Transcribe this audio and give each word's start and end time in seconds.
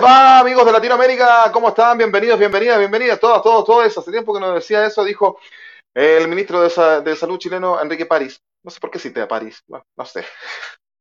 va, 0.00 0.40
amigos 0.40 0.66
de 0.66 0.72
Latinoamérica? 0.72 1.50
¿Cómo 1.52 1.68
están? 1.68 1.96
Bienvenidos, 1.96 2.38
bienvenidas, 2.38 2.78
bienvenidas, 2.78 3.18
todas, 3.18 3.42
todos, 3.42 3.64
todos. 3.64 3.98
Hace 3.98 4.10
tiempo 4.10 4.34
que 4.34 4.40
nos 4.40 4.54
decía 4.54 4.84
eso, 4.84 5.04
dijo 5.04 5.38
el 5.94 6.28
ministro 6.28 6.60
de, 6.60 7.00
de 7.02 7.16
Salud 7.16 7.38
chileno, 7.38 7.80
Enrique 7.80 8.04
París. 8.04 8.40
No 8.62 8.70
sé 8.70 8.80
por 8.80 8.90
qué 8.90 8.98
cité 8.98 9.22
a 9.22 9.28
París, 9.28 9.62
bueno, 9.66 9.84
no 9.96 10.04
sé. 10.04 10.24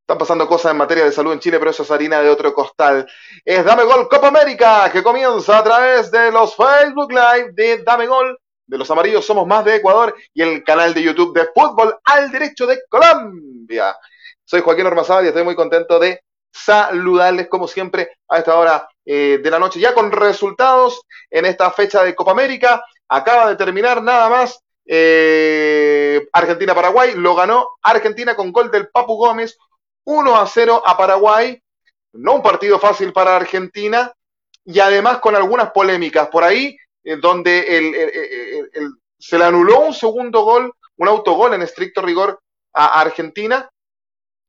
Están 0.01 0.17
pasando 0.17 0.47
cosas 0.47 0.71
en 0.71 0.77
materia 0.77 1.03
de 1.03 1.11
salud 1.11 1.33
en 1.33 1.39
Chile, 1.39 1.57
pero 1.57 1.71
eso 1.71 1.83
es 1.83 1.91
harina 1.91 2.21
de 2.21 2.29
otro 2.29 2.53
costal. 2.53 3.07
Es 3.43 3.65
Dame 3.65 3.83
Gol 3.83 4.07
Copa 4.07 4.27
América, 4.27 4.89
que 4.91 5.03
comienza 5.03 5.57
a 5.57 5.63
través 5.63 6.11
de 6.11 6.31
los 6.31 6.55
Facebook 6.55 7.11
Live 7.11 7.51
de 7.53 7.83
Dame 7.83 8.07
Gol, 8.07 8.37
de 8.67 8.77
los 8.77 8.89
amarillos 8.91 9.25
somos 9.25 9.45
más 9.47 9.65
de 9.65 9.75
Ecuador 9.75 10.15
y 10.33 10.41
el 10.41 10.63
canal 10.63 10.93
de 10.93 11.01
YouTube 11.01 11.37
de 11.37 11.47
Fútbol 11.53 11.97
al 12.03 12.31
Derecho 12.31 12.65
de 12.67 12.79
Colombia. 12.87 13.95
Soy 14.43 14.61
Joaquín 14.61 14.85
Ormazábal 14.85 15.25
y 15.25 15.29
estoy 15.29 15.43
muy 15.43 15.55
contento 15.55 15.99
de 15.99 16.21
saludarles 16.55 17.49
como 17.49 17.67
siempre 17.67 18.17
a 18.29 18.37
esta 18.37 18.57
hora 18.57 18.87
eh, 19.05 19.39
de 19.43 19.51
la 19.51 19.59
noche, 19.59 19.79
ya 19.79 19.93
con 19.93 20.11
resultados 20.11 21.01
en 21.29 21.45
esta 21.45 21.69
fecha 21.71 22.01
de 22.03 22.15
Copa 22.15 22.31
América. 22.31 22.83
Acaba 23.09 23.49
de 23.49 23.57
terminar 23.57 24.01
nada 24.01 24.29
más 24.29 24.63
eh, 24.85 26.25
Argentina-Paraguay, 26.31 27.15
lo 27.15 27.35
ganó 27.35 27.71
Argentina 27.81 28.35
con 28.35 28.53
gol 28.53 28.71
del 28.71 28.87
Papu 28.87 29.17
Gómez, 29.17 29.57
1 30.05 30.35
a 30.37 30.47
0 30.47 30.81
a 30.85 30.95
Paraguay, 30.95 31.61
no 32.13 32.35
un 32.35 32.41
partido 32.41 32.79
fácil 32.79 33.11
para 33.11 33.35
Argentina 33.35 34.13
y 34.63 34.79
además 34.79 35.19
con 35.19 35.35
algunas 35.35 35.71
polémicas 35.71 36.29
por 36.29 36.43
ahí, 36.43 36.77
eh, 37.03 37.17
donde 37.17 38.69
se 39.19 39.37
le 39.37 39.43
anuló 39.43 39.81
un 39.81 39.93
segundo 39.93 40.43
gol, 40.43 40.73
un 40.97 41.07
autogol 41.07 41.53
en 41.53 41.63
estricto 41.63 42.01
rigor 42.01 42.39
a 42.73 43.01
Argentina 43.01 43.69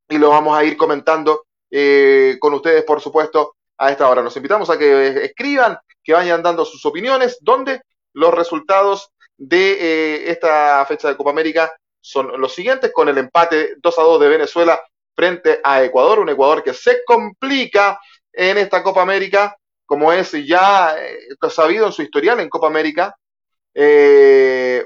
y 0.09 0.19
lo 0.19 0.31
vamos 0.31 0.57
a 0.57 0.63
ir 0.63 0.77
comentando 0.77 1.46
eh, 1.71 2.37
con 2.39 2.55
ustedes, 2.55 2.85
por 2.85 3.01
supuesto, 3.01 3.57
a 3.79 3.91
esta 3.91 4.09
hora. 4.09 4.23
Los 4.23 4.37
invitamos 4.37 4.71
a 4.71 4.79
que 4.79 5.25
escriban, 5.25 5.79
que 6.03 6.13
vayan 6.13 6.43
dando 6.43 6.65
sus 6.65 6.85
opiniones, 6.87 7.39
donde 7.41 7.83
los 8.13 8.33
resultados 8.33 9.11
de 9.37 9.73
eh, 9.73 10.31
esta 10.31 10.85
fecha 10.87 11.09
de 11.09 11.17
Copa 11.17 11.31
América 11.31 11.73
son 12.01 12.41
los 12.41 12.55
siguientes, 12.55 12.93
con 12.93 13.09
el 13.09 13.19
empate 13.19 13.75
2 13.83 13.99
a 13.99 14.03
2 14.03 14.21
de 14.21 14.29
Venezuela 14.29 14.81
frente 15.15 15.61
a 15.63 15.83
Ecuador, 15.83 16.21
un 16.21 16.29
Ecuador 16.29 16.63
que 16.63 16.73
se 16.73 17.03
complica 17.05 17.99
en 18.33 18.59
esta 18.59 18.83
Copa 18.83 19.03
América, 19.03 19.57
como 19.85 20.13
es 20.13 20.33
ya 20.47 20.95
eh, 20.99 21.19
sabido 21.51 21.87
en 21.87 21.93
su 21.93 22.03
historial 22.03 22.41
en 22.41 22.49
Copa 22.49 22.69
América. 22.69 23.15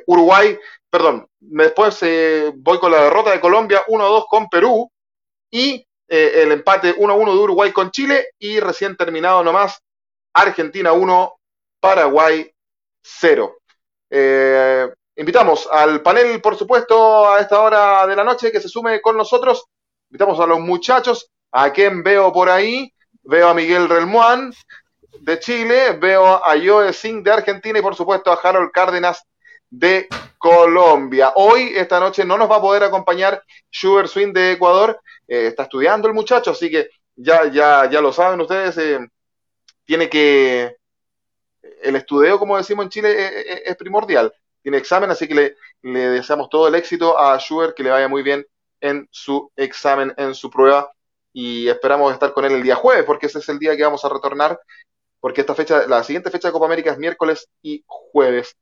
Uruguay, 0.07 0.59
perdón, 0.91 1.29
después 1.39 2.01
voy 2.57 2.79
con 2.81 2.91
la 2.91 3.05
derrota 3.05 3.31
de 3.31 3.41
Colombia 3.41 3.85
1 3.87 4.05
a 4.05 4.09
2 4.09 4.25
con 4.29 4.49
Perú 4.49 4.91
y 5.49 5.87
eh, 6.13 6.43
el 6.43 6.51
empate 6.51 6.97
1-1 6.97 7.33
de 7.33 7.39
Uruguay 7.39 7.71
con 7.71 7.93
Chile 7.93 8.31
y 8.37 8.59
recién 8.59 8.97
terminado 8.97 9.45
nomás 9.45 9.81
Argentina 10.35 10.93
1, 10.93 11.35
Paraguay 11.79 12.53
0. 13.01 13.57
Eh, 14.11 14.89
invitamos 15.15 15.69
al 15.71 16.03
panel, 16.03 16.41
por 16.41 16.57
supuesto, 16.57 17.31
a 17.31 17.39
esta 17.39 17.61
hora 17.61 18.05
de 18.09 18.17
la 18.17 18.25
noche 18.25 18.51
que 18.51 18.61
se 18.61 18.69
sume 18.69 19.01
con 19.01 19.17
nosotros. 19.17 19.65
Invitamos 20.11 20.41
a 20.41 20.47
los 20.47 20.59
muchachos, 20.59 21.31
a 21.53 21.73
quien 21.73 22.03
veo 22.03 22.33
por 22.33 22.51
ahí. 22.51 22.93
Veo 23.23 23.49
a 23.49 23.55
Miguel 23.55 23.89
Relmuán 23.89 24.53
de 25.21 25.39
Chile, 25.39 25.93
veo 25.93 26.27
a 26.27 26.55
Joe 26.61 26.93
Singh 26.93 27.23
de 27.23 27.31
Argentina 27.31 27.79
y 27.79 27.83
por 27.83 27.95
supuesto 27.95 28.33
a 28.33 28.41
Harold 28.43 28.73
Cárdenas 28.73 29.23
de 29.71 30.09
Colombia. 30.37 31.33
Hoy, 31.37 31.73
esta 31.77 32.01
noche, 32.01 32.25
no 32.25 32.37
nos 32.37 32.51
va 32.51 32.57
a 32.57 32.61
poder 32.61 32.83
acompañar 32.83 33.43
Sugar 33.71 34.09
Swing 34.09 34.33
de 34.33 34.53
Ecuador, 34.53 35.01
eh, 35.29 35.47
está 35.47 35.65
estudiando 35.65 36.09
el 36.09 36.15
muchacho, 36.15 36.51
así 36.51 36.71
que 36.71 36.91
ya, 37.15 37.47
ya, 37.47 37.89
ya 37.89 38.01
lo 38.01 38.13
saben 38.13 38.41
ustedes, 38.41 38.77
eh, 38.79 39.09
tiene 39.85 40.09
que, 40.09 40.77
el 41.83 41.97
estudio, 41.97 42.39
como 42.39 42.57
decimos 42.57 42.85
en 42.85 42.91
Chile, 42.91 43.15
eh, 43.19 43.63
es, 43.67 43.77
primordial, 43.77 44.33
tiene 44.63 44.79
examen, 44.79 45.11
así 45.11 45.29
que 45.29 45.35
le, 45.35 45.57
le, 45.83 46.09
deseamos 46.11 46.49
todo 46.49 46.69
el 46.69 46.75
éxito 46.75 47.19
a 47.19 47.39
Schubert, 47.39 47.75
que 47.77 47.83
le 47.83 47.91
vaya 47.91 48.09
muy 48.09 48.23
bien 48.23 48.45
en 48.81 49.07
su 49.11 49.51
examen, 49.57 50.13
en 50.17 50.35
su 50.35 50.51
prueba, 50.51 50.91
y 51.33 51.69
esperamos 51.69 52.13
estar 52.13 52.33
con 52.33 52.45
él 52.45 52.53
el 52.53 52.63
día 52.63 52.75
jueves, 52.75 53.05
porque 53.05 53.27
ese 53.27 53.39
es 53.39 53.49
el 53.49 53.59
día 53.59 53.77
que 53.77 53.85
vamos 53.85 54.05
a 54.05 54.09
retornar, 54.09 54.59
porque 55.21 55.43
esta 55.43 55.55
fecha, 55.55 55.87
la 55.87 56.03
siguiente 56.03 56.31
fecha 56.31 56.49
de 56.49 56.53
Copa 56.53 56.67
América 56.67 56.93
es 56.93 56.99
miércoles 56.99 57.49
y 57.63 57.85
jueves. 57.87 58.57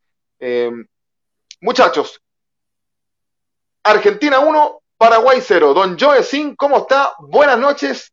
Muchachos, 1.60 2.20
Argentina 3.82 4.38
1, 4.40 4.80
Paraguay 4.98 5.38
0. 5.40 5.74
Don 5.74 5.98
Joe 5.98 6.22
Sin, 6.22 6.54
¿cómo 6.56 6.78
está? 6.78 7.12
Buenas 7.20 7.58
noches. 7.58 8.12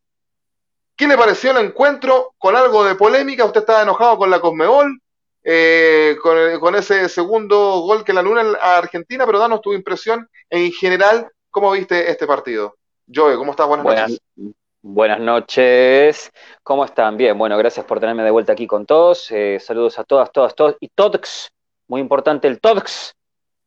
¿Qué 0.95 1.07
le 1.07 1.17
pareció 1.17 1.51
el 1.51 1.65
encuentro? 1.65 2.33
Con 2.37 2.55
algo 2.55 2.85
de 2.85 2.95
polémica, 2.95 3.43
usted 3.43 3.61
estaba 3.61 3.81
enojado 3.81 4.17
con 4.17 4.29
la 4.29 4.39
Cosmebol, 4.39 5.01
eh, 5.43 6.15
con, 6.21 6.75
ese 6.75 7.09
segundo 7.09 7.81
gol 7.81 8.03
que 8.03 8.13
la 8.13 8.21
luna 8.21 8.57
a 8.61 8.77
Argentina, 8.77 9.25
pero 9.25 9.39
danos 9.39 9.61
tu 9.61 9.73
impresión 9.73 10.29
en 10.49 10.71
general, 10.71 11.29
¿cómo 11.51 11.71
viste 11.71 12.09
este 12.09 12.25
partido? 12.25 12.77
Joe, 13.13 13.35
¿cómo 13.35 13.51
estás? 13.51 13.67
Buenas, 13.67 13.85
noches. 13.85 14.21
Buenas 14.81 15.19
noches, 15.19 16.31
¿cómo 16.63 16.85
están? 16.85 17.17
Bien, 17.17 17.37
bueno, 17.37 17.57
gracias 17.57 17.85
por 17.85 17.99
tenerme 17.99 18.23
de 18.23 18.31
vuelta 18.31 18.53
aquí 18.53 18.65
con 18.65 18.85
todos. 18.85 19.29
Eh, 19.31 19.59
saludos 19.59 19.99
a 19.99 20.03
todas, 20.03 20.31
todas, 20.31 20.55
todos. 20.55 20.77
Y 20.79 20.87
todos, 20.89 21.51
muy 21.87 22.01
importante 22.01 22.47
el 22.47 22.61
todos, 22.61 23.15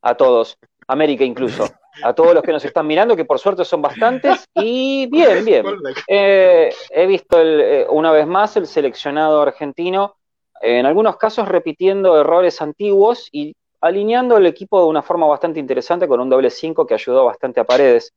a 0.02 0.14
todos, 0.14 0.58
América 0.86 1.24
incluso 1.24 1.68
a 2.02 2.12
todos 2.14 2.34
los 2.34 2.42
que 2.42 2.52
nos 2.52 2.64
están 2.64 2.86
mirando, 2.86 3.16
que 3.16 3.24
por 3.24 3.38
suerte 3.38 3.64
son 3.64 3.82
bastantes. 3.82 4.44
Y 4.54 5.06
bien, 5.06 5.44
bien. 5.44 5.64
Eh, 6.06 6.72
he 6.90 7.06
visto 7.06 7.40
eh, 7.40 7.86
una 7.88 8.12
vez 8.12 8.26
más 8.26 8.56
el 8.56 8.66
seleccionado 8.66 9.42
argentino, 9.42 10.16
en 10.60 10.86
algunos 10.86 11.16
casos 11.16 11.48
repitiendo 11.48 12.20
errores 12.20 12.60
antiguos 12.62 13.28
y 13.32 13.54
alineando 13.80 14.36
el 14.36 14.46
equipo 14.46 14.80
de 14.80 14.88
una 14.88 15.02
forma 15.02 15.26
bastante 15.26 15.60
interesante 15.60 16.08
con 16.08 16.20
un 16.20 16.28
doble 16.28 16.50
5 16.50 16.86
que 16.86 16.94
ayudó 16.94 17.24
bastante 17.24 17.60
a 17.60 17.64
Paredes. 17.64 18.12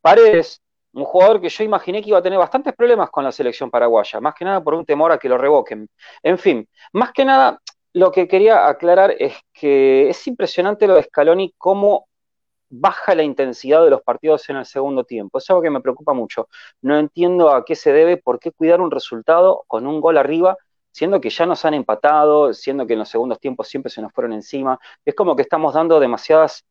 Paredes, 0.00 0.60
un 0.92 1.04
jugador 1.04 1.40
que 1.40 1.48
yo 1.48 1.64
imaginé 1.64 2.02
que 2.02 2.10
iba 2.10 2.18
a 2.18 2.22
tener 2.22 2.38
bastantes 2.38 2.74
problemas 2.74 3.10
con 3.10 3.24
la 3.24 3.32
selección 3.32 3.70
paraguaya, 3.70 4.20
más 4.20 4.34
que 4.34 4.44
nada 4.44 4.62
por 4.62 4.74
un 4.74 4.84
temor 4.84 5.12
a 5.12 5.18
que 5.18 5.28
lo 5.28 5.38
revoquen. 5.38 5.88
En 6.22 6.38
fin, 6.38 6.68
más 6.92 7.12
que 7.12 7.24
nada, 7.24 7.60
lo 7.92 8.12
que 8.12 8.28
quería 8.28 8.68
aclarar 8.68 9.14
es 9.18 9.34
que 9.52 10.08
es 10.08 10.26
impresionante 10.26 10.86
lo 10.86 10.94
de 10.94 11.02
Scaloni, 11.02 11.54
cómo 11.58 12.06
baja 12.70 13.14
la 13.16 13.24
intensidad 13.24 13.82
de 13.82 13.90
los 13.90 14.02
partidos 14.02 14.48
en 14.48 14.56
el 14.56 14.64
segundo 14.64 15.04
tiempo. 15.04 15.38
Es 15.38 15.50
algo 15.50 15.60
que 15.60 15.70
me 15.70 15.80
preocupa 15.80 16.12
mucho. 16.14 16.48
No 16.82 16.96
entiendo 16.96 17.50
a 17.50 17.64
qué 17.64 17.74
se 17.74 17.92
debe, 17.92 18.16
por 18.16 18.38
qué 18.38 18.52
cuidar 18.52 18.80
un 18.80 18.90
resultado 18.90 19.64
con 19.66 19.86
un 19.86 20.00
gol 20.00 20.16
arriba, 20.18 20.56
siendo 20.92 21.20
que 21.20 21.30
ya 21.30 21.46
nos 21.46 21.64
han 21.64 21.74
empatado, 21.74 22.54
siendo 22.54 22.86
que 22.86 22.92
en 22.92 23.00
los 23.00 23.08
segundos 23.08 23.40
tiempos 23.40 23.68
siempre 23.68 23.90
se 23.90 24.00
nos 24.00 24.12
fueron 24.12 24.32
encima. 24.32 24.78
Es 25.04 25.14
como 25.14 25.34
que 25.34 25.42
estamos 25.42 25.74
dando 25.74 25.98
demasiadas, 25.98 26.64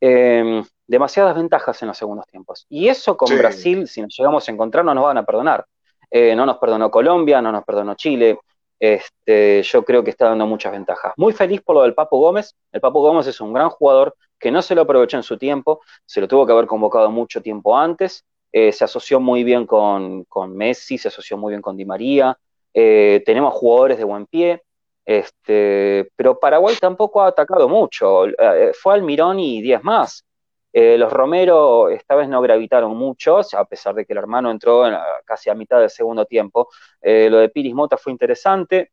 em, 0.00 0.62
demasiadas 0.86 1.34
ventajas 1.34 1.80
en 1.82 1.88
los 1.88 1.96
segundos 1.96 2.26
tiempos. 2.26 2.66
Y 2.68 2.88
eso 2.88 3.16
con 3.16 3.36
Brasil, 3.36 3.88
si 3.88 4.02
nos 4.02 4.14
llegamos 4.16 4.46
a 4.48 4.52
encontrar, 4.52 4.84
no 4.84 4.94
nos 4.94 5.04
van 5.04 5.18
a 5.18 5.24
perdonar. 5.24 5.66
Eh, 6.10 6.34
no 6.34 6.46
nos 6.46 6.58
perdonó 6.58 6.90
Colombia, 6.90 7.40
no 7.40 7.52
nos 7.52 7.64
perdonó 7.64 7.94
Chile. 7.94 8.38
Este, 8.80 9.62
yo 9.62 9.84
creo 9.84 10.04
que 10.04 10.10
está 10.10 10.28
dando 10.28 10.46
muchas 10.46 10.72
ventajas. 10.72 11.12
Muy 11.16 11.32
feliz 11.32 11.60
por 11.62 11.76
lo 11.76 11.82
del 11.82 11.94
Papo 11.94 12.18
Gómez. 12.18 12.54
El 12.72 12.80
Papo 12.80 13.00
Gómez 13.00 13.26
es 13.26 13.40
un 13.40 13.52
gran 13.52 13.70
jugador 13.70 14.14
que 14.38 14.50
no 14.50 14.62
se 14.62 14.74
lo 14.74 14.82
aprovechó 14.82 15.16
en 15.16 15.22
su 15.22 15.36
tiempo, 15.36 15.80
se 16.06 16.20
lo 16.20 16.28
tuvo 16.28 16.46
que 16.46 16.52
haber 16.52 16.66
convocado 16.66 17.10
mucho 17.10 17.42
tiempo 17.42 17.76
antes. 17.76 18.24
Eh, 18.52 18.72
se 18.72 18.84
asoció 18.84 19.20
muy 19.20 19.44
bien 19.44 19.66
con, 19.66 20.24
Messi, 20.54 20.96
se 20.96 21.08
asoció 21.08 21.36
muy 21.36 21.52
bien 21.52 21.62
con 21.62 21.76
Di 21.76 21.84
María. 21.84 22.38
Eh, 22.72 23.22
tenemos 23.26 23.52
jugadores 23.54 23.98
de 23.98 24.04
buen 24.04 24.26
pie. 24.26 24.62
Este, 25.04 26.10
pero 26.16 26.38
Paraguay 26.38 26.76
tampoco 26.80 27.22
ha 27.22 27.28
atacado 27.28 27.68
mucho. 27.68 28.26
Eh, 28.26 28.72
fue 28.78 28.94
Almirón 28.94 29.40
y 29.40 29.60
10 29.62 29.82
más. 29.82 30.24
Los 30.72 31.12
Romero 31.12 31.88
esta 31.88 32.14
vez 32.14 32.28
no 32.28 32.40
gravitaron 32.40 32.96
mucho, 32.96 33.38
a 33.38 33.64
pesar 33.64 33.94
de 33.94 34.04
que 34.04 34.12
el 34.12 34.18
hermano 34.18 34.50
entró 34.50 34.84
casi 35.24 35.50
a 35.50 35.54
mitad 35.54 35.80
del 35.80 35.90
segundo 35.90 36.24
tiempo. 36.24 36.68
lo 37.02 37.38
de 37.38 37.48
Piris 37.48 37.74
Mota 37.74 37.96
fue 37.96 38.12
interesante. 38.12 38.92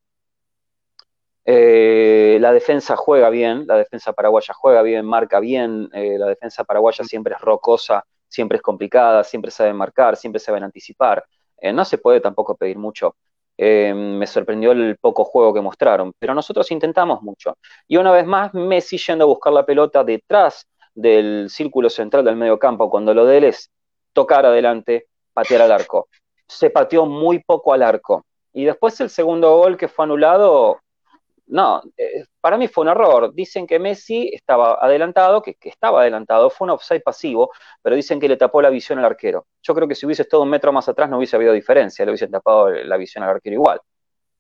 Eh, 1.48 2.38
la 2.42 2.52
defensa 2.52 2.96
juega 2.96 3.30
bien, 3.30 3.66
la 3.68 3.78
defensa 3.78 4.14
paraguaya 4.14 4.54
juega 4.56 4.82
bien, 4.82 5.06
marca 5.06 5.40
bien, 5.40 5.90
eh, 5.94 6.18
la 6.18 6.26
defensa 6.26 6.64
paraguaya 6.64 7.04
siempre 7.04 7.36
es 7.36 7.42
rocosa, 7.42 8.04
siempre 8.28 8.56
es 8.58 8.64
complicada, 8.64 9.24
siempre 9.24 9.52
sabe 9.52 9.72
marcar, 9.74 10.18
siempre 10.18 10.40
saben 10.40 10.64
anticipar. 10.64 11.24
Eh, 11.58 11.72
no 11.72 11.86
se 11.86 12.00
puede 12.00 12.20
tampoco 12.20 12.56
pedir 12.58 12.78
mucho. 12.78 13.16
me 13.58 14.28
sorprendió 14.28 14.72
el 14.74 14.98
poco 15.00 15.24
juego 15.24 15.54
que 15.54 15.62
mostraron, 15.62 16.12
pero 16.20 16.34
nosotros 16.34 16.70
intentamos 16.72 17.22
mucho. 17.22 17.58
Y 17.88 17.98
una 17.98 18.12
vez 18.12 18.26
más, 18.26 18.54
Messi 18.54 18.98
yendo 18.98 19.24
a 19.26 19.28
buscar 19.28 19.54
la 19.54 19.66
pelota 19.66 20.04
detrás 20.04 20.68
del 20.96 21.50
círculo 21.50 21.90
central 21.90 22.26
del 22.26 22.38
medio 22.38 22.58
campo, 22.58 22.90
cuando 22.90 23.14
lo 23.14 23.26
de 23.26 23.38
él 23.38 23.44
es 23.44 23.70
tocar 24.14 24.46
adelante, 24.46 25.08
patear 25.34 25.62
al 25.62 25.72
arco. 25.72 26.08
Se 26.48 26.70
pateó 26.70 27.06
muy 27.06 27.40
poco 27.44 27.74
al 27.74 27.84
arco. 27.84 28.26
Y 28.54 28.66
después 28.66 29.00
el 29.02 29.10
segundo 29.10 29.58
gol 29.58 29.78
que 29.78 29.90
fue 29.90 30.06
anulado, 30.06 30.80
no, 31.48 31.84
eh, 31.98 32.26
para 32.42 32.58
mí 32.58 32.68
fue 32.68 32.84
un 32.84 32.90
error. 32.90 33.34
Dicen 33.34 33.68
que 33.68 33.78
Messi 33.78 34.32
estaba 34.34 34.76
adelantado, 34.82 35.42
que, 35.42 35.58
estaba 35.62 36.02
adelantado, 36.02 36.50
fue 36.50 36.66
un 36.66 36.72
offside 36.72 37.02
pasivo, 37.02 37.52
pero 37.82 37.96
dicen 37.96 38.20
que 38.20 38.30
le 38.30 38.38
tapó 38.38 38.62
la 38.62 38.70
visión 38.70 38.98
al 39.00 39.06
arquero. 39.06 39.46
Yo 39.62 39.76
creo 39.76 39.88
que 39.88 39.96
si 39.96 40.06
hubiese 40.06 40.24
estado 40.24 40.44
un 40.44 40.50
metro 40.50 40.72
más 40.72 40.88
atrás 40.88 41.10
no 41.10 41.18
hubiese 41.18 41.36
habido 41.36 41.54
diferencia, 41.54 42.06
le 42.06 42.12
hubiese 42.12 42.28
tapado 42.28 42.70
la 42.70 42.98
visión 42.98 43.24
al 43.24 43.32
arquero 43.32 43.56
igual. 43.56 43.82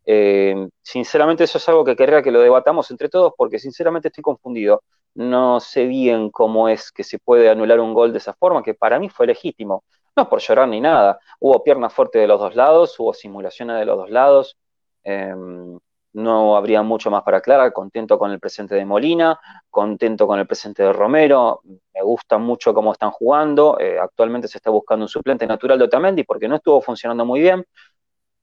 Eh, 0.06 0.68
sinceramente 0.82 1.44
eso 1.46 1.58
es 1.58 1.68
algo 1.70 1.84
que 1.84 1.96
querría 1.96 2.22
que 2.22 2.32
lo 2.32 2.40
debatamos 2.42 2.92
entre 2.92 3.10
todos 3.10 3.34
porque 3.38 3.60
sinceramente 3.60 4.10
estoy 4.10 4.22
confundido. 4.24 4.84
No 5.16 5.60
sé 5.60 5.86
bien 5.86 6.30
cómo 6.30 6.70
es 6.70 6.92
que 6.92 7.04
se 7.04 7.20
puede 7.20 7.50
anular 7.50 7.80
un 7.80 7.94
gol 7.94 8.12
de 8.12 8.18
esa 8.20 8.34
forma, 8.34 8.62
que 8.64 8.74
para 8.74 9.00
mí 9.00 9.10
fue 9.10 9.28
legítimo. 9.28 9.84
No 10.16 10.24
es 10.24 10.30
por 10.30 10.40
llorar 10.40 10.68
ni 10.68 10.80
nada. 10.82 11.20
Hubo 11.40 11.64
pierna 11.64 11.90
fuerte 11.90 12.20
de 12.20 12.28
los 12.28 12.40
dos 12.40 12.56
lados, 12.56 13.00
hubo 13.00 13.14
simulaciones 13.14 13.78
de 13.80 13.86
los 13.86 13.98
dos 13.98 14.10
lados. 14.10 14.58
Em, 15.04 15.78
no 16.14 16.56
habría 16.56 16.82
mucho 16.82 17.12
más 17.12 17.24
para 17.24 17.38
aclarar. 17.38 17.74
Contento 17.74 18.18
con 18.18 18.32
el 18.32 18.40
presente 18.40 18.76
de 18.76 18.86
Molina, 18.86 19.40
contento 19.70 20.28
con 20.28 20.40
el 20.40 20.48
presente 20.48 20.84
de 20.84 20.94
Romero. 20.94 21.62
Me 21.94 22.02
gusta 22.02 22.38
mucho 22.38 22.74
cómo 22.74 22.94
están 22.94 23.12
jugando. 23.12 23.78
Eh, 23.80 24.00
actualmente 24.00 24.48
se 24.48 24.58
está 24.58 24.70
buscando 24.70 25.04
un 25.06 25.10
suplente 25.10 25.46
natural 25.48 25.78
de 25.78 25.86
Otamendi 25.86 26.24
porque 26.24 26.48
no 26.48 26.56
estuvo 26.56 26.82
funcionando 26.82 27.26
muy 27.26 27.42
bien. 27.42 27.66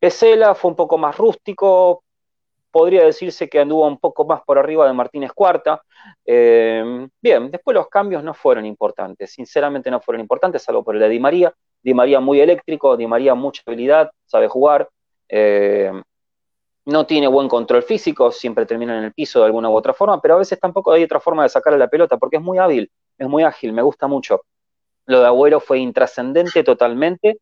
Pesela 0.02 0.56
fue 0.56 0.72
un 0.72 0.76
poco 0.76 0.98
más 0.98 1.16
rústico, 1.16 2.02
podría 2.72 3.04
decirse 3.04 3.48
que 3.48 3.60
anduvo 3.60 3.86
un 3.86 3.98
poco 3.98 4.24
más 4.24 4.42
por 4.42 4.58
arriba 4.58 4.84
de 4.84 4.92
Martínez 4.92 5.30
Cuarta. 5.32 5.80
Eh, 6.26 7.06
bien, 7.20 7.52
después 7.52 7.72
los 7.76 7.88
cambios 7.88 8.24
no 8.24 8.34
fueron 8.34 8.66
importantes, 8.66 9.30
sinceramente 9.30 9.92
no 9.92 10.00
fueron 10.00 10.20
importantes, 10.20 10.64
salvo 10.64 10.82
por 10.82 10.96
el 10.96 11.02
de 11.02 11.08
Di 11.08 11.20
María. 11.20 11.54
Di 11.80 11.94
María 11.94 12.18
muy 12.18 12.40
eléctrico, 12.40 12.96
Di 12.96 13.06
María 13.06 13.36
mucha 13.36 13.62
habilidad, 13.64 14.10
sabe 14.26 14.48
jugar, 14.48 14.88
eh, 15.28 15.92
no 16.86 17.06
tiene 17.06 17.28
buen 17.28 17.46
control 17.46 17.84
físico, 17.84 18.32
siempre 18.32 18.66
termina 18.66 18.98
en 18.98 19.04
el 19.04 19.12
piso 19.12 19.38
de 19.38 19.46
alguna 19.46 19.70
u 19.70 19.76
otra 19.76 19.94
forma, 19.94 20.20
pero 20.20 20.34
a 20.34 20.38
veces 20.38 20.58
tampoco 20.58 20.90
hay 20.90 21.04
otra 21.04 21.20
forma 21.20 21.44
de 21.44 21.48
sacarle 21.48 21.78
la 21.78 21.86
pelota, 21.86 22.16
porque 22.16 22.38
es 22.38 22.42
muy 22.42 22.58
hábil, 22.58 22.90
es 23.16 23.28
muy 23.28 23.44
ágil, 23.44 23.72
me 23.72 23.82
gusta 23.82 24.08
mucho. 24.08 24.40
Lo 25.06 25.20
de 25.20 25.26
Agüero 25.26 25.60
fue 25.60 25.78
intrascendente 25.78 26.64
totalmente, 26.64 27.38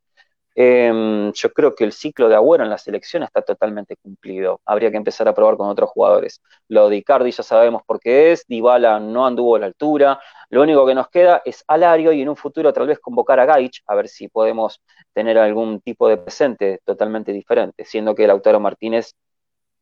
Em, 0.54 1.32
yo 1.32 1.52
creo 1.52 1.74
que 1.74 1.84
el 1.84 1.92
ciclo 1.92 2.28
de 2.28 2.34
Agüero 2.34 2.64
en 2.64 2.70
la 2.70 2.78
selección 2.78 3.22
está 3.22 3.42
totalmente 3.42 3.96
cumplido. 3.96 4.60
Habría 4.64 4.90
que 4.90 4.96
empezar 4.96 5.28
a 5.28 5.34
probar 5.34 5.56
con 5.56 5.68
otros 5.68 5.90
jugadores. 5.90 6.42
Lo 6.68 6.88
de 6.88 6.96
Icardi 6.96 7.30
ya 7.30 7.42
sabemos 7.42 7.82
por 7.86 8.00
qué 8.00 8.32
es, 8.32 8.44
Dybala 8.46 8.98
no 9.00 9.26
anduvo 9.26 9.56
a 9.56 9.60
la 9.60 9.66
altura. 9.66 10.20
Lo 10.50 10.62
único 10.62 10.86
que 10.86 10.94
nos 10.94 11.08
queda 11.08 11.42
es 11.44 11.64
Alario 11.68 12.12
y 12.12 12.22
en 12.22 12.28
un 12.28 12.36
futuro 12.36 12.72
tal 12.72 12.86
vez 12.86 12.98
convocar 12.98 13.38
a 13.40 13.46
Gaich 13.46 13.82
a 13.86 13.94
ver 13.94 14.08
si 14.08 14.28
podemos 14.28 14.80
tener 15.12 15.38
algún 15.38 15.80
tipo 15.80 16.08
de 16.08 16.16
presente 16.18 16.80
totalmente 16.84 17.32
diferente, 17.32 17.84
siendo 17.84 18.14
que 18.14 18.26
Lautaro 18.26 18.60
Martínez, 18.60 19.14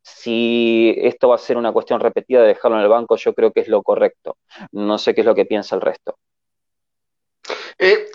si 0.03 0.95
esto 0.99 1.29
va 1.29 1.37
a 1.37 1.39
ser 1.39 1.57
una 1.57 1.73
cuestión 1.73 2.01
repetida 2.01 2.43
de 2.43 2.49
dejarlo 2.49 2.79
en 2.79 2.85
el 2.85 2.89
banco, 2.89 3.17
yo 3.17 3.35
creo 3.35 3.53
que 3.53 3.61
es 3.61 3.69
lo 3.69 3.83
correcto. 3.83 4.37
No 4.73 4.99
sé 4.99 5.15
qué 5.15 5.23
es 5.23 5.27
lo 5.27 5.35
que 5.35 5.47
piensa 5.47 5.75
el 5.77 5.83
resto. 5.83 6.19
Eh, 7.79 8.11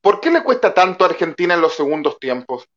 ¿por 0.00 0.20
qué 0.20 0.30
le 0.30 0.42
cuesta 0.42 0.72
tanto 0.72 1.04
a 1.04 1.08
Argentina 1.08 1.54
en 1.54 1.60
los 1.60 1.74
segundos 1.74 2.18
tiempos? 2.20 2.68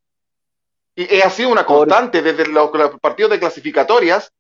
Y 0.95 1.21
ha 1.21 1.29
sido 1.29 1.50
una 1.50 1.65
constante 1.65 2.21
desde 2.21 2.47
los, 2.47 2.71
partidos 3.00 3.31
de 3.31 3.39
clasificatorias, 3.39 4.33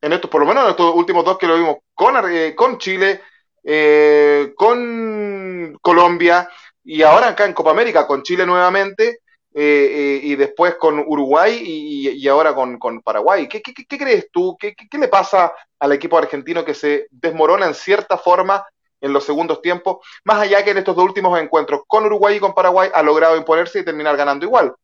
en 0.00 0.12
estos, 0.12 0.30
por 0.30 0.40
lo 0.42 0.46
menos 0.46 0.64
en 0.64 0.70
estos 0.70 0.94
últimos 0.94 1.24
dos 1.24 1.38
que 1.38 1.46
lo 1.46 1.56
vimos 1.56 1.76
con, 1.94 2.14
eh, 2.32 2.54
con 2.54 2.78
Chile, 2.78 3.22
eh, 3.64 4.52
con 4.54 5.76
Colombia 5.82 6.48
y 6.84 7.02
ahora 7.02 7.28
acá 7.28 7.46
en 7.46 7.52
Copa 7.52 7.72
América 7.72 8.06
con 8.06 8.22
Chile 8.22 8.46
nuevamente 8.46 9.22
eh, 9.52 10.20
y 10.22 10.36
después 10.36 10.76
con 10.76 11.00
Uruguay 11.00 11.60
y, 11.64 12.28
ahora 12.28 12.54
con, 12.54 13.00
Paraguay. 13.02 13.48
¿Qué, 13.48 13.62
crees 13.62 14.30
tú? 14.30 14.56
¿Qué, 14.56 14.76
le 14.98 15.08
pasa 15.08 15.52
al 15.80 15.92
equipo 15.92 16.16
argentino 16.16 16.64
que 16.64 16.74
se 16.74 17.08
desmorona 17.10 17.66
en 17.66 17.74
cierta 17.74 18.18
forma 18.18 18.64
en 19.00 19.12
los 19.12 19.24
segundos 19.24 19.60
tiempos, 19.62 19.98
más 20.24 20.40
allá 20.40 20.64
que 20.64 20.70
en 20.70 20.78
estos 20.78 20.96
dos 20.96 21.04
últimos 21.04 21.38
encuentros 21.38 21.82
con 21.86 22.04
Uruguay 22.04 22.36
y 22.36 22.40
con 22.40 22.54
Paraguay 22.54 22.90
ha 22.92 23.02
logrado 23.02 23.36
imponerse 23.36 23.80
y 23.80 23.84
terminar 23.84 24.16
ganando 24.16 24.44
igual. 24.44 24.74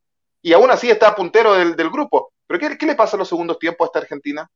Y 0.43 0.53
aún 0.53 0.71
así 0.71 0.91
está 0.91 1.15
puntero 1.15 1.55
del, 1.55 1.91
grupo. 1.91 2.33
¿Pero 2.47 2.77
qué, 2.77 2.87
le 2.87 2.95
pasa 2.95 3.17
en 3.17 3.21
los 3.21 3.29
segundos 3.29 3.59
tiempos 3.59 3.85
a 3.85 3.89
esta 3.89 3.99
Argentina? 4.01 4.49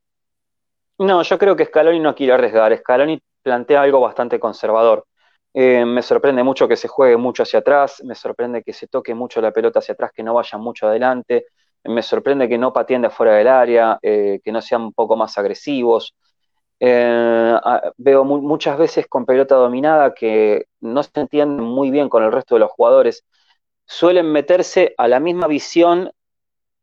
No, 0.99 1.23
yo 1.23 1.39
creo 1.39 1.55
que 1.55 1.67
Scaloni 1.67 2.01
no 2.01 2.15
quiere 2.15 2.33
arriesgar. 2.33 2.77
Scaloni 2.77 3.23
plantea 3.43 3.83
algo 3.83 4.01
bastante 4.01 4.41
conservador. 4.41 5.07
Eh, 5.55 5.85
me 5.87 6.03
sorprende 6.03 6.43
mucho 6.43 6.69
que 6.69 6.77
se 6.77 6.89
juegue 6.89 7.17
mucho 7.17 7.45
hacia 7.45 7.61
atrás, 7.61 8.03
me 8.05 8.15
sorprende 8.15 8.63
que 8.63 8.75
se 8.75 8.89
toque 8.89 9.15
mucho 9.15 9.41
la 9.41 9.53
pelota 9.53 9.79
hacia 9.79 9.95
atrás, 9.95 10.11
que 10.15 10.23
no 10.23 10.35
vayan 10.35 10.61
mucho 10.61 10.87
adelante, 10.87 11.47
me 11.85 12.03
sorprende 12.03 12.49
que 12.49 12.59
no 12.59 12.73
pateen 12.73 13.03
de 13.03 13.11
fuera 13.11 13.35
del 13.37 13.49
área, 13.49 13.99
eh, 14.03 14.41
que 14.45 14.53
no 14.53 14.61
sean 14.61 14.83
un 14.83 14.93
poco 14.93 15.17
más 15.17 15.39
agresivos. 15.39 16.15
Eh, 16.79 17.57
veo 17.97 18.25
muchas 18.25 18.79
veces 18.79 19.07
con 19.09 19.25
pelota 19.25 19.55
dominada 19.55 20.15
que 20.15 20.67
no 20.81 21.03
se 21.03 21.11
entienden 21.15 21.65
muy 21.65 21.91
bien 21.91 22.09
con 22.09 22.23
el 22.23 22.33
resto 22.33 22.55
de 22.57 22.61
los 22.61 22.71
jugadores. 22.71 23.25
Suelen 23.87 24.31
meterse 24.33 24.95
a 24.99 25.09
la 25.09 25.21
misma 25.21 25.47
visión 25.47 26.11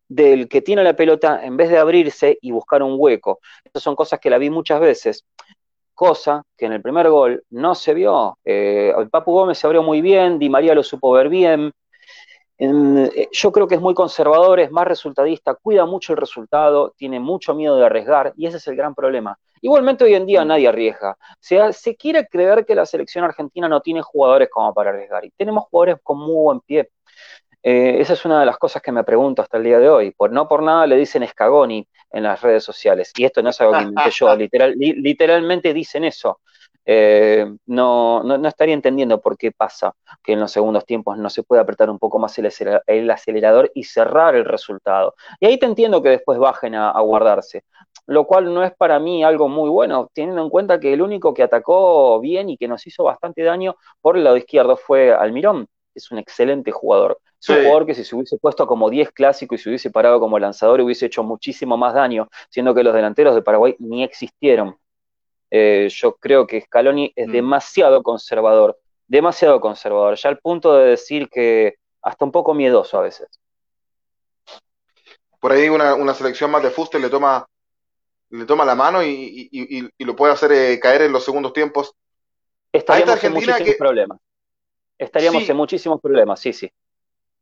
del 0.08 0.48
que 0.48 0.62
tiene 0.62 0.84
la 0.84 0.96
pelota 0.96 1.44
en 1.44 1.58
vez 1.58 1.70
de 1.70 1.78
abrirse 1.80 2.38
y 2.42 2.52
buscar 2.52 2.84
un 2.84 2.96
hueco. 2.98 3.40
Estas 3.64 3.84
son 3.84 3.96
cosas 3.96 4.20
que 4.20 4.30
la 4.30 4.38
vi 4.38 4.50
muchas 4.50 4.80
veces. 4.80 5.26
Cosa 5.94 6.44
que 6.58 6.66
en 6.66 6.74
el 6.74 6.82
primer 6.82 7.10
gol 7.10 7.44
no 7.52 7.76
se 7.76 7.94
vio. 7.94 8.38
Eh, 8.46 8.94
el 8.98 9.10
Papu 9.10 9.32
Gómez 9.34 9.58
se 9.60 9.68
abrió 9.68 9.84
muy 9.84 10.02
bien, 10.02 10.40
Di 10.40 10.50
María 10.50 10.76
lo 10.76 10.84
supo 10.84 11.12
ver 11.12 11.30
bien. 11.30 11.72
Eh, 12.66 13.28
yo 13.32 13.52
creo 13.52 13.68
que 13.68 13.76
es 13.76 13.82
muy 13.82 13.94
conservador, 13.94 14.60
es 14.60 14.72
más 14.72 14.88
resultadista, 14.88 15.56
cuida 15.56 15.86
mucho 15.86 16.14
el 16.14 16.18
resultado, 16.18 16.94
tiene 16.96 17.20
mucho 17.20 17.54
miedo 17.54 17.76
de 17.76 17.86
arriesgar 17.86 18.34
y 18.38 18.48
ese 18.48 18.58
es 18.58 18.68
el 18.68 18.78
gran 18.78 18.96
problema. 18.96 19.38
Igualmente 19.62 20.06
hoy 20.06 20.14
en 20.14 20.26
día 20.26 20.46
nadie 20.46 20.70
arriesga. 20.70 21.18
Se, 21.40 21.74
se 21.74 21.96
quiere 21.96 22.28
creer 22.28 22.66
que 22.66 22.76
la 22.76 22.86
selección 22.86 23.26
argentina 23.26 23.68
no 23.68 23.82
tiene 23.82 24.02
jugadores 24.02 24.50
como 24.50 24.74
para 24.74 24.92
arriesgar 24.92 25.26
y 25.26 25.32
tenemos 25.32 25.66
jugadores 25.66 25.98
con 26.04 26.20
muy 26.20 26.36
buen 26.36 26.60
pie. 26.62 26.90
Eh, 27.62 28.00
esa 28.00 28.14
es 28.14 28.24
una 28.26 28.42
de 28.42 28.46
las 28.46 28.58
cosas 28.58 28.82
que 28.82 28.92
me 28.92 29.04
pregunto 29.04 29.42
hasta 29.42 29.58
el 29.58 29.64
día 29.64 29.80
de 29.80 29.90
hoy. 29.90 30.12
Por, 30.12 30.32
no 30.32 30.48
por 30.48 30.64
nada 30.64 30.88
le 30.88 30.96
dicen 30.96 31.24
escagoni 31.24 31.88
en 32.12 32.24
las 32.24 32.42
redes 32.42 32.64
sociales. 32.64 33.12
Y 33.18 33.26
esto 33.26 33.42
no 33.42 33.50
es 33.50 33.60
algo 33.60 33.74
que 33.74 33.84
inventé 33.84 34.12
yo, 34.12 34.36
literal, 34.38 34.74
literalmente 34.78 35.74
dicen 35.74 36.04
eso. 36.06 36.40
Eh, 36.86 37.46
no, 37.66 38.24
no, 38.24 38.48
estaría 38.48 38.74
entendiendo 38.74 39.22
por 39.22 39.38
qué 39.38 39.52
pasa 39.52 39.96
que 40.22 40.34
en 40.34 40.40
los 40.42 40.52
segundos 40.52 40.86
tiempos 40.86 41.18
no 41.18 41.30
se 41.30 41.44
puede 41.44 41.62
apretar 41.62 41.90
un 41.90 41.98
poco 41.98 42.20
más 42.20 42.38
el, 42.38 42.46
acelerador 43.10 43.72
y 43.74 43.84
cerrar 43.86 44.36
el 44.36 44.46
resultado. 44.46 45.16
Y 45.40 45.46
ahí 45.46 45.58
te 45.58 45.66
entiendo 45.66 46.02
que 46.02 46.10
después 46.10 46.38
bajen 46.40 46.76
a, 46.76 47.00
guardarse, 47.02 47.64
lo 48.08 48.26
cual 48.26 48.54
no 48.54 48.64
es 48.64 48.74
para 48.76 49.00
mí 49.00 49.24
algo 49.24 49.48
muy 49.50 49.70
bueno, 49.70 50.10
teniendo 50.14 50.42
en 50.42 50.50
cuenta 50.50 50.80
que 50.80 50.94
el 50.94 51.02
único 51.02 51.34
que 51.34 51.44
atacó 51.44 52.20
bien 52.20 52.50
y 52.50 52.58
que 52.58 52.68
nos 52.68 52.86
hizo 52.88 53.04
bastante 53.04 53.44
daño 53.44 53.76
por 54.02 54.18
el 54.18 54.24
lado 54.24 54.38
izquierdo 54.38 54.78
fue 54.78 55.14
Almirón, 55.14 55.68
es 55.96 56.12
un 56.12 56.18
excelente 56.18 56.72
jugador. 56.72 57.20
Es 57.42 57.50
un 57.50 57.58
jugador 57.58 57.86
que 57.86 57.94
si 57.94 58.06
se 58.06 58.16
hubiese 58.16 58.38
puesto 58.38 58.66
como 58.66 58.90
10 58.90 59.12
clásico 59.12 59.54
y 59.54 59.58
se 59.58 59.68
hubiese 59.68 59.92
parado 59.92 60.18
como 60.22 60.40
lanzador 60.40 60.80
hubiese 60.80 61.08
hecho 61.08 61.24
muchísimo 61.24 61.76
más 61.76 61.94
daño, 61.94 62.30
siendo 62.50 62.74
que 62.74 62.84
los 62.84 62.94
delanteros 62.94 63.36
de 63.36 63.42
Paraguay 63.42 63.76
ni 63.80 64.04
existieron. 64.04 64.78
Eh, 65.56 65.88
yo 65.90 66.16
creo 66.16 66.48
que 66.48 66.62
Scaloni 66.62 67.14
es 67.16 67.28
mm. 67.28 67.32
demasiado 67.32 68.02
conservador, 68.02 68.80
demasiado 69.08 69.62
conservador, 69.62 70.16
ya 70.16 70.30
al 70.30 70.40
punto 70.40 70.74
de 70.74 70.90
decir 70.90 71.30
que 71.30 71.76
hasta 72.02 72.26
un 72.26 72.32
poco 72.32 72.56
miedoso 72.56 72.98
a 72.98 73.04
veces. 73.04 73.28
Por 75.40 75.52
ahí 75.52 75.70
una, 75.70 76.14
selección 76.16 76.50
más 76.50 76.64
de 76.64 76.72
fuste 76.72 76.98
le 76.98 77.08
toma, 77.08 77.46
le 78.32 78.46
toma 78.46 78.66
la 78.66 78.74
mano 78.74 79.04
y, 79.04 79.92
lo 80.00 80.16
puede 80.16 80.34
hacer 80.34 80.52
eh, 80.54 80.80
caer 80.80 81.04
en 81.04 81.12
los 81.12 81.24
segundos 81.24 81.54
tiempos. 81.54 81.94
Estaríamos 82.72 83.24
en 83.24 83.34
muchísimos 83.34 83.76
problemas. 83.78 84.18
Estaríamos 84.98 85.48
en 85.48 85.56
muchísimos 85.56 86.02
problemas, 86.02 86.40
sí, 86.40 86.52
sí. 86.52 86.72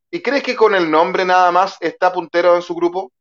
¿Y 0.10 0.22
crees 0.22 0.44
que 0.44 0.58
con 0.58 0.76
el 0.76 0.92
nombre 0.92 1.24
nada 1.24 1.50
más 1.54 1.78
está 1.80 2.12
puntero 2.12 2.58
en 2.58 2.62
su 2.62 2.76
grupo? 2.76 3.14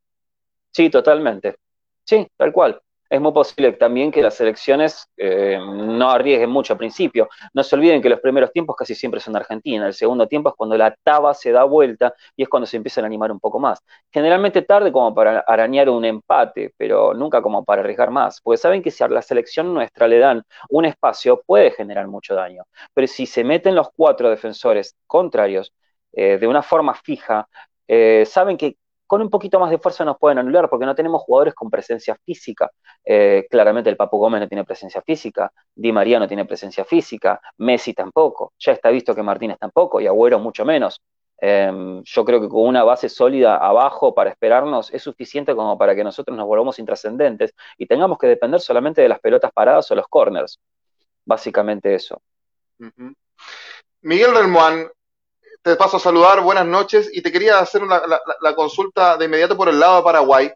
Sí, 0.72 0.90
totalmente. 0.90 1.58
Sí, 2.02 2.26
tal 2.36 2.52
cual 2.52 2.82
es 3.10 3.20
muy 3.20 3.32
posible 3.32 3.72
también 3.72 4.12
que 4.12 4.22
las 4.22 4.34
selecciones 4.34 5.08
eh, 5.16 5.58
no 5.60 6.10
arriesguen 6.10 6.48
mucho 6.48 6.74
al 6.74 6.78
principio. 6.78 7.28
No 7.52 7.64
se 7.64 7.74
olviden 7.74 8.00
que 8.00 8.08
los 8.08 8.20
primeros 8.20 8.52
tiempos 8.52 8.76
casi 8.76 8.94
siempre 8.94 9.20
son 9.20 9.34
Argentina, 9.34 9.86
el 9.88 9.94
segundo 9.94 10.28
tiempo 10.28 10.50
es 10.50 10.54
cuando 10.54 10.76
la 10.78 10.94
taba 11.02 11.34
se 11.34 11.50
da 11.50 11.64
vuelta 11.64 12.14
y 12.36 12.44
es 12.44 12.48
cuando 12.48 12.66
se 12.66 12.76
empiezan 12.76 13.04
a 13.04 13.08
animar 13.08 13.32
un 13.32 13.40
poco 13.40 13.58
más. 13.58 13.82
Generalmente 14.12 14.62
tarde 14.62 14.92
como 14.92 15.12
para 15.12 15.40
arañar 15.40 15.88
un 15.88 16.04
empate, 16.04 16.72
pero 16.76 17.12
nunca 17.12 17.42
como 17.42 17.64
para 17.64 17.82
arriesgar 17.82 18.10
más, 18.12 18.40
porque 18.40 18.58
saben 18.58 18.80
que 18.80 18.92
si 18.92 19.02
a 19.02 19.08
la 19.08 19.22
selección 19.22 19.74
nuestra 19.74 20.06
le 20.06 20.18
dan 20.18 20.42
un 20.68 20.84
espacio 20.84 21.42
puede 21.44 21.72
generar 21.72 22.06
mucho 22.06 22.34
daño, 22.36 22.62
pero 22.94 23.08
si 23.08 23.26
se 23.26 23.42
meten 23.42 23.74
los 23.74 23.88
cuatro 23.96 24.30
defensores 24.30 24.94
contrarios 25.08 25.72
eh, 26.12 26.38
de 26.38 26.46
una 26.46 26.62
forma 26.62 26.94
fija, 26.94 27.48
eh, 27.88 28.24
saben 28.24 28.56
que 28.56 28.76
con 29.10 29.20
un 29.22 29.28
poquito 29.28 29.58
más 29.58 29.70
de 29.70 29.78
fuerza 29.78 30.04
nos 30.04 30.18
pueden 30.18 30.38
anular 30.38 30.70
porque 30.70 30.86
no 30.86 30.94
tenemos 30.94 31.22
jugadores 31.22 31.52
con 31.52 31.68
presencia 31.68 32.16
física. 32.24 32.70
Eh, 33.04 33.44
claramente 33.50 33.90
el 33.90 33.96
Papu 33.96 34.18
Gómez 34.18 34.40
no 34.40 34.46
tiene 34.46 34.62
presencia 34.62 35.02
física, 35.02 35.52
Di 35.74 35.90
María 35.90 36.20
no 36.20 36.28
tiene 36.28 36.44
presencia 36.44 36.84
física, 36.84 37.40
Messi 37.58 37.92
tampoco, 37.92 38.52
ya 38.56 38.70
está 38.70 38.88
visto 38.90 39.12
que 39.12 39.24
Martínez 39.24 39.58
tampoco 39.58 40.00
y 40.00 40.06
Agüero 40.06 40.38
mucho 40.38 40.64
menos. 40.64 41.02
Em, 41.38 42.04
yo 42.04 42.24
creo 42.24 42.40
que 42.40 42.48
con 42.48 42.62
una 42.68 42.84
base 42.84 43.08
sólida 43.08 43.56
abajo 43.56 44.14
para 44.14 44.30
esperarnos 44.30 44.94
es 44.94 45.02
suficiente 45.02 45.56
como 45.56 45.76
para 45.76 45.96
que 45.96 46.04
nosotros 46.04 46.36
nos 46.36 46.46
volvamos 46.46 46.78
intrascendentes 46.78 47.52
y 47.78 47.86
tengamos 47.86 48.16
que 48.16 48.28
depender 48.28 48.60
solamente 48.60 49.02
de 49.02 49.08
las 49.08 49.18
pelotas 49.18 49.50
paradas 49.50 49.90
o 49.90 49.96
los 49.96 50.06
corners. 50.06 50.60
Básicamente 51.24 51.96
eso. 51.96 52.22
Miguel 54.02 54.34
Relmuán, 54.36 54.88
te 55.62 55.76
paso 55.76 55.98
a 55.98 56.00
saludar, 56.00 56.40
buenas 56.40 56.66
noches, 56.66 57.10
y 57.12 57.22
te 57.22 57.30
quería 57.30 57.58
hacer 57.58 57.82
la, 57.82 58.54
consulta 58.54 59.16
de 59.16 59.26
inmediato 59.26 59.56
por 59.56 59.68
el 59.68 59.78
lado 59.78 59.98
de 59.98 60.02
Paraguay, 60.02 60.52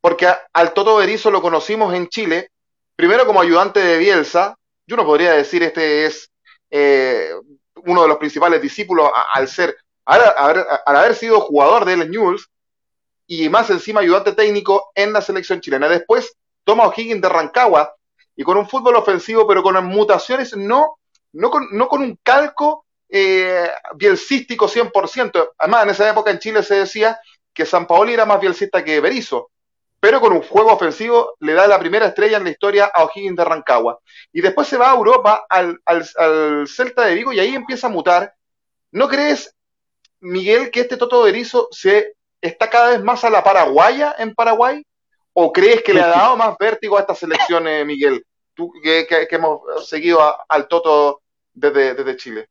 porque 0.00 0.28
al 0.52 0.72
Toto 0.72 0.96
Berizo 0.96 1.30
lo 1.30 1.42
conocimos 1.42 1.94
en 1.94 2.08
Chile, 2.08 2.50
primero 2.96 3.26
como 3.26 3.40
ayudante 3.40 3.80
de 3.80 3.98
Bielsa, 3.98 4.56
yo 4.86 4.96
no 4.96 5.04
podría 5.04 5.32
decir 5.32 5.62
este 5.62 6.06
es 6.06 6.30
eh, 6.70 7.30
uno 7.84 8.02
de 8.02 8.08
los 8.08 8.16
principales 8.16 8.62
discípulos 8.62 9.10
al 9.34 9.46
ser, 9.46 9.76
al, 10.06 10.76
haber 10.86 11.14
sido 11.14 11.40
jugador 11.40 11.84
de 11.84 11.94
El 11.94 12.10
News, 12.10 12.48
y 13.26 13.48
más 13.48 13.70
encima 13.70 14.00
ayudante 14.00 14.32
técnico 14.32 14.90
en 14.94 15.12
la 15.12 15.20
selección 15.20 15.60
chilena. 15.60 15.88
Después 15.88 16.34
toma 16.64 16.86
O'Higgins 16.86 17.20
de 17.20 17.28
Rancagua, 17.28 17.94
y 18.34 18.42
con 18.42 18.56
un 18.56 18.68
fútbol 18.68 18.96
ofensivo, 18.96 19.46
pero 19.46 19.62
con 19.62 19.84
mutaciones, 19.84 20.56
no, 20.56 20.96
no, 21.32 21.50
con, 21.50 21.68
no 21.72 21.88
con 21.88 22.00
un 22.00 22.18
calco 22.22 22.86
eh, 23.10 23.68
bielcístico 23.94 24.68
100%. 24.68 25.52
Además, 25.58 25.84
en 25.84 25.90
esa 25.90 26.10
época 26.10 26.30
en 26.30 26.38
Chile 26.38 26.62
se 26.62 26.76
decía 26.76 27.20
que 27.52 27.66
San 27.66 27.86
Paoli 27.86 28.14
era 28.14 28.26
más 28.26 28.40
bielcista 28.40 28.84
que 28.84 29.00
Berizzo, 29.00 29.50
pero 29.98 30.20
con 30.20 30.32
un 30.32 30.42
juego 30.42 30.72
ofensivo 30.72 31.34
le 31.40 31.52
da 31.52 31.66
la 31.66 31.78
primera 31.78 32.06
estrella 32.06 32.38
en 32.38 32.44
la 32.44 32.50
historia 32.50 32.86
a 32.86 33.04
O'Higgins 33.04 33.36
de 33.36 33.44
Rancagua. 33.44 33.98
Y 34.32 34.40
después 34.40 34.68
se 34.68 34.78
va 34.78 34.92
a 34.92 34.94
Europa, 34.94 35.44
al, 35.48 35.80
al, 35.84 36.66
Celta 36.66 37.04
de 37.04 37.14
Vigo, 37.14 37.32
y 37.32 37.40
ahí 37.40 37.54
empieza 37.54 37.88
a 37.88 37.90
mutar. 37.90 38.34
¿No 38.92 39.08
crees, 39.08 39.54
Miguel, 40.20 40.70
que 40.70 40.80
este 40.80 40.96
Toto 40.96 41.22
Berizzo 41.22 41.68
se 41.70 42.14
está 42.40 42.70
cada 42.70 42.90
vez 42.90 43.02
más 43.02 43.24
a 43.24 43.30
la 43.30 43.44
paraguaya 43.44 44.14
en 44.18 44.34
Paraguay? 44.34 44.82
¿O 45.32 45.52
crees 45.52 45.82
que 45.82 45.94
le 45.94 46.00
ha 46.00 46.08
dado 46.08 46.36
más 46.36 46.56
vértigo 46.58 46.96
a 46.96 47.00
esta 47.00 47.14
selección, 47.14 47.68
eh, 47.68 47.84
Miguel? 47.84 48.24
Tú 48.54 48.72
que, 48.82 49.06
hemos 49.30 49.88
seguido 49.88 50.20
al 50.48 50.66
Toto 50.66 51.22
desde, 51.52 51.94
desde 51.94 52.16
Chile. 52.16 52.48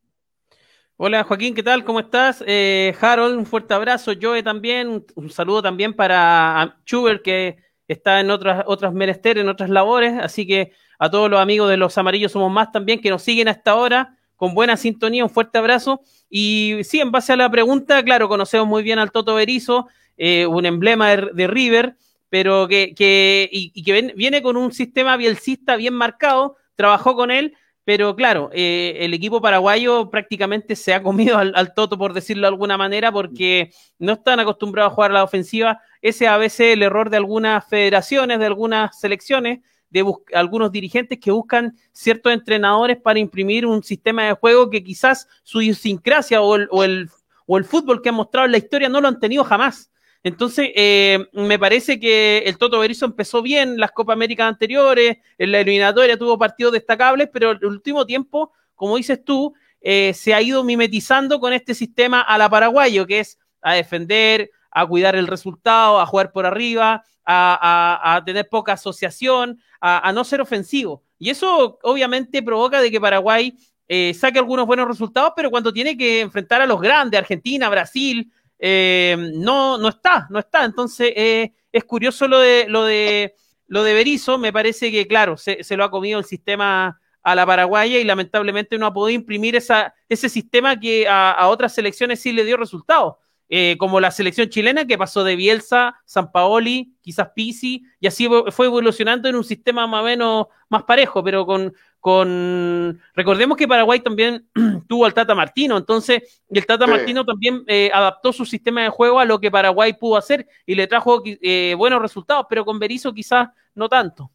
Hola 1.01 1.23
Joaquín, 1.23 1.55
¿qué 1.55 1.63
tal? 1.63 1.85
¿Cómo 1.85 2.01
estás? 2.01 2.43
Eh, 2.45 2.93
Harold, 2.99 3.37
un 3.37 3.45
fuerte 3.45 3.73
abrazo. 3.73 4.11
Joe 4.21 4.43
también, 4.43 5.05
un 5.15 5.29
saludo 5.29 5.61
también 5.61 5.93
para 5.93 6.77
Schubert 6.85 7.23
que 7.23 7.55
está 7.87 8.19
en 8.19 8.29
otras, 8.29 8.65
otras 8.67 8.91
menesteres, 8.91 9.41
en 9.41 9.47
otras 9.47 9.69
labores. 9.69 10.19
Así 10.21 10.45
que 10.45 10.73
a 10.99 11.09
todos 11.09 11.29
los 11.31 11.39
amigos 11.39 11.69
de 11.69 11.77
los 11.77 11.97
amarillos 11.97 12.33
somos 12.33 12.51
más 12.51 12.73
también 12.73 12.99
que 12.99 13.09
nos 13.09 13.21
siguen 13.21 13.47
hasta 13.47 13.71
ahora 13.71 14.17
con 14.35 14.53
buena 14.53 14.75
sintonía, 14.75 15.23
un 15.23 15.29
fuerte 15.29 15.57
abrazo. 15.57 16.01
Y 16.29 16.79
sí, 16.83 16.99
en 16.99 17.11
base 17.11 17.31
a 17.31 17.37
la 17.37 17.49
pregunta, 17.49 18.03
claro, 18.03 18.27
conocemos 18.27 18.67
muy 18.67 18.83
bien 18.83 18.99
al 18.99 19.13
Toto 19.13 19.35
Berizo, 19.35 19.87
eh, 20.17 20.47
un 20.47 20.65
emblema 20.65 21.15
de, 21.15 21.47
River, 21.47 21.95
pero 22.27 22.67
que, 22.67 22.93
que 22.93 23.47
y, 23.49 23.83
que 23.83 24.13
viene 24.17 24.41
con 24.41 24.57
un 24.57 24.73
sistema 24.73 25.15
bielcista 25.15 25.77
bien 25.77 25.93
marcado, 25.93 26.57
trabajó 26.75 27.15
con 27.15 27.31
él 27.31 27.55
pero 27.89 28.15
claro, 28.15 28.51
eh, 28.53 28.97
el 28.99 29.15
equipo 29.15 29.41
paraguayo 29.41 30.11
prácticamente 30.11 30.75
se 30.75 30.93
ha 30.93 31.01
comido 31.01 31.39
al, 31.39 31.73
toto, 31.73 31.97
por 31.97 32.13
decirlo 32.13 32.43
de 32.43 32.49
alguna 32.49 32.77
manera, 32.77 33.11
porque 33.11 33.71
no 33.97 34.13
están 34.13 34.39
acostumbrados 34.39 34.91
a 34.91 34.93
jugar 34.93 35.09
la 35.09 35.23
ofensiva. 35.23 35.81
Ese 35.99 36.27
a 36.27 36.37
veces 36.37 36.73
el 36.73 36.83
error 36.83 37.09
de 37.09 37.17
algunas 37.17 37.67
federaciones, 37.67 38.37
de 38.37 38.45
algunas 38.45 38.99
selecciones, 38.99 39.61
de 39.89 40.05
algunos 40.35 40.71
dirigentes 40.71 41.17
que 41.19 41.31
buscan 41.31 41.75
ciertos 41.91 42.31
entrenadores 42.31 42.97
para 42.97 43.17
imprimir 43.17 43.65
un 43.65 43.81
sistema 43.81 44.25
de 44.25 44.33
juego 44.33 44.69
que 44.69 44.83
quizás 44.83 45.27
su 45.41 45.59
idiosincrasia 45.59 46.43
o 46.43 46.57
el, 46.57 46.67
o 46.69 46.83
el, 46.83 47.09
o 47.47 47.57
el 47.57 47.65
fútbol 47.65 48.03
que 48.03 48.09
han 48.09 48.15
mostrado 48.15 48.45
en 48.45 48.51
la 48.51 48.59
historia 48.59 48.87
no 48.87 49.01
lo 49.01 49.07
han 49.07 49.19
tenido 49.19 49.43
jamás. 49.43 49.89
Entonces, 50.23 50.71
eh, 50.75 51.27
me 51.31 51.57
parece 51.57 51.99
que 51.99 52.39
el 52.39 52.57
Toto 52.57 52.79
Berizzo 52.79 53.05
empezó 53.05 53.41
bien 53.41 53.77
las 53.77 53.91
Copa 53.91 54.13
América 54.13 54.47
anteriores, 54.47 55.17
en 55.37 55.51
la 55.51 55.61
eliminatoria 55.61 56.17
tuvo 56.17 56.37
partidos 56.37 56.73
destacables, 56.73 57.29
pero 57.31 57.51
el 57.51 57.65
último 57.65 58.05
tiempo, 58.05 58.51
como 58.75 58.97
dices 58.97 59.23
tú, 59.23 59.53
eh, 59.81 60.13
se 60.13 60.33
ha 60.33 60.41
ido 60.41 60.63
mimetizando 60.63 61.39
con 61.39 61.53
este 61.53 61.73
sistema 61.73 62.21
a 62.21 62.37
la 62.37 62.49
paraguayo, 62.49 63.07
que 63.07 63.19
es 63.21 63.39
a 63.61 63.75
defender, 63.75 64.51
a 64.71 64.85
cuidar 64.85 65.15
el 65.15 65.27
resultado, 65.27 65.99
a 65.99 66.05
jugar 66.05 66.31
por 66.31 66.45
arriba, 66.45 67.03
a, 67.25 68.21
tener 68.25 68.49
poca 68.49 68.73
asociación, 68.73 69.59
a, 69.79 70.11
no 70.11 70.23
ser 70.23 70.41
ofensivo. 70.41 71.03
Y 71.17 71.29
eso 71.29 71.79
obviamente 71.83 72.41
provoca 72.41 72.81
de 72.81 72.89
que 72.89 72.99
Paraguay 72.99 73.55
eh, 73.87 74.13
saque 74.13 74.39
algunos 74.39 74.65
buenos 74.65 74.87
resultados, 74.87 75.33
pero 75.35 75.51
cuando 75.51 75.71
tiene 75.71 75.95
que 75.95 76.21
enfrentar 76.21 76.61
a 76.61 76.65
los 76.65 76.81
grandes, 76.81 77.19
Argentina, 77.19 77.69
Brasil, 77.69 78.31
eh, 78.59 79.15
no, 79.35 79.77
no 79.77 79.87
está, 79.87 80.27
no 80.29 80.39
está. 80.39 80.65
Entonces, 80.65 81.13
eh, 81.15 81.53
es 81.71 81.83
curioso 81.85 82.27
lo 82.27 82.39
de, 82.39 82.65
lo 82.67 82.83
de, 82.83 83.35
lo 83.67 83.83
de 83.83 83.93
Berizzo, 83.93 84.37
me 84.37 84.51
parece 84.51 84.91
que, 84.91 85.07
claro, 85.07 85.37
se, 85.37 85.63
lo 85.77 85.83
ha 85.83 85.91
comido 85.91 86.19
el 86.19 86.25
sistema 86.25 86.99
a 87.23 87.35
la 87.35 87.45
paraguaya 87.45 87.99
y 87.99 88.03
lamentablemente 88.03 88.77
no 88.77 88.85
ha 88.85 88.93
podido 88.93 89.15
imprimir 89.15 89.55
esa, 89.55 89.93
ese 90.09 90.29
sistema 90.29 90.79
que 90.79 91.07
a, 91.07 91.47
otras 91.47 91.73
selecciones 91.73 92.19
sí 92.19 92.31
le 92.31 92.43
dio 92.43 92.57
resultados. 92.57 93.15
Eh, 93.51 93.77
como 93.79 93.99
la 93.99 94.11
selección 94.11 94.47
chilena 94.47 94.85
que 94.85 94.95
pasó 94.95 95.23
de 95.23 95.35
Bielsa, 95.35 95.99
San 96.05 96.31
Paoli, 96.31 96.93
quizás 97.01 97.29
Pisi, 97.33 97.83
y 97.99 98.05
así 98.05 98.29
fue 98.51 98.67
evolucionando 98.67 99.27
en 99.27 99.35
un 99.35 99.43
sistema 99.43 99.87
más 99.87 100.01
o 100.01 100.05
menos 100.05 100.45
más 100.69 100.83
parejo, 100.83 101.23
pero 101.23 101.47
con, 101.47 101.73
con 101.99 103.01
recordemos 103.15 103.57
que 103.57 103.67
Paraguay 103.67 104.01
también 104.01 104.47
tuvo 104.87 105.05
al 105.05 105.15
Tata 105.15 105.33
Martino, 105.33 105.77
entonces 105.77 106.43
el 106.47 106.65
Tata 106.67 106.85
Martino 106.85 107.25
también 107.25 107.63
eh, 107.65 107.89
adaptó 107.91 108.31
su 108.31 108.45
sistema 108.45 108.83
de 108.83 108.89
juego 108.89 109.19
a 109.19 109.25
lo 109.25 109.39
que 109.39 109.49
Paraguay 109.49 109.93
pudo 109.93 110.17
hacer 110.17 110.47
y 110.67 110.75
le 110.75 110.85
trajo 110.85 111.23
eh, 111.25 111.73
buenos 111.75 112.03
resultados, 112.03 112.45
pero 112.47 112.63
con 112.63 112.77
Berizzo 112.77 113.11
quizás 113.13 113.49
no 113.73 113.89
tanto. 113.89 114.29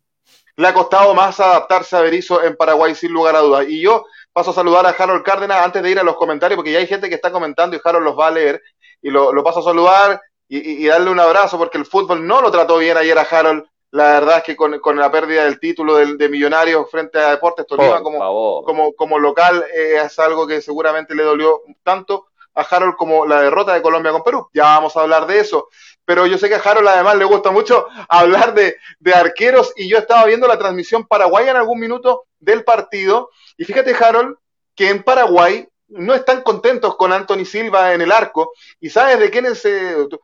Le 0.57 0.69
ha 0.69 0.75
costado 0.75 1.15
más 1.15 1.41
adaptarse 1.41 1.97
a 1.97 2.01
Berizzo 2.01 2.43
en 2.43 2.57
Paraguay 2.57 2.95
sin 2.95 3.13
lugar 3.13 3.35
a 3.35 3.41
dudas. 3.41 3.67
Y 3.69 3.83
yo 3.83 4.07
paso 4.33 4.53
a 4.53 4.55
saludar 4.55 4.87
a 4.87 4.91
Harold 4.91 5.25
Cárdenas 5.25 5.65
antes 5.65 5.83
de 5.83 5.91
ir 5.91 5.99
a 5.99 6.05
los 6.05 6.17
comentarios, 6.17 6.57
porque 6.57 6.71
ya 6.71 6.79
hay 6.79 6.87
gente 6.87 7.09
que 7.09 7.17
está 7.17 7.33
comentando 7.33 7.77
y 7.77 7.81
Harold 7.83 8.05
los 8.05 8.19
va 8.19 8.29
a 8.29 8.31
leer. 8.31 8.63
Y 9.05 9.11
lo, 9.11 9.45
paso 9.45 9.61
a 9.61 9.65
saludar 9.65 10.21
y, 10.49 10.85
y, 10.85 10.87
darle 10.89 11.11
un 11.11 11.21
abrazo, 11.21 11.57
porque 11.57 11.79
el 11.79 11.87
fútbol 11.87 12.27
no 12.27 12.41
lo 12.41 12.51
trató 12.51 12.79
bien 12.79 12.97
ayer 12.97 13.17
a 13.17 13.23
Harold 13.23 13.65
la 13.95 14.15
verdad 14.15 14.39
es 14.39 14.43
que 14.43 14.57
con, 14.57 14.97
la 14.97 15.13
pérdida 15.13 15.45
del 15.45 15.61
título 15.61 15.95
de, 15.95 16.17
de 16.17 16.29
Millonarios 16.29 16.91
frente 16.91 17.17
a 17.17 17.31
Deportes 17.31 17.65
Tolima 17.65 18.03
como, 18.03 18.65
como, 18.65 18.93
como, 18.95 19.21
local 19.21 19.65
eh, 19.73 20.03
es 20.05 20.19
algo 20.19 20.49
que 20.49 20.61
seguramente 20.61 21.15
le 21.15 21.23
dolió 21.23 21.63
tanto 21.85 22.27
a 22.57 22.63
Harold 22.63 22.97
como 22.97 23.25
la 23.25 23.43
derrota 23.43 23.73
de 23.73 23.83
Colombia 23.83 24.11
con 24.11 24.25
Perú. 24.25 24.49
Ya 24.53 24.65
vamos 24.65 24.97
a 24.97 25.03
hablar 25.03 25.29
de 25.29 25.39
eso. 25.39 25.69
Pero 26.05 26.27
yo 26.27 26.39
sé 26.39 26.49
que 26.49 26.57
a 26.57 26.59
Harold 26.59 26.89
además 26.89 27.15
le 27.15 27.25
gusta 27.25 27.53
mucho 27.53 27.87
hablar 28.09 28.53
de, 28.53 28.79
de 28.99 29.15
arqueros 29.15 29.73
y 29.77 29.89
yo 29.89 29.99
estaba 29.99 30.25
viendo 30.25 30.49
la 30.49 30.59
transmisión 30.59 31.07
paraguaya 31.07 31.53
en 31.53 31.59
algún 31.59 31.79
minuto 31.79 32.25
del 32.41 32.65
partido. 32.65 33.31
Y 33.57 33.65
fíjate, 33.65 33.95
Harold, 33.95 34.35
que 34.75 34.91
en 34.91 35.05
Paraguay 35.05 35.69
no 35.89 36.15
están 36.15 36.43
contentos 36.43 36.97
con 36.97 37.13
Anthony 37.13 37.45
Silva 37.45 37.93
en 37.93 38.01
el 38.01 38.13
arco. 38.13 38.53
¿Y 38.81 38.91
sabes 38.91 39.19
de 39.19 39.31
quién 39.31 39.47
es? 39.47 39.65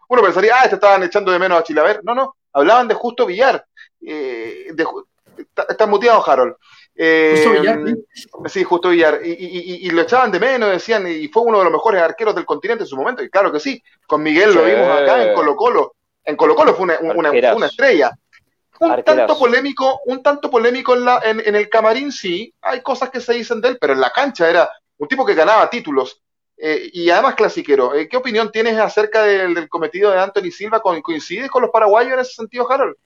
uno 0.08 0.22
pensaría, 0.22 0.56
ah, 0.56 0.64
este 0.64 0.76
estaban 0.76 1.02
echando 1.02 1.30
de 1.32 1.38
menos 1.38 1.58
a 1.58 1.62
Chilaver. 1.62 2.00
No, 2.02 2.14
no, 2.14 2.36
hablaban 2.52 2.88
de 2.88 2.94
Justo 2.94 3.26
Villar. 3.26 3.64
Eh, 4.04 4.68
de, 4.72 4.86
está, 5.68 5.86
muteado 5.86 6.28
Harold. 6.28 6.54
Eh, 6.94 7.32
Justo 7.36 7.60
Villar, 7.60 7.80
¿sí? 8.46 8.64
Justo 8.64 8.88
Villar. 8.90 9.20
Y, 9.24 9.90
lo 9.90 10.02
echaban 10.02 10.30
de 10.30 10.40
menos, 10.40 10.70
decían, 10.70 11.06
y 11.06 11.28
fue 11.28 11.42
uno 11.42 11.58
de 11.58 11.64
los 11.64 11.72
mejores 11.72 12.02
arqueros 12.02 12.34
del 12.34 12.46
continente 12.46 12.84
en 12.84 12.88
su 12.88 12.96
momento. 12.96 13.22
Y 13.22 13.30
claro 13.30 13.52
que 13.52 13.60
sí, 13.60 13.82
con 14.06 14.22
Miguel 14.22 14.54
lo 14.54 14.64
vimos 14.64 14.88
acá 14.88 15.22
en 15.24 15.34
Colo 15.34 15.56
Colo. 15.56 15.94
En 16.24 16.36
Colo 16.36 16.54
Colo 16.54 16.74
fue 16.74 16.84
una, 16.84 16.98
una, 17.00 17.66
estrella. 17.66 18.12
Un 18.80 19.02
tanto 19.02 19.38
polémico, 19.38 20.00
un 20.06 20.22
tanto 20.22 20.50
polémico 20.50 20.94
en, 20.94 21.04
la, 21.04 21.20
en, 21.22 21.54
el 21.54 21.68
camarín, 21.68 22.10
sí, 22.10 22.54
hay 22.62 22.80
cosas 22.80 23.10
que 23.10 23.20
se 23.20 23.34
dicen 23.34 23.60
de 23.60 23.68
él, 23.68 23.78
pero 23.78 23.92
en 23.92 24.00
la 24.00 24.10
cancha 24.10 24.48
era 24.48 24.70
un 25.00 25.08
tipo 25.08 25.24
que 25.24 25.34
ganaba 25.34 25.68
títulos. 25.68 26.22
Eh, 26.62 26.90
y 26.92 27.08
además 27.08 27.34
clasiquero. 27.34 27.92
¿Qué 28.08 28.16
opinión 28.18 28.52
tienes 28.52 28.76
acerca 28.76 29.22
del, 29.22 29.54
del 29.54 29.68
cometido 29.68 30.10
de 30.10 30.20
Anthony 30.20 30.50
Silva? 30.50 30.82
¿Coincides 30.82 31.50
con 31.50 31.62
los 31.62 31.70
paraguayos 31.70 32.12
en 32.12 32.20
ese 32.20 32.34
sentido, 32.34 32.70
Harold? 32.70 32.96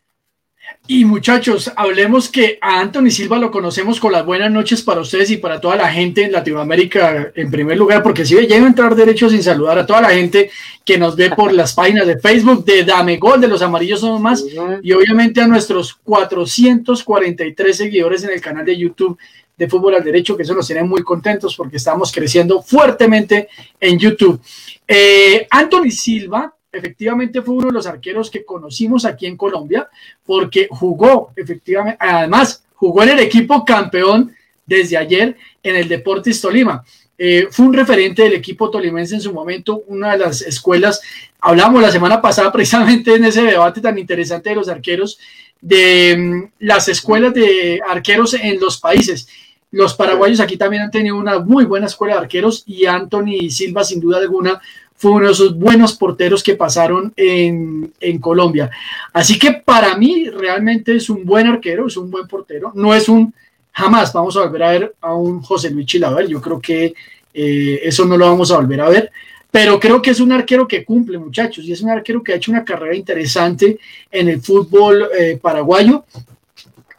Y 0.87 1.05
muchachos, 1.07 1.73
hablemos 1.77 2.29
que 2.29 2.59
a 2.61 2.81
Anthony 2.81 3.11
Silva 3.11 3.39
lo 3.39 3.51
conocemos 3.51 3.99
con 4.01 4.13
las 4.13 4.25
buenas 4.25 4.51
noches 4.51 4.83
para 4.83 5.01
ustedes 5.01 5.31
y 5.31 5.39
para 5.39 5.61
toda 5.61 5.77
la 5.77 5.91
gente 5.91 6.25
en 6.25 6.33
Latinoamérica 6.33 7.33
en 7.35 7.51
primer 7.51 7.79
lugar, 7.79 8.03
porque 8.03 8.27
si 8.27 8.35
llego 8.35 8.65
a 8.65 8.69
entrar 8.69 8.95
derecho 8.95 9.31
sin 9.31 9.43
saludar 9.43 9.79
a 9.79 9.87
toda 9.87 10.03
la 10.03 10.11
gente 10.11 10.51
que 10.85 10.99
nos 10.99 11.17
ve 11.17 11.31
por 11.31 11.53
las 11.53 11.75
páginas 11.75 12.07
de 12.07 12.19
Facebook 12.19 12.65
de 12.67 12.85
Dame 12.85 13.17
Gol, 13.17 13.41
de 13.41 13.49
los 13.49 13.63
Amarillos 13.63 14.01
Somos 14.01 14.21
Más, 14.21 14.45
y 14.83 14.93
obviamente 14.93 15.41
a 15.41 15.47
nuestros 15.47 15.95
443 15.95 17.77
seguidores 17.77 18.25
en 18.25 18.31
el 18.31 18.41
canal 18.41 18.67
de 18.67 18.77
YouTube 18.77 19.19
de 19.57 19.69
Fútbol 19.69 19.95
al 19.95 20.05
Derecho, 20.05 20.37
que 20.37 20.43
eso 20.43 20.55
nos 20.55 20.67
tiene 20.67 20.83
muy 20.83 21.03
contentos 21.03 21.55
porque 21.57 21.77
estamos 21.77 22.11
creciendo 22.13 22.63
fuertemente 22.63 23.49
en 23.81 23.99
YouTube. 23.99 24.41
Eh, 24.87 25.47
Anthony 25.51 25.91
Silva 25.91 26.55
efectivamente 26.73 27.41
fue 27.43 27.55
uno 27.55 27.69
de 27.69 27.73
los 27.73 27.87
arqueros 27.87 28.31
que 28.31 28.45
conocimos 28.45 29.05
aquí 29.05 29.27
en 29.27 29.37
Colombia, 29.37 29.89
porque 30.25 30.67
jugó, 30.71 31.33
efectivamente, 31.37 31.99
además 32.01 32.65
jugó 32.75 33.03
en 33.03 33.11
el 33.11 33.21
equipo 33.21 33.65
campeón 33.65 34.35
desde 34.67 34.97
ayer 34.97 35.37
en 35.63 35.77
el 35.77 35.89
Deportes 35.89 36.41
Tolima. 36.41 36.85
Eh, 37.17 37.47
fue 37.51 37.67
un 37.67 37.75
referente 37.75 38.23
del 38.23 38.33
equipo 38.33 38.71
tolimense 38.71 39.15
en 39.15 39.21
su 39.21 39.33
momento, 39.33 39.85
una 39.87 40.13
de 40.13 40.19
las 40.19 40.43
escuelas, 40.43 41.01
hablamos 41.41 41.81
la 41.81 41.93
semana 41.93 42.21
pasada 42.21 42.51
precisamente 42.51 43.15
en 43.15 43.25
ese 43.25 43.43
debate 43.43 43.81
tan 43.81 43.97
interesante 43.99 44.51
de 44.51 44.57
los 44.57 44.69
arqueros, 44.69 45.19
de 45.61 46.17
mm, 46.17 46.53
las 46.61 46.89
escuelas 46.89 47.33
de 47.33 47.81
arqueros 47.89 48.35
en 48.35 48.59
los 48.59 48.81
países. 48.81 49.29
Los 49.75 49.95
paraguayos 49.95 50.39
aquí 50.39 50.57
también 50.57 50.85
han 50.85 50.91
tenido 50.91 51.17
una 51.17 51.41
muy 51.41 51.65
buena 51.65 51.87
escuela 51.87 52.15
de 52.15 52.21
arqueros 52.21 52.63
y 52.67 52.87
Anthony 52.87 53.51
Silva, 53.51 53.83
sin 53.83 54.01
duda 54.01 54.19
alguna, 54.19 54.61
fue 54.95 55.11
uno 55.11 55.27
de 55.27 55.33
esos 55.33 55.59
buenos 55.59 55.95
porteros 55.95 56.45
que 56.45 56.55
pasaron 56.55 57.13
en, 57.17 57.93
en, 58.01 58.19
Colombia. 58.21 58.71
Así 59.13 59.37
que 59.37 59.53
para 59.53 59.97
mí 59.97 60.31
realmente 60.31 60.95
es 60.95 61.11
un 61.11 61.25
buen 61.25 61.49
arquero, 61.49 61.89
es 61.89 61.97
un 61.97 62.09
buen 62.09 62.29
portero. 62.29 62.71
No 62.75 62.95
es 62.95 63.09
un, 63.09 63.35
jamás 63.73 64.13
vamos 64.13 64.37
a 64.37 64.45
volver 64.45 64.63
a 64.63 64.71
ver 64.71 64.95
a 65.01 65.15
un 65.15 65.43
José 65.43 65.71
Luis 65.71 65.87
Chilaver. 65.87 66.29
Yo 66.29 66.41
creo 66.41 66.61
que 66.61 66.95
eh, 67.35 67.81
eso 67.83 68.05
no 68.05 68.17
lo 68.17 68.27
vamos 68.27 68.53
a 68.53 68.57
volver 68.57 68.81
a 68.81 68.89
ver. 68.89 69.11
Pero 69.51 69.81
creo 69.81 70.01
que 70.01 70.11
es 70.11 70.21
un 70.21 70.31
arquero 70.31 70.67
que 70.69 70.85
cumple, 70.85 71.19
muchachos, 71.19 71.65
y 71.65 71.73
es 71.73 71.81
un 71.81 71.91
arquero 71.91 72.23
que 72.23 72.33
ha 72.33 72.37
hecho 72.37 72.53
una 72.53 72.65
carrera 72.65 72.95
interesante 72.95 73.79
en 74.11 74.29
el 74.29 74.41
fútbol 74.41 75.09
eh, 75.19 75.39
paraguayo. 75.43 76.05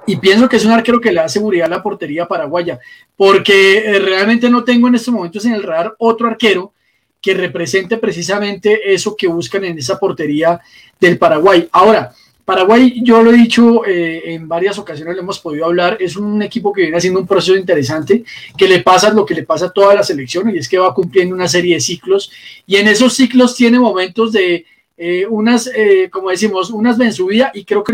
Y 0.08 0.18
pienso 0.18 0.48
que 0.48 0.58
es 0.58 0.66
un 0.66 0.72
arquero 0.72 1.02
que 1.02 1.12
le 1.12 1.22
da 1.22 1.30
seguridad 1.30 1.68
a 1.68 1.76
la 1.76 1.84
portería 1.84 2.28
paraguaya, 2.28 2.80
porque 3.16 3.78
eh, 3.78 4.00
realmente 4.00 4.50
no 4.50 4.64
tengo 4.64 4.88
en 4.88 4.96
estos 4.96 5.14
momentos 5.14 5.46
en 5.46 5.54
el 5.54 5.64
radar 5.64 5.96
otro 5.98 6.28
arquero 6.28 6.74
que 7.22 7.34
represente 7.34 7.98
precisamente 7.98 8.94
eso 8.94 9.16
que 9.16 9.28
buscan 9.28 9.66
en 9.66 9.80
esa 9.80 9.98
portería 9.98 10.60
del 11.00 11.18
Paraguay. 11.18 11.68
Ahora, 11.72 12.14
Paraguay, 12.46 13.02
yo 13.04 13.24
lo 13.24 13.32
he 13.32 13.38
dicho 13.38 13.84
eh, 13.84 14.36
en 14.36 14.48
varias 14.48 14.78
ocasiones, 14.78 15.16
lo 15.16 15.24
hemos 15.24 15.40
podido 15.40 15.66
hablar, 15.66 15.98
es 16.00 16.16
un 16.16 16.44
equipo 16.44 16.72
que 16.72 16.82
viene 16.82 16.96
haciendo 16.96 17.20
un 17.20 17.26
proceso 17.26 17.58
interesante, 17.58 18.24
que 18.56 18.68
le 18.68 18.82
pasa 18.82 19.12
lo 19.12 19.26
que 19.26 19.34
le 19.34 19.42
pasa 19.42 19.66
a 19.66 19.72
todas 19.72 19.96
las 19.96 20.08
elecciones, 20.12 20.54
y 20.54 20.60
es 20.60 20.70
que 20.70 20.78
va 20.78 20.94
cumpliendo 20.94 21.34
una 21.34 21.48
serie 21.48 21.74
de 21.74 21.82
ciclos, 21.82 22.32
y 22.68 22.76
en 22.76 22.88
esos 22.88 23.16
ciclos 23.16 23.56
tiene 23.56 23.80
momentos 23.80 24.32
de 24.32 24.64
eh, 24.96 25.26
unas, 25.28 25.66
eh, 25.76 26.08
como 26.12 26.30
decimos, 26.30 26.70
unas 26.70 27.00
ven 27.00 27.12
subida, 27.12 27.52
y 27.56 27.66
creo 27.66 27.84
que 27.84 27.94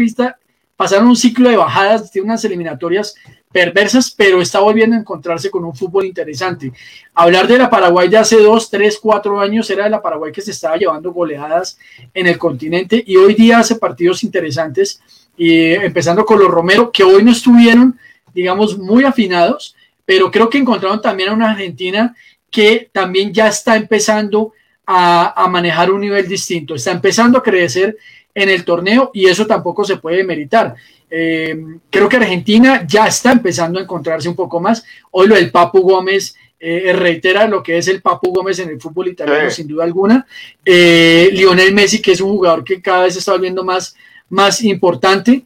pasaron 0.82 1.10
un 1.10 1.16
ciclo 1.16 1.48
de 1.48 1.58
bajadas, 1.58 2.12
de 2.12 2.22
unas 2.22 2.44
eliminatorias 2.44 3.14
perversas, 3.52 4.10
pero 4.10 4.42
está 4.42 4.62
volviendo 4.62 4.96
a 4.96 5.00
encontrarse 5.00 5.52
con 5.52 5.64
un 5.64 5.76
fútbol 5.76 6.06
interesante. 6.06 6.72
Hablar 7.14 7.48
de 7.48 7.60
la 7.60 7.70
Paraguay 7.70 8.10
de 8.10 8.18
hace 8.18 8.38
dos, 8.42 8.68
tres, 8.68 8.98
cuatro 9.00 9.40
años 9.40 9.70
era 9.70 9.84
de 9.84 9.92
la 9.92 10.02
Paraguay 10.02 10.32
que 10.32 10.42
se 10.42 10.50
estaba 10.50 10.78
llevando 10.78 11.12
goleadas 11.12 11.78
en 12.16 12.26
el 12.26 12.40
continente 12.40 13.04
y 13.06 13.16
hoy 13.16 13.36
día 13.36 13.60
hace 13.60 13.76
partidos 13.76 14.24
interesantes, 14.24 15.00
y 15.38 15.74
empezando 15.74 16.26
con 16.26 16.40
los 16.40 16.50
Romero, 16.50 16.92
que 16.92 17.04
hoy 17.04 17.24
no 17.24 17.32
estuvieron, 17.32 18.00
digamos, 18.34 18.76
muy 18.76 19.04
afinados, 19.04 19.76
pero 20.04 20.32
creo 20.32 20.50
que 20.50 20.58
encontraron 20.58 21.00
también 21.00 21.30
a 21.30 21.34
una 21.34 21.52
Argentina 21.52 22.16
que 22.50 22.90
también 22.92 23.32
ya 23.32 23.48
está 23.50 23.76
empezando 23.76 24.54
a, 24.84 25.44
a 25.44 25.48
manejar 25.48 25.92
un 25.92 26.02
nivel 26.02 26.28
distinto, 26.28 26.74
está 26.74 26.90
empezando 26.90 27.38
a 27.38 27.44
crecer 27.44 27.96
en 28.34 28.50
el 28.50 28.64
torneo 28.64 29.12
y 29.14 29.26
eso 29.26 29.46
tampoco 29.46 29.84
se 29.84 29.98
puede 29.98 30.24
meritar. 30.24 30.76
Eh, 31.10 31.58
creo 31.90 32.08
que 32.08 32.16
Argentina 32.16 32.86
ya 32.88 33.06
está 33.08 33.34
empezando 33.34 33.80
a 33.80 33.84
encontrarse 33.84 34.30
un 34.30 34.36
poco 34.36 34.60
más. 34.60 34.84
Hoy 35.12 35.28
lo 35.28 35.36
del 35.36 35.52
Papu 35.52 35.82
Gómez 35.82 36.36
eh, 36.60 36.94
reitera 36.94 37.48
lo 37.48 37.62
que 37.62 37.78
es 37.78 37.88
el 37.88 38.02
Papu 38.02 38.32
Gómez 38.32 38.60
en 38.60 38.70
el 38.70 38.80
fútbol 38.80 39.10
italiano, 39.10 39.50
sin 39.50 39.68
duda 39.68 39.84
alguna. 39.84 40.26
Eh, 40.64 41.30
Lionel 41.34 41.74
Messi, 41.74 42.02
que 42.02 42.14
es 42.14 42.22
un 42.22 42.32
jugador 42.32 42.64
que 42.64 42.82
cada 42.82 43.04
vez 43.04 43.18
está 43.18 43.34
volviendo 43.34 43.64
más, 43.64 43.96
más 44.30 44.64
importante. 44.64 45.44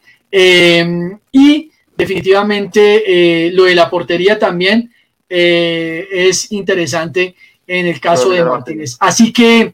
y 1.31 1.71
definitivamente 1.97 3.51
lo 3.53 3.63
de 3.63 3.75
la 3.75 3.89
portería 3.89 4.37
también 4.37 4.91
es 5.29 6.51
interesante 6.51 7.35
en 7.65 7.87
el 7.87 7.99
caso 7.99 8.29
de 8.29 8.43
Martínez. 8.43 8.97
Así 8.99 9.31
que 9.31 9.73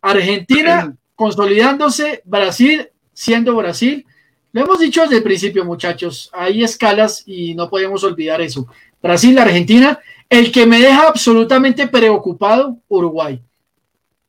Argentina 0.00 0.96
consolidándose, 1.16 2.22
Brasil 2.24 2.88
siendo 3.16 3.56
Brasil. 3.56 4.06
Lo 4.52 4.60
hemos 4.60 4.78
dicho 4.78 5.02
desde 5.02 5.16
el 5.16 5.22
principio, 5.22 5.64
muchachos, 5.64 6.30
hay 6.32 6.62
escalas 6.62 7.24
y 7.26 7.54
no 7.54 7.68
podemos 7.68 8.04
olvidar 8.04 8.40
eso. 8.40 8.66
Brasil, 9.02 9.36
Argentina, 9.38 9.98
el 10.28 10.52
que 10.52 10.66
me 10.66 10.78
deja 10.78 11.08
absolutamente 11.08 11.88
preocupado, 11.88 12.76
Uruguay. 12.88 13.40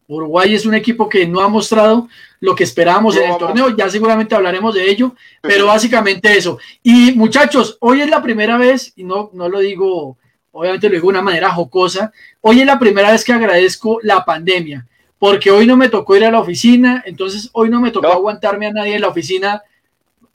Uruguay 0.08 0.56
es 0.56 0.66
un 0.66 0.74
equipo 0.74 1.10
que 1.10 1.28
no 1.28 1.42
ha 1.42 1.50
mostrado 1.50 2.08
lo 2.40 2.56
que 2.56 2.64
esperábamos 2.64 3.18
en 3.18 3.30
el 3.30 3.38
torneo, 3.38 3.76
ya 3.76 3.90
seguramente 3.90 4.36
hablaremos 4.36 4.74
de 4.74 4.90
ello, 4.90 5.16
pero 5.42 5.66
básicamente 5.66 6.38
eso. 6.38 6.60
Y 6.82 7.12
muchachos, 7.12 7.78
hoy 7.82 8.02
es 8.02 8.10
la 8.10 8.22
primera 8.22 8.58
vez, 8.58 8.94
y 8.96 9.04
no, 9.04 9.32
no 9.34 9.50
lo 9.50 9.60
digo, 9.60 10.18
obviamente 10.52 10.88
lo 10.88 10.94
digo 10.94 11.08
de 11.08 11.10
una 11.10 11.22
manera 11.22 11.52
jocosa, 11.52 12.14
hoy 12.40 12.62
es 12.62 12.66
la 12.66 12.80
primera 12.80 13.12
vez 13.12 13.26
que 13.26 13.34
agradezco 13.34 14.00
la 14.02 14.24
pandemia 14.24 14.88
porque 15.20 15.52
hoy 15.52 15.66
no 15.66 15.78
me 15.78 15.90
tocó 15.90 16.16
ir 16.16 16.26
a 16.26 16.32
la 16.32 16.40
oficina, 16.40 17.04
entonces 17.06 17.50
hoy 17.54 17.70
no 17.70 17.82
me 17.82 17.92
tocó 17.92 18.08
aguantarme 18.08 18.68
a 18.68 18.72
nadie 18.72 18.96
en 18.96 19.02
la 19.02 19.08
oficina, 19.08 19.64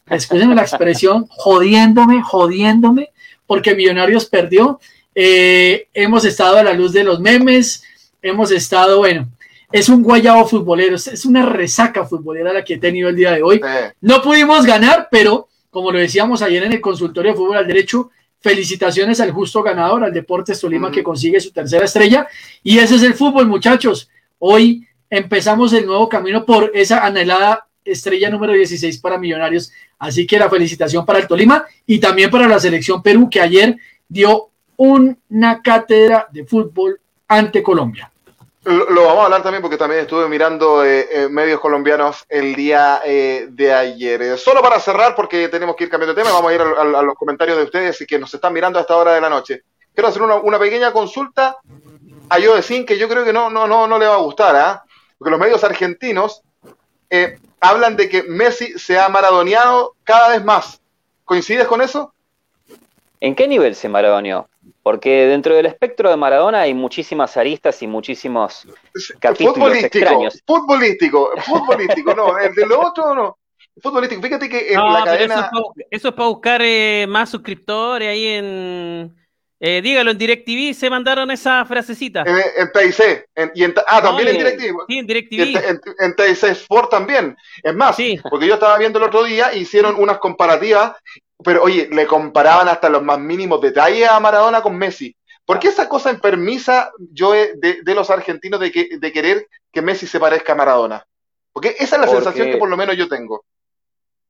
escúchenme 0.08 0.54
la 0.54 0.62
expresión, 0.62 1.26
jodiéndome, 1.30 2.22
jodiéndome, 2.22 3.10
porque 3.46 3.74
Millonarios 3.74 4.26
perdió. 4.26 4.80
Eh, 5.14 5.88
hemos 5.92 6.24
estado 6.24 6.56
a 6.56 6.62
la 6.62 6.72
luz 6.72 6.92
de 6.92 7.04
los 7.04 7.20
memes, 7.20 7.84
hemos 8.22 8.50
estado, 8.50 8.98
bueno, 8.98 9.28
es 9.70 9.88
un 9.88 10.02
guayabo 10.02 10.46
futbolero, 10.46 10.96
es 10.96 11.24
una 11.24 11.46
resaca 11.46 12.04
futbolera 12.04 12.52
la 12.52 12.64
que 12.64 12.74
he 12.74 12.78
tenido 12.78 13.08
el 13.08 13.16
día 13.16 13.32
de 13.32 13.42
hoy. 13.42 13.60
No 14.00 14.20
pudimos 14.20 14.66
ganar, 14.66 15.08
pero 15.10 15.48
como 15.70 15.90
lo 15.90 15.98
decíamos 15.98 16.42
ayer 16.42 16.62
en 16.64 16.72
el 16.72 16.80
consultorio 16.82 17.32
de 17.32 17.38
fútbol 17.38 17.56
al 17.56 17.66
derecho, 17.66 18.10
felicitaciones 18.40 19.20
al 19.20 19.30
justo 19.30 19.62
ganador, 19.62 20.04
al 20.04 20.12
Deportes 20.12 20.60
Tolima, 20.60 20.90
que 20.90 21.02
consigue 21.02 21.40
su 21.40 21.50
tercera 21.50 21.86
estrella. 21.86 22.26
Y 22.62 22.78
ese 22.78 22.96
es 22.96 23.02
el 23.02 23.14
fútbol, 23.14 23.46
muchachos. 23.46 24.10
Hoy 24.44 24.88
empezamos 25.08 25.72
el 25.72 25.86
nuevo 25.86 26.08
camino 26.08 26.44
por 26.44 26.72
esa 26.74 27.06
anhelada 27.06 27.68
estrella 27.84 28.28
número 28.28 28.52
16 28.54 28.98
para 28.98 29.16
Millonarios. 29.16 29.70
Así 30.00 30.26
que 30.26 30.36
la 30.36 30.50
felicitación 30.50 31.06
para 31.06 31.20
el 31.20 31.28
Tolima 31.28 31.64
y 31.86 32.00
también 32.00 32.28
para 32.28 32.48
la 32.48 32.58
selección 32.58 33.00
Perú 33.04 33.30
que 33.30 33.40
ayer 33.40 33.76
dio 34.08 34.48
una 34.76 35.62
cátedra 35.62 36.26
de 36.32 36.44
fútbol 36.44 37.00
ante 37.28 37.62
Colombia. 37.62 38.10
Lo, 38.64 39.04
vamos 39.04 39.20
a 39.20 39.24
hablar 39.26 39.44
también 39.44 39.62
porque 39.62 39.76
también 39.76 40.00
estuve 40.00 40.28
mirando 40.28 40.84
eh, 40.84 41.06
eh, 41.08 41.28
medios 41.28 41.60
colombianos 41.60 42.24
el 42.28 42.56
día 42.56 43.00
eh, 43.04 43.46
de 43.48 43.72
ayer. 43.72 44.36
solo 44.38 44.60
para 44.60 44.80
cerrar, 44.80 45.14
porque 45.14 45.46
tenemos 45.50 45.76
que 45.76 45.84
ir 45.84 45.90
cambiando 45.90 46.16
de 46.16 46.20
tema, 46.20 46.34
vamos 46.34 46.50
a 46.50 46.54
ir 46.56 46.60
a, 46.60 47.02
los 47.02 47.14
comentarios 47.14 47.58
de 47.58 47.62
ustedes 47.62 48.00
y 48.00 48.06
que 48.06 48.18
nos 48.18 48.34
están 48.34 48.52
mirando 48.52 48.80
a 48.80 48.82
esta 48.82 48.96
hora 48.96 49.14
de 49.14 49.20
la 49.20 49.30
noche. 49.30 49.62
Quiero 49.94 50.08
hacer 50.08 50.22
una, 50.22 50.34
una 50.34 50.58
pequeña 50.58 50.92
consulta 50.92 51.58
a 52.28 52.38
yo 52.38 52.54
decir 52.54 52.84
que 52.86 52.98
yo 52.98 53.08
creo 53.08 53.24
que 53.24 53.32
no, 53.32 53.50
no, 53.50 53.66
no, 53.66 53.86
no 53.86 53.98
le 53.98 54.06
va 54.06 54.14
a 54.14 54.18
gustar, 54.18 54.56
¿ah? 54.56 54.84
Porque 55.18 55.30
los 55.30 55.40
medios 55.40 55.62
argentinos 55.64 56.42
eh, 57.10 57.38
hablan 57.60 57.96
de 57.96 58.08
que 58.08 58.22
Messi 58.22 58.78
se 58.78 58.98
ha 58.98 59.08
maradoneado 59.08 59.94
cada 60.04 60.30
vez 60.30 60.44
más. 60.44 60.80
¿Coincides 61.24 61.66
con 61.66 61.80
eso? 61.80 62.12
¿En 63.20 63.34
qué 63.34 63.46
nivel 63.46 63.74
se 63.74 63.88
maradoneó? 63.88 64.48
Porque 64.82 65.26
dentro 65.26 65.54
del 65.54 65.66
espectro 65.66 66.10
de 66.10 66.16
Maradona 66.16 66.62
hay 66.62 66.74
muchísimas 66.74 67.36
aristas 67.36 67.80
y 67.82 67.86
muchísimos 67.86 68.66
capítulos 69.20 69.54
futbolístico, 69.54 69.98
extraños. 69.98 70.42
Futbolístico, 70.44 71.30
futbolístico, 71.40 72.14
no, 72.14 72.38
el 72.40 72.52
de 72.54 72.66
lo 72.66 72.80
otro 72.80 73.14
no. 73.14 73.38
Futbolístico, 73.80 74.20
fíjate 74.22 74.48
que 74.48 74.72
en 74.72 74.92
la 74.92 75.04
cadena... 75.04 75.50
Eso 75.88 76.08
es 76.08 76.14
para, 76.14 76.28
buscar 76.28 76.60
eh, 76.62 77.06
más 77.08 77.30
suscriptores 77.30 78.08
ahí 78.08 78.26
en 78.26 79.14
eh, 79.64 79.80
dígalo, 79.80 80.10
en 80.10 80.18
DirecTV 80.18 80.74
se 80.74 80.90
mandaron 80.90 81.30
esa 81.30 81.64
frasecita. 81.64 82.24
En, 82.26 82.36
en 82.36 82.72
TIC. 82.72 83.26
y 83.54 83.62
en, 83.62 83.72
ah, 83.86 84.02
también 84.02 84.30
en 84.30 84.38
DirecTV. 84.38 84.76
Sí, 84.88 84.98
en 84.98 85.06
DirecTV. 85.06 85.68
En, 85.68 85.80
en, 86.00 86.16
TIC 86.16 86.42
Sport 86.42 86.90
también. 86.90 87.36
Es 87.62 87.72
más, 87.72 87.96
porque 88.28 88.48
yo 88.48 88.54
estaba 88.54 88.76
viendo 88.76 88.98
el 88.98 89.04
otro 89.04 89.22
día, 89.22 89.54
hicieron 89.54 89.94
unas 90.00 90.18
comparativas, 90.18 90.96
pero 91.44 91.62
oye, 91.62 91.88
le 91.92 92.06
comparaban 92.08 92.66
hasta 92.66 92.88
los 92.88 93.04
más 93.04 93.20
mínimos 93.20 93.60
detalles 93.60 94.08
a 94.08 94.18
Maradona 94.18 94.62
con 94.62 94.76
Messi. 94.76 95.14
¿Por 95.44 95.60
qué 95.60 95.68
esa 95.68 95.88
cosa 95.88 96.10
enfermiza, 96.10 96.90
yo 96.98 97.30
de, 97.30 97.82
de 97.84 97.94
los 97.94 98.10
argentinos 98.10 98.58
de, 98.58 98.72
que, 98.72 98.98
de 98.98 99.12
querer 99.12 99.46
que 99.70 99.80
Messi 99.80 100.08
se 100.08 100.18
parezca 100.18 100.54
a 100.54 100.56
Maradona? 100.56 101.06
Porque 101.52 101.76
esa 101.78 101.96
es 101.96 102.02
la 102.02 102.08
sensación 102.08 102.50
que 102.50 102.56
por 102.56 102.68
lo 102.68 102.76
menos 102.76 102.96
yo 102.96 103.06
tengo 103.08 103.44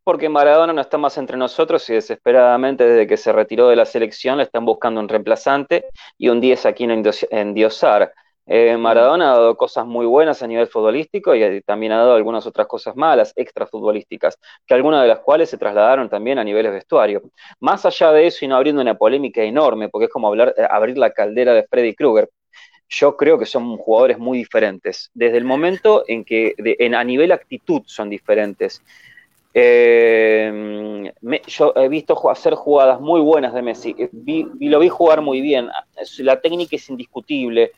porque 0.05 0.29
Maradona 0.29 0.73
no 0.73 0.81
está 0.81 0.99
más 0.99 1.17
entre 1.19 1.37
nosotros 1.37 1.89
y 1.91 1.95
desesperadamente 1.95 2.85
desde 2.85 3.07
que 3.07 3.17
se 3.17 3.33
retiró 3.33 3.69
de 3.69 3.77
la 3.77 3.85
selección 3.85 4.39
le 4.39 4.45
están 4.45 4.65
buscando 4.65 5.01
un 5.01 5.09
reemplazante 5.09 5.87
y 6.19 6.29
un 6.29 6.41
10 6.41 6.67
aquí 6.67 6.85
en 6.85 7.03
endiosar. 7.31 8.13
Eh, 8.45 8.77
Maradona 8.77 9.31
ha 9.31 9.37
dado 9.37 9.57
cosas 9.57 9.87
muy 9.87 10.05
buenas 10.05 10.43
a 10.43 10.49
nivel 10.49 10.67
futbolístico 10.67 11.35
y 11.35 11.61
también 11.63 11.93
ha 11.93 11.99
dado 11.99 12.15
algunas 12.15 12.45
otras 12.45 12.67
cosas 12.67 12.97
malas, 12.97 13.33
extra 13.37 13.67
futbolísticas, 13.67 14.37
que 14.67 14.75
algunas 14.75 15.03
de 15.03 15.09
las 15.09 15.21
cuales 15.21 15.49
se 15.49 15.59
trasladaron 15.59 16.09
también 16.09 16.39
a 16.39 16.45
niveles 16.45 16.73
vestuario. 16.73 17.23
Más 17.61 17.87
allá 17.87 18.11
de 18.13 18.27
eso 18.27 18.45
y 18.45 18.49
no 18.49 18.57
abriendo 18.57 18.83
una 18.83 18.97
polémica 18.97 19.43
enorme, 19.43 19.89
porque 19.89 20.07
es 20.07 20.11
como 20.11 20.27
hablar, 20.27 20.55
eh, 20.57 20.67
abrir 20.69 20.99
la 20.99 21.13
caldera 21.13 21.55
de 21.55 21.65
Freddy 21.69 21.95
Krueger, 21.95 22.29
yo 22.89 23.17
creo 23.17 23.39
que 23.39 23.47
son 23.47 23.77
jugadores 23.79 24.19
muy 24.19 24.39
diferentes. 24.39 25.11
Desde 25.15 25.39
el 25.39 25.45
momento 25.45 26.05
en 26.07 26.25
que 26.25 26.55
en, 26.59 26.95
a 26.95 27.03
nivel 27.05 27.33
actitud 27.33 27.83
son 27.87 28.11
diferentes. 28.11 28.83
Eh, 29.55 31.13
yo 31.47 31.73
he 31.77 31.89
visto 31.89 32.31
hacer 32.31 32.55
jugadas 32.55 33.01
muy 33.01 33.21
buenas 33.21 33.53
de 33.53 33.63
Messi, 33.63 33.95
eh, 33.99 34.11
y 34.27 34.69
lo 34.69 34.79
vi 34.79 34.89
jugar 34.89 35.21
muy 35.21 35.41
bien, 35.41 35.69
la 36.19 36.41
técnica 36.41 36.77
es 36.77 36.89
indiscutible, 36.89 37.73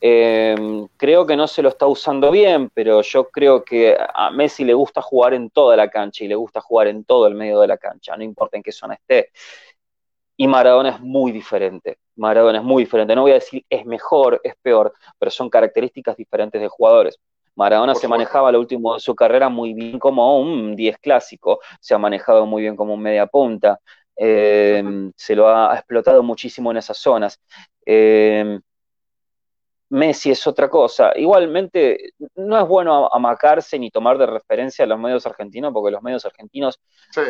eh, 0.00 0.56
creo 0.96 1.26
que 1.26 1.36
no 1.36 1.46
se 1.46 1.62
lo 1.62 1.68
está 1.68 1.86
usando 1.86 2.30
bien, 2.30 2.70
pero 2.72 3.02
yo 3.02 3.28
creo 3.28 3.62
que 3.64 3.96
a 4.14 4.30
Messi 4.30 4.64
le 4.64 4.74
gusta 4.74 5.02
jugar 5.02 5.34
en 5.34 5.50
toda 5.50 5.76
la 5.76 5.88
cancha 5.90 6.24
y 6.24 6.28
le 6.28 6.34
gusta 6.34 6.60
jugar 6.60 6.88
en 6.88 7.04
todo 7.04 7.26
el 7.26 7.34
medio 7.34 7.60
de 7.60 7.68
la 7.68 7.76
cancha, 7.76 8.16
no 8.16 8.24
importa 8.24 8.56
en 8.56 8.62
qué 8.62 8.72
zona 8.72 8.94
esté. 8.94 9.30
y 10.36 10.46
Maradona 10.48 10.90
es 10.90 11.00
muy 11.00 11.32
diferente. 11.32 11.98
Maradona 12.16 12.58
es 12.58 12.64
muy 12.64 12.84
diferente. 12.84 13.14
No 13.14 13.22
voy 13.22 13.32
a 13.32 13.34
decir 13.34 13.64
es 13.68 13.84
mejor, 13.86 14.40
es 14.42 14.54
peor, 14.62 14.92
pero 15.18 15.30
son 15.30 15.50
características 15.50 16.16
diferentes 16.16 16.60
de 16.60 16.68
jugadores. 16.68 17.18
Maradona 17.60 17.94
se 17.94 18.08
manejaba 18.08 18.50
lo 18.50 18.58
último 18.58 18.94
de 18.94 19.00
su 19.00 19.14
carrera 19.14 19.50
muy 19.50 19.74
bien 19.74 19.98
como 19.98 20.40
un 20.40 20.74
10 20.74 20.96
clásico, 20.96 21.60
se 21.78 21.92
ha 21.92 21.98
manejado 21.98 22.46
muy 22.46 22.62
bien 22.62 22.74
como 22.74 22.94
un 22.94 23.02
media 23.02 23.26
punta, 23.26 23.78
eh, 24.16 24.82
se 25.14 25.36
lo 25.36 25.46
ha, 25.46 25.74
explotado 25.74 26.22
muchísimo 26.22 26.70
en 26.70 26.78
esas 26.78 26.96
zonas. 26.96 27.38
Eh, 27.84 28.58
Messi 29.90 30.30
es 30.30 30.46
otra 30.46 30.70
cosa. 30.70 31.12
Igualmente, 31.16 32.12
no 32.36 32.58
es 32.58 32.66
bueno 32.66 33.10
amacarse 33.12 33.78
ni 33.78 33.90
tomar 33.90 34.16
de 34.16 34.24
referencia 34.26 34.86
a 34.86 34.88
los 34.88 34.98
medios 34.98 35.26
argentinos, 35.26 35.70
porque 35.74 35.90
los 35.90 36.02
medios 36.02 36.24
argentinos 36.24 36.80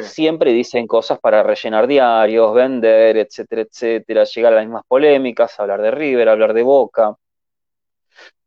siempre 0.03 0.53
dicen 0.53 0.87
cosas 0.87 1.19
para 1.19 1.43
rellenar 1.43 1.88
diarios, 1.88 2.55
vender, 2.55 3.16
etcétera, 3.16 3.62
etcétera, 3.62 4.25
llegar 4.25 4.53
a 4.53 4.57
las 4.57 4.64
mismas 4.66 4.85
polémicas, 4.87 5.59
hablar 5.59 5.83
de 5.83 5.90
River, 5.90 6.29
hablar 6.29 6.55
de 6.55 6.62
Boca. 6.62 7.16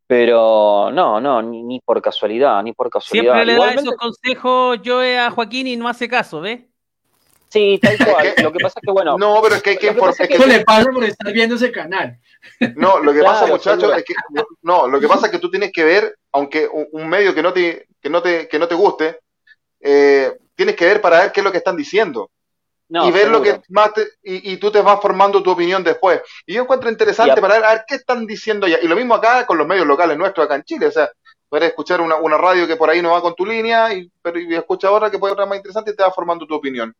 Pero 0.06 0.90
no, 0.92 1.20
no, 1.20 1.40
ni, 1.40 1.80
por 1.80 2.02
casualidad, 2.02 2.62
ni 2.62 2.72
por 2.72 2.90
casualidad. 2.90 3.34
Siempre 3.34 3.54
le 3.54 3.58
da 3.58 3.72
esos 3.72 3.96
consejos 3.96 4.80
yo 4.82 5.00
a 5.00 5.30
Joaquín 5.30 5.66
y 5.66 5.76
no 5.76 5.88
hace 5.88 6.08
caso, 6.08 6.40
¿ves? 6.40 6.60
Sí, 7.48 7.78
tal 7.80 7.96
cual. 7.98 8.34
Lo 8.42 8.52
que 8.52 8.58
pasa 8.58 8.80
es 8.80 8.86
que, 8.86 8.92
bueno. 8.92 9.16
No, 9.16 9.40
pero 9.40 9.54
es 9.54 9.62
que 9.62 9.70
hay 9.70 9.76
que 9.78 9.86
informar. 9.86 10.14
Eso 10.18 10.46
le 10.46 10.64
pasa 10.64 10.90
por 10.90 11.04
estar 11.04 11.32
viendo 11.32 11.54
ese 11.54 11.70
canal. 11.70 12.18
No, 12.74 12.98
lo 12.98 13.12
que 13.12 13.22
pasa, 13.22 13.46
muchachos, 13.46 13.96
es 13.96 14.04
que. 14.04 14.14
No, 14.62 14.88
lo 14.88 15.00
que 15.00 15.08
pasa 15.08 15.26
es 15.26 15.32
que 15.32 15.38
tú 15.38 15.50
tienes 15.50 15.72
que 15.72 15.84
ver, 15.84 16.18
aunque 16.32 16.68
un, 16.68 17.08
medio 17.08 17.34
que 17.34 17.42
no 17.42 17.52
te, 17.52 17.86
que 18.02 18.10
no 18.10 18.20
te, 18.20 18.48
que 18.48 18.58
no 18.58 18.68
te 18.68 18.74
guste, 18.74 19.20
eh, 19.80 20.36
tienes 20.54 20.74
que 20.74 20.84
ver 20.84 21.00
para 21.00 21.20
ver 21.20 21.32
qué 21.32 21.40
es 21.40 21.44
lo 21.44 21.52
que 21.52 21.58
están 21.58 21.76
diciendo 21.76 22.30
y 22.88 23.10
ver 23.10 23.28
lo 23.28 23.40
que 23.40 23.60
más 23.68 23.90
y, 24.22 24.56
tú 24.58 24.70
te 24.70 24.80
vas 24.80 25.00
formando 25.00 25.42
tu 25.42 25.50
opinión 25.50 25.82
después. 25.82 26.20
Y 26.46 26.54
yo 26.54 26.62
encuentro 26.62 26.90
interesante 26.90 27.40
para 27.40 27.58
ver, 27.58 27.84
qué 27.86 27.96
están 27.96 28.26
diciendo 28.26 28.66
ya. 28.66 28.78
Y 28.82 28.88
lo 28.88 28.96
mismo 28.96 29.14
acá 29.14 29.46
con 29.46 29.58
los 29.58 29.66
medios 29.66 29.86
locales 29.86 30.16
nuestros 30.18 30.46
acá 30.46 30.56
en 30.56 30.64
Chile. 30.64 30.86
O 30.86 30.92
sea, 30.92 31.10
puedes 31.48 31.68
escuchar 31.68 32.00
una, 32.00 32.38
radio 32.38 32.66
que 32.66 32.76
por 32.76 32.90
ahí 32.90 33.00
no 33.00 33.12
va 33.12 33.22
con 33.22 33.34
tu 33.34 33.46
línea, 33.46 33.92
y, 33.94 34.10
pero 34.20 34.38
y 34.38 34.54
escucha 34.54 34.90
otra 34.90 35.10
que 35.10 35.18
puede 35.18 35.34
ser 35.34 35.46
más 35.46 35.56
interesante 35.56 35.92
y 35.92 35.96
te 35.96 36.02
va 36.02 36.12
formando 36.12 36.46
tu 36.46 36.54
opinión. 36.54 36.94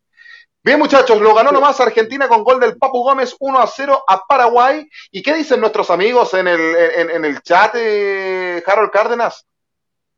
Bien, 0.62 0.79
muchachos, 0.79 1.20
lo 1.20 1.35
ganó 1.35 1.53
nomás 1.53 1.79
Argentina 1.81 2.27
con 2.27 2.42
gol 2.42 2.59
del 2.59 2.79
Papu 2.79 3.03
Gómez 3.03 3.37
1 3.38 3.59
a 3.59 3.66
0 3.66 4.05
a 4.09 4.23
Paraguay. 4.27 4.88
¿Y 5.11 5.23
qué 5.23 5.35
dicen 5.35 5.61
nuestros 5.61 5.90
amigos 5.90 6.33
en 6.33 6.49
el, 6.49 6.61
en, 6.61 7.25
el 7.25 7.42
chat, 7.42 7.75
eh, 7.77 8.62
Harold 8.66 8.90
Cárdenas? 8.90 9.44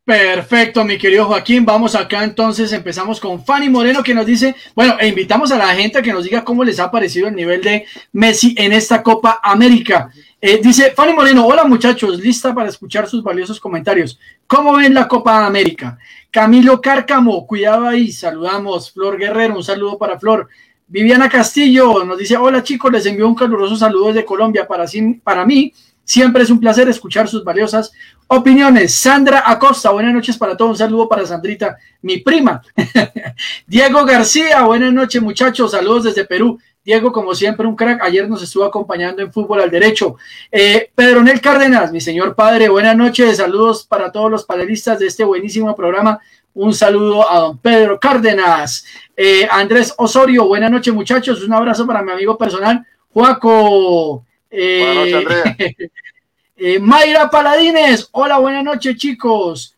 Perfecto, 0.06 0.84
mi 0.84 0.98
querido 0.98 1.24
Joaquín. 1.24 1.64
Vamos 1.64 1.96
acá 1.96 2.22
entonces, 2.22 2.72
empezamos 2.72 3.18
con 3.18 3.44
Fanny 3.44 3.68
Moreno 3.68 4.04
que 4.04 4.14
nos 4.14 4.24
dice, 4.24 4.54
bueno, 4.72 4.94
e 5.00 5.08
invitamos 5.08 5.50
a 5.50 5.58
la 5.58 5.74
gente 5.74 5.98
a 5.98 6.02
que 6.02 6.12
nos 6.12 6.22
diga 6.22 6.44
cómo 6.44 6.62
les 6.62 6.78
ha 6.78 6.92
parecido 6.92 7.26
el 7.26 7.34
nivel 7.34 7.60
de 7.60 7.86
Messi 8.12 8.54
en 8.56 8.72
esta 8.72 9.02
Copa 9.02 9.40
América. 9.42 10.08
Eh, 10.40 10.60
dice 10.62 10.92
Fanny 10.92 11.12
Moreno, 11.12 11.44
hola 11.44 11.64
muchachos, 11.64 12.20
lista 12.20 12.54
para 12.54 12.68
escuchar 12.68 13.08
sus 13.08 13.20
valiosos 13.20 13.58
comentarios. 13.58 14.16
¿Cómo 14.46 14.76
ven 14.76 14.94
la 14.94 15.08
Copa 15.08 15.44
América? 15.44 15.98
Camilo 16.30 16.80
Cárcamo, 16.80 17.44
cuidado 17.44 17.88
ahí, 17.88 18.12
saludamos. 18.12 18.92
Flor 18.92 19.18
Guerrero, 19.18 19.56
un 19.56 19.64
saludo 19.64 19.98
para 19.98 20.20
Flor. 20.20 20.48
Viviana 20.86 21.28
Castillo 21.28 22.04
nos 22.04 22.16
dice, 22.16 22.36
hola 22.36 22.62
chicos, 22.62 22.92
les 22.92 23.06
envío 23.06 23.26
un 23.26 23.34
caluroso 23.34 23.74
saludo 23.74 24.12
desde 24.12 24.24
Colombia 24.24 24.68
para, 24.68 24.84
para 25.24 25.44
mí 25.44 25.72
Siempre 26.06 26.44
es 26.44 26.50
un 26.50 26.60
placer 26.60 26.88
escuchar 26.88 27.26
sus 27.26 27.42
valiosas 27.42 27.90
opiniones. 28.28 28.94
Sandra 28.94 29.42
Acosta, 29.44 29.90
buenas 29.90 30.14
noches 30.14 30.38
para 30.38 30.56
todos. 30.56 30.70
Un 30.70 30.76
saludo 30.76 31.08
para 31.08 31.26
Sandrita, 31.26 31.76
mi 32.02 32.18
prima. 32.18 32.62
Diego 33.66 34.04
García, 34.04 34.62
buenas 34.62 34.92
noches 34.92 35.20
muchachos. 35.20 35.72
Saludos 35.72 36.04
desde 36.04 36.24
Perú. 36.24 36.60
Diego, 36.84 37.10
como 37.10 37.34
siempre, 37.34 37.66
un 37.66 37.74
crack. 37.74 38.04
Ayer 38.04 38.28
nos 38.28 38.40
estuvo 38.40 38.64
acompañando 38.64 39.20
en 39.20 39.32
fútbol 39.32 39.60
al 39.60 39.70
derecho. 39.72 40.14
Eh, 40.52 40.92
Pedro 40.94 41.24
Nel 41.24 41.40
Cárdenas, 41.40 41.90
mi 41.90 42.00
señor 42.00 42.36
padre, 42.36 42.68
buenas 42.68 42.96
noches. 42.96 43.38
Saludos 43.38 43.84
para 43.84 44.12
todos 44.12 44.30
los 44.30 44.44
panelistas 44.44 45.00
de 45.00 45.08
este 45.08 45.24
buenísimo 45.24 45.74
programa. 45.74 46.20
Un 46.54 46.72
saludo 46.72 47.28
a 47.28 47.40
don 47.40 47.58
Pedro 47.58 47.98
Cárdenas. 47.98 48.86
Eh, 49.16 49.48
Andrés 49.50 49.92
Osorio, 49.98 50.46
buenas 50.46 50.70
noches, 50.70 50.94
muchachos. 50.94 51.42
Un 51.42 51.52
abrazo 51.52 51.84
para 51.84 52.00
mi 52.00 52.12
amigo 52.12 52.38
personal, 52.38 52.86
Juaco. 53.12 54.25
Eh, 54.50 55.74
eh, 56.56 56.78
Mayra 56.78 57.28
Paladines, 57.30 58.08
hola, 58.12 58.38
buenas 58.38 58.64
noches 58.64 58.96
chicos. 58.96 59.74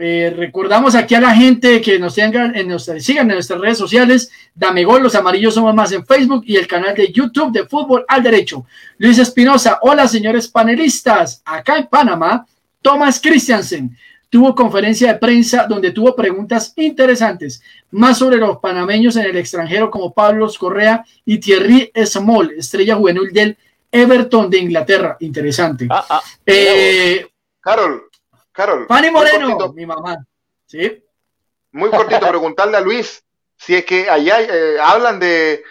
Eh, 0.00 0.32
recordamos 0.36 0.94
aquí 0.94 1.16
a 1.16 1.20
la 1.20 1.34
gente 1.34 1.80
que 1.80 1.98
nos 1.98 2.14
tengan 2.14 2.54
en 2.54 2.68
nuestras, 2.68 3.02
sigan 3.02 3.28
en 3.30 3.34
nuestras 3.34 3.60
redes 3.60 3.78
sociales, 3.78 4.30
Dame 4.54 4.84
Gol, 4.84 5.02
los 5.02 5.16
amarillos 5.16 5.54
somos 5.54 5.74
más 5.74 5.90
en 5.90 6.06
Facebook 6.06 6.44
y 6.46 6.56
el 6.56 6.68
canal 6.68 6.94
de 6.94 7.10
YouTube 7.10 7.50
de 7.50 7.66
Fútbol 7.66 8.04
al 8.06 8.22
Derecho. 8.22 8.64
Luis 8.98 9.18
Espinosa, 9.18 9.80
hola 9.82 10.06
señores 10.06 10.46
panelistas, 10.46 11.42
acá 11.44 11.78
en 11.78 11.88
Panamá, 11.88 12.46
Thomas 12.80 13.20
Christiansen 13.20 13.96
tuvo 14.30 14.54
conferencia 14.54 15.12
de 15.12 15.18
prensa 15.18 15.66
donde 15.66 15.90
tuvo 15.90 16.14
preguntas 16.14 16.72
interesantes, 16.76 17.62
más 17.90 18.18
sobre 18.18 18.36
los 18.36 18.58
panameños 18.58 19.16
en 19.16 19.26
el 19.26 19.36
extranjero 19.36 19.90
como 19.90 20.12
Pablo 20.12 20.48
Correa 20.58 21.04
y 21.24 21.38
Thierry 21.38 21.90
Small, 22.04 22.52
estrella 22.56 22.96
juvenil 22.96 23.32
del 23.32 23.56
Everton 23.90 24.50
de 24.50 24.58
Inglaterra, 24.58 25.16
interesante. 25.20 25.86
Ah, 25.90 26.04
ah, 26.08 26.22
eh, 26.44 27.26
Carol, 27.60 28.08
Carol. 28.52 28.86
Fanny 28.86 29.10
Moreno, 29.10 29.72
mi 29.72 29.86
mamá. 29.86 30.24
Sí. 30.66 31.02
Muy 31.72 31.90
cortito, 31.90 32.20
preguntarle 32.28 32.76
a 32.76 32.80
Luis 32.80 33.22
si 33.56 33.74
es 33.74 33.84
que 33.84 34.08
allá 34.08 34.40
eh, 34.40 34.78
hablan 34.80 35.18
de, 35.18 35.62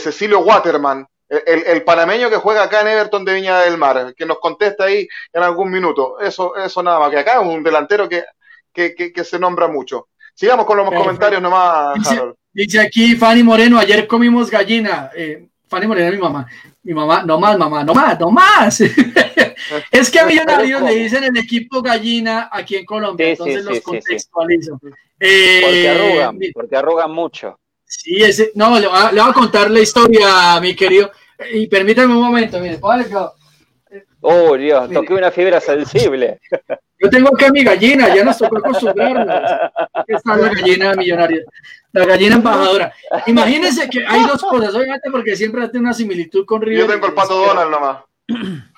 Cecilio 0.00 0.40
Waterman, 0.40 1.06
el, 1.28 1.82
panameño 1.84 2.28
que 2.28 2.36
juega 2.36 2.64
acá 2.64 2.82
en 2.82 2.88
Everton 2.88 3.24
de 3.24 3.34
Viña 3.34 3.60
del 3.60 3.78
Mar, 3.78 4.14
que 4.14 4.26
nos 4.26 4.38
contesta 4.38 4.84
ahí 4.84 5.08
en 5.32 5.42
algún 5.42 5.70
minuto. 5.70 6.20
Eso, 6.20 6.54
eso 6.54 6.82
nada 6.82 7.00
más, 7.00 7.10
que 7.10 7.18
acá 7.18 7.40
es 7.40 7.46
un 7.46 7.62
delantero 7.62 8.08
que, 8.08 8.24
que, 8.72 9.24
se 9.24 9.38
nombra 9.38 9.66
mucho. 9.66 10.08
Sigamos 10.34 10.66
con 10.66 10.76
los 10.76 10.90
comentarios 10.90 11.40
nomás, 11.40 11.94
dice, 11.94 12.34
Dice 12.52 12.80
aquí 12.80 13.16
Fanny 13.16 13.42
Moreno, 13.42 13.78
ayer 13.78 14.06
comimos 14.06 14.50
gallina. 14.50 15.10
Eh, 15.16 15.48
Fanny 15.74 15.86
Moreno, 15.86 16.10
mi 16.12 16.18
mamá 16.18 16.46
mi 16.84 16.92
mamá, 16.92 17.22
no 17.24 17.40
más, 17.40 17.58
mamá, 17.58 17.82
no 17.82 17.94
más, 17.94 18.20
no 18.20 18.30
más. 18.30 18.80
es 19.90 20.10
que 20.10 20.20
a 20.20 20.26
Millonarios 20.26 20.82
le 20.82 20.94
dicen 20.96 21.24
el 21.24 21.36
equipo 21.38 21.80
gallina 21.80 22.50
aquí 22.52 22.76
en 22.76 22.84
Colombia, 22.84 23.30
entonces 23.30 23.64
los 23.64 23.80
contextualizo. 23.80 24.78
Eh, 25.18 25.60
porque 25.62 25.88
arrugan, 25.88 26.38
porque 26.52 26.76
arrugan 26.76 27.10
mucho. 27.10 27.58
Sí, 27.86 28.22
ese, 28.22 28.52
no, 28.54 28.78
le 28.78 28.86
voy, 28.86 28.98
a, 28.98 29.32
contar 29.32 29.70
la 29.70 29.80
historia, 29.80 30.60
mi 30.60 30.76
querido. 30.76 31.10
Y 31.52 31.66
permítame 31.66 32.14
un 32.14 32.22
momento, 32.22 32.60
mire, 32.60 32.78
Oh, 34.20 34.56
Dios, 34.56 34.90
toqué 34.90 35.14
una 35.14 35.30
fibra 35.30 35.60
sensible. 35.60 36.40
Yo 36.98 37.10
tengo 37.10 37.28
acá 37.34 37.50
mi 37.50 37.64
gallina, 37.64 38.14
ya 38.14 38.24
nos 38.24 38.38
tocó 38.38 38.58
acostumbrarnos. 38.58 39.26
Esta 40.06 40.34
es 40.34 40.40
la 40.40 40.48
gallina 40.48 40.94
millonaria, 40.94 41.42
la 41.92 42.04
gallina 42.06 42.36
embajadora. 42.36 42.92
Imagínense 43.26 43.88
que 43.90 44.04
hay 44.06 44.24
dos 44.24 44.42
cosas, 44.42 44.74
obviamente, 44.74 45.10
porque 45.10 45.36
siempre 45.36 45.68
tiene 45.68 45.86
una 45.86 45.94
similitud 45.94 46.44
con 46.46 46.62
River. 46.62 46.86
Yo 46.86 46.92
tengo 46.92 47.06
el 47.06 47.14
pato 47.14 47.34
Donald 47.34 47.70
nomás. 47.70 47.98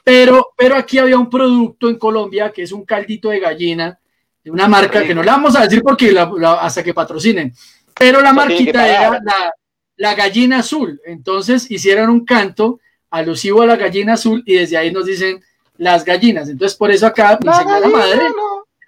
Pero, 0.02 0.52
pero 0.56 0.76
aquí 0.76 0.98
había 0.98 1.18
un 1.18 1.30
producto 1.30 1.88
en 1.88 1.98
Colombia 1.98 2.50
que 2.52 2.62
es 2.62 2.72
un 2.72 2.84
caldito 2.84 3.28
de 3.28 3.40
gallina 3.40 3.98
de 4.42 4.50
una 4.50 4.68
marca 4.68 5.02
que 5.02 5.14
no 5.14 5.22
la 5.22 5.32
vamos 5.32 5.56
a 5.56 5.62
decir 5.62 5.82
porque 5.82 6.16
hasta 6.16 6.82
que 6.82 6.94
patrocinen. 6.94 7.52
Pero 7.98 8.20
la 8.20 8.32
marquita 8.32 8.88
era 8.88 9.20
la, 9.22 9.52
la 9.96 10.14
gallina 10.14 10.60
azul. 10.60 11.00
Entonces 11.04 11.70
hicieron 11.70 12.10
un 12.10 12.24
canto 12.24 12.80
alusivo 13.10 13.62
a 13.62 13.66
la 13.66 13.76
gallina 13.76 14.14
azul 14.14 14.42
y 14.46 14.54
desde 14.54 14.76
ahí 14.76 14.92
nos 14.92 15.06
dicen 15.06 15.42
las 15.78 16.04
gallinas. 16.04 16.48
Entonces, 16.48 16.76
por 16.76 16.90
eso 16.90 17.06
acá 17.06 17.38
mi 17.42 17.52
señora 17.52 17.88
madre 17.88 18.22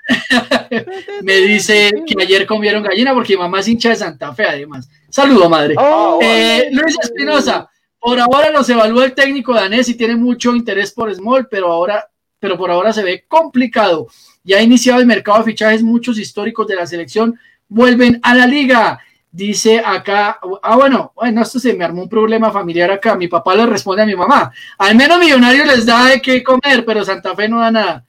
me 1.22 1.36
dice 1.36 1.90
que 2.06 2.22
ayer 2.22 2.46
comieron 2.46 2.82
gallina 2.82 3.12
porque 3.12 3.34
mi 3.34 3.40
mamá 3.40 3.60
es 3.60 3.68
hincha 3.68 3.90
de 3.90 3.96
Santa 3.96 4.34
Fe, 4.34 4.44
además. 4.44 4.88
Saludo, 5.10 5.48
madre. 5.48 5.74
Oh, 5.78 6.18
eh, 6.22 6.68
Luis 6.72 6.96
Espinosa, 7.00 7.68
por 7.98 8.18
ahora 8.18 8.50
los 8.50 8.68
evalúa 8.68 9.04
el 9.04 9.14
técnico 9.14 9.54
danés 9.54 9.88
y 9.88 9.94
tiene 9.94 10.16
mucho 10.16 10.54
interés 10.54 10.92
por 10.92 11.14
Small, 11.14 11.48
pero 11.50 11.72
ahora, 11.72 12.08
pero 12.38 12.56
por 12.56 12.70
ahora 12.70 12.92
se 12.92 13.02
ve 13.02 13.24
complicado. 13.26 14.06
Ya 14.44 14.58
ha 14.58 14.62
iniciado 14.62 15.00
el 15.00 15.06
mercado 15.06 15.38
de 15.38 15.44
fichajes, 15.44 15.82
muchos 15.82 16.18
históricos 16.18 16.66
de 16.66 16.76
la 16.76 16.86
selección 16.86 17.38
vuelven 17.68 18.18
a 18.22 18.34
la 18.34 18.46
liga. 18.46 18.98
Dice 19.30 19.82
acá, 19.84 20.38
ah, 20.62 20.76
bueno, 20.76 21.12
bueno, 21.14 21.42
esto 21.42 21.58
se 21.58 21.74
me 21.74 21.84
armó 21.84 22.02
un 22.02 22.08
problema 22.08 22.50
familiar 22.50 22.90
acá. 22.90 23.14
Mi 23.14 23.28
papá 23.28 23.54
le 23.54 23.66
responde 23.66 24.02
a 24.02 24.06
mi 24.06 24.16
mamá. 24.16 24.50
Al 24.78 24.96
menos 24.96 25.18
Millonario 25.18 25.64
les 25.66 25.84
da 25.84 26.06
de 26.06 26.22
qué 26.22 26.42
comer, 26.42 26.84
pero 26.86 27.04
Santa 27.04 27.36
Fe 27.36 27.48
no 27.48 27.60
da 27.60 27.70
nada. 27.70 28.04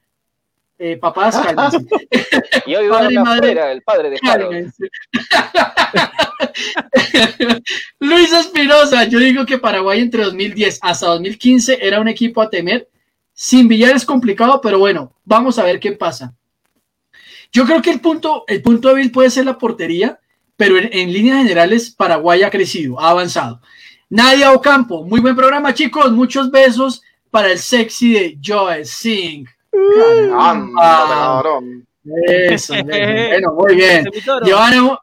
Eh, 0.78 0.96
papás, 0.96 1.38
cálmense. 1.44 1.86
Y 2.64 2.74
hoy 2.74 2.88
padre 2.88 3.20
madre, 3.20 3.72
el 3.72 3.82
padre 3.82 4.10
de 4.10 4.18
Luis 8.00 8.32
Espinosa, 8.32 9.04
yo 9.04 9.18
digo 9.18 9.44
que 9.44 9.58
Paraguay 9.58 10.00
entre 10.00 10.24
2010 10.24 10.78
hasta 10.80 11.08
2015 11.08 11.86
era 11.86 12.00
un 12.00 12.08
equipo 12.08 12.40
a 12.40 12.48
temer. 12.48 12.88
Sin 13.34 13.68
billar 13.68 13.94
es 13.94 14.06
complicado, 14.06 14.58
pero 14.62 14.78
bueno, 14.78 15.12
vamos 15.26 15.58
a 15.58 15.64
ver 15.64 15.78
qué 15.78 15.92
pasa. 15.92 16.32
Yo 17.52 17.66
creo 17.66 17.82
que 17.82 17.90
el 17.90 18.00
punto, 18.00 18.44
el 18.46 18.62
punto 18.62 18.88
débil 18.88 19.10
puede 19.10 19.28
ser 19.28 19.44
la 19.44 19.58
portería 19.58 20.18
pero 20.60 20.76
en, 20.76 21.10
líneas 21.10 21.38
generales 21.38 21.90
Paraguay 21.90 22.42
ha 22.42 22.50
crecido, 22.50 23.00
ha 23.00 23.08
avanzado. 23.08 23.62
Nadia 24.10 24.52
Ocampo, 24.52 25.04
muy 25.06 25.18
buen 25.18 25.34
programa, 25.34 25.72
chicos. 25.72 26.12
Muchos 26.12 26.50
besos 26.50 27.00
para 27.30 27.50
el 27.50 27.58
sexy 27.58 28.12
de 28.12 28.38
Joe 28.44 28.84
Singh. 28.84 29.48
Eso, 32.50 32.74
bueno, 32.84 33.54
muy 33.54 33.74
bien. 33.74 34.04
Joana, 34.44 34.98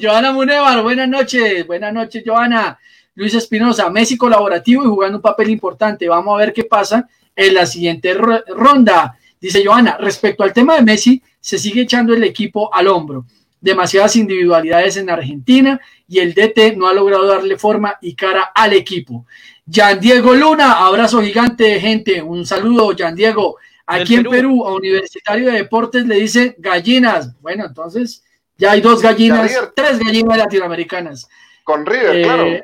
Joana 0.00 0.32
Munevar, 0.32 0.82
buenas 0.82 1.10
noches. 1.10 1.66
Buenas 1.66 1.92
noches, 1.92 2.22
Joana. 2.24 2.78
Luis 3.16 3.34
Espinosa, 3.34 3.90
Messi 3.90 4.16
colaborativo 4.16 4.82
y 4.82 4.86
jugando 4.86 5.18
un 5.18 5.22
papel 5.22 5.50
importante. 5.50 6.08
Vamos 6.08 6.34
a 6.34 6.38
ver 6.38 6.54
qué 6.54 6.64
pasa 6.64 7.06
en 7.34 7.52
la 7.52 7.66
siguiente 7.66 8.14
ronda. 8.14 9.18
Dice 9.38 9.62
Joana, 9.62 9.98
respecto 10.00 10.42
al 10.42 10.54
tema 10.54 10.76
de 10.76 10.80
Messi, 10.80 11.22
se 11.38 11.58
sigue 11.58 11.82
echando 11.82 12.14
el 12.14 12.24
equipo 12.24 12.72
al 12.72 12.88
hombro. 12.88 13.26
Demasiadas 13.60 14.16
individualidades 14.16 14.96
en 14.96 15.10
Argentina 15.10 15.80
y 16.08 16.18
el 16.20 16.34
DT 16.34 16.76
no 16.76 16.88
ha 16.88 16.94
logrado 16.94 17.26
darle 17.26 17.56
forma 17.56 17.96
y 18.00 18.14
cara 18.14 18.50
al 18.54 18.72
equipo. 18.72 19.26
Jan 19.70 19.98
Diego 19.98 20.34
Luna, 20.34 20.86
abrazo 20.86 21.22
gigante, 21.22 21.80
gente. 21.80 22.22
Un 22.22 22.46
saludo, 22.46 22.94
Jan 22.96 23.14
Diego. 23.14 23.56
Aquí 23.86 24.16
en 24.16 24.24
Perú. 24.24 24.66
a 24.66 24.74
Universitario 24.74 25.46
de 25.46 25.58
Deportes 25.58 26.06
le 26.06 26.16
dice 26.16 26.54
gallinas. 26.58 27.40
Bueno, 27.40 27.64
entonces 27.66 28.22
ya 28.56 28.72
hay 28.72 28.80
dos 28.80 29.02
gallinas, 29.02 29.52
tres 29.74 29.98
gallinas 29.98 30.38
latinoamericanas. 30.38 31.28
Con 31.64 31.84
River, 31.84 32.22
claro. 32.22 32.46
Eh, 32.46 32.62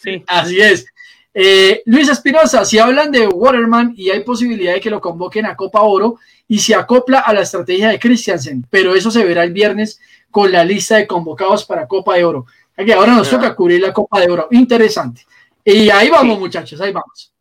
Sí. 0.00 0.22
Así 0.28 0.60
es. 0.60 0.86
Eh, 1.34 1.82
Luis 1.86 2.08
Espinosa, 2.08 2.64
si 2.64 2.78
hablan 2.78 3.10
de 3.10 3.26
Waterman 3.26 3.94
y 3.96 4.10
hay 4.10 4.20
posibilidad 4.20 4.74
de 4.74 4.80
que 4.80 4.90
lo 4.90 5.00
convoquen 5.00 5.46
a 5.46 5.56
Copa 5.56 5.80
Oro 5.80 6.18
y 6.46 6.58
se 6.58 6.74
acopla 6.74 7.20
a 7.20 7.32
la 7.32 7.40
estrategia 7.40 7.88
de 7.88 7.98
Christiansen, 7.98 8.66
pero 8.68 8.94
eso 8.94 9.10
se 9.10 9.24
verá 9.24 9.42
el 9.42 9.52
viernes 9.52 9.98
con 10.32 10.50
la 10.50 10.64
lista 10.64 10.96
de 10.96 11.06
convocados 11.06 11.64
para 11.64 11.86
Copa 11.86 12.16
de 12.16 12.24
Oro. 12.24 12.46
Aquí 12.76 12.90
ahora 12.90 13.12
nos 13.12 13.30
toca 13.30 13.54
cubrir 13.54 13.80
la 13.80 13.92
Copa 13.92 14.18
de 14.18 14.30
Oro. 14.30 14.48
Interesante. 14.50 15.24
Y 15.64 15.88
ahí 15.90 16.08
vamos, 16.08 16.38
muchachos, 16.40 16.80
ahí 16.80 16.90
vamos. 16.92 17.32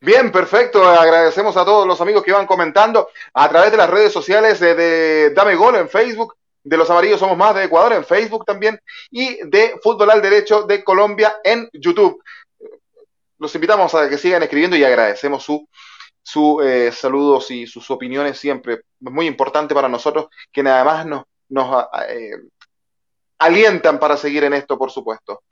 Bien, 0.00 0.30
perfecto. 0.30 0.86
Agradecemos 0.86 1.56
a 1.56 1.64
todos 1.64 1.86
los 1.86 2.00
amigos 2.00 2.22
que 2.22 2.32
van 2.32 2.46
comentando 2.46 3.08
a 3.32 3.48
través 3.48 3.70
de 3.70 3.78
las 3.78 3.88
redes 3.88 4.12
sociales 4.12 4.60
de 4.60 5.30
Dame 5.30 5.54
Gol 5.54 5.76
en 5.76 5.88
Facebook, 5.88 6.36
de 6.62 6.76
los 6.76 6.90
amarillos 6.90 7.18
somos 7.18 7.36
más 7.36 7.54
de 7.54 7.64
Ecuador 7.64 7.94
en 7.94 8.04
Facebook 8.04 8.44
también 8.44 8.78
y 9.10 9.38
de 9.48 9.78
Fútbol 9.82 10.10
al 10.10 10.20
Derecho 10.20 10.64
de 10.64 10.84
Colombia 10.84 11.36
en 11.42 11.68
YouTube. 11.72 12.22
Los 13.38 13.54
invitamos 13.54 13.94
a 13.94 14.08
que 14.08 14.18
sigan 14.18 14.42
escribiendo 14.42 14.76
y 14.76 14.84
agradecemos 14.84 15.44
su, 15.44 15.66
su 16.28 16.60
eh, 16.60 16.92
saludos 16.92 17.50
y 17.50 17.66
sus 17.66 17.90
opiniones 17.90 18.38
siempre. 18.38 18.74
Es 18.74 18.82
muy 19.00 19.26
importante 19.26 19.74
para 19.74 19.88
nosotros 19.88 20.26
que 20.52 20.62
nada 20.62 20.84
más 20.84 21.06
nos, 21.06 21.24
nos 21.48 21.86
eh, 22.06 22.36
alientan 23.38 23.98
para 23.98 24.18
seguir 24.18 24.44
en 24.44 24.52
esto, 24.52 24.76
por 24.76 24.90
supuesto. 24.90 25.44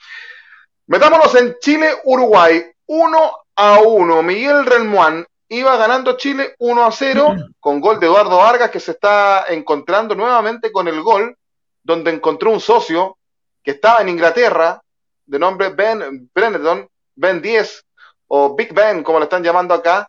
Metámonos 0.89 1.35
en 1.35 1.57
Chile-Uruguay, 1.59 2.63
1 2.89 3.33
a 3.57 3.81
1. 3.81 4.23
Miguel 4.23 4.67
Relmuán 4.67 5.27
iba 5.49 5.79
ganando 5.79 6.19
Chile 6.19 6.55
1 6.59 6.85
a 6.85 6.93
0 6.93 7.35
con 7.59 7.81
gol 7.81 7.99
de 7.99 8.07
Eduardo 8.07 8.37
Vargas 8.37 8.71
que 8.71 8.81
se 8.81 8.91
está 8.91 9.47
encontrando 9.49 10.15
nuevamente 10.15 10.71
con 10.71 10.89
el 10.89 11.01
gol 11.01 11.39
donde 11.83 12.11
encontró 12.11 12.51
un 12.51 12.61
socio 12.61 13.17
que 13.63 13.71
estaba 13.71 14.03
en 14.03 14.11
Inglaterra 14.11 14.83
de 15.25 15.39
nombre 15.39 15.71
Ben 15.71 16.29
Brenneton, 16.35 16.87
Ben 17.15 17.41
10 17.41 17.83
o 18.27 18.55
Big 18.55 18.75
Ben 18.75 19.03
como 19.03 19.19
le 19.19 19.25
están 19.25 19.43
llamando 19.43 19.73
acá. 19.73 20.07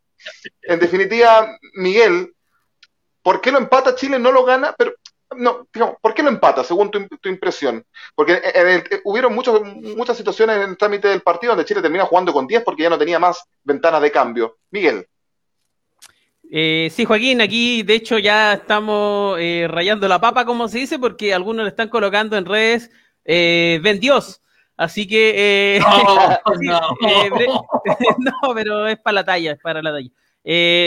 En 0.63 0.79
definitiva, 0.79 1.57
Miguel, 1.75 2.33
¿por 3.21 3.41
qué 3.41 3.51
lo 3.51 3.57
empata 3.57 3.95
Chile? 3.95 4.19
No 4.19 4.31
lo 4.31 4.43
gana, 4.43 4.73
pero 4.77 4.93
no, 5.35 5.67
digamos, 5.73 5.97
¿por 6.01 6.13
qué 6.13 6.23
lo 6.23 6.29
empata, 6.29 6.63
según 6.63 6.89
tu, 6.89 7.29
impresión? 7.29 7.85
Porque 8.15 8.41
hubieron 9.03 9.33
muchos, 9.33 9.61
muchas 9.63 10.17
situaciones 10.17 10.57
en 10.57 10.69
el 10.69 10.77
trámite 10.77 11.09
del 11.09 11.21
partido 11.21 11.51
donde 11.51 11.65
Chile 11.65 11.81
termina 11.81 12.05
jugando 12.05 12.31
con 12.31 12.47
10 12.47 12.63
porque 12.63 12.83
ya 12.83 12.89
no 12.89 12.97
tenía 12.97 13.19
más 13.19 13.43
ventanas 13.63 14.01
de 14.01 14.11
cambio. 14.11 14.57
Miguel. 14.71 15.05
Eh, 16.49 16.89
sí, 16.95 17.03
Joaquín, 17.03 17.41
aquí 17.41 17.83
de 17.83 17.95
hecho 17.95 18.17
ya 18.19 18.53
estamos 18.53 19.37
eh, 19.39 19.67
rayando 19.69 20.07
la 20.07 20.21
papa, 20.21 20.45
como 20.45 20.69
se 20.69 20.79
dice, 20.79 20.97
porque 20.97 21.33
algunos 21.33 21.65
le 21.65 21.69
están 21.69 21.89
colocando 21.89 22.37
en 22.37 22.45
redes 22.45 22.89
eh, 23.27 23.79
ven 23.83 23.99
Dios. 23.99 24.41
Así 24.77 25.07
que. 25.07 25.81
no, 28.19 28.53
pero 28.55 28.87
es 28.87 28.99
para 28.99 29.15
la 29.15 29.25
talla, 29.25 29.51
es 29.51 29.59
para 29.59 29.81
la 29.81 29.91
talla. 29.91 30.09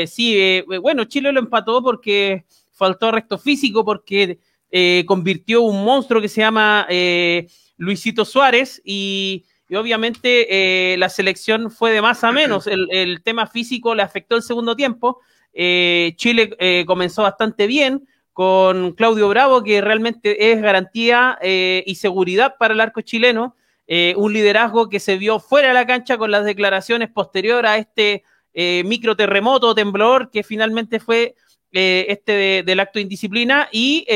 sí, 0.06 0.64
bueno, 0.80 1.04
Chile 1.04 1.32
lo 1.32 1.40
empató 1.40 1.82
porque 1.82 2.44
faltó 2.72 3.10
resto 3.10 3.36
físico, 3.36 3.84
porque 3.84 4.38
convirtió 5.06 5.62
un 5.62 5.84
monstruo 5.84 6.22
que 6.22 6.28
se 6.28 6.40
llama 6.40 6.86
Luisito 7.76 8.24
Suárez 8.24 8.80
y. 8.84 9.44
obviamente 9.74 10.96
la 10.96 11.08
selección 11.08 11.70
fue 11.70 11.90
de 11.90 12.00
más 12.00 12.24
a 12.24 12.32
menos. 12.32 12.66
El, 12.66 12.88
el, 12.90 13.22
tema 13.22 13.46
físico 13.46 13.94
le 13.94 14.02
afectó 14.02 14.36
el 14.36 14.42
segundo 14.42 14.74
tiempo, 14.74 15.20
eh, 15.52 16.12
Chile 16.16 16.54
eh, 16.58 16.84
comenzó 16.86 17.22
bastante 17.22 17.66
bien 17.66 18.06
con 18.32 18.92
Claudio 18.92 19.28
Bravo, 19.28 19.62
que 19.62 19.80
realmente 19.80 20.52
es 20.52 20.62
garantía 20.62 21.38
eh, 21.42 21.82
y 21.86 21.96
seguridad 21.96 22.54
para 22.58 22.74
el 22.74 22.80
arco 22.80 23.00
chileno. 23.00 23.56
Un 24.16 24.32
liderazgo 24.32 24.88
que 24.88 25.00
se 25.00 25.16
vio 25.16 25.40
fuera 25.40 25.68
de 25.68 25.74
la 25.74 25.86
cancha 25.86 26.16
con 26.16 26.30
las 26.30 26.44
declaraciones 26.44 27.10
posterior 27.10 27.66
a 27.66 27.76
este 27.76 28.22
micro 28.84 29.16
terremoto 29.16 29.74
temblor 29.74 30.30
que 30.30 30.44
finalmente 30.44 31.00
fue 31.00 31.34
este 31.72 32.62
del 32.62 32.80
acto 32.80 33.00
de 33.00 33.02
indisciplina 33.02 33.68
y 33.72 34.06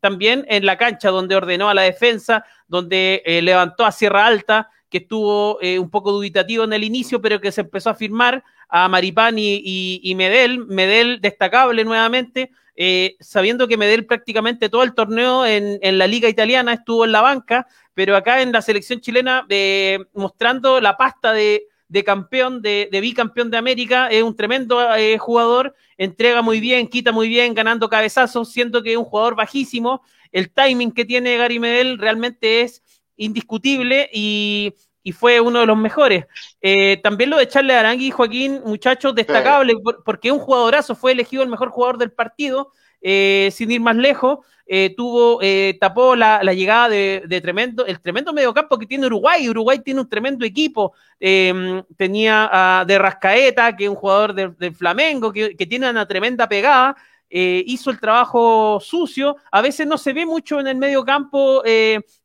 también 0.00 0.46
en 0.48 0.64
la 0.64 0.78
cancha 0.78 1.10
donde 1.10 1.36
ordenó 1.36 1.68
a 1.68 1.74
la 1.74 1.82
defensa, 1.82 2.46
donde 2.68 3.22
levantó 3.42 3.84
a 3.84 3.92
Sierra 3.92 4.24
Alta, 4.24 4.70
que 4.88 4.98
estuvo 4.98 5.58
un 5.58 5.90
poco 5.90 6.12
dubitativo 6.12 6.64
en 6.64 6.72
el 6.72 6.82
inicio, 6.82 7.20
pero 7.20 7.38
que 7.38 7.52
se 7.52 7.60
empezó 7.60 7.90
a 7.90 7.94
firmar 7.94 8.42
a 8.74 8.88
Maripán 8.88 9.34
y, 9.36 10.14
Medel, 10.16 10.64
Medel 10.64 11.20
destacable 11.20 11.84
nuevamente, 11.84 12.50
eh, 12.74 13.16
sabiendo 13.20 13.68
que 13.68 13.76
Medel 13.76 14.06
prácticamente 14.06 14.70
todo 14.70 14.82
el 14.82 14.94
torneo 14.94 15.44
en, 15.44 15.78
la 15.98 16.06
liga 16.06 16.26
italiana 16.26 16.72
estuvo 16.72 17.04
en 17.04 17.12
la 17.12 17.20
banca, 17.20 17.66
pero 17.92 18.16
acá 18.16 18.40
en 18.40 18.50
la 18.50 18.62
selección 18.62 19.02
chilena 19.02 19.44
eh, 19.50 19.98
mostrando 20.14 20.80
la 20.80 20.96
pasta 20.96 21.34
de, 21.34 21.66
campeón, 22.02 22.62
de, 22.62 22.88
bicampeón 22.90 23.50
de 23.50 23.58
América, 23.58 24.08
es 24.08 24.22
un 24.22 24.34
tremendo 24.34 24.80
eh, 24.96 25.18
jugador, 25.18 25.74
entrega 25.98 26.40
muy 26.40 26.58
bien, 26.58 26.88
quita 26.88 27.12
muy 27.12 27.28
bien, 27.28 27.52
ganando 27.52 27.90
cabezazos, 27.90 28.50
siendo 28.50 28.82
que 28.82 28.92
es 28.92 28.96
un 28.96 29.04
jugador 29.04 29.36
bajísimo, 29.36 30.00
el 30.30 30.50
timing 30.50 30.92
que 30.92 31.04
tiene 31.04 31.36
Gary 31.36 31.58
Medel 31.58 31.98
realmente 31.98 32.62
es 32.62 32.82
indiscutible 33.16 34.08
y 34.14 34.72
y 35.02 35.12
fue 35.12 35.40
uno 35.40 35.60
de 35.60 35.66
los 35.66 35.76
mejores. 35.76 36.26
Eh, 36.60 37.00
también 37.02 37.30
lo 37.30 37.38
de 37.38 37.48
Charles 37.48 37.76
Arangui, 37.76 38.10
Joaquín, 38.10 38.60
muchachos, 38.64 39.14
destacable, 39.14 39.74
porque 40.04 40.30
un 40.30 40.38
jugadorazo, 40.38 40.94
fue 40.94 41.12
elegido 41.12 41.42
el 41.42 41.48
mejor 41.48 41.70
jugador 41.70 41.98
del 41.98 42.12
partido, 42.12 42.72
eh, 43.00 43.50
sin 43.52 43.70
ir 43.70 43.80
más 43.80 43.96
lejos, 43.96 44.38
eh, 44.64 44.94
tuvo, 44.96 45.40
tapó 45.80 46.14
la, 46.14 46.40
llegada 46.54 46.88
de, 46.88 47.40
tremendo, 47.42 47.84
el 47.84 48.00
tremendo 48.00 48.32
mediocampo 48.32 48.78
que 48.78 48.86
tiene 48.86 49.06
Uruguay. 49.06 49.48
Uruguay 49.48 49.80
tiene 49.80 50.00
un 50.00 50.08
tremendo 50.08 50.44
equipo. 50.44 50.92
Em, 51.18 51.82
tenía 51.96 52.48
a 52.80 52.84
de 52.84 52.98
Rascaeta, 52.98 53.76
que 53.76 53.84
es 53.84 53.90
un 53.90 53.96
jugador 53.96 54.34
del 54.34 54.74
Flamengo, 54.74 55.32
que, 55.32 55.54
tiene 55.68 55.90
una 55.90 56.06
tremenda 56.06 56.48
pegada. 56.48 56.96
hizo 57.28 57.90
el 57.90 57.98
trabajo 57.98 58.78
sucio. 58.80 59.36
A 59.50 59.60
veces 59.62 59.86
no 59.86 59.98
se 59.98 60.12
ve 60.12 60.24
mucho 60.24 60.60
en 60.60 60.68
el 60.68 60.76
medio 60.76 61.04
campo 61.04 61.62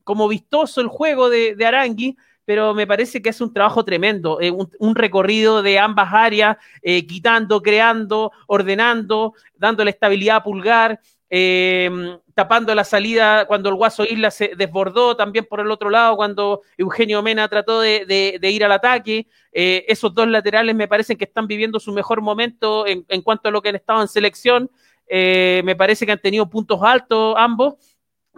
como 0.04 0.28
vistoso 0.28 0.80
el 0.80 0.88
juego 0.88 1.30
de, 1.30 1.56
de 1.56 1.66
Arangui, 1.66 2.16
pero 2.48 2.74
me 2.74 2.88
parece 2.88 3.22
que 3.22 3.28
es 3.28 3.42
un 3.42 3.52
trabajo 3.52 3.84
tremendo, 3.84 4.40
eh, 4.40 4.52
un, 4.52 4.96
recorrido 4.96 5.62
de 5.62 5.80
ambas 5.80 6.14
áreas, 6.14 6.56
eh, 6.82 7.06
quitando, 7.06 7.62
creando, 7.62 8.32
ordenando, 8.48 9.34
dándole 9.58 9.92
estabilidad 9.92 10.38
a 10.38 10.44
Pulgar, 10.44 11.02
eh, 11.30 11.90
tapando 12.34 12.74
la 12.74 12.86
salida 12.86 13.46
cuando 13.48 13.68
el 13.68 13.76
Guaso 13.76 14.06
Isla 14.06 14.32
se 14.32 14.54
desbordó, 14.56 15.18
también 15.18 15.44
por 15.44 15.60
el 15.60 15.70
otro 15.70 15.90
lado 15.90 16.16
cuando 16.16 16.62
Eugenio 16.78 17.22
Mena 17.22 17.50
trató 17.50 17.82
de, 17.82 18.40
ir 18.42 18.64
al 18.64 18.72
ataque. 18.72 19.28
esos 19.52 20.14
dos 20.14 20.30
laterales 20.30 20.74
me 20.74 20.88
parecen 20.88 21.18
que 21.18 21.26
están 21.26 21.48
viviendo 21.48 21.82
su 21.82 21.92
mejor 21.92 22.22
momento 22.22 22.88
en, 22.88 23.04
en 23.10 23.22
cuanto 23.24 23.50
a 23.50 23.52
lo 23.52 23.62
que 23.62 23.70
han 23.70 23.76
estado 23.76 24.02
en 24.02 24.08
selección. 24.08 24.72
me 25.10 25.76
parece 25.76 26.06
que 26.06 26.14
han 26.14 26.22
tenido 26.22 26.50
puntos 26.50 26.80
altos 26.82 27.36
ambos 27.38 27.76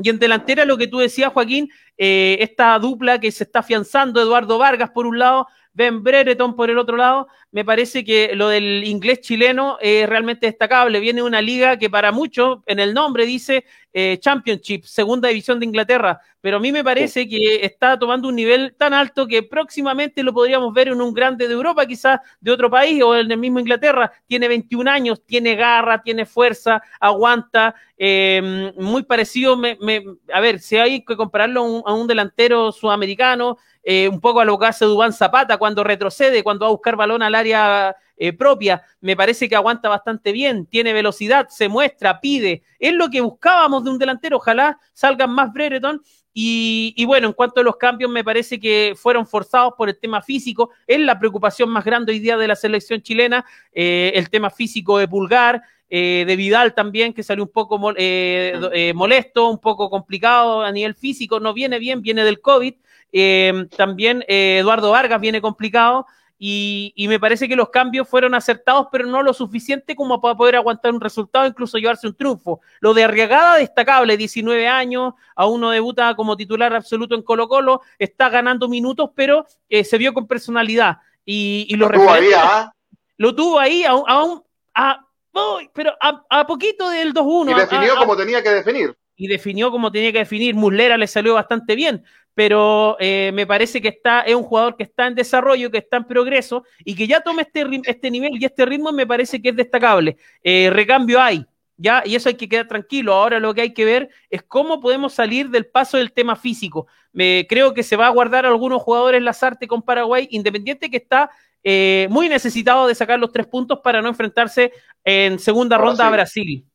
y 0.01 0.09
en 0.09 0.19
delantera, 0.19 0.65
lo 0.65 0.77
que 0.77 0.87
tú 0.87 0.99
decías, 0.99 1.33
Joaquín, 1.33 1.69
eh, 1.97 2.37
esta 2.39 2.77
dupla 2.79 3.19
que 3.19 3.31
se 3.31 3.43
está 3.43 3.59
afianzando, 3.59 4.21
Eduardo 4.21 4.57
Vargas 4.57 4.91
por 4.91 5.05
un 5.05 5.19
lado, 5.19 5.47
Ben 5.73 6.03
Brereton 6.03 6.55
por 6.55 6.69
el 6.69 6.77
otro 6.77 6.97
lado, 6.97 7.27
me 7.51 7.63
parece 7.63 8.03
que 8.03 8.35
lo 8.35 8.49
del 8.49 8.83
inglés 8.83 9.21
chileno 9.21 9.77
es 9.81 10.07
realmente 10.07 10.47
destacable. 10.47 10.99
Viene 10.99 11.23
una 11.23 11.41
liga 11.41 11.77
que 11.77 11.89
para 11.89 12.11
muchos, 12.11 12.59
en 12.65 12.79
el 12.79 12.93
nombre 12.93 13.25
dice 13.25 13.65
eh, 13.93 14.17
Championship, 14.19 14.83
segunda 14.83 15.29
división 15.29 15.59
de 15.59 15.65
Inglaterra, 15.65 16.21
pero 16.41 16.57
a 16.57 16.59
mí 16.59 16.71
me 16.71 16.83
parece 16.83 17.27
que 17.27 17.65
está 17.65 17.97
tomando 17.97 18.27
un 18.27 18.35
nivel 18.35 18.75
tan 18.77 18.93
alto 18.93 19.27
que 19.27 19.41
próximamente 19.41 20.21
lo 20.21 20.31
podríamos 20.31 20.73
ver 20.73 20.89
en 20.89 21.01
un 21.01 21.13
grande 21.13 21.47
de 21.47 21.53
Europa, 21.53 21.85
quizás 21.85 22.19
de 22.39 22.51
otro 22.51 22.69
país 22.69 23.01
o 23.01 23.15
en 23.15 23.31
el 23.31 23.37
mismo 23.37 23.59
Inglaterra. 23.59 24.11
Tiene 24.27 24.47
21 24.47 24.89
años, 24.89 25.23
tiene 25.25 25.55
garra, 25.55 26.01
tiene 26.03 26.25
fuerza, 26.25 26.81
aguanta, 26.99 27.73
eh, 27.97 28.71
muy 28.77 29.03
parecido. 29.03 29.59
a 30.33 30.39
ver, 30.39 30.59
si 30.59 30.77
hay 30.77 31.03
que 31.03 31.17
compararlo 31.17 31.83
a 31.85 31.93
un 31.93 32.07
delantero 32.07 32.71
sudamericano, 32.71 33.57
eh, 33.83 34.07
un 34.07 34.19
poco 34.19 34.39
a 34.41 34.45
lo 34.45 34.57
que 34.59 34.65
hace 34.65 34.85
Dubán 34.85 35.13
Zapata 35.13 35.57
cuando 35.57 35.83
retrocede, 35.83 36.43
cuando 36.43 36.65
va 36.65 36.69
a 36.69 36.71
buscar 36.71 36.95
balón 36.95 37.21
al 37.23 37.35
área 37.35 37.95
eh, 38.21 38.33
propia. 38.33 38.83
Me 38.99 39.15
parece 39.15 39.47
que 39.47 39.55
aguanta 39.55 39.87
bastante 39.87 40.33
bien, 40.33 40.65
tiene 40.65 40.91
velocidad, 40.91 41.47
se 41.47 41.69
muestra, 41.69 42.19
pide. 42.19 42.63
Es 42.77 42.93
lo 42.93 43.09
que 43.09 43.21
buscábamos 43.21 43.85
de 43.85 43.91
un 43.91 43.97
delantero. 43.97 44.37
Ojalá 44.37 44.77
salgan 44.91 45.31
más 45.31 45.53
Brereton. 45.53 46.01
Y, 46.41 47.03
bueno, 47.05 47.27
en 47.27 47.33
cuanto 47.33 47.59
a 47.59 47.63
los 47.63 47.75
cambios, 47.75 48.09
me 48.09 48.23
parece 48.23 48.59
que 48.59 48.93
fueron 48.95 49.25
forzados 49.27 49.73
por 49.77 49.89
el 49.89 49.99
tema 49.99 50.21
físico. 50.21 50.69
Es 50.85 50.99
la 50.99 51.17
preocupación 51.17 51.69
más 51.69 51.83
grande 51.83 52.13
hoy 52.13 52.19
día 52.19 52.37
de 52.37 52.47
la 52.47 52.55
selección 52.55 53.01
chilena, 53.01 53.45
eh, 53.73 54.11
el 54.15 54.29
tema 54.29 54.49
físico 54.49 54.97
de 54.97 55.07
Pulgar. 55.07 55.61
Eh, 55.91 56.23
de 56.27 56.35
Vidal 56.35 56.75
también, 56.75 57.13
que 57.13 57.23
salió 57.23 57.43
un 57.43 57.49
poco 57.49 57.79
molesto, 57.79 59.49
un 59.49 59.57
poco 59.57 59.89
complicado 59.89 60.61
a 60.61 60.71
nivel 60.71 60.93
físico, 60.93 61.39
no 61.39 61.51
viene 61.51 61.79
bien, 61.79 62.03
viene 62.03 62.23
del 62.23 62.41
COVID. 62.41 62.75
También 63.75 64.23
Eduardo 64.27 64.91
Vargas 64.91 65.19
viene 65.21 65.41
complicado. 65.41 66.05
Y, 66.41 67.05
me 67.09 67.19
parece 67.19 67.49
que 67.49 67.55
los 67.57 67.69
cambios 67.69 68.07
fueron 68.07 68.33
acertados, 68.33 68.87
pero 68.89 69.05
no 69.05 69.21
lo 69.21 69.33
suficiente 69.33 69.93
como 69.93 70.21
para 70.21 70.35
poder 70.35 70.55
aguantar 70.55 70.93
un 70.93 71.01
resultado, 71.01 71.45
incluso 71.45 71.77
llevarse 71.77 72.07
un 72.07 72.15
triunfo. 72.15 72.61
Lo 72.79 72.93
de 72.93 73.03
Arriagada, 73.03 73.57
destacable, 73.57 74.15
19 74.15 74.65
años, 74.65 75.15
aún 75.35 75.59
no 75.59 75.71
debuta 75.71 76.15
como 76.15 76.37
titular 76.37 76.73
absoluto 76.73 77.13
en 77.13 77.23
Colo 77.23 77.49
Colo, 77.49 77.81
está 77.97 78.29
ganando 78.29 78.69
minutos, 78.69 79.09
pero 79.13 79.45
eh, 79.67 79.83
se 79.83 79.97
vio 79.97 80.13
con 80.13 80.27
personalidad. 80.27 80.99
Y, 81.25 81.75
lo, 81.75 81.89
tuvo 81.89 82.09
ahí, 82.09 82.29
¿ah? 82.33 82.73
lo 83.17 83.35
tuvo 83.35 83.59
ahí, 83.59 83.83
aún, 83.83 84.41
a, 84.73 85.05
pero 85.73 85.93
a, 85.99 86.47
poquito 86.47 86.89
del 86.89 87.13
2-1. 87.13 87.51
Y 87.51 87.53
definió 87.53 87.97
como 87.97 88.15
tenía 88.15 88.41
que 88.41 88.49
definir. 88.49 88.95
Y 89.19 89.27
definió 89.27 89.69
como 89.69 89.91
tenía 89.91 90.13
que 90.13 90.19
definir. 90.19 90.55
Muslera 90.55 90.97
le 90.97 91.05
salió 91.05 91.33
bastante 91.33 91.75
bien, 91.75 92.05
pero 92.33 92.95
eh, 93.01 93.31
me 93.33 93.45
parece 93.45 93.81
que 93.81 93.89
está, 93.89 94.21
es 94.21 94.33
un 94.33 94.43
jugador 94.43 94.77
que 94.77 94.83
está 94.83 95.07
en 95.07 95.15
desarrollo, 95.15 95.69
que 95.69 95.79
está 95.79 95.97
en 95.97 96.05
progreso 96.05 96.63
y 96.85 96.95
que 96.95 97.05
ya 97.05 97.19
tome 97.19 97.41
este, 97.41 97.65
este 97.83 98.09
nivel 98.09 98.41
y 98.41 98.45
este 98.45 98.65
ritmo 98.65 98.93
me 98.93 99.05
parece 99.05 99.41
que 99.41 99.49
es 99.49 99.57
destacable. 99.57 100.15
Eh, 100.41 100.69
recambio 100.71 101.21
hay, 101.21 101.45
¿ya? 101.75 102.01
Y 102.05 102.15
eso 102.15 102.29
hay 102.29 102.35
que 102.35 102.47
quedar 102.47 102.69
tranquilo. 102.69 103.13
Ahora 103.13 103.41
lo 103.41 103.53
que 103.53 103.59
hay 103.59 103.73
que 103.73 103.83
ver 103.83 104.09
es 104.29 104.41
cómo 104.43 104.79
podemos 104.79 105.11
salir 105.11 105.49
del 105.49 105.65
paso 105.65 105.97
del 105.97 106.13
tema 106.13 106.37
físico. 106.37 106.87
Me, 107.11 107.45
creo 107.49 107.73
que 107.73 107.83
se 107.83 107.97
va 107.97 108.07
a 108.07 108.11
guardar 108.11 108.45
algunos 108.45 108.81
jugadores 108.81 109.21
Lazarte 109.21 109.67
con 109.67 109.81
Paraguay, 109.81 110.29
independiente 110.31 110.89
que 110.89 110.95
está 110.95 111.29
eh, 111.61 112.07
muy 112.09 112.29
necesitado 112.29 112.87
de 112.87 112.95
sacar 112.95 113.19
los 113.19 113.33
tres 113.33 113.47
puntos 113.47 113.81
para 113.83 114.01
no 114.01 114.07
enfrentarse 114.07 114.71
en 115.03 115.39
segunda 115.39 115.77
ronda 115.77 116.07
a 116.07 116.09
Brasil. 116.09 116.65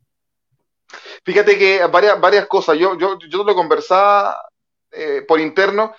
Fíjate 1.25 1.59
que 1.59 1.85
varias, 1.87 2.47
cosas. 2.47 2.77
Yo, 2.79 2.99
yo, 2.99 3.19
yo 3.19 3.45
lo 3.45 3.55
conversaba 3.55 4.41
eh, 4.91 5.25
por 5.27 5.41
interno, 5.41 5.95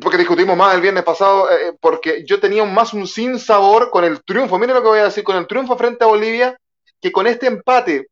porque 0.00 0.18
discutimos 0.18 0.56
más 0.56 0.74
el 0.74 0.80
viernes 0.80 1.04
pasado, 1.04 1.50
eh, 1.50 1.76
porque 1.80 2.24
yo 2.26 2.40
tenía 2.40 2.64
más 2.64 2.94
un 2.94 3.06
sin 3.06 3.38
sabor 3.38 3.90
con 3.90 4.04
el 4.04 4.24
triunfo, 4.24 4.58
miren 4.58 4.74
lo 4.74 4.82
que 4.82 4.88
voy 4.88 4.98
a 5.00 5.04
decir, 5.04 5.22
con 5.22 5.36
el 5.36 5.46
triunfo 5.46 5.76
frente 5.76 6.04
a 6.04 6.08
Bolivia, 6.08 6.58
que 7.00 7.12
con 7.12 7.26
este 7.26 7.46
empate. 7.46 8.08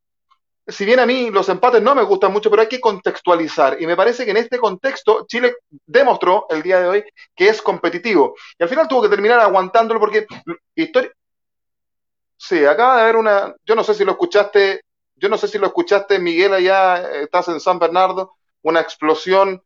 Si 0.66 0.84
bien 0.84 1.00
a 1.00 1.06
mí 1.06 1.30
los 1.30 1.48
empates 1.48 1.82
no 1.82 1.94
me 1.94 2.02
gustan 2.02 2.32
mucho, 2.32 2.50
pero 2.50 2.62
hay 2.62 2.68
que 2.68 2.80
contextualizar. 2.80 3.80
Y 3.80 3.86
me 3.86 3.96
parece 3.96 4.24
que 4.24 4.30
en 4.30 4.36
este 4.36 4.58
contexto 4.58 5.26
Chile 5.26 5.56
demostró 5.86 6.46
el 6.50 6.62
día 6.62 6.80
de 6.80 6.88
hoy 6.88 7.04
que 7.34 7.48
es 7.48 7.60
competitivo. 7.62 8.34
Y 8.58 8.62
al 8.62 8.68
final 8.68 8.86
tuvo 8.86 9.02
que 9.02 9.08
terminar 9.08 9.40
aguantándolo 9.40 9.98
porque 9.98 10.26
historia... 10.74 11.10
Sí, 12.36 12.64
acaba 12.64 12.96
de 12.96 13.02
haber 13.02 13.16
una... 13.16 13.54
Yo 13.64 13.74
no 13.74 13.82
sé 13.82 13.94
si 13.94 14.04
lo 14.04 14.12
escuchaste, 14.12 14.82
yo 15.16 15.28
no 15.28 15.38
sé 15.38 15.48
si 15.48 15.58
lo 15.58 15.66
escuchaste, 15.66 16.18
Miguel, 16.18 16.54
allá 16.54 17.20
estás 17.20 17.48
en 17.48 17.60
San 17.60 17.78
Bernardo 17.78 18.32
una 18.62 18.80
explosión 18.80 19.62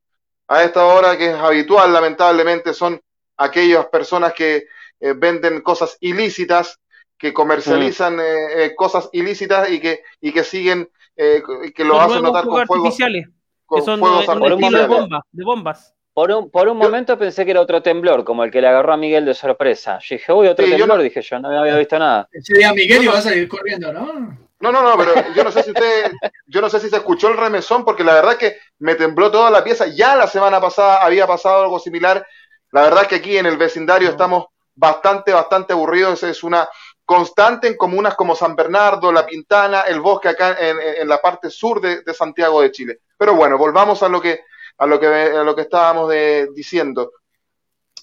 a 0.48 0.62
esta 0.62 0.84
hora 0.86 1.16
que 1.16 1.30
es 1.30 1.34
habitual, 1.34 1.92
lamentablemente, 1.92 2.72
son 2.72 3.00
aquellas 3.36 3.86
personas 3.86 4.32
que 4.32 4.66
eh, 5.00 5.14
venden 5.16 5.60
cosas 5.60 5.96
ilícitas, 6.00 6.80
que 7.18 7.32
comercializan 7.32 8.16
mm. 8.16 8.20
eh, 8.20 8.64
eh, 8.64 8.74
cosas 8.76 9.08
ilícitas 9.12 9.70
y 9.70 9.80
que, 9.80 10.02
y 10.20 10.32
que 10.32 10.44
siguen, 10.44 10.88
que 11.16 11.84
lo 11.84 12.00
hacen 12.00 12.22
notar 12.22 12.44
con 12.44 12.66
fuegos, 12.66 12.84
artificiales, 12.84 13.28
que 13.68 13.82
son 13.82 14.00
de, 14.00 15.44
bombas. 15.44 15.94
Por 16.12 16.30
un, 16.30 16.50
por 16.50 16.68
un 16.68 16.78
momento 16.78 17.18
pensé 17.18 17.44
que 17.44 17.50
era 17.50 17.60
otro 17.60 17.82
temblor, 17.82 18.24
como 18.24 18.44
el 18.44 18.50
que 18.50 18.60
le 18.60 18.68
agarró 18.68 18.94
a 18.94 18.96
Miguel 18.96 19.26
de 19.26 19.34
sorpresa. 19.34 19.98
Yo 19.98 20.16
dije, 20.16 20.32
uy, 20.32 20.46
otro 20.46 20.64
temblor, 20.66 21.02
dije 21.02 21.20
yo, 21.20 21.38
no 21.38 21.48
había 21.58 21.76
visto 21.76 21.98
nada. 21.98 22.28
Ese 22.32 22.56
día 22.56 22.72
Miguel 22.72 23.04
iba 23.04 23.18
a 23.18 23.20
salir 23.20 23.48
corriendo, 23.48 23.92
¿no? 23.92 24.45
No, 24.58 24.72
no, 24.72 24.82
no, 24.82 24.96
pero 24.96 25.34
yo 25.34 25.44
no 25.44 25.52
sé 25.52 25.62
si 25.62 25.70
usted, 25.70 26.12
yo 26.46 26.60
no 26.60 26.70
sé 26.70 26.80
si 26.80 26.88
se 26.88 26.96
escuchó 26.96 27.28
el 27.28 27.36
remesón, 27.36 27.84
porque 27.84 28.02
la 28.02 28.14
verdad 28.14 28.38
que 28.38 28.56
me 28.78 28.94
tembló 28.94 29.30
toda 29.30 29.50
la 29.50 29.62
pieza. 29.62 29.86
Ya 29.86 30.16
la 30.16 30.26
semana 30.26 30.60
pasada 30.60 31.02
había 31.02 31.26
pasado 31.26 31.64
algo 31.64 31.78
similar. 31.78 32.26
La 32.72 32.82
verdad 32.82 33.02
es 33.02 33.08
que 33.08 33.14
aquí 33.16 33.36
en 33.36 33.46
el 33.46 33.58
vecindario 33.58 34.08
estamos 34.08 34.46
bastante, 34.74 35.32
bastante 35.32 35.74
aburridos. 35.74 36.22
Es 36.22 36.42
una 36.42 36.66
constante 37.04 37.68
en 37.68 37.76
comunas 37.76 38.14
como 38.14 38.34
San 38.34 38.56
Bernardo, 38.56 39.12
La 39.12 39.26
Pintana, 39.26 39.82
el 39.82 40.00
bosque 40.00 40.28
acá 40.28 40.56
en, 40.58 41.08
la 41.08 41.18
parte 41.18 41.50
sur 41.50 41.80
de, 41.80 42.02
Santiago 42.14 42.62
de 42.62 42.72
Chile. 42.72 43.00
Pero 43.18 43.34
bueno, 43.34 43.58
volvamos 43.58 44.02
a 44.02 44.08
lo 44.08 44.22
que, 44.22 44.40
a 44.78 44.86
lo 44.86 44.98
que, 44.98 45.06
a 45.06 45.44
lo 45.44 45.54
que 45.54 45.62
estábamos 45.62 46.12
diciendo. 46.54 47.12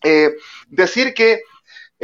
Eh, 0.04 0.36
decir 0.68 1.14
que 1.14 1.42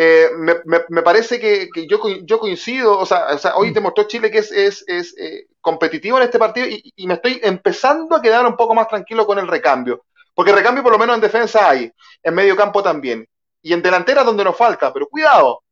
eh, 0.02 0.30
me, 0.38 0.56
me, 0.88 1.02
parece 1.02 1.42
que, 1.42 1.68
yo, 1.86 2.00
yo, 2.24 2.40
coincido, 2.40 2.98
o 2.98 3.06
sea, 3.06 3.34
o 3.34 3.38
sea, 3.38 3.58
hoy 3.58 3.72
demostró 3.72 4.08
Chile 4.08 4.32
que 4.32 4.38
es, 4.38 4.50
es, 4.50 4.86
es 4.88 5.14
eh, 5.18 5.48
competitivo 5.60 6.16
en 6.16 6.24
este 6.24 6.40
partido 6.40 6.68
y, 6.68 6.94
y, 6.96 7.06
me 7.06 7.16
estoy 7.16 7.42
empezando 7.44 8.16
a 8.16 8.22
quedar 8.22 8.46
un 8.46 8.56
poco 8.56 8.74
más 8.74 8.88
tranquilo 8.88 9.28
con 9.28 9.40
el 9.40 9.48
recambio, 9.50 10.06
porque 10.34 10.54
recambio 10.54 10.84
por 10.84 10.94
lo 10.94 11.00
menos 11.00 11.16
en 11.16 11.22
defensa 11.22 11.70
hay, 11.70 11.92
en 12.24 12.34
medio 12.34 12.56
campo 12.56 12.82
también, 12.82 13.28
y 13.62 13.74
en 13.74 13.82
delantera 13.82 14.24
donde 14.24 14.46
nos 14.46 14.56
falta, 14.56 14.94
pero 14.94 15.10
cuidado, 15.10 15.64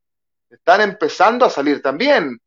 están 0.49 0.81
empezando 0.81 1.45
a 1.45 1.49
salir 1.49 1.81
también. 1.81 2.37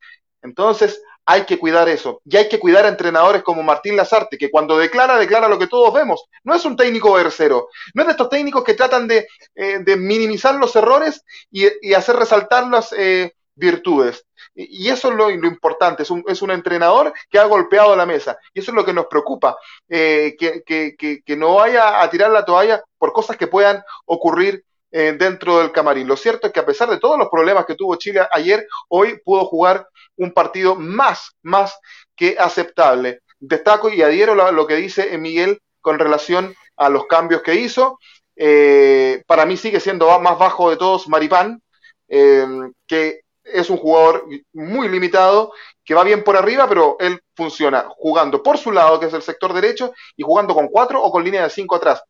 Entonces, 0.43 1.03
hay 1.31 1.45
que 1.45 1.61
cuidar 1.61 1.89
eso. 1.89 2.21
Y 2.25 2.37
hay 2.37 2.49
que 2.49 2.59
cuidar 2.59 2.85
a 2.85 2.89
entrenadores 2.89 3.45
como 3.45 3.63
Martín 3.63 3.95
Lazarte, 3.95 4.37
que 4.37 4.51
cuando 4.51 4.77
declara, 4.77 5.17
declara 5.17 5.47
lo 5.47 5.61
que 5.61 5.69
todos 5.69 5.95
vemos. 5.95 6.25
No 6.43 6.57
es 6.57 6.65
un 6.65 6.77
técnico 6.77 7.13
versero. 7.13 7.69
No 7.95 8.03
es 8.03 8.09
de 8.09 8.13
estos 8.13 8.29
técnicos 8.29 8.65
que 8.65 8.75
tratan 8.75 9.07
de, 9.07 9.29
eh, 9.55 9.79
minimizar 9.97 10.57
los 10.57 10.75
errores 10.75 11.23
y, 11.53 11.95
hacer 11.95 12.17
resaltar 12.17 12.67
las 12.67 12.93
eh, 12.99 13.33
virtudes. 13.55 14.27
Y 14.57 14.89
eso 14.89 15.11
es 15.11 15.15
lo, 15.15 15.31
importante, 15.31 16.03
es 16.03 16.11
un, 16.11 16.51
entrenador 16.51 17.13
que 17.31 17.39
ha 17.39 17.45
golpeado 17.45 17.95
la 17.95 18.07
mesa. 18.07 18.37
Y 18.53 18.59
eso 18.59 18.73
es 18.73 18.75
lo 18.75 18.85
que 18.85 18.93
nos 18.93 19.07
preocupa, 19.07 19.57
eh, 19.89 20.35
que, 20.37 21.37
no 21.37 21.55
vaya 21.55 22.03
a 22.03 22.11
tirar 22.11 22.33
la 22.33 22.45
toalla 22.45 22.83
por 22.99 23.13
cosas 23.13 23.37
que 23.37 23.47
puedan 23.47 23.85
ocurrir 24.05 24.65
dentro 24.91 25.61
del 25.61 25.71
camarín. 25.71 26.09
Lo 26.09 26.17
cierto 26.17 26.49
es 26.49 26.53
que 26.53 26.59
a 26.59 26.67
pesar 26.67 26.91
de 26.91 26.99
todos 26.99 27.17
los 27.17 27.29
problemas 27.29 27.65
que 27.65 27.77
tuvo 27.77 27.95
Chile 27.95 28.27
ayer, 28.33 28.67
hoy 28.89 29.21
pudo 29.25 29.45
jugar 29.45 29.87
un 30.21 30.33
partido 30.33 30.77
más, 30.77 31.33
más 31.43 31.79
que 32.15 32.37
aceptable. 32.39 33.21
Destaco 33.39 33.89
y 33.89 34.03
adhiero 34.03 34.35
lo 34.35 34.67
que 34.67 34.77
dice 34.77 35.17
Miguel 35.19 35.61
con 35.81 35.99
relación 35.99 36.55
a 36.77 36.89
los 36.91 37.07
cambios 37.07 37.43
que 37.43 37.55
hizo. 37.55 37.99
Eh, 38.37 39.23
para 39.27 39.47
mí 39.47 39.57
sigue 39.57 39.81
siendo 39.81 40.19
más 40.21 40.39
bajo 40.39 40.71
de 40.71 40.77
todos 40.77 41.09
Maripán, 41.09 41.63
eh, 42.09 42.47
que 42.87 43.21
es 43.45 43.71
un 43.71 43.79
jugador 43.79 44.27
muy 44.53 44.89
limitado, 44.89 45.53
que 45.85 45.95
va 45.95 46.05
bien 46.05 46.23
por 46.23 46.37
arriba, 46.37 46.69
pero 46.69 46.97
él 47.01 47.21
funciona 47.35 47.87
jugando 47.97 48.43
por 48.43 48.59
su 48.59 48.71
lado, 48.71 49.01
que 49.01 49.07
es 49.07 49.15
el 49.15 49.23
sector 49.23 49.53
derecho, 49.55 49.93
y 50.17 50.23
jugando 50.23 50.55
con 50.55 50.69
cuatro 50.69 51.03
o 51.03 51.11
con 51.11 51.25
línea 51.25 51.43
de 51.43 51.51
cinco 51.51 51.77
atrás. 51.77 52.03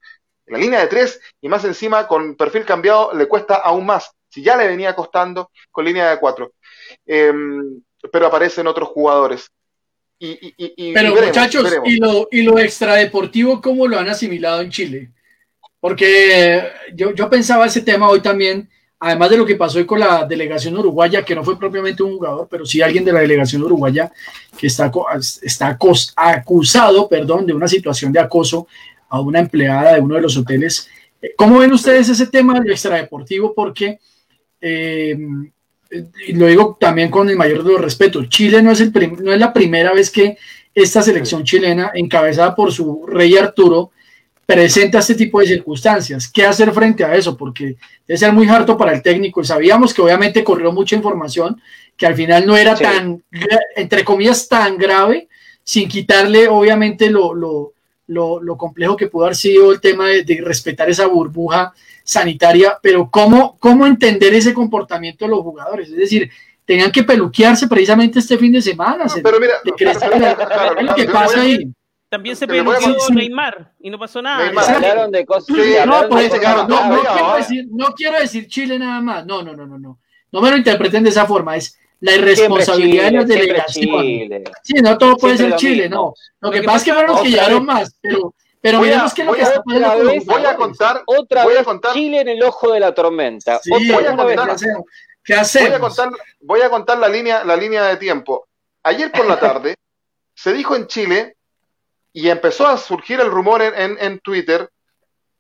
La 0.47 0.59
línea 0.59 0.81
de 0.81 0.89
tres 0.89 1.21
y 1.41 1.49
más 1.49 1.65
encima 1.65 2.09
con 2.09 2.35
perfil 2.35 2.65
cambiado 2.65 3.13
le 3.15 3.29
cuesta 3.29 3.55
aún 3.55 3.87
más. 3.87 4.11
Si 4.29 4.43
ya 4.43 4.57
le 4.57 4.67
venía 4.67 4.97
costando 4.97 5.51
con 5.71 5.85
línea 5.85 6.11
de 6.11 6.19
cuatro. 6.19 6.53
Eh, 7.07 7.33
pero 8.13 8.27
aparecen 8.27 8.67
otros 8.67 8.89
jugadores. 8.89 9.51
Y, 10.23 10.93
pero 10.93 11.15
muchachos, 11.15 11.73
¿y, 11.87 11.97
lo, 11.97 12.29
¿y 12.31 12.43
lo 12.43 12.59
extradeportivo 12.59 13.63
cómo 13.63 13.89
lo 13.89 13.99
han 13.99 14.09
asimilado 14.11 14.61
en 14.61 14.71
Chile? 14.71 15.11
Porque 15.81 16.63
yo, 16.95 17.15
yo 17.15 17.31
pensaba 17.31 17.65
ese 17.65 17.81
tema 17.81 18.07
hoy 18.07 18.21
también, 18.21 18.69
además 18.99 19.31
de 19.31 19.39
lo 19.39 19.47
que 19.47 19.57
pasó 19.57 19.79
hoy 19.79 19.87
con 19.87 19.99
la 19.99 20.27
delegación 20.27 20.77
uruguaya, 20.77 21.25
que 21.25 21.35
no 21.35 21.43
fue 21.43 21.59
propiamente 21.59 22.03
un 22.03 22.17
jugador, 22.17 22.49
pero 22.51 22.67
sí 22.67 22.83
alguien 22.83 23.03
de 23.03 23.15
la 23.15 23.21
delegación 23.21 23.63
uruguaya 23.63 24.13
que 24.59 24.67
está, 24.67 24.93
está 25.41 25.79
acusado 26.17 27.09
perdón, 27.09 27.47
de 27.47 27.55
una 27.55 27.67
situación 27.67 28.13
de 28.13 28.21
acoso 28.21 28.69
a 29.09 29.21
una 29.21 29.41
empleada 29.41 29.95
de 29.95 30.01
uno 30.01 30.17
de 30.17 30.21
los 30.21 30.37
hoteles. 30.37 30.87
¿Cómo 31.35 31.61
ven 31.61 31.73
ustedes 31.73 32.11
ese 32.11 32.27
tema 32.27 32.61
del 32.61 32.73
extradeportivo? 32.73 33.55
Porque 33.55 33.99
eh, 34.61 35.17
y 35.91 36.33
lo 36.35 36.47
digo 36.47 36.77
también 36.79 37.11
con 37.11 37.29
el 37.29 37.37
mayor 37.37 37.65
de 37.65 37.73
los 37.73 37.81
respetos, 37.81 38.29
Chile 38.29 38.63
no 38.63 38.71
es, 38.71 38.81
el 38.81 38.93
no 39.23 39.33
es 39.33 39.41
la 39.41 39.53
primera 39.53 39.93
vez 39.93 40.11
que 40.11 40.37
esta 40.75 41.03
selección 41.03 41.45
chilena, 41.45 41.91
encabezada 41.95 42.55
por 42.55 42.73
su 42.73 43.05
rey 43.07 43.37
Arturo, 43.37 43.91
presenta 44.47 44.99
este 44.99 45.15
tipo 45.15 45.41
de 45.41 45.47
circunstancias. 45.47 46.29
¿Qué 46.29 46.45
hacer 46.45 46.73
frente 46.73 47.05
a 47.05 47.15
eso? 47.15 47.37
Porque 47.37 47.77
debe 48.07 48.19
ser 48.19 48.33
muy 48.33 48.49
harto 48.49 48.77
para 48.77 48.93
el 48.93 49.03
técnico. 49.03 49.45
Sabíamos 49.45 49.95
que 49.95 50.03
obviamente 50.03 50.45
corrió 50.45 50.73
mucha 50.73 50.97
información, 50.97 51.61
que 51.97 52.07
al 52.07 52.15
final 52.15 52.47
no 52.47 52.57
era 52.57 52.75
tan, 52.75 53.23
entre 53.77 54.05
comillas, 54.05 54.49
tan 54.49 54.77
grave, 54.77 55.29
sin 55.63 55.89
quitarle 55.89 56.49
obviamente 56.49 57.11
lo, 57.11 57.35
lo, 57.35 57.75
complejo 58.57 58.97
que 58.97 59.07
pudo 59.07 59.25
haber 59.25 59.37
sido 59.37 59.73
el 59.73 59.81
tema 59.81 60.09
de, 60.09 60.43
respetar 60.45 60.89
esa 60.91 61.07
burbuja 61.07 61.73
sanitaria, 62.05 62.79
pero 62.83 63.09
¿cómo, 63.11 63.57
¿cómo 63.59 63.87
entender 63.87 64.35
ese 64.35 64.55
comportamiento 64.55 65.25
de 65.25 65.31
los 65.31 65.41
jugadores? 65.41 65.89
Es 65.91 65.97
decir, 65.97 66.31
tenían 66.65 66.91
que 66.91 67.03
peluquearse 67.03 67.67
precisamente 67.67 68.19
este 68.19 68.39
fin 68.39 68.53
de 68.53 68.63
semana. 68.63 69.07
pero 69.23 69.39
mira, 69.41 69.55
¿qué 70.97 71.05
pasa 71.07 71.41
ahí? 71.41 71.73
También 72.11 72.35
se 72.35 72.47
peluqueó 72.47 72.97
Neymar 73.11 73.73
y 73.79 73.89
no 73.89 73.97
pasó 73.97 74.21
nada. 74.21 74.51
de 75.09 75.25
cosas. 75.25 75.49
no, 75.87 76.09
pues, 76.09 76.33
no, 76.69 76.79
quiero 77.03 77.37
decir, 77.37 77.67
no 77.71 77.95
quiero 77.95 78.19
decir 78.19 78.49
Chile 78.49 78.79
nada 78.81 79.01
más. 79.01 79.25
No, 79.25 79.43
no, 79.43 79.55
no, 79.55 79.65
no, 79.65 79.79
no. 79.79 80.01
No 80.33 80.41
me 80.41 80.51
lo 80.51 80.57
interpreten 80.57 81.05
de 81.05 81.11
esa 81.11 81.25
forma. 81.27 81.57
Es 81.57 81.79
la 82.01 82.15
irresponsabilidad 82.15 83.05
de 83.05 83.13
las 83.13 83.27
delegaciones. 83.27 84.43
Sí, 84.63 84.75
no 84.83 84.97
todo 84.99 85.17
puede 85.17 85.37
ser 85.37 85.57
Chile, 85.57 85.89
no. 85.89 86.15
Lo, 86.41 86.51
que, 86.51 86.63
pasa 86.63 86.79
es 86.79 86.85
que 86.85 86.93
fueron 86.93 87.13
los 87.13 87.23
que 87.23 87.31
llegaron 87.31 87.65
más, 87.65 87.95
pero, 88.01 88.35
pero 88.61 88.81
miremos 88.81 89.13
que 89.13 89.25
lo 89.25 89.33
que 89.33 89.43
está 89.43 89.63
pasando. 89.63 90.13
Voy 90.25 90.45
a 90.45 90.57
contar, 90.57 91.03
otra 91.07 91.45
voy 91.45 91.57
a 91.57 91.65
contar, 91.65 91.93
Chile 91.93 92.21
en 92.21 92.29
el 92.29 92.43
ojo 92.43 92.73
de 92.73 92.81
la 92.81 92.95
tormenta. 92.95 93.61
Sí, 93.63 93.71
voy 93.71 94.05
a 94.05 94.17
contar, 94.17 94.57
¿Qué 95.23 95.35
hacemos? 95.35 95.71
Voy 95.71 95.77
a 95.77 95.81
contar, 95.81 96.11
voy 96.41 96.61
a 96.63 96.71
contar 96.71 96.99
la 96.99 97.09
línea, 97.09 97.45
la 97.45 97.57
línea 97.57 97.85
de 97.85 97.97
tiempo. 97.99 98.49
Ayer 98.83 99.13
por 99.13 99.27
la 99.27 99.39
tarde 99.39 99.75
se 100.35 100.55
dijo 100.55 100.75
en 100.75 100.87
Chile 100.87 101.37
y 102.15 102.31
empezó 102.31 102.67
a 102.67 102.79
surgir 102.79 103.21
el 103.21 103.31
rumor 103.31 103.61
en, 103.61 103.99
en, 104.01 104.19
Twitter 104.21 104.69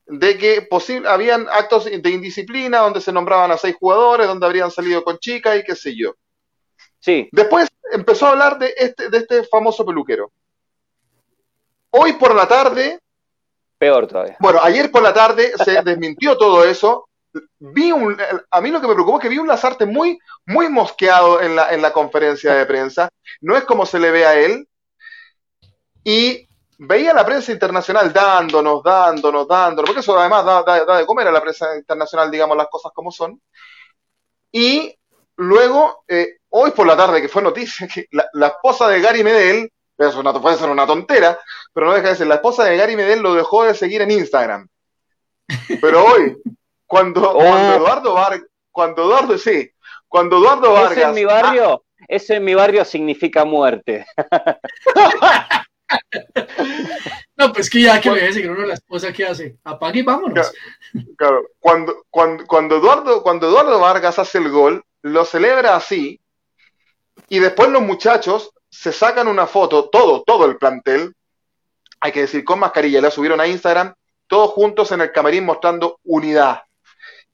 de 0.06 0.36
que 0.36 0.62
posible, 0.62 1.08
habían 1.08 1.48
actos 1.50 1.86
de 1.86 2.10
indisciplina 2.10 2.78
donde 2.78 3.00
se 3.00 3.12
nombraban 3.12 3.50
a 3.50 3.56
seis 3.56 3.74
jugadores, 3.80 4.26
donde 4.26 4.44
habrían 4.46 4.70
salido 4.70 5.02
con 5.02 5.18
chicas 5.18 5.58
y 5.58 5.64
qué 5.64 5.74
sé 5.74 5.96
yo. 5.96 6.14
Sí. 7.00 7.28
Después 7.32 7.68
empezó 7.92 8.26
a 8.26 8.30
hablar 8.30 8.58
de 8.58 8.72
este, 8.76 9.08
de 9.08 9.18
este 9.18 9.44
famoso 9.44 9.84
peluquero. 9.84 10.30
Hoy 11.90 12.12
por 12.14 12.34
la 12.34 12.46
tarde. 12.46 13.00
Peor 13.78 14.06
todavía. 14.06 14.36
Bueno, 14.38 14.60
ayer 14.62 14.90
por 14.90 15.02
la 15.02 15.12
tarde 15.12 15.52
se 15.64 15.82
desmintió 15.84 16.36
todo 16.38 16.64
eso. 16.64 17.08
Vi 17.58 17.92
un, 17.92 18.16
a 18.50 18.60
mí 18.60 18.70
lo 18.70 18.80
que 18.80 18.88
me 18.88 18.94
preocupó 18.94 19.18
es 19.18 19.22
que 19.22 19.28
vi 19.28 19.38
un 19.38 19.46
Lazarte 19.46 19.86
muy, 19.86 20.18
muy 20.46 20.68
mosqueado 20.68 21.40
en 21.40 21.56
la, 21.56 21.72
en 21.72 21.80
la 21.80 21.92
conferencia 21.92 22.54
de 22.54 22.66
prensa. 22.66 23.08
No 23.40 23.56
es 23.56 23.64
como 23.64 23.86
se 23.86 23.98
le 23.98 24.10
ve 24.10 24.26
a 24.26 24.38
él. 24.38 24.68
Y 26.04 26.48
veía 26.82 27.12
la 27.12 27.26
prensa 27.26 27.52
internacional 27.52 28.12
dándonos, 28.12 28.82
dándonos, 28.82 29.46
dándonos, 29.46 29.88
porque 29.88 30.00
eso 30.00 30.18
además 30.18 30.44
da, 30.44 30.98
de 30.98 31.06
comer 31.06 31.28
a 31.28 31.32
la 31.32 31.42
prensa 31.42 31.76
internacional, 31.76 32.30
digamos 32.30 32.56
las 32.56 32.68
cosas 32.68 32.92
como 32.94 33.12
son. 33.12 33.40
Y 34.50 34.96
luego, 35.36 36.04
eh, 36.08 36.38
hoy 36.50 36.70
por 36.72 36.86
la 36.86 36.96
tarde, 36.96 37.20
que 37.20 37.28
fue 37.28 37.42
noticia, 37.42 37.88
que 37.88 38.06
la, 38.10 38.46
esposa 38.46 38.88
de 38.88 39.00
Gary 39.00 39.24
Medel, 39.24 39.70
eso 39.96 40.40
puede 40.40 40.56
ser 40.56 40.70
una 40.70 40.86
tontera, 40.86 41.38
pero 41.72 41.86
no 41.86 41.94
deja 41.94 42.08
de 42.08 42.16
ser, 42.16 42.26
la 42.26 42.36
esposa 42.36 42.64
de 42.64 42.76
Gary 42.76 42.96
Medel 42.96 43.20
lo 43.20 43.34
dejó 43.34 43.64
de 43.64 43.74
seguir 43.74 44.02
en 44.02 44.10
Instagram. 44.10 44.68
Pero 45.80 46.04
hoy, 46.12 46.36
cuando, 46.86 47.30
oh. 47.30 47.42
Eduardo 47.42 48.14
Vargas, 48.14 48.46
cuando 48.70 49.04
Eduardo, 49.04 49.38
sí, 49.38 49.70
cuando 50.08 50.38
Eduardo 50.38 50.72
Vargas... 50.72 50.98
Eso 50.98 51.08
en 51.08 51.14
mi 51.14 51.24
barrio, 51.24 51.84
eso 52.08 52.34
en 52.34 52.44
mi 52.44 52.54
barrio 52.54 52.84
significa 52.84 53.44
muerte. 53.44 54.06
No, 57.36 57.52
pues 57.52 57.70
que 57.70 57.80
ya 57.82 58.00
que 58.00 58.10
me 58.10 58.32
seguir 58.32 58.50
uno 58.50 58.66
la 58.66 58.74
esposa, 58.74 59.12
¿qué 59.12 59.26
hace? 59.26 59.56
Apague 59.64 60.00
y 60.00 60.02
vámonos. 60.02 60.52
Claro, 61.16 61.48
Cuando, 61.58 62.04
cuando, 62.10 62.46
cuando, 62.46 62.76
Eduardo, 62.76 63.22
cuando 63.22 63.48
Eduardo 63.48 63.80
Vargas 63.80 64.18
hace 64.18 64.38
el 64.38 64.50
gol, 64.50 64.84
lo 65.02 65.24
celebra 65.24 65.74
así, 65.74 66.20
y 67.28 67.38
después 67.38 67.70
los 67.70 67.82
muchachos 67.82 68.50
se 68.68 68.92
sacan 68.92 69.28
una 69.28 69.46
foto, 69.46 69.88
todo, 69.88 70.22
todo 70.22 70.46
el 70.46 70.56
plantel, 70.56 71.14
hay 72.00 72.12
que 72.12 72.22
decir, 72.22 72.44
con 72.44 72.58
mascarilla, 72.58 73.00
la 73.00 73.10
subieron 73.10 73.40
a 73.40 73.46
Instagram, 73.46 73.94
todos 74.26 74.50
juntos 74.50 74.92
en 74.92 75.00
el 75.00 75.12
camerín 75.12 75.44
mostrando 75.44 75.98
unidad, 76.04 76.62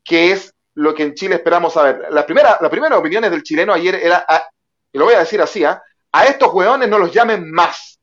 que 0.02 0.32
es 0.32 0.52
lo 0.74 0.94
que 0.94 1.04
en 1.04 1.14
Chile 1.14 1.36
esperamos 1.36 1.74
saber. 1.74 2.06
La 2.10 2.26
primera, 2.26 2.58
las 2.60 2.70
primeras 2.70 2.98
opiniones 2.98 3.30
del 3.30 3.42
chileno 3.42 3.72
ayer 3.72 3.94
era, 3.94 4.26
y 4.92 4.98
lo 4.98 5.04
voy 5.04 5.14
a 5.14 5.20
decir 5.20 5.40
así, 5.40 5.64
¿ah? 5.64 5.82
a 6.12 6.24
estos 6.24 6.52
hueones 6.52 6.88
no 6.88 6.98
los 6.98 7.12
llamen 7.12 7.50
más 7.50 7.96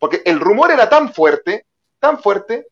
porque 0.00 0.22
el 0.24 0.40
rumor 0.40 0.72
era 0.72 0.88
tan 0.88 1.12
fuerte, 1.12 1.66
tan 2.00 2.20
fuerte, 2.20 2.66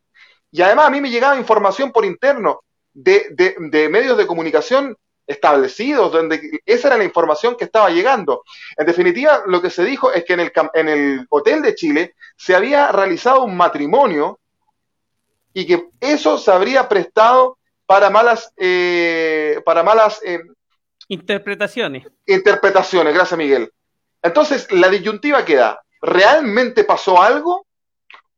y 0.51 0.63
además 0.63 0.87
a 0.87 0.91
mí 0.91 1.01
me 1.01 1.11
llegaba 1.11 1.37
información 1.37 1.93
por 1.93 2.05
interno 2.05 2.63
de, 2.93 3.55
medios 3.91 4.17
de 4.17 4.27
comunicación 4.27 4.97
establecidos, 5.29 6.11
donde 6.11 6.61
esa 6.65 6.89
era 6.89 6.97
la 6.97 7.05
información 7.05 7.55
que 7.55 7.65
estaba 7.65 7.91
llegando. 7.91 8.43
En 8.77 8.87
definitiva, 8.87 9.43
lo 9.47 9.61
que 9.61 9.71
se 9.71 9.85
dijo 9.85 10.11
es 10.11 10.25
que 10.25 10.33
en 10.33 10.41
el, 10.41 10.53
en 10.75 10.89
el 10.89 11.27
Hotel 11.29 11.63
de 11.63 11.75
Chile 11.75 12.15
se 12.37 12.57
había 12.57 12.91
realizado 12.91 13.45
un 13.45 13.57
matrimonio 13.57 14.41
y 15.53 15.67
que 15.67 15.89
eso 16.01 16.39
se 16.39 16.51
habría 16.51 16.89
prestado 16.89 17.59
para 17.85 18.11
malas, 18.11 18.53
eh, 18.57 19.61
para 19.65 19.83
malas 19.83 20.21
eh, 20.25 20.41
interpretaciones. 21.09 22.07
Interpretaciones, 22.27 23.15
gracias 23.15 23.39
Miguel. 23.39 23.73
Entonces, 24.23 24.71
la 24.73 24.89
disyuntiva 24.89 25.45
queda, 25.45 25.81
¿realmente 26.01 26.85
pasó 26.85 27.23
algo? 27.23 27.67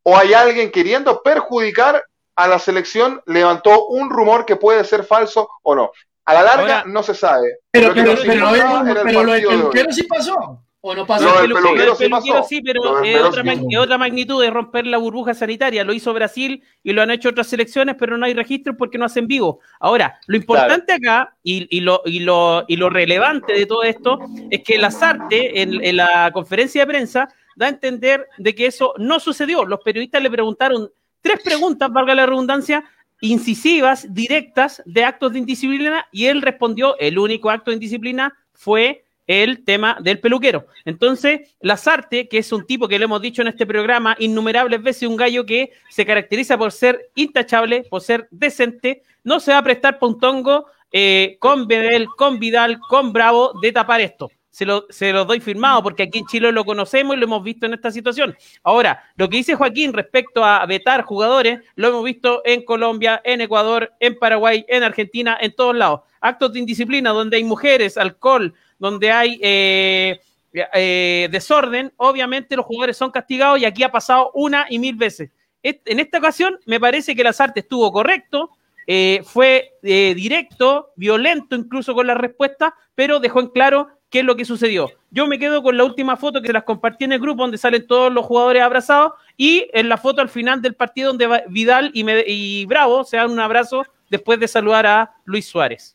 ¿O 0.03 0.17
hay 0.17 0.35
alguien 0.35 0.71
queriendo 0.71 1.23
perjudicar 1.23 2.05
a 2.35 2.49
la 2.49 2.59
selección? 2.59 3.23
Levantó 3.27 3.87
un 3.87 4.11
rumor 4.11 4.45
que 4.45 4.57
puede 4.57 4.85
ser 4.85 5.05
falso 5.05 5.49
o 5.63 5.75
no. 5.75 5.93
A 6.25 6.35
la 6.35 6.43
larga 6.43 6.85
no 6.87 7.03
se 7.03 7.15
sabe. 7.15 7.59
Pero, 7.71 7.93
pero, 7.95 8.15
pero, 8.25 9.25
lo 9.25 9.33
de 9.33 9.87
sí 9.93 10.05
pasó. 10.05 10.63
¿O 10.83 10.95
no 10.95 11.07
pasó? 11.07 11.47
Lo 11.47 11.61
del 11.75 11.95
sí, 11.95 12.09
pasó. 12.09 12.43
sí, 12.43 12.63
pero 12.63 13.03
es 13.03 13.21
otra, 13.21 13.45
otra, 13.81 13.99
magnitud 13.99 14.41
de 14.43 14.51
romper 14.51 14.87
la 14.87 14.97
burbuja 14.97 15.35
sanitaria. 15.35 15.85
Lo 15.85 15.93
hizo 15.93 16.15
Brasil 16.15 16.63
y 16.83 16.93
lo 16.93 17.03
han 17.03 17.11
hecho 17.11 17.29
otras 17.29 17.49
selecciones, 17.49 17.97
pero 17.99 18.17
no 18.17 18.25
hay 18.25 18.33
registro 18.33 18.77
porque 18.79 18.97
no 18.97 19.05
hacen 19.05 19.27
vivo. 19.27 19.61
Ahora, 19.79 20.19
lo 20.27 20.37
importante 20.37 20.95
acá 20.95 21.37
y, 21.43 21.67
y, 21.77 21.81
lo, 21.81 22.01
y, 22.07 22.21
lo, 22.21 22.65
y 22.67 22.77
lo 22.77 22.89
relevante 22.89 23.53
de 23.53 23.67
todo 23.67 23.83
esto 23.83 24.21
es 24.51 24.63
que 24.65 24.79
Lazarte 24.79 25.61
en, 25.61 25.85
en 25.85 25.97
la 25.97 26.31
conferencia 26.33 26.83
de 26.83 26.87
prensa 26.87 27.29
da 27.57 27.67
a 27.67 27.71
entender 27.71 28.27
de 28.39 28.55
que 28.55 28.65
eso 28.65 28.95
no 28.97 29.21
sucedió. 29.21 29.67
Los 29.67 29.81
periodistas 29.81 30.23
le 30.23 30.31
preguntaron 30.31 30.91
tres 31.21 31.41
preguntas, 31.45 31.93
valga 31.93 32.15
la 32.15 32.25
redundancia, 32.25 32.85
incisivas, 33.21 34.13
directas, 34.13 34.83
de 34.87 35.05
actos 35.05 35.33
de 35.33 35.39
indisciplina, 35.41 36.07
y 36.11 36.27
él 36.27 36.43
respondió, 36.43 36.99
el 36.99 37.19
único 37.19 37.51
acto 37.51 37.71
de 37.71 37.77
indisciplina 37.77 38.35
fue 38.53 39.05
el 39.27 39.65
tema 39.65 39.99
del 40.01 40.19
peluquero. 40.19 40.67
Entonces, 40.85 41.55
Lazarte, 41.61 42.29
que 42.29 42.39
es 42.39 42.53
un 42.53 42.67
tipo 42.67 42.89
que 42.89 42.99
le 42.99 43.05
hemos 43.05 43.23
dicho 43.23 43.43
en 43.43 43.49
este 43.49 43.67
programa 43.67 44.17
innumerables 44.19 44.83
veces, 44.83 45.09
un 45.09 45.17
gallo 45.17 45.47
que 45.47 45.71
se 45.89 46.05
caracteriza 46.05 46.59
por 46.59 46.73
ser 46.73 47.11
intachable, 47.15 47.85
por 47.89 48.01
ser 48.01 48.27
decente, 48.33 49.03
no 49.23 49.39
se 49.39 49.53
va 49.53 49.59
a 49.59 49.63
prestar 49.63 49.99
pontongo 50.01 50.67
eh, 50.91 51.37
con 51.39 51.69
Bedel, 51.69 52.09
con 52.17 52.41
Vidal, 52.41 52.81
con 52.81 53.13
Bravo 53.13 53.53
de 53.63 53.71
tapar 53.71 54.01
esto 54.01 54.31
se 54.51 54.67
lo, 54.67 54.87
se 54.91 55.13
lo 55.13 55.25
doy 55.25 55.41
firmado, 55.41 55.83
porque 55.83 56.03
aquí 56.03 56.19
en 56.19 56.27
Chile 56.27 56.53
lo 56.53 56.65
conocemos 56.65 57.17
y 57.17 57.19
lo 57.19 57.27
hemos 57.27 57.43
visto 57.43 57.67
en 57.67 57.75
esta 57.75 57.91
situación. 57.91 58.37
Ahora, 58.65 59.05
lo 59.17 59.29
que 59.29 59.39
dice 59.39 59.55
Joaquín 59.55 59.93
respecto 59.93 60.45
a 60.45 60.67
vetar 60.67 61.03
jugadores, 61.03 61.61
lo 61.77 61.89
hemos 61.89 62.05
visto 62.05 62.43
en 62.45 62.65
Colombia, 62.65 63.21
en 63.25 63.41
Ecuador, 63.41 63.93
en 64.01 64.19
Paraguay, 64.19 64.65
en 64.69 64.83
Argentina, 64.83 65.39
en 65.41 65.55
todos 65.55 65.77
lados. 65.77 66.01
Actos 66.21 66.53
de 66.53 66.59
indisciplina 66.59 67.11
donde 67.11 67.37
hay 67.37 67.45
mujeres, 67.45 67.97
alcohol, 67.97 68.53
donde 68.79 69.13
hay 69.13 69.39
eh, 69.41 70.21
eh, 70.53 71.29
desorden, 71.31 71.93
obviamente 71.97 72.57
los 72.57 72.67
jugadores 72.67 72.97
son 72.97 73.11
castigados 73.11 73.61
y 73.61 73.65
aquí 73.65 73.85
ha 73.85 73.93
pasado 73.93 74.33
una 74.35 74.67
y 74.69 74.79
mil 74.79 74.97
veces. 74.97 75.31
En 75.63 76.01
esta 76.01 76.19
ocasión 76.19 76.59
me 76.65 76.81
parece 76.81 77.15
que 77.15 77.23
Lazarte 77.23 77.61
estuvo 77.61 77.93
correcto, 77.93 78.51
eh, 78.87 79.21
fue 79.25 79.75
directo, 79.83 80.93
violento 80.97 81.55
incluso 81.55 81.95
con 81.95 82.07
la 82.07 82.15
respuesta, 82.15 82.75
pero 82.95 83.21
dejó 83.21 83.41
en 83.41 83.49
claro 83.49 84.00
qué 84.11 84.21
es 84.21 84.25
lo 84.25 84.37
que 84.37 84.45
sucedió. 84.45 84.91
Yo 85.11 85.27
me 85.27 85.39
quedo 85.39 85.63
con 85.63 85.77
la 85.77 85.85
última 85.85 86.17
foto 86.17 86.41
que 86.41 86.49
se 86.49 86.53
las 86.53 86.65
compartí 86.65 87.05
en 87.05 87.13
el 87.13 87.21
grupo 87.21 87.43
donde 87.43 87.59
salen 87.59 87.87
todos 87.87 88.13
los 88.13 88.27
jugadores 88.27 88.63
abrazados 88.63 89.13
y 89.37 89.69
en 89.73 89.89
la 89.89 89.97
foto 89.97 90.21
al 90.21 90.29
final 90.29 90.61
del 90.61 90.75
partido 90.75 91.13
donde 91.13 91.45
Vidal 91.49 91.93
y, 91.95 92.67
Bravo 92.67 93.05
se 93.05 93.17
dan 93.17 93.31
un 93.31 93.41
abrazo 93.41 93.85
después 94.11 94.39
de 94.41 94.49
saludar 94.49 94.87
a 94.87 95.15
Luis 95.25 95.47
Suárez. 95.47 95.95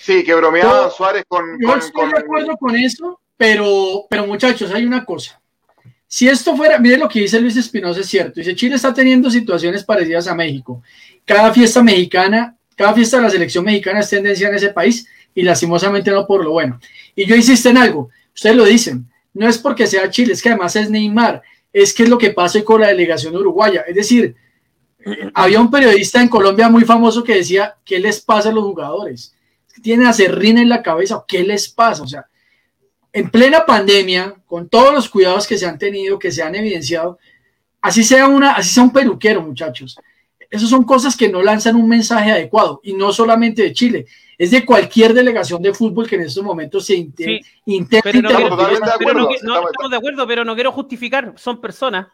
Sí, 0.00 0.24
que 0.24 0.34
bromeaba 0.34 0.88
Suárez 0.90 1.24
con... 1.28 1.44
Yo 1.60 1.74
estoy 1.74 2.10
de 2.12 2.18
acuerdo 2.18 2.56
con 2.56 2.76
eso, 2.76 3.20
pero, 3.36 4.06
pero 4.08 4.26
muchachos, 4.26 4.72
hay 4.72 4.84
una 4.84 5.04
cosa. 5.04 5.40
Si 6.06 6.28
esto 6.28 6.56
fuera, 6.56 6.78
miren 6.78 7.00
lo 7.00 7.08
que 7.08 7.20
dice 7.20 7.40
Luis 7.40 7.56
Espinosa, 7.56 8.00
es 8.00 8.06
cierto. 8.06 8.40
Dice, 8.40 8.54
Chile 8.54 8.76
está 8.76 8.94
teniendo 8.94 9.28
situaciones 9.28 9.82
parecidas 9.82 10.28
a 10.28 10.34
México. 10.36 10.82
Cada 11.24 11.52
fiesta 11.52 11.82
mexicana, 11.82 12.56
cada 12.76 12.94
fiesta 12.94 13.16
de 13.16 13.24
la 13.24 13.30
selección 13.30 13.64
mexicana 13.64 14.00
es 14.00 14.08
tendencia 14.08 14.48
en 14.48 14.54
ese 14.54 14.68
país 14.68 15.08
y 15.36 15.42
lastimosamente 15.42 16.10
no 16.10 16.26
por 16.26 16.42
lo 16.42 16.52
bueno. 16.52 16.80
Y 17.14 17.26
yo 17.26 17.36
insisto 17.36 17.68
en 17.68 17.76
algo, 17.76 18.08
ustedes 18.34 18.56
lo 18.56 18.64
dicen, 18.64 19.06
no 19.34 19.46
es 19.46 19.58
porque 19.58 19.86
sea 19.86 20.10
Chile, 20.10 20.32
es 20.32 20.42
que 20.42 20.48
además 20.48 20.74
es 20.76 20.90
Neymar, 20.90 21.42
es 21.72 21.92
que 21.92 22.04
es 22.04 22.08
lo 22.08 22.16
que 22.16 22.30
pasa 22.30 22.64
con 22.64 22.80
la 22.80 22.88
delegación 22.88 23.36
uruguaya. 23.36 23.82
Es 23.86 23.94
decir, 23.94 24.34
había 25.34 25.60
un 25.60 25.70
periodista 25.70 26.22
en 26.22 26.28
Colombia 26.28 26.70
muy 26.70 26.84
famoso 26.84 27.22
que 27.22 27.36
decía, 27.36 27.76
¿qué 27.84 27.98
les 27.98 28.18
pasa 28.20 28.48
a 28.48 28.52
los 28.52 28.64
jugadores? 28.64 29.34
¿Tienen 29.82 30.06
acerrina 30.06 30.62
en 30.62 30.70
la 30.70 30.82
cabeza? 30.82 31.22
¿Qué 31.28 31.44
les 31.44 31.68
pasa? 31.68 32.02
O 32.02 32.08
sea, 32.08 32.26
en 33.12 33.30
plena 33.30 33.66
pandemia, 33.66 34.36
con 34.46 34.70
todos 34.70 34.94
los 34.94 35.06
cuidados 35.06 35.46
que 35.46 35.58
se 35.58 35.66
han 35.66 35.78
tenido, 35.78 36.18
que 36.18 36.32
se 36.32 36.42
han 36.42 36.54
evidenciado, 36.54 37.18
así 37.82 38.02
sea, 38.02 38.26
una, 38.26 38.52
así 38.52 38.70
sea 38.70 38.84
un 38.84 38.92
peluquero, 38.92 39.42
muchachos. 39.42 39.98
Esas 40.50 40.70
son 40.70 40.84
cosas 40.84 41.14
que 41.14 41.28
no 41.28 41.42
lanzan 41.42 41.76
un 41.76 41.88
mensaje 41.88 42.30
adecuado 42.30 42.80
y 42.82 42.94
no 42.94 43.12
solamente 43.12 43.62
de 43.62 43.74
Chile, 43.74 44.06
es 44.38 44.50
de 44.50 44.64
cualquier 44.64 45.14
delegación 45.14 45.62
de 45.62 45.72
fútbol 45.72 46.08
que 46.08 46.16
en 46.16 46.22
estos 46.22 46.44
momentos 46.44 46.86
se 46.86 46.94
intenta. 46.94 48.02
pero 48.02 48.22
no, 48.22 49.30
estamos 49.30 49.90
de 49.90 49.96
acuerdo, 49.96 50.26
pero 50.26 50.44
no 50.44 50.54
quiero 50.54 50.72
justificar, 50.72 51.32
son 51.36 51.60
personas 51.60 52.08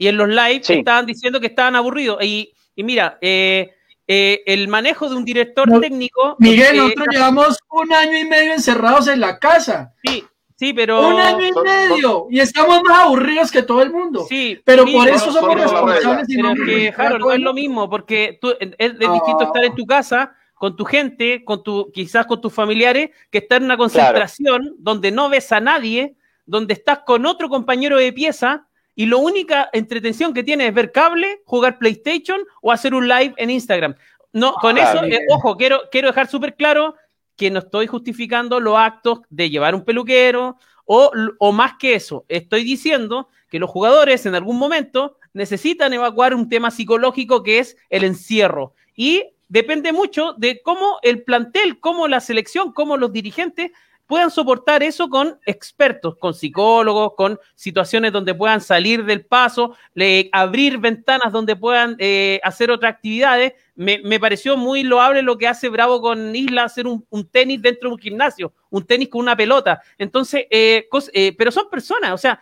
y 0.00 0.08
en 0.08 0.16
los 0.16 0.28
lives 0.28 0.70
estaban 0.70 1.04
diciendo 1.04 1.38
que 1.40 1.48
estaban 1.48 1.76
aburridos. 1.76 2.24
Y, 2.24 2.54
y 2.74 2.82
mira, 2.82 3.18
eh, 3.20 3.74
eh, 4.08 4.42
el 4.46 4.66
manejo 4.66 5.10
de 5.10 5.14
un 5.14 5.26
director 5.26 5.68
técnico. 5.78 6.36
Miguel, 6.38 6.78
nosotros 6.78 7.06
llevamos 7.10 7.58
un 7.68 7.92
año 7.92 8.16
y 8.16 8.24
medio 8.24 8.54
encerrados 8.54 9.08
en 9.08 9.20
la 9.20 9.38
casa. 9.38 9.92
Sí, 10.02 10.24
Sí, 10.56 10.74
pero. 10.74 11.08
Un 11.08 11.18
año 11.18 11.46
y 11.46 11.52
medio. 11.62 12.26
Y 12.30 12.40
estamos 12.40 12.82
más 12.82 13.00
aburridos 13.00 13.50
que 13.50 13.62
todo 13.62 13.80
el 13.82 13.90
mundo. 13.90 14.26
Sí. 14.28 14.60
Pero 14.64 14.84
por 14.84 15.08
eso 15.08 15.32
somos 15.32 15.58
responsables. 15.58 16.26
Pero 16.28 16.54
que, 16.66 16.94
Harold, 16.94 17.20
no 17.20 17.32
es 17.32 17.40
lo 17.40 17.54
mismo, 17.54 17.88
porque 17.88 18.38
tú, 18.40 18.54
es, 18.58 18.98
distinto 18.98 19.44
estar 19.44 19.64
en 19.64 19.74
tu 19.74 19.86
casa 19.86 20.34
con 20.60 20.76
tu 20.76 20.84
gente, 20.84 21.42
con 21.42 21.62
tu, 21.62 21.90
quizás 21.90 22.26
con 22.26 22.38
tus 22.38 22.52
familiares, 22.52 23.12
que 23.30 23.38
estar 23.38 23.62
en 23.62 23.64
una 23.64 23.78
concentración 23.78 24.74
donde 24.76 25.10
no 25.10 25.30
ves 25.30 25.52
a 25.52 25.60
nadie, 25.60 26.16
donde 26.44 26.74
estás 26.74 26.98
con 26.98 27.24
otro 27.24 27.48
compañero 27.48 27.96
de 27.96 28.12
pieza 28.12 28.68
y 28.94 29.06
la 29.06 29.16
única 29.16 29.70
entretención 29.72 30.34
que 30.34 30.44
tienes 30.44 30.68
es 30.68 30.74
ver 30.74 30.92
cable, 30.92 31.40
jugar 31.46 31.78
PlayStation 31.78 32.42
o 32.60 32.70
hacer 32.70 32.92
un 32.92 33.08
live 33.08 33.32
en 33.38 33.48
Instagram. 33.48 33.94
No, 34.34 34.52
con 34.60 34.76
ah, 34.76 34.82
eso, 34.82 35.02
eh, 35.06 35.24
ojo, 35.30 35.56
quiero, 35.56 35.80
quiero 35.90 36.08
dejar 36.08 36.26
súper 36.26 36.54
claro 36.54 36.94
que 37.36 37.50
no 37.50 37.60
estoy 37.60 37.86
justificando 37.86 38.60
los 38.60 38.76
actos 38.76 39.20
de 39.30 39.48
llevar 39.48 39.74
un 39.74 39.86
peluquero 39.86 40.58
o, 40.84 41.10
o 41.38 41.52
más 41.52 41.78
que 41.78 41.94
eso, 41.94 42.26
estoy 42.28 42.64
diciendo 42.64 43.28
que 43.48 43.58
los 43.58 43.70
jugadores 43.70 44.26
en 44.26 44.34
algún 44.34 44.58
momento 44.58 45.16
necesitan 45.32 45.94
evacuar 45.94 46.34
un 46.34 46.50
tema 46.50 46.70
psicológico 46.70 47.42
que 47.42 47.60
es 47.60 47.78
el 47.88 48.04
encierro. 48.04 48.74
Y 48.94 49.24
depende 49.50 49.92
mucho 49.92 50.32
de 50.38 50.62
cómo 50.62 50.98
el 51.02 51.22
plantel, 51.22 51.78
cómo 51.80 52.08
la 52.08 52.20
selección, 52.20 52.72
cómo 52.72 52.96
los 52.96 53.12
dirigentes 53.12 53.72
puedan 54.10 54.32
soportar 54.32 54.82
eso 54.82 55.08
con 55.08 55.38
expertos, 55.46 56.16
con 56.16 56.34
psicólogos, 56.34 57.12
con 57.16 57.38
situaciones 57.54 58.10
donde 58.10 58.34
puedan 58.34 58.60
salir 58.60 59.04
del 59.04 59.24
paso, 59.24 59.76
abrir 60.32 60.78
ventanas 60.78 61.32
donde 61.32 61.54
puedan 61.54 61.94
eh, 62.00 62.40
hacer 62.42 62.72
otras 62.72 62.92
actividades. 62.92 63.52
Me, 63.76 64.18
pareció 64.18 64.56
muy 64.56 64.82
loable 64.82 65.22
lo 65.22 65.38
que 65.38 65.46
hace 65.46 65.68
Bravo 65.68 66.00
con 66.00 66.34
Isla, 66.34 66.64
hacer 66.64 66.88
un, 66.88 67.06
tenis 67.30 67.62
dentro 67.62 67.88
de 67.88 67.94
un 67.94 68.00
gimnasio, 68.00 68.52
un 68.68 68.84
tenis 68.84 69.08
con 69.08 69.20
una 69.20 69.36
pelota. 69.36 69.80
Entonces, 69.96 70.44
eh, 70.50 70.88
eh, 71.12 71.34
pero 71.38 71.52
son 71.52 71.70
personas, 71.70 72.12
o 72.12 72.18
sea, 72.18 72.40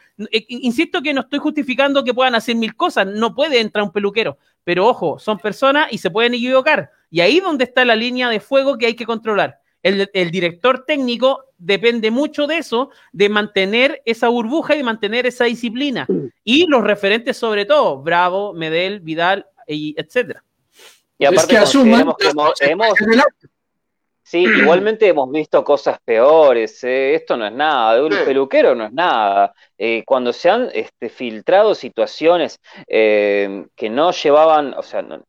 insisto 0.49 1.03
que 1.03 1.13
no 1.13 1.21
estoy 1.21 1.39
justificando 1.39 2.03
que 2.03 2.15
puedan 2.15 2.35
hacer 2.35 2.57
mil 2.57 2.75
cosas, 2.77 3.07
no 3.07 3.35
puede 3.35 3.61
entrar 3.61 3.85
un 3.85 3.93
peluquero, 3.93 4.39
pero 4.65 4.87
ojo, 4.87 5.19
son 5.19 5.39
personas 5.39 5.89
y 5.91 5.99
se 5.99 6.11
pueden 6.11 6.33
equivocar. 6.33 6.93
Y 7.11 7.21
ahí 7.21 7.41
donde 7.41 7.65
está 7.65 7.85
la 7.85 7.97
línea 7.97 8.29
de 8.29 8.41
fuego 8.41 8.79
que 8.79 8.87
hay 8.87 8.95
que 8.95 9.07
controlar. 9.07 9.61
El, 9.83 10.31
director 10.31 10.85
técnico 10.85 11.45
depende 11.57 12.11
mucho 12.11 12.47
de 12.47 12.59
eso, 12.59 12.91
de 13.13 13.29
mantener 13.29 14.03
esa 14.05 14.29
burbuja 14.29 14.77
y 14.77 14.83
mantener 14.83 15.27
esa 15.27 15.45
disciplina. 15.45 16.07
Y 16.45 16.67
los 16.67 16.83
referentes 16.83 17.37
sobre 17.37 17.65
todo, 17.65 18.03
Bravo, 18.03 18.53
Medel, 18.53 19.01
Vidal, 19.01 19.47
y 19.67 19.95
etcétera. 19.97 20.45
Y 21.19 21.25
aparte 21.25 21.57
que 21.57 22.71
hemos, 22.71 22.95
Sí, 24.29 24.45
igualmente 24.63 25.09
hemos 25.09 25.31
visto 25.31 25.65
cosas 25.65 25.99
peores. 26.05 26.85
¿eh? 26.85 27.15
Esto 27.15 27.37
no 27.37 27.47
es 27.47 27.53
nada. 27.53 27.95
De 27.95 28.03
un 28.03 28.11
peluquero 28.27 28.75
no 28.75 28.85
es 28.85 28.93
nada. 28.93 29.55
Eh, 29.79 30.05
cuando 30.05 30.33
se 30.33 30.51
han 30.51 30.69
este, 30.75 31.09
filtrado 31.09 31.75
situaciones 31.75 32.61
eh, 32.87 33.67
que 33.75 33.89
no 33.89 34.13
llevaban, 34.13 34.75
o 34.75 34.83
sea, 34.83 35.01
no, 35.01 35.25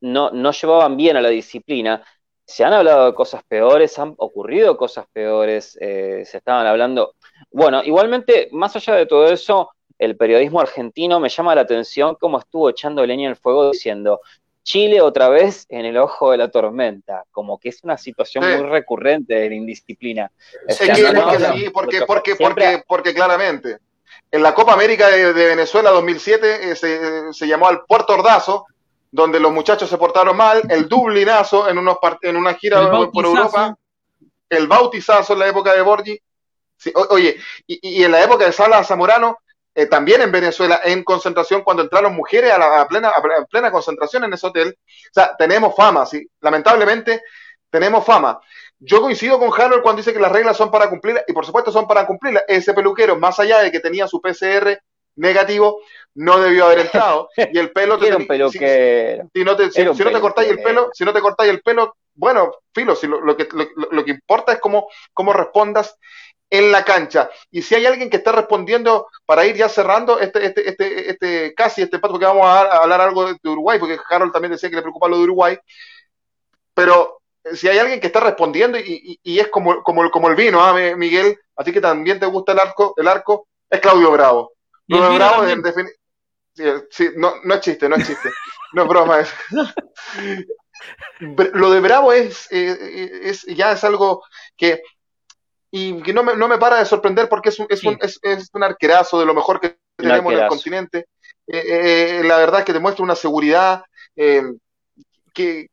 no 0.00 0.52
llevaban 0.52 0.96
bien 0.96 1.16
a 1.16 1.20
la 1.20 1.28
disciplina, 1.28 2.02
se 2.48 2.64
han 2.64 2.72
hablado 2.72 3.04
de 3.04 3.14
cosas 3.14 3.42
peores, 3.46 3.98
han 3.98 4.14
ocurrido 4.16 4.78
cosas 4.78 5.04
peores, 5.12 5.76
eh, 5.82 6.22
se 6.24 6.38
estaban 6.38 6.66
hablando. 6.66 7.14
Bueno, 7.50 7.84
igualmente, 7.84 8.48
más 8.52 8.74
allá 8.74 8.94
de 8.94 9.04
todo 9.04 9.26
eso, 9.26 9.70
el 9.98 10.16
periodismo 10.16 10.58
argentino 10.58 11.20
me 11.20 11.28
llama 11.28 11.54
la 11.54 11.60
atención 11.60 12.16
cómo 12.18 12.38
estuvo 12.38 12.70
echando 12.70 13.04
leña 13.04 13.24
en 13.24 13.30
el 13.32 13.36
fuego 13.36 13.70
diciendo 13.70 14.20
Chile 14.62 15.02
otra 15.02 15.28
vez 15.28 15.66
en 15.68 15.84
el 15.84 15.98
ojo 15.98 16.30
de 16.30 16.38
la 16.38 16.50
tormenta, 16.50 17.24
como 17.30 17.58
que 17.58 17.68
es 17.68 17.84
una 17.84 17.98
situación 17.98 18.42
muy 18.44 18.66
recurrente 18.66 19.34
de 19.34 19.50
la 19.50 19.54
indisciplina. 19.54 20.32
sí, 20.70 20.86
porque, 21.70 22.00
porque, 22.06 22.34
porque, 22.36 22.82
porque, 22.88 23.12
claramente, 23.12 23.76
en 24.30 24.42
la 24.42 24.54
Copa 24.54 24.72
América 24.72 25.08
de, 25.08 25.34
Venezuela 25.34 25.90
2007 25.90 26.70
eh, 26.70 26.76
se, 26.76 27.32
se, 27.34 27.46
llamó 27.46 27.68
al 27.68 27.84
Puerto 27.84 28.14
Ordazo, 28.14 28.64
donde 29.10 29.40
los 29.40 29.52
muchachos 29.52 29.88
se 29.88 29.98
portaron 29.98 30.36
mal, 30.36 30.62
el 30.68 30.88
dublinazo 30.88 31.68
en, 31.68 31.78
unos 31.78 31.98
en 32.22 32.36
una 32.36 32.54
gira 32.54 32.90
por 32.90 33.24
Europa, 33.24 33.76
el 34.48 34.66
bautizazo 34.66 35.32
en 35.32 35.38
la 35.38 35.48
época 35.48 35.74
de 35.74 35.82
Borgi, 35.82 36.20
oye, 37.10 37.36
y, 37.66 38.02
en 38.02 38.12
la 38.12 38.22
época 38.22 38.44
de 38.46 38.52
Sala 38.52 38.84
Zamorano, 38.84 39.38
eh, 39.74 39.86
también 39.86 40.20
en 40.22 40.32
Venezuela, 40.32 40.80
en 40.84 41.04
concentración, 41.04 41.62
cuando 41.62 41.82
entraron 41.82 42.14
mujeres 42.14 42.52
a, 42.52 42.58
la, 42.58 42.88
plena, 42.88 43.10
a 43.10 43.44
plena 43.46 43.70
concentración 43.70 44.24
en 44.24 44.32
ese 44.32 44.46
hotel. 44.46 44.76
O 44.76 45.14
sea, 45.14 45.36
tenemos 45.36 45.74
fama, 45.74 46.04
sí, 46.06 46.26
lamentablemente 46.40 47.22
tenemos 47.70 48.04
fama. 48.04 48.40
Yo 48.80 49.00
coincido 49.00 49.38
con 49.38 49.52
Harold 49.52 49.82
cuando 49.82 50.00
dice 50.00 50.12
que 50.12 50.20
las 50.20 50.32
reglas 50.32 50.56
son 50.56 50.70
para 50.70 50.88
cumplir, 50.88 51.22
y 51.26 51.32
por 51.32 51.44
supuesto 51.44 51.72
son 51.72 51.86
para 51.86 52.06
cumplirlas. 52.06 52.44
Ese 52.48 52.74
peluquero, 52.74 53.18
más 53.18 53.38
allá 53.40 53.60
de 53.60 53.70
que 53.70 53.80
tenía 53.80 54.06
su 54.06 54.20
PCR 54.20 54.80
negativo, 55.16 55.80
no 56.18 56.40
debió 56.40 56.66
haber 56.66 56.80
entrado. 56.80 57.28
Y 57.52 57.58
el 57.58 57.70
pelo 57.70 57.98
te, 57.98 58.06
si, 58.06 58.58
si, 59.32 59.44
no 59.44 59.56
te, 59.56 59.70
si, 59.70 59.84
no 59.84 59.94
te 59.94 60.20
cortáis 60.20 60.50
el 60.50 60.60
pelo, 60.60 60.90
si 60.92 61.04
no 61.04 61.12
te 61.12 61.20
cortáis 61.20 61.50
el 61.50 61.60
pelo, 61.62 61.96
bueno, 62.14 62.52
filo, 62.74 62.96
si 62.96 63.06
lo, 63.06 63.36
que, 63.36 63.48
lo, 63.52 64.04
que 64.04 64.10
importa 64.10 64.52
es 64.52 64.58
cómo, 64.58 64.88
cómo 65.14 65.32
respondas 65.32 65.96
en 66.50 66.72
la 66.72 66.84
cancha. 66.84 67.30
Y 67.52 67.62
si 67.62 67.76
hay 67.76 67.86
alguien 67.86 68.10
que 68.10 68.16
está 68.16 68.32
respondiendo 68.32 69.06
para 69.24 69.46
ir 69.46 69.54
ya 69.54 69.68
cerrando 69.68 70.18
este, 70.18 70.44
este, 70.44 70.68
este, 70.68 71.10
este 71.10 71.54
casi 71.54 71.82
este 71.82 72.00
paso, 72.00 72.18
que 72.18 72.24
vamos 72.24 72.46
a, 72.46 72.62
hablar 72.62 73.00
algo 73.00 73.32
de, 73.32 73.38
Uruguay, 73.44 73.78
porque 73.78 73.98
Harold 74.10 74.32
también 74.32 74.52
decía 74.52 74.68
que 74.68 74.76
le 74.76 74.82
preocupa 74.82 75.08
lo 75.08 75.18
de 75.18 75.24
Uruguay, 75.24 75.58
pero 76.74 77.20
si 77.54 77.68
hay 77.68 77.78
alguien 77.78 78.00
que 78.00 78.08
está 78.08 78.20
respondiendo 78.20 78.76
y, 78.78 79.20
y, 79.22 79.38
es 79.38 79.48
como, 79.48 79.82
como, 79.84 80.10
como 80.10 80.28
el 80.28 80.34
vino, 80.34 80.60
¿ah, 80.60 80.74
Miguel? 80.96 81.38
Así 81.54 81.72
que 81.72 81.80
también 81.80 82.18
te 82.18 82.26
gusta 82.26 82.52
el 82.52 82.58
arco, 82.58 82.94
el 82.96 83.06
arco, 83.06 83.46
es 83.70 83.80
Claudio 83.80 84.10
Bravo. 84.10 84.52
Lo 84.88 85.02
de 85.02 85.16
Bravo, 85.16 85.44
en 85.44 85.62
sí, 86.90 87.10
no, 87.16 87.34
no 87.44 87.54
es 87.54 87.60
chiste, 87.60 87.88
no 87.88 87.96
es 87.96 88.06
chiste. 88.06 88.30
No 88.72 88.82
es 88.82 88.88
broma. 88.88 89.24
Lo 91.54 91.70
de 91.70 91.80
Bravo 91.80 92.12
es, 92.12 92.46
eh, 92.50 93.20
es, 93.24 93.44
ya 93.46 93.72
es 93.72 93.82
algo 93.84 94.22
que, 94.56 94.82
y 95.70 96.00
que 96.02 96.12
no, 96.12 96.22
me, 96.22 96.36
no 96.36 96.48
me 96.48 96.58
para 96.58 96.78
de 96.78 96.84
sorprender 96.84 97.28
porque 97.28 97.48
es 97.48 97.58
un, 97.58 97.66
es, 97.68 97.82
un, 97.84 97.98
es, 98.00 98.18
es 98.22 98.48
un 98.52 98.62
arquerazo 98.62 99.18
de 99.18 99.26
lo 99.26 99.34
mejor 99.34 99.60
que 99.60 99.78
tenemos 99.96 100.32
en 100.32 100.40
el 100.40 100.48
continente. 100.48 101.06
Eh, 101.46 102.20
eh, 102.20 102.22
la 102.24 102.36
verdad 102.36 102.60
es 102.60 102.66
que 102.66 102.72
demuestra 102.72 103.02
una 103.02 103.16
seguridad 103.16 103.82
que, 104.14 105.68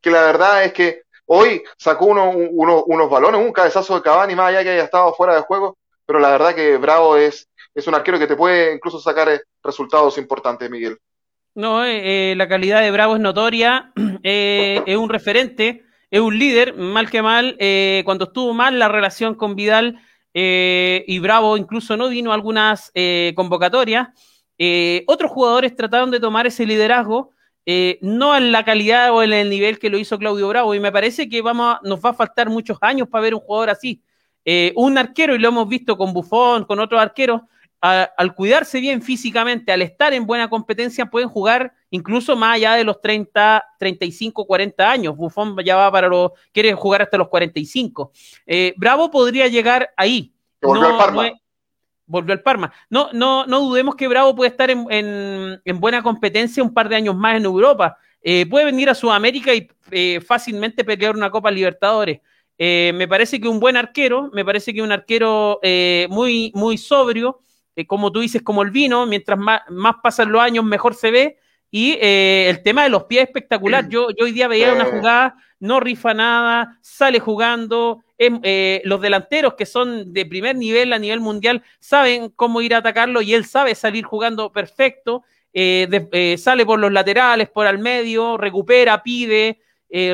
que 0.00 0.10
la 0.10 0.22
verdad 0.22 0.64
es 0.64 0.72
que 0.72 1.02
hoy 1.26 1.62
sacó 1.78 2.06
uno, 2.06 2.30
unos 2.30 3.10
balones, 3.10 3.40
un 3.40 3.52
cabezazo 3.52 3.94
de 3.94 4.02
Cavani, 4.02 4.34
más 4.34 4.48
allá 4.48 4.62
que 4.62 4.70
haya 4.70 4.84
estado 4.84 5.14
fuera 5.14 5.34
de 5.34 5.42
juego, 5.42 5.78
pero 6.06 6.18
la 6.18 6.30
verdad 6.30 6.54
que 6.54 6.76
Bravo 6.76 7.16
es, 7.16 7.48
es 7.74 7.86
un 7.86 7.94
arquero 7.94 8.18
que 8.18 8.26
te 8.26 8.36
puede 8.36 8.74
incluso 8.74 9.00
sacar 9.00 9.28
eh, 9.28 9.42
resultados 9.62 10.16
importantes, 10.16 10.70
Miguel. 10.70 10.96
No, 11.54 11.84
eh, 11.84 12.32
eh, 12.32 12.36
la 12.36 12.48
calidad 12.48 12.80
de 12.80 12.90
Bravo 12.90 13.14
es 13.14 13.20
notoria, 13.20 13.92
es 14.22 14.96
un 14.96 15.08
referente, 15.08 15.84
es 16.10 16.20
un 16.20 16.38
líder, 16.38 16.74
mal 16.76 17.10
que 17.10 17.22
mal. 17.22 17.56
cuando 18.04 18.26
estuvo 18.26 18.54
mal 18.54 18.78
la 18.78 18.88
relación 18.88 19.34
con 19.34 19.56
Vidal 19.56 20.00
y 20.32 21.18
Bravo 21.20 21.56
incluso 21.56 21.96
no 21.96 22.08
vino 22.08 22.30
a 22.30 22.34
algunas 22.34 22.92
convocatorias, 23.34 24.08
otros 25.06 25.30
jugadores 25.30 25.74
trataron 25.74 26.12
de 26.12 26.20
tomar 26.20 26.46
ese 26.46 26.66
liderazgo. 26.66 27.32
no 28.00 28.36
en 28.36 28.52
la 28.52 28.64
calidad 28.64 29.12
o 29.12 29.22
en 29.24 29.32
el 29.32 29.50
nivel 29.50 29.80
que 29.80 29.90
lo 29.90 29.98
hizo 29.98 30.18
Claudio 30.18 30.48
Bravo, 30.48 30.74
y 30.74 30.80
me 30.80 30.92
parece 30.92 31.28
que 31.28 31.42
vamos 31.42 31.78
nos 31.82 32.00
va 32.00 32.10
a 32.10 32.14
faltar 32.14 32.48
muchos 32.48 32.78
años 32.80 33.08
para 33.08 33.22
ver 33.22 33.34
un 33.34 33.40
jugador 33.40 33.70
así. 33.70 34.00
un 34.76 34.98
arquero, 34.98 35.34
y 35.34 35.38
lo 35.38 35.48
hemos 35.48 35.68
visto 35.68 35.96
con 35.96 36.12
Bufón, 36.12 36.64
con 36.64 36.78
otros 36.78 37.00
arqueros, 37.00 37.42
al 37.84 38.34
cuidarse 38.34 38.80
bien 38.80 39.02
físicamente, 39.02 39.70
al 39.70 39.82
estar 39.82 40.14
en 40.14 40.26
buena 40.26 40.48
competencia, 40.48 41.04
pueden 41.04 41.28
jugar 41.28 41.74
incluso 41.90 42.34
más 42.34 42.54
allá 42.54 42.76
de 42.76 42.84
los 42.84 43.02
30, 43.02 43.62
35, 43.78 44.46
40 44.46 44.90
años. 44.90 45.14
Buffon 45.14 45.54
ya 45.62 45.76
va 45.76 45.92
para 45.92 46.08
los, 46.08 46.32
quiere 46.50 46.72
jugar 46.72 47.02
hasta 47.02 47.18
los 47.18 47.28
45. 47.28 48.10
Eh, 48.46 48.72
Bravo 48.78 49.10
podría 49.10 49.48
llegar 49.48 49.90
ahí. 49.98 50.32
Volvió 50.62 50.86
al 50.86 50.96
Parma. 50.96 51.28
No, 51.28 51.36
volvió 52.06 52.32
al 52.32 52.40
Parma. 52.40 52.72
No, 52.88 53.10
no, 53.12 53.44
no 53.44 53.60
dudemos 53.60 53.96
que 53.96 54.08
Bravo 54.08 54.34
puede 54.34 54.50
estar 54.50 54.70
en, 54.70 55.60
buena 55.74 56.02
competencia 56.02 56.62
un 56.62 56.72
par 56.72 56.88
de 56.88 56.96
años 56.96 57.14
más 57.14 57.36
en 57.36 57.44
Europa. 57.44 57.98
Eh, 58.22 58.46
puede 58.46 58.64
venir 58.64 58.88
a 58.88 58.94
Sudamérica 58.94 59.54
y 59.54 59.68
eh, 59.90 60.22
fácilmente 60.26 60.84
pelear 60.84 61.14
una 61.14 61.30
Copa 61.30 61.50
Libertadores. 61.50 62.22
me 62.58 63.06
parece 63.06 63.38
que 63.38 63.46
un 63.46 63.60
buen 63.60 63.76
arquero, 63.76 64.30
me 64.32 64.42
parece 64.42 64.72
que 64.72 64.80
un 64.80 64.90
arquero 64.90 65.60
muy, 66.08 66.50
muy 66.54 66.78
sobrio, 66.78 67.43
eh, 67.76 67.86
como 67.86 68.12
tú 68.12 68.20
dices, 68.20 68.42
como 68.42 68.62
el 68.62 68.70
vino, 68.70 69.06
mientras 69.06 69.38
más, 69.38 69.62
más 69.68 69.96
pasan 70.02 70.30
los 70.32 70.40
años, 70.40 70.64
mejor 70.64 70.94
se 70.94 71.10
ve. 71.10 71.38
Y 71.70 71.98
eh, 72.00 72.48
el 72.48 72.62
tema 72.62 72.84
de 72.84 72.88
los 72.88 73.04
pies 73.04 73.24
espectacular. 73.24 73.88
Yo, 73.88 74.08
yo 74.10 74.26
hoy 74.26 74.32
día 74.32 74.46
veía 74.46 74.72
una 74.72 74.84
jugada, 74.84 75.36
no 75.58 75.80
rifa 75.80 76.14
nada, 76.14 76.78
sale 76.80 77.18
jugando. 77.18 78.04
Eh, 78.16 78.80
los 78.84 79.00
delanteros 79.00 79.54
que 79.54 79.66
son 79.66 80.12
de 80.12 80.24
primer 80.24 80.54
nivel 80.54 80.92
a 80.92 81.00
nivel 81.00 81.18
mundial 81.18 81.64
saben 81.80 82.30
cómo 82.30 82.60
ir 82.60 82.74
a 82.74 82.78
atacarlo 82.78 83.20
y 83.22 83.34
él 83.34 83.44
sabe 83.44 83.74
salir 83.74 84.04
jugando 84.04 84.52
perfecto. 84.52 85.24
sale 85.52 86.64
por 86.64 86.78
los 86.78 86.92
laterales, 86.92 87.48
por 87.48 87.66
al 87.66 87.78
medio, 87.78 88.36
recupera, 88.36 89.02
pide. 89.02 89.60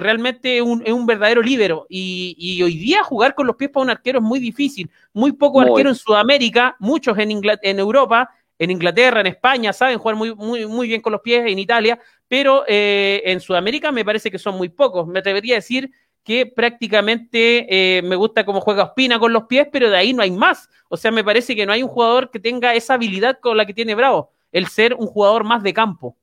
Realmente 0.00 0.58
es 0.58 0.62
un, 0.62 0.82
es 0.84 0.92
un, 0.92 1.06
verdadero 1.06 1.42
líbero. 1.42 1.86
Y, 1.88 2.36
y, 2.38 2.62
hoy 2.62 2.76
día 2.76 3.02
jugar 3.02 3.34
con 3.34 3.46
los 3.46 3.56
pies 3.56 3.70
para 3.70 3.84
un 3.84 3.90
arquero 3.90 4.18
es 4.18 4.24
muy 4.24 4.38
difícil. 4.38 4.90
Muy 5.12 5.32
poco 5.32 5.60
arquero 5.60 5.88
en 5.88 5.94
Sudamérica, 5.94 6.76
muchos 6.78 7.16
en, 7.18 7.40
en 7.62 7.78
Europa 7.78 8.30
en 8.60 8.70
Inglaterra, 8.70 9.20
en 9.20 9.26
España, 9.26 9.72
saben 9.72 9.98
jugar 9.98 10.16
muy, 10.16 10.34
muy, 10.34 10.66
muy 10.66 10.86
bien 10.86 11.00
con 11.00 11.12
los 11.12 11.22
pies, 11.22 11.44
en 11.46 11.58
Italia, 11.58 11.98
pero 12.28 12.64
eh, 12.68 13.22
en 13.24 13.40
Sudamérica 13.40 13.90
me 13.90 14.04
parece 14.04 14.30
que 14.30 14.38
son 14.38 14.58
muy 14.58 14.68
pocos. 14.68 15.06
Me 15.08 15.20
atrevería 15.20 15.54
a 15.54 15.56
decir 15.56 15.90
que 16.22 16.44
prácticamente 16.44 17.66
eh, 17.70 18.02
me 18.02 18.16
gusta 18.16 18.44
cómo 18.44 18.60
juega 18.60 18.84
Ospina 18.84 19.18
con 19.18 19.32
los 19.32 19.44
pies, 19.44 19.66
pero 19.72 19.88
de 19.88 19.96
ahí 19.96 20.12
no 20.12 20.22
hay 20.22 20.30
más. 20.30 20.68
O 20.90 20.98
sea, 20.98 21.10
me 21.10 21.24
parece 21.24 21.56
que 21.56 21.64
no 21.64 21.72
hay 21.72 21.82
un 21.82 21.88
jugador 21.88 22.30
que 22.30 22.38
tenga 22.38 22.74
esa 22.74 22.94
habilidad 22.94 23.38
con 23.40 23.56
la 23.56 23.64
que 23.64 23.72
tiene 23.72 23.94
Bravo, 23.94 24.30
el 24.52 24.66
ser 24.66 24.92
un 24.92 25.06
jugador 25.06 25.42
más 25.42 25.62
de 25.62 25.72
campo 25.72 26.18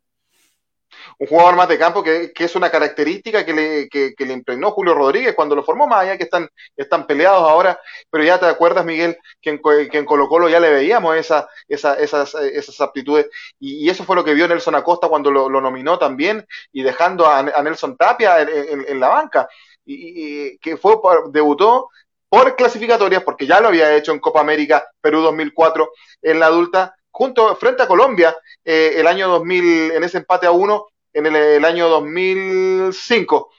un 1.19 1.27
jugador 1.27 1.55
más 1.55 1.67
de 1.67 1.77
campo 1.77 2.03
que, 2.03 2.31
es 2.35 2.55
una 2.55 2.69
característica 2.69 3.45
que 3.45 3.53
le, 3.53 3.89
que, 3.89 4.25
le, 4.25 4.33
impregnó 4.33 4.71
Julio 4.71 4.93
Rodríguez 4.93 5.35
cuando 5.35 5.55
lo 5.55 5.63
formó, 5.63 5.87
más 5.87 6.01
allá 6.01 6.17
que 6.17 6.23
están, 6.23 6.49
están 6.75 7.07
peleados 7.07 7.41
ahora, 7.41 7.79
pero 8.09 8.23
ya 8.23 8.39
te 8.39 8.45
acuerdas, 8.45 8.85
Miguel, 8.85 9.17
que 9.41 9.51
en, 9.51 9.61
que 9.89 9.97
en 9.97 10.05
Colo 10.05 10.27
Colo 10.27 10.49
ya 10.49 10.59
le 10.59 10.69
veíamos 10.69 11.15
esa, 11.15 11.47
esa, 11.67 11.95
esas, 11.95 12.35
esas 12.35 12.81
aptitudes, 12.81 13.27
y, 13.59 13.89
eso 13.89 14.03
fue 14.03 14.15
lo 14.15 14.23
que 14.23 14.33
vio 14.33 14.47
Nelson 14.47 14.75
Acosta 14.75 15.07
cuando 15.07 15.31
lo, 15.31 15.49
nominó 15.49 15.97
también, 15.97 16.45
y 16.71 16.83
dejando 16.83 17.27
a, 17.27 17.43
Nelson 17.43 17.97
Tapia 17.97 18.41
en, 18.41 18.99
la 18.99 19.09
banca, 19.09 19.47
y, 19.85 20.57
que 20.59 20.77
fue 20.77 20.97
debutó 21.31 21.89
por 22.29 22.55
clasificatorias, 22.55 23.23
porque 23.23 23.47
ya 23.47 23.59
lo 23.61 23.69
había 23.69 23.95
hecho 23.95 24.11
en 24.11 24.19
Copa 24.19 24.41
América 24.41 24.85
Perú 25.01 25.21
2004 25.21 25.89
en 26.21 26.39
la 26.39 26.47
adulta, 26.47 26.95
junto 27.11 27.55
frente 27.55 27.83
a 27.83 27.87
Colombia 27.87 28.37
eh, 28.63 28.93
el 28.97 29.07
año 29.07 29.27
2000 29.29 29.91
en 29.91 30.03
ese 30.03 30.19
empate 30.19 30.45
a 30.45 30.51
uno 30.51 30.87
en 31.17 31.35
el, 31.35 31.65
año 31.65 31.89
2005. 31.89 33.49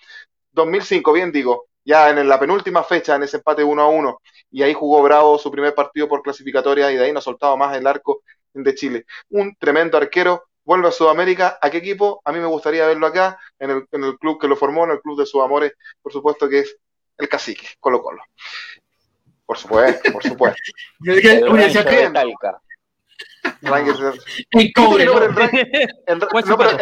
2005, 0.53 1.13
bien 1.13 1.33
digo, 1.33 1.67
ya 1.85 2.11
en 2.11 2.29
la 2.29 2.39
penúltima 2.39 2.85
fecha, 2.85 3.17
en 3.17 3.25
ese 3.25 3.39
empate 3.39 3.65
1 3.65 3.83
a 3.83 3.89
1, 3.89 4.21
y 4.53 4.63
ahí 4.63 4.75
jugó 4.75 5.03
Bravo 5.03 5.39
su 5.39 5.51
primer 5.51 5.75
partido 5.75 6.09
por 6.09 6.23
clasificatoria 6.23 6.91
y 6.91 6.97
de 6.97 7.05
ahí 7.05 7.13
no 7.13 7.21
soltaba 7.21 7.57
más 7.57 7.77
el 7.77 7.87
arco 7.87 8.23
de 8.55 8.75
Chile. 8.75 9.07
Un 9.31 9.57
tremendo 9.57 9.99
arquero, 9.99 10.45
vuelve 10.65 10.89
a 10.89 10.93
Sudamérica. 10.93 11.59
¿A 11.61 11.71
qué 11.71 11.79
equipo? 11.79 12.23
A 12.25 12.33
mí 12.33 12.39
me 12.39 12.47
gustaría 12.47 12.87
verlo 12.87 13.07
acá, 13.07 13.39
en 13.59 13.71
el, 13.71 13.87
en 13.91 14.05
el 14.05 14.19
club 14.19 14.41
que 14.41 14.49
lo 14.49 14.57
formó, 14.57 14.85
en 14.85 14.93
el 14.93 15.01
club 15.01 15.19
de 15.19 15.27
sus 15.27 15.43
amores, 15.43 15.73
por 16.01 16.13
supuesto 16.13 16.49
que 16.49 16.61
es 16.61 16.77
el 17.19 17.29
Cacique, 17.29 17.67
Colo 17.81 18.03
Colo. 18.03 18.23
Por 19.45 19.59
supuesto, 19.59 20.13
por 20.13 20.23
supuesto. 20.23 20.61
Ranger, 21.01 21.45
en 26.07 26.21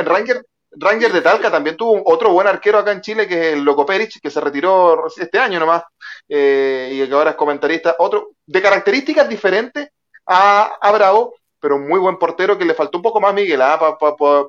Ranger, 0.07 0.45
Ranger 0.79 1.13
de 1.13 1.23
Talca 1.23 1.51
también 1.51 1.77
tuvo 1.77 2.03
otro 2.05 2.33
buen 2.33 2.47
arquero 2.47 2.79
acá 2.79 2.93
en 2.93 3.01
Chile, 3.01 3.27
que 3.27 3.49
es 3.49 3.55
el 3.55 3.65
Loco 3.65 3.87
Perich, 3.87 4.21
que 4.21 4.31
se 4.31 4.41
retiró 4.41 5.07
este 5.17 5.39
año 5.39 5.59
nomás, 5.59 5.83
eh, 6.29 6.91
y 6.93 7.07
que 7.07 7.15
ahora 7.15 7.31
es 7.31 7.37
comentarista. 7.37 7.97
Otro 7.99 8.31
de 8.47 8.63
características 8.63 9.29
diferentes 9.29 9.89
a, 10.27 10.93
Bravo, 10.93 11.35
pero 11.61 11.79
muy 11.79 11.99
buen 11.99 12.19
portero 12.19 12.59
que 12.59 12.65
le 12.65 12.75
faltó 12.75 12.99
un 12.99 13.03
poco 13.03 13.21
más 13.21 13.33
Miguel 13.35 13.61
¿ah? 13.63 13.97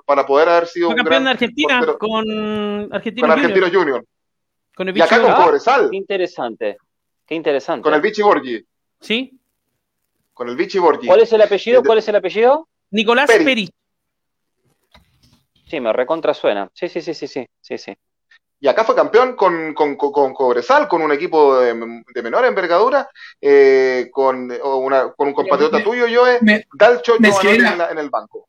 para 0.05 0.25
poder 0.25 0.49
haber 0.49 0.67
sido 0.67 0.89
un 0.89 0.95
campeón 0.95 1.23
de 1.23 1.29
Argentina 1.31 1.81
con 1.97 2.89
Argentino, 2.91 3.67
Junior. 3.71 4.03
Con 4.75 4.89
el 4.89 4.97
y 4.97 5.01
acá 5.01 5.21
con 5.21 5.33
Cobresal. 5.33 5.89
Qué 5.89 5.97
interesante. 5.97 6.77
Qué 7.25 7.35
interesante. 7.35 7.83
Con 7.83 7.93
el 7.93 8.01
Vichy 8.01 8.21
Borgi. 8.21 8.63
Sí. 9.01 9.39
Con 10.33 10.49
el 10.49 10.55
Vichy 10.55 10.77
Borgi. 10.77 11.07
¿Cuál 11.07 11.21
es 11.21 11.33
el 11.33 11.41
apellido? 11.41 11.83
¿Cuál 11.83 11.97
es 11.97 12.07
el 12.07 12.15
apellido? 12.15 12.67
Nicolás 12.91 13.27
Perich. 13.27 13.71
Sí, 15.69 15.79
me 15.79 15.93
recontrasuena. 15.93 16.69
Sí, 16.73 16.87
sí, 16.87 17.01
sí, 17.01 17.13
sí, 17.13 17.27
sí, 17.27 17.45
sí, 17.61 17.77
sí. 17.77 17.93
Y 18.59 18.67
acá 18.67 18.83
fue 18.83 18.95
campeón 18.95 19.35
con, 19.35 19.73
con, 19.75 19.95
con, 19.95 20.33
Cobresal, 20.33 20.87
con 20.87 21.01
un 21.03 21.11
equipo 21.11 21.59
de, 21.59 21.75
menor 22.23 22.45
envergadura, 22.45 23.07
eh, 23.39 24.09
con, 24.11 24.51
una, 24.51 25.11
con 25.11 25.27
un 25.27 25.33
compatriota 25.33 25.83
tuyo, 25.83 26.05
Joe, 26.11 26.39
Dalcho, 26.73 27.17
me 27.19 27.29
en, 27.29 27.97
el 27.99 28.09
banco. 28.09 28.47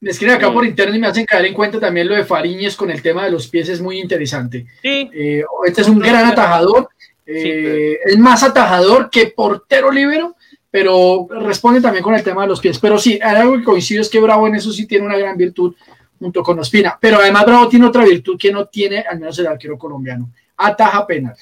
Me 0.00 0.10
escriben 0.10 0.36
acá 0.36 0.52
por 0.52 0.66
internet 0.66 0.96
y 0.96 0.98
me 0.98 1.06
hacen 1.06 1.24
caer 1.24 1.46
en 1.46 1.54
cuenta 1.54 1.78
también 1.78 2.08
lo 2.08 2.16
de 2.16 2.24
Fariñez 2.24 2.74
con 2.74 2.90
el 2.90 3.00
tema 3.00 3.24
de 3.24 3.30
los 3.30 3.46
pies, 3.46 3.68
es 3.68 3.80
muy 3.80 4.00
interesante. 4.00 4.66
Sí. 4.82 5.08
Eh, 5.14 5.44
este 5.66 5.82
es 5.82 5.88
un 5.88 6.00
gran 6.00 6.26
atajador, 6.26 6.88
eh, 7.24 7.98
es 8.04 8.18
más 8.18 8.42
atajador 8.42 9.08
que 9.08 9.28
portero 9.28 9.92
libero, 9.92 10.34
pero 10.68 11.28
responde 11.30 11.80
también 11.80 12.02
con 12.02 12.16
el 12.16 12.24
tema 12.24 12.42
de 12.42 12.48
los 12.48 12.60
pies. 12.60 12.80
Pero 12.80 12.98
sí, 12.98 13.20
algo 13.22 13.56
que 13.56 13.62
coincido 13.62 14.02
es 14.02 14.10
que 14.10 14.20
Bravo 14.20 14.48
en 14.48 14.56
eso 14.56 14.72
sí 14.72 14.86
tiene 14.86 15.06
una 15.06 15.16
gran 15.16 15.36
virtud 15.36 15.76
junto 16.18 16.42
con 16.42 16.58
Ospina. 16.58 16.98
Pero 17.00 17.18
además 17.18 17.46
Bravo 17.46 17.68
tiene 17.68 17.86
otra 17.86 18.04
virtud 18.04 18.36
que 18.38 18.52
no 18.52 18.66
tiene 18.66 19.00
al 19.00 19.18
menos 19.18 19.38
el 19.38 19.46
arquero 19.46 19.78
colombiano. 19.78 20.30
Ataja 20.56 21.06
penal. 21.06 21.36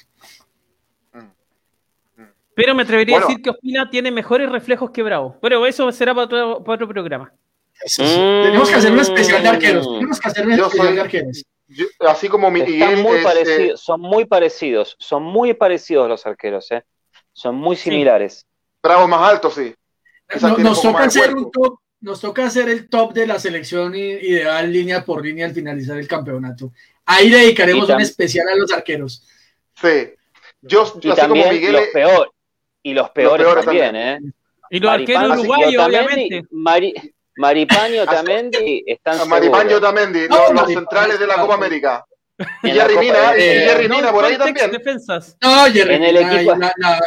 Pero 2.55 2.75
me 2.75 2.83
atrevería 2.83 3.17
a 3.17 3.21
decir 3.21 3.41
que 3.41 3.49
Ospina 3.49 3.89
tiene 3.89 4.11
mejores 4.11 4.49
reflejos 4.49 4.91
que 4.91 5.03
Bravo. 5.03 5.37
Pero 5.41 5.65
eso 5.65 5.91
será 5.91 6.13
para 6.13 6.45
otro, 6.45 6.87
programa. 6.87 7.33
Tenemos 7.97 8.69
que 8.69 8.75
hacer 8.75 8.91
un 8.91 8.99
especial 8.99 9.41
de 9.41 9.49
arqueros. 9.49 9.87
Tenemos 9.87 10.19
que 10.19 10.27
hacer 10.27 10.45
un 10.45 10.53
especial 10.53 10.95
de 10.95 11.01
arqueros. 11.01 11.43
así 11.99 12.29
como 12.29 12.51
Miguel 12.51 12.97
muy 13.01 13.17
eh, 13.17 13.73
son 13.75 14.01
muy 14.01 14.25
parecidos, 14.25 14.95
son 14.99 15.23
muy 15.23 15.53
parecidos 15.55 16.07
los 16.07 16.25
arqueros, 16.25 16.71
¿eh? 16.71 16.83
son 17.31 17.55
muy 17.55 17.75
similares. 17.75 18.45
Bravo 18.81 19.07
más 19.07 19.31
alto, 19.31 19.49
sí. 19.49 19.73
nos 20.59 20.81
toca 20.81 21.05
hacer 21.05 21.33
un 21.33 21.49
top 21.51 21.79
nos 22.03 22.19
toca 22.19 22.45
hacer 22.45 22.67
el 22.67 22.89
top 22.89 23.13
de 23.13 23.25
la 23.25 23.39
selección 23.39 23.95
ideal 23.95 24.71
línea 24.71 25.05
por 25.05 25.23
línea 25.23 25.45
al 25.45 25.53
finalizar 25.53 25.97
el 25.97 26.07
campeonato. 26.07 26.73
Ahí 27.05 27.29
dedicaremos 27.29 27.89
un 27.89 28.01
especial 28.01 28.47
a 28.49 28.55
los 28.55 28.71
arqueros. 28.73 29.25
Sí. 29.81 30.13
Yo, 30.61 30.93
y 31.01 31.13
también 31.13 31.45
como 31.45 31.53
Miguel, 31.53 31.73
los 31.73 31.87
peor, 31.87 32.33
y 32.83 32.93
los 32.93 33.09
peores, 33.11 33.65
también, 33.65 33.95
¿eh? 33.95 34.19
Y 34.69 34.79
los 34.79 34.91
arqueros 34.91 35.39
uruguayos, 35.39 35.85
obviamente. 35.85 36.45
Maripaño 37.37 38.05
también 38.05 38.51
están 38.85 39.27
Maripaño 39.27 39.79
Tamendi, 39.79 40.27
los, 40.27 40.67
centrales 40.67 41.19
de 41.19 41.27
la 41.27 41.35
Copa 41.35 41.55
América. 41.55 42.05
Y 42.63 42.71
Jerry 42.71 42.97
Mina, 42.97 43.37
y 43.37 43.41
Jerry 43.41 43.87
Mina 43.87 44.11
por 44.11 44.25
ahí 44.25 44.37
también. 44.37 44.71
Defensas. 44.71 45.37
No, 45.41 45.65
Jerry 45.71 45.95
en 45.95 46.03
el 46.03 46.17
equipo. 46.17 46.55
La, 46.55 46.99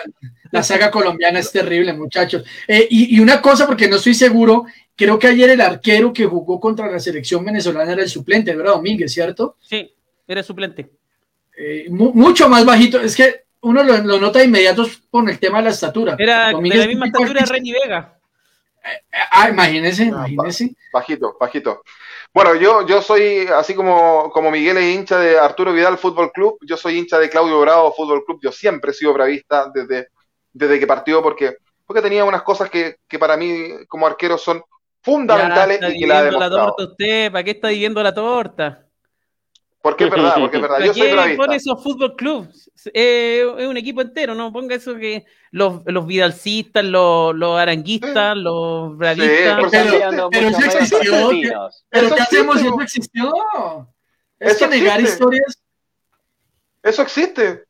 saga 0.63 0.91
colombiana 0.91 1.39
es 1.39 1.51
terrible, 1.51 1.93
muchachos. 1.93 2.45
Eh, 2.67 2.87
y, 2.91 3.17
y, 3.17 3.21
una 3.21 3.41
cosa, 3.41 3.67
porque 3.67 3.89
no 3.89 3.97
estoy 3.97 4.15
seguro, 4.15 4.67
Creo 4.97 5.19
que 5.19 5.27
ayer 5.27 5.51
el 5.51 5.61
arquero 5.61 6.11
que 6.11 6.25
jugó 6.25 6.59
contra 6.59 6.91
la 6.91 6.99
selección 6.99 7.45
venezolana 7.45 7.93
era 7.93 8.03
el 8.03 8.09
suplente, 8.09 8.57
¿verdad, 8.57 8.73
Domínguez, 8.73 9.13
cierto? 9.13 9.57
Sí, 9.61 9.95
era 10.27 10.43
suplente. 10.43 10.91
Eh, 11.57 11.87
mucho 11.91 12.49
más 12.49 12.65
bajito, 12.65 12.99
es 13.01 13.15
que 13.15 13.45
uno 13.61 13.83
lo, 13.83 13.99
nota 14.19 14.39
de 14.39 14.47
inmediato 14.47 14.87
con 15.11 15.29
el 15.29 15.39
tema 15.39 15.59
de 15.59 15.65
la 15.65 15.71
estatura. 15.71 16.17
Era 16.19 16.47
de 16.47 16.55
la 16.55 16.87
misma 16.87 17.07
estatura 17.07 17.41
de 17.41 17.47
Reni 17.47 17.73
Vega. 17.73 18.19
Eh, 18.83 19.17
ah, 19.33 19.51
imagínese, 19.51 20.11
ah, 20.15 20.27
imagínese. 20.27 20.75
Bajito, 20.91 21.37
bajito. 21.39 21.83
Bueno, 22.33 22.55
yo, 22.55 22.87
yo 22.87 23.03
soy, 23.03 23.47
así 23.55 23.75
como, 23.75 24.31
como 24.31 24.51
Miguel 24.51 24.79
es 24.79 24.95
hincha 24.95 25.19
de 25.19 25.39
Arturo 25.39 25.75
Vidal 25.75 25.99
Fútbol 25.99 26.33
Club, 26.33 26.59
yo 26.63 26.79
soy 26.79 26.99
hincha 26.99 27.19
de 27.19 27.29
Claudio 27.29 27.61
Bravo 27.61 27.93
Fútbol 27.93 28.25
Club, 28.25 28.41
yo 28.43 28.53
siempre 28.53 28.93
he 28.93 28.95
sido 28.95 29.13
bravista 29.13 29.71
desde, 29.75 30.09
desde 30.57 30.81
que 30.81 30.87
partió 30.87 31.23
porque, 31.23 31.57
porque 31.85 32.03
tenía 32.03 32.25
unas 32.25 32.43
cosas 32.43 32.71
que, 32.71 32.97
que 33.07 33.19
para 33.19 33.37
mí 33.37 33.71
como 33.89 34.07
arquero 34.07 34.39
son 34.39 34.63
fundamentales 35.03 35.81
y 35.95 36.01
que 36.01 36.07
la 36.07 36.21
ha 36.21 36.31
la 36.31 36.51
torta 36.51 36.85
usted, 36.85 37.31
¿para 37.31 37.45
qué 37.45 37.51
está 37.53 37.69
viviendo 37.69 38.03
la 38.03 38.15
torta? 38.15 38.83
Porque 39.83 40.05
es 40.05 40.11
verdad, 40.11 40.35
porque 40.41 40.57
es 40.57 40.63
verdad. 40.63 40.81
Yo 40.81 40.95
soy 40.95 41.13
bravista. 41.13 41.45
pone 41.45 41.57
esos 41.57 41.81
fútbol 41.81 42.17
clubs? 42.17 42.69
Eh, 42.93 43.47
es 43.59 43.69
un 43.69 43.77
equipo 43.77 44.01
entero, 44.01 44.35
no 44.35 44.53
ponga 44.53 44.75
eso 44.75 44.97
que 44.97 45.25
los, 45.53 45.83
los 45.85 46.07
vidalcistas, 46.07 46.85
los, 46.85 47.33
los 47.37 47.57
aranguistas, 47.57 48.37
los 48.37 48.97
bravistas. 48.97 49.71
Sí, 49.71 49.79
pero, 50.11 50.29
pero 50.31 50.49
eso 50.49 50.79
existió. 50.81 51.71
¿Pero 51.89 52.15
qué 52.17 52.21
hacemos 52.21 52.59
si 52.59 52.67
eso 52.67 52.81
existió? 52.81 53.33
Es 54.41 54.57
que 54.57 54.67
negar 54.67 55.01
historias. 55.01 55.63
Eso 56.83 57.03
existe. 57.03 57.66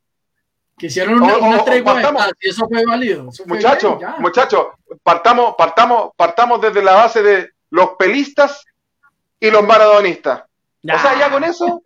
Quisieron 0.78 1.22
una, 1.22 1.38
una 1.38 1.64
tregua 1.64 2.02
y 2.40 2.48
eso 2.48 2.68
fue 2.68 2.84
válido. 2.84 3.30
Muchachos, 3.46 3.98
muchachos, 4.18 4.66
partamos, 5.02 5.54
partamos, 5.56 6.10
partamos 6.16 6.60
desde 6.60 6.82
la 6.82 6.94
base 6.94 7.22
de 7.22 7.50
los 7.70 7.90
pelistas 7.98 8.64
y 9.40 9.50
los 9.50 9.66
maradonistas. 9.66 10.44
O 10.84 10.98
sea, 10.98 11.18
ya 11.18 11.30
con 11.30 11.44
eso. 11.44 11.82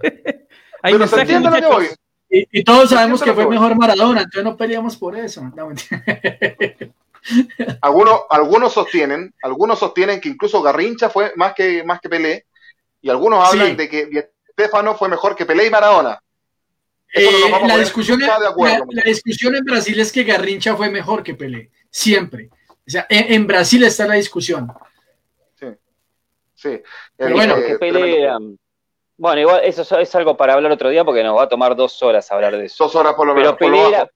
Pero 0.82 1.06
se 1.06 1.20
entiende 1.20 1.50
lo 1.50 1.56
que 1.56 1.66
voy. 1.66 1.88
Y, 2.30 2.60
y, 2.60 2.64
todos 2.64 2.90
sabemos 2.90 3.22
que 3.22 3.32
fue 3.32 3.46
mejor 3.46 3.74
Maradona, 3.74 4.20
entonces 4.20 4.44
no 4.44 4.56
peleamos 4.56 4.96
por 4.96 5.16
eso. 5.16 5.50
algunos, 7.80 8.20
algunos 8.28 8.72
sostienen, 8.72 9.34
algunos 9.42 9.78
sostienen 9.78 10.20
que 10.20 10.28
incluso 10.28 10.62
Garrincha 10.62 11.08
fue 11.08 11.32
más 11.36 11.54
que, 11.54 11.82
más 11.84 12.00
que 12.00 12.08
Pelé, 12.08 12.46
y 13.00 13.08
algunos 13.08 13.48
hablan 13.48 13.76
de 13.76 13.88
que 13.88 14.30
Stefano 14.52 14.94
fue 14.94 15.08
mejor 15.08 15.36
que 15.36 15.46
Pelé 15.46 15.66
y 15.66 15.70
Maradona. 15.70 16.20
Eh, 17.14 17.50
la, 17.66 17.78
discusión, 17.78 18.20
la, 18.20 19.02
discusión 19.04 19.56
en 19.56 19.64
Brasil 19.64 19.98
es 19.98 20.12
que 20.12 20.24
Garrincha 20.24 20.76
fue 20.76 20.90
mejor 20.90 21.22
que 21.22 21.34
Pelé, 21.34 21.70
siempre. 21.90 22.50
O 22.70 22.90
sea, 22.90 23.06
en, 23.08 23.46
Brasil 23.46 23.82
está 23.84 24.06
la 24.06 24.14
discusión. 24.14 24.70
Sí, 25.54 25.66
sí. 26.54 26.82
bueno, 27.16 27.56
que 27.56 27.78
Pelé 27.78 28.28
Bueno, 29.16 29.40
igual 29.40 29.60
eso 29.64 29.98
es 29.98 30.14
algo 30.14 30.36
para 30.36 30.54
hablar 30.54 30.70
otro 30.72 30.90
día 30.90 31.04
porque 31.04 31.22
nos 31.22 31.36
va 31.36 31.44
a 31.44 31.48
tomar 31.48 31.74
dos 31.74 32.02
horas 32.02 32.30
hablar 32.30 32.56
de 32.56 32.66
eso. 32.66 32.84
Dos 32.84 32.94
horas 32.94 33.14
por 33.14 33.26
lo 33.26 33.34
menos. 33.34 33.56
Pero 33.58 34.08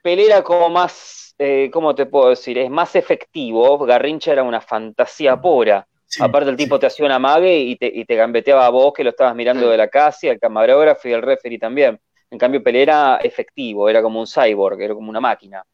Pelé, 0.00 0.24
era, 0.26 0.42
como 0.42 0.68
más, 0.70 1.34
eh, 1.38 1.70
¿cómo 1.72 1.94
te 1.94 2.06
puedo 2.06 2.30
decir? 2.30 2.58
Es 2.58 2.70
más 2.70 2.96
efectivo. 2.96 3.78
Garrincha 3.86 4.32
era 4.32 4.42
una 4.42 4.60
fantasía 4.60 5.40
pura. 5.40 5.86
Aparte 6.20 6.50
el 6.50 6.56
tipo 6.56 6.78
te 6.78 6.86
hacía 6.86 7.06
una 7.06 7.18
mague 7.18 7.58
y 7.58 7.76
te, 7.76 7.86
y 7.86 8.04
te 8.04 8.14
gambeteaba 8.14 8.66
a 8.66 8.70
vos 8.70 8.92
que 8.92 9.04
lo 9.04 9.10
estabas 9.10 9.34
mirando 9.34 9.68
de 9.68 9.76
la 9.76 9.88
casa, 9.88 10.26
y 10.26 10.28
al 10.28 10.38
camarógrafo 10.38 11.08
y 11.08 11.12
el 11.12 11.22
referee 11.22 11.58
también. 11.58 11.98
En 12.30 12.38
cambio, 12.38 12.62
Pelé 12.62 12.82
era 12.82 13.18
efectivo, 13.18 13.88
era 13.88 14.02
como 14.02 14.20
un 14.20 14.26
cyborg, 14.26 14.80
era 14.80 14.94
como 14.94 15.10
una 15.10 15.20
máquina. 15.20 15.64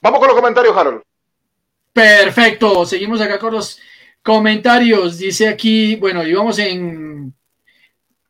Vamos 0.00 0.18
con 0.18 0.28
los 0.28 0.36
comentarios, 0.36 0.76
Harold. 0.76 1.02
Perfecto, 1.92 2.84
seguimos 2.84 3.20
acá 3.20 3.38
con 3.38 3.54
los 3.54 3.80
comentarios. 4.22 5.18
Dice 5.18 5.48
aquí, 5.48 5.96
bueno, 5.96 6.26
íbamos 6.26 6.58
en. 6.58 7.32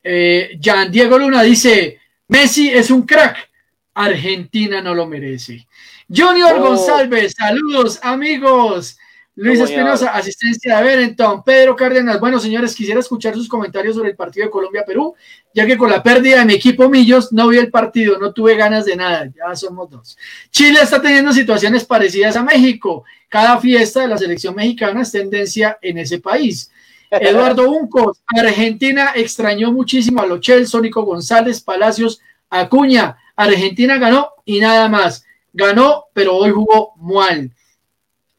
Eh, 0.03 0.59
Jan 0.62 0.93
Diego 0.93 1.18
Luna 1.18 1.43
dice: 1.43 1.99
Messi 2.28 2.70
es 2.70 2.91
un 2.91 3.07
crack. 3.07 3.51
Argentina 3.95 4.80
no 4.82 4.95
lo 4.95 5.07
merece. 5.07 5.66
Junior 6.09 6.57
oh. 6.59 6.61
González, 6.61 7.35
saludos 7.37 7.99
amigos. 8.03 8.99
Luis 9.37 9.59
Espinosa, 9.59 10.11
asistencia 10.11 10.76
de 10.76 10.85
Berenton. 10.85 11.43
Pedro 11.43 11.74
Cárdenas, 11.74 12.20
bueno, 12.20 12.39
señores, 12.39 12.74
quisiera 12.74 13.01
escuchar 13.01 13.35
sus 13.35 13.49
comentarios 13.49 13.97
sobre 13.97 14.11
el 14.11 14.16
partido 14.16 14.47
de 14.47 14.51
Colombia-Perú, 14.51 15.14
ya 15.53 15.66
que 15.66 15.76
con 15.76 15.91
la 15.91 16.03
pérdida 16.03 16.39
de 16.39 16.45
mi 16.45 16.55
equipo 16.55 16.89
Millos 16.89 17.32
no 17.32 17.49
vi 17.49 17.59
el 17.59 17.70
partido, 17.70 18.16
no 18.18 18.32
tuve 18.32 18.55
ganas 18.55 18.85
de 18.85 18.95
nada, 18.95 19.26
ya 19.26 19.57
somos 19.57 19.91
dos. 19.91 20.16
Chile 20.51 20.78
está 20.80 21.03
teniendo 21.03 21.32
situaciones 21.32 21.85
parecidas 21.85 22.37
a 22.37 22.45
México. 22.45 23.05
Cada 23.28 23.59
fiesta 23.59 24.03
de 24.03 24.09
la 24.09 24.18
selección 24.18 24.55
mexicana 24.55 25.03
es 25.03 25.11
tendencia 25.11 25.78
en 25.82 25.99
ese 25.99 26.20
país. 26.20 26.70
Eduardo 27.11 27.68
Uncos, 27.70 28.22
Argentina 28.26 29.12
extrañó 29.16 29.72
muchísimo 29.72 30.20
a 30.22 30.26
Lochel, 30.26 30.68
Sónico 30.68 31.03
González, 31.03 31.61
Palacios, 31.61 32.20
Acuña. 32.51 33.16
Argentina 33.35 33.99
ganó 33.99 34.30
y 34.45 34.61
nada 34.61 34.89
más. 34.89 35.24
Ganó, 35.53 36.05
pero 36.12 36.37
hoy 36.37 36.53
jugó 36.53 36.95
mal. 36.97 37.51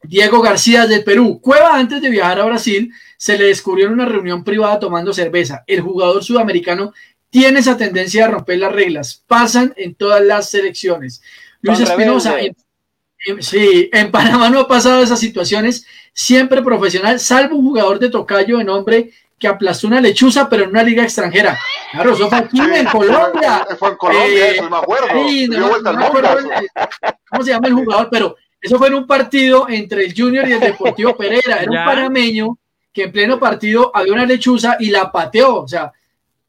Diego 0.08 0.40
García 0.40 0.86
del 0.86 1.04
Perú. 1.04 1.40
Cueva 1.40 1.76
antes 1.76 2.00
de 2.00 2.10
viajar 2.10 2.40
a 2.40 2.44
Brasil 2.44 2.92
se 3.16 3.38
le 3.38 3.46
descubrió 3.46 3.86
en 3.86 3.92
una 3.92 4.06
reunión 4.06 4.44
privada 4.44 4.78
tomando 4.78 5.12
cerveza. 5.12 5.64
El 5.66 5.80
jugador 5.80 6.22
sudamericano 6.22 6.92
tiene 7.30 7.60
esa 7.60 7.76
tendencia 7.76 8.24
a 8.24 8.28
romper 8.28 8.58
las 8.58 8.72
reglas. 8.72 9.22
Pasan 9.26 9.74
en 9.76 9.94
todas 9.94 10.22
las 10.22 10.50
selecciones. 10.50 11.22
Luis 11.60 11.80
Espinosa, 11.80 12.36
sí, 13.40 13.90
en 13.92 14.10
Panamá 14.10 14.50
no 14.50 14.60
ha 14.60 14.68
pasado 14.68 15.02
esas 15.02 15.18
situaciones. 15.18 15.86
Siempre 16.12 16.62
profesional, 16.62 17.20
salvo 17.20 17.56
un 17.56 17.66
jugador 17.66 17.98
de 17.98 18.10
tocayo 18.10 18.58
de 18.58 18.64
nombre 18.64 19.10
que 19.38 19.48
aplastó 19.48 19.86
una 19.86 20.00
lechuza, 20.00 20.48
pero 20.48 20.64
en 20.64 20.70
una 20.70 20.82
liga 20.82 21.02
extranjera. 21.02 21.58
Claro, 21.92 22.14
eso 22.14 22.28
fue 22.28 22.38
aquí 22.38 22.58
en 22.58 22.86
Colombia. 22.86 23.66
Fue 23.78 23.90
en 23.90 23.96
Colombia, 23.96 24.50
eso 24.50 24.70
me 24.70 24.76
acuerdo. 24.76 25.08
¿Cómo 27.30 27.44
se 27.44 27.50
llama 27.50 27.68
el 27.68 27.74
jugador? 27.74 28.08
Pero 28.10 28.36
eso 28.60 28.78
fue 28.78 28.88
en 28.88 28.94
un 28.94 29.06
partido 29.06 29.68
entre 29.68 30.04
el 30.04 30.14
Junior 30.16 30.48
y 30.48 30.52
el 30.52 30.60
Deportivo 30.60 31.16
Pereira. 31.16 31.58
Era 31.58 31.70
un 31.70 31.84
panameño 31.84 32.58
que 32.92 33.04
en 33.04 33.12
pleno 33.12 33.38
partido 33.38 33.90
había 33.94 34.12
una 34.12 34.24
lechuza 34.24 34.76
y 34.80 34.90
la 34.90 35.12
pateó. 35.12 35.62
O 35.62 35.68
sea, 35.68 35.92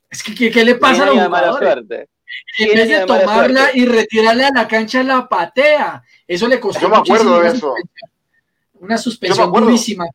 es 0.10 0.24
que 0.24 0.50
¿qué, 0.50 0.66
le 0.66 0.76
pasa 0.76 1.04
a 1.04 1.06
los 1.08 1.26
jugadores? 1.26 2.08
En 2.58 2.76
vez 2.76 2.90
de 2.90 3.06
tomarla 3.06 3.70
y 3.74 3.86
retirarla 3.86 4.48
a 4.48 4.52
la 4.52 4.68
cancha, 4.68 5.04
la 5.04 5.28
patea. 5.28 6.04
Eso 6.28 6.48
le 6.48 6.60
costó. 6.60 6.82
Yo 6.82 6.90
me 6.90 6.98
acuerdo 6.98 7.40
de 7.40 7.50
eso. 7.50 7.76
Una 8.80 8.98
suspensión 8.98 9.52
durísima. 9.52 10.06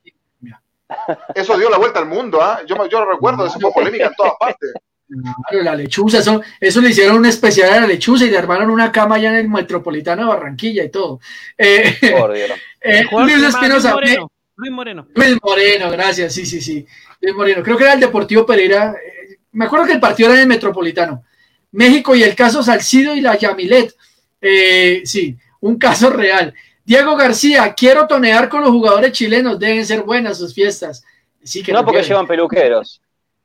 Eso 1.34 1.56
dio 1.56 1.70
la 1.70 1.78
vuelta 1.78 2.00
al 2.00 2.06
mundo, 2.06 2.40
¿ah? 2.42 2.60
Yo, 2.66 2.86
yo 2.86 3.04
recuerdo, 3.04 3.46
eso 3.46 3.58
fue 3.58 3.72
polémica 3.72 4.06
en 4.06 4.14
todas 4.14 4.34
partes. 4.38 4.72
Claro, 5.48 5.64
la 5.64 5.74
lechuza, 5.74 6.18
eso, 6.18 6.42
eso 6.60 6.80
le 6.80 6.90
hicieron 6.90 7.16
un 7.16 7.26
especial 7.26 7.72
a 7.72 7.80
la 7.80 7.86
lechuza 7.86 8.24
y 8.24 8.30
le 8.30 8.38
armaron 8.38 8.70
una 8.70 8.90
cama 8.90 9.16
allá 9.16 9.30
en 9.30 9.36
el 9.36 9.48
Metropolitano 9.48 10.22
de 10.22 10.28
Barranquilla 10.28 10.84
y 10.84 10.90
todo. 10.90 11.20
Eh, 11.58 11.98
eh, 12.80 13.04
Luis 13.10 13.42
Espinosa. 13.42 13.94
Luis 14.56 14.72
Moreno. 14.72 15.08
Luis 15.14 15.38
Moreno, 15.42 15.90
gracias, 15.90 16.32
sí, 16.32 16.46
sí, 16.46 16.60
sí. 16.60 16.86
Luis 17.20 17.34
Moreno, 17.34 17.62
creo 17.62 17.76
que 17.76 17.84
era 17.84 17.94
el 17.94 18.00
Deportivo 18.00 18.46
Pereira. 18.46 18.94
Eh, 18.94 19.38
me 19.52 19.66
acuerdo 19.66 19.86
que 19.86 19.92
el 19.92 20.00
partido 20.00 20.28
era 20.30 20.36
en 20.36 20.42
el 20.42 20.48
Metropolitano. 20.48 21.24
México 21.72 22.14
y 22.14 22.22
el 22.22 22.34
caso 22.34 22.62
Salcido 22.62 23.14
y 23.14 23.20
la 23.20 23.36
Yamilet. 23.36 23.94
sí, 25.04 25.36
un 25.60 25.78
caso 25.78 26.10
real. 26.10 26.54
Diego 26.84 27.16
García, 27.16 27.74
quiero 27.74 28.06
tonear 28.06 28.48
con 28.48 28.62
los 28.62 28.70
jugadores 28.70 29.12
chilenos, 29.12 29.58
deben 29.58 29.84
ser 29.84 30.02
buenas 30.02 30.38
sus 30.38 30.54
fiestas. 30.54 31.04
Sí, 31.42 31.62
que 31.62 31.72
no 31.72 31.84
porque 31.84 32.02
llevan 32.02 32.26
peluqueros. 32.26 33.01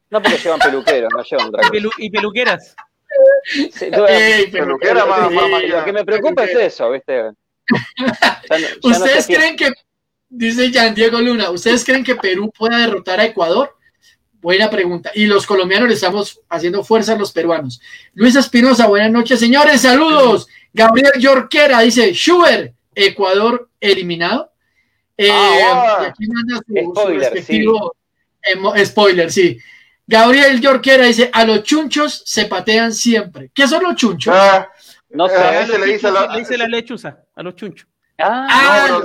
No 0.09 0.21
porque 0.21 0.37
llevan 0.37 0.59
peluqueros, 0.59 1.11
no 1.13 1.23
llevan 1.23 1.47
otra 1.47 1.69
¿Y, 1.97 2.09
peluqueras? 2.09 2.75
peluquera 4.51 5.05
más, 5.05 5.31
Lo 5.31 5.85
que 5.85 5.93
me 5.93 6.05
preocupa 6.05 6.45
es 6.45 6.55
eso, 6.55 6.91
¿viste? 6.91 7.31
¿Ustedes 8.83 9.27
creen 9.27 9.55
que, 9.55 9.71
dice 10.29 10.71
Jan 10.71 10.95
Diego 10.95 11.19
Luna, 11.19 11.49
¿ustedes 11.49 11.83
creen 11.83 12.03
que 12.03 12.15
Perú 12.15 12.51
pueda 12.57 12.77
derrotar 12.77 13.19
a 13.19 13.25
Ecuador? 13.25 13.75
Buena 14.39 14.69
pregunta. 14.69 15.11
Y 15.13 15.25
los 15.25 15.45
colombianos 15.45 15.89
le 15.89 15.95
estamos 15.95 16.39
haciendo 16.47 16.83
fuerza 16.83 17.13
a 17.13 17.17
los 17.17 17.31
peruanos. 17.31 17.81
Luis 18.13 18.35
Espinosa, 18.35 18.87
buenas 18.87 19.11
noches, 19.11 19.39
señores, 19.39 19.81
saludos. 19.81 20.47
Gabriel 20.73 21.11
Yorquera 21.19 21.81
dice, 21.81 22.13
Schubert, 22.13 22.73
Ecuador 22.93 23.69
eliminado. 23.79 24.51
Eh, 25.17 25.29
ah, 25.31 26.03
aquí 26.07 26.27
manda 26.27 26.61
su, 26.65 27.07
respectivo 27.07 27.95
spoiler, 28.85 29.31
sí. 29.31 29.57
Gabriel 30.07 30.61
Yorquera 30.61 31.05
dice, 31.05 31.29
a 31.33 31.43
los 31.43 31.63
chunchos 31.63 32.23
se 32.25 32.45
patean 32.45 32.93
siempre. 32.93 33.51
¿Qué 33.53 33.67
son 33.67 33.83
los 33.83 33.95
chunchos? 33.95 34.33
Ah, 34.35 34.69
no 35.09 35.27
sé. 35.27 35.35
Eh, 35.35 35.79
le, 35.79 35.85
dice 35.85 36.09
la, 36.09 36.27
le 36.27 36.39
dice 36.39 36.57
la 36.57 36.67
lechuza, 36.67 37.25
a 37.35 37.43
los 37.43 37.55
chunchos. 37.55 37.87
Ah, 38.17 38.47
ah 38.49 39.01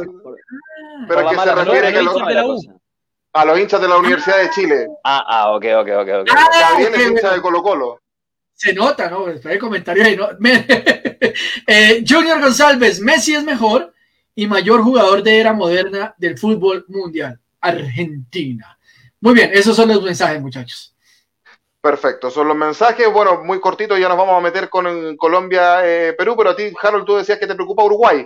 pero, 1.08 1.28
que 1.28 1.36
se 1.36 1.54
refiere 1.54 1.88
a, 1.88 2.02
los, 2.02 2.66
a 3.32 3.44
los 3.44 3.58
hinchas 3.58 3.80
de 3.80 3.88
la 3.88 3.98
Universidad 3.98 4.38
de 4.42 4.50
Chile. 4.50 4.86
Ah, 5.02 5.24
ah, 5.26 5.50
ok, 5.50 5.64
ok, 5.80 5.88
ok. 5.88 6.08
okay. 6.20 6.34
Ah, 6.36 6.48
Gabriel 6.70 6.94
es 6.94 7.10
hincha 7.10 7.34
de 7.34 7.40
Colo 7.40 7.62
Colo. 7.62 8.00
Se 8.54 8.72
nota, 8.72 9.10
¿no? 9.10 9.26
Hay 9.44 9.58
comentarios 9.58 10.06
ahí, 10.06 10.16
¿no? 10.16 10.28
eh, 11.66 12.04
Junior 12.08 12.40
González, 12.40 13.00
Messi 13.00 13.34
es 13.34 13.42
mejor 13.42 13.92
y 14.36 14.46
mayor 14.46 14.82
jugador 14.82 15.24
de 15.24 15.40
era 15.40 15.52
moderna 15.52 16.14
del 16.16 16.38
fútbol 16.38 16.84
mundial. 16.86 17.40
Argentina. 17.60 18.78
Muy 19.20 19.34
bien, 19.34 19.50
esos 19.52 19.74
son 19.74 19.88
los 19.88 20.02
mensajes, 20.02 20.40
muchachos. 20.40 20.91
Perfecto, 21.82 22.30
son 22.30 22.46
los 22.46 22.56
mensajes. 22.56 23.12
Bueno, 23.12 23.42
muy 23.42 23.58
cortito, 23.58 23.98
ya 23.98 24.08
nos 24.08 24.16
vamos 24.16 24.38
a 24.38 24.40
meter 24.40 24.70
con 24.70 25.16
Colombia-Perú, 25.16 26.32
eh, 26.32 26.36
pero 26.38 26.50
a 26.50 26.54
ti, 26.54 26.72
Harold, 26.80 27.04
tú 27.04 27.16
decías 27.16 27.40
que 27.40 27.46
te 27.48 27.56
preocupa 27.56 27.82
Uruguay. 27.82 28.24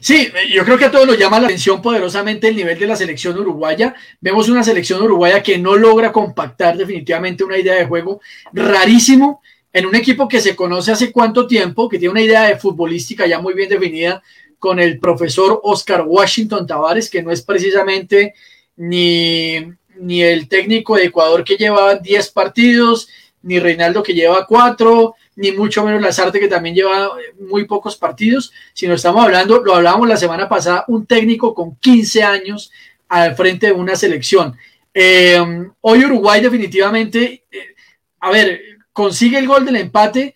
Sí, 0.00 0.32
yo 0.52 0.64
creo 0.64 0.76
que 0.76 0.86
a 0.86 0.90
todos 0.90 1.06
nos 1.06 1.16
llama 1.16 1.38
la 1.38 1.46
atención 1.46 1.80
poderosamente 1.80 2.48
el 2.48 2.56
nivel 2.56 2.76
de 2.76 2.88
la 2.88 2.96
selección 2.96 3.38
uruguaya. 3.38 3.94
Vemos 4.20 4.48
una 4.48 4.64
selección 4.64 5.00
uruguaya 5.00 5.44
que 5.44 5.58
no 5.58 5.76
logra 5.76 6.10
compactar 6.10 6.76
definitivamente 6.76 7.44
una 7.44 7.56
idea 7.56 7.74
de 7.74 7.86
juego 7.86 8.20
rarísimo 8.52 9.40
en 9.72 9.86
un 9.86 9.94
equipo 9.94 10.26
que 10.26 10.40
se 10.40 10.56
conoce 10.56 10.90
hace 10.90 11.12
cuánto 11.12 11.46
tiempo, 11.46 11.88
que 11.88 11.98
tiene 11.98 12.10
una 12.10 12.22
idea 12.22 12.42
de 12.42 12.58
futbolística 12.58 13.26
ya 13.26 13.38
muy 13.38 13.54
bien 13.54 13.68
definida 13.68 14.20
con 14.58 14.80
el 14.80 14.98
profesor 14.98 15.60
Oscar 15.62 16.02
Washington 16.04 16.66
Tavares, 16.66 17.08
que 17.08 17.22
no 17.22 17.30
es 17.30 17.42
precisamente 17.42 18.34
ni 18.74 19.72
ni 20.02 20.20
el 20.22 20.48
técnico 20.48 20.96
de 20.96 21.04
Ecuador 21.04 21.44
que 21.44 21.56
llevaba 21.56 21.94
10 21.94 22.30
partidos, 22.30 23.08
ni 23.42 23.60
Reinaldo 23.60 24.02
que 24.02 24.14
lleva 24.14 24.46
4, 24.46 25.14
ni 25.36 25.52
mucho 25.52 25.84
menos 25.84 26.02
Lazarte 26.02 26.40
que 26.40 26.48
también 26.48 26.74
lleva 26.74 27.06
eh, 27.06 27.34
muy 27.48 27.66
pocos 27.66 27.96
partidos, 27.96 28.52
sino 28.72 28.94
estamos 28.94 29.24
hablando, 29.24 29.62
lo 29.62 29.74
hablábamos 29.74 30.08
la 30.08 30.16
semana 30.16 30.48
pasada, 30.48 30.84
un 30.88 31.06
técnico 31.06 31.54
con 31.54 31.76
15 31.76 32.22
años 32.22 32.72
al 33.08 33.36
frente 33.36 33.66
de 33.66 33.72
una 33.72 33.94
selección. 33.94 34.56
Eh, 34.92 35.40
hoy 35.80 36.04
Uruguay 36.04 36.40
definitivamente, 36.40 37.44
eh, 37.50 37.74
a 38.20 38.30
ver, 38.30 38.60
consigue 38.92 39.38
el 39.38 39.46
gol 39.46 39.64
del 39.64 39.76
empate, 39.76 40.34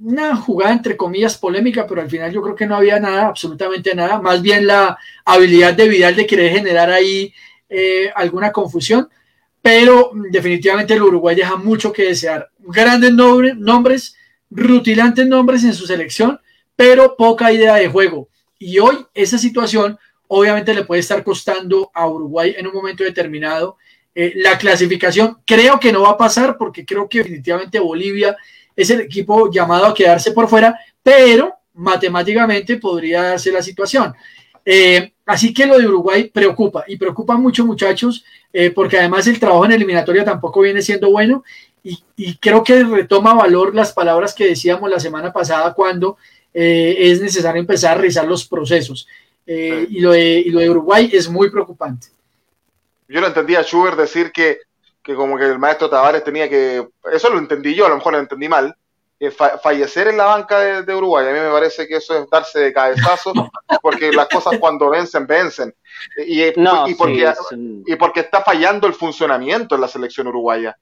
una 0.00 0.34
jugada 0.34 0.72
entre 0.72 0.96
comillas 0.96 1.38
polémica, 1.38 1.86
pero 1.86 2.00
al 2.00 2.10
final 2.10 2.32
yo 2.32 2.42
creo 2.42 2.56
que 2.56 2.66
no 2.66 2.74
había 2.74 2.98
nada, 2.98 3.28
absolutamente 3.28 3.94
nada, 3.94 4.20
más 4.20 4.42
bien 4.42 4.66
la 4.66 4.98
habilidad 5.24 5.74
de 5.74 5.88
Vidal 5.88 6.16
de 6.16 6.26
querer 6.26 6.52
generar 6.52 6.90
ahí 6.90 7.32
eh, 7.76 8.12
alguna 8.14 8.52
confusión, 8.52 9.08
pero 9.60 10.12
definitivamente 10.30 10.94
el 10.94 11.02
Uruguay 11.02 11.34
deja 11.34 11.56
mucho 11.56 11.92
que 11.92 12.04
desear. 12.04 12.48
Grandes 12.60 13.12
nombres, 13.12 14.14
rutilantes 14.48 15.26
nombres 15.26 15.64
en 15.64 15.74
su 15.74 15.84
selección, 15.84 16.38
pero 16.76 17.16
poca 17.16 17.50
idea 17.50 17.74
de 17.74 17.88
juego. 17.88 18.28
Y 18.60 18.78
hoy 18.78 19.04
esa 19.12 19.38
situación 19.38 19.98
obviamente 20.28 20.72
le 20.72 20.84
puede 20.84 21.00
estar 21.00 21.24
costando 21.24 21.90
a 21.92 22.06
Uruguay 22.06 22.54
en 22.56 22.68
un 22.68 22.74
momento 22.74 23.02
determinado 23.02 23.76
eh, 24.14 24.34
la 24.36 24.56
clasificación. 24.56 25.38
Creo 25.44 25.80
que 25.80 25.90
no 25.90 26.02
va 26.02 26.10
a 26.10 26.16
pasar 26.16 26.56
porque 26.56 26.86
creo 26.86 27.08
que 27.08 27.18
definitivamente 27.18 27.80
Bolivia 27.80 28.36
es 28.76 28.88
el 28.90 29.00
equipo 29.00 29.50
llamado 29.50 29.86
a 29.86 29.94
quedarse 29.94 30.30
por 30.30 30.48
fuera, 30.48 30.78
pero 31.02 31.54
matemáticamente 31.72 32.76
podría 32.76 33.22
darse 33.22 33.50
la 33.50 33.62
situación. 33.62 34.14
Eh, 34.64 35.12
así 35.26 35.52
que 35.52 35.66
lo 35.66 35.78
de 35.78 35.86
Uruguay 35.86 36.30
preocupa 36.32 36.84
y 36.86 36.96
preocupa 36.96 37.36
mucho 37.36 37.66
muchachos, 37.66 38.24
eh, 38.52 38.70
porque 38.70 38.98
además 38.98 39.26
el 39.26 39.38
trabajo 39.38 39.64
en 39.66 39.72
eliminatoria 39.72 40.24
tampoco 40.24 40.60
viene 40.60 40.82
siendo 40.82 41.10
bueno 41.10 41.44
y, 41.82 42.02
y, 42.16 42.36
creo 42.38 42.64
que 42.64 42.82
retoma 42.82 43.34
valor 43.34 43.74
las 43.74 43.92
palabras 43.92 44.32
que 44.32 44.46
decíamos 44.46 44.88
la 44.88 44.98
semana 44.98 45.32
pasada 45.32 45.74
cuando 45.74 46.16
es 46.56 47.20
necesario 47.20 47.60
empezar 47.60 47.92
a 47.92 48.00
revisar 48.00 48.26
los 48.26 48.46
procesos. 48.46 49.06
Eh, 49.46 49.86
y, 49.90 50.00
lo 50.00 50.12
de, 50.12 50.38
y, 50.38 50.50
lo 50.50 50.60
de, 50.60 50.70
Uruguay 50.70 51.10
es 51.12 51.28
muy 51.28 51.50
preocupante. 51.50 52.08
Yo 53.08 53.20
lo 53.20 53.26
entendí 53.26 53.54
a 53.54 53.62
Schubert 53.62 53.98
decir 53.98 54.32
que, 54.32 54.60
que, 55.02 55.14
como 55.14 55.36
que 55.36 55.44
el 55.44 55.58
maestro 55.58 55.90
Tavares 55.90 56.24
tenía 56.24 56.48
que, 56.48 56.88
eso 57.12 57.30
lo 57.30 57.38
entendí 57.38 57.74
yo, 57.74 57.86
a 57.86 57.90
lo 57.90 57.96
mejor 57.96 58.14
lo 58.14 58.20
entendí 58.20 58.48
mal, 58.48 58.74
fallecer 59.30 60.08
en 60.08 60.16
la 60.16 60.24
banca 60.24 60.58
de, 60.60 60.94
Uruguay. 60.94 61.26
A 61.26 61.32
mí 61.32 61.38
me 61.38 61.50
parece 61.50 61.86
que 61.86 61.96
eso 61.96 62.16
es 62.16 62.30
darse 62.30 62.60
de 62.60 62.72
cabezazo, 62.72 63.32
porque 63.82 64.12
las 64.12 64.28
cosas 64.28 64.58
cuando 64.58 64.90
vencen, 64.90 65.26
vencen. 65.26 65.74
Y, 66.18 66.42
y, 66.42 66.94
porque, 66.96 67.32
y 67.86 67.96
porque 67.96 68.20
está 68.20 68.42
fallando 68.42 68.86
el 68.86 68.94
funcionamiento 68.94 69.74
en 69.74 69.80
la 69.80 69.88
selección 69.88 70.26
uruguaya. 70.26 70.76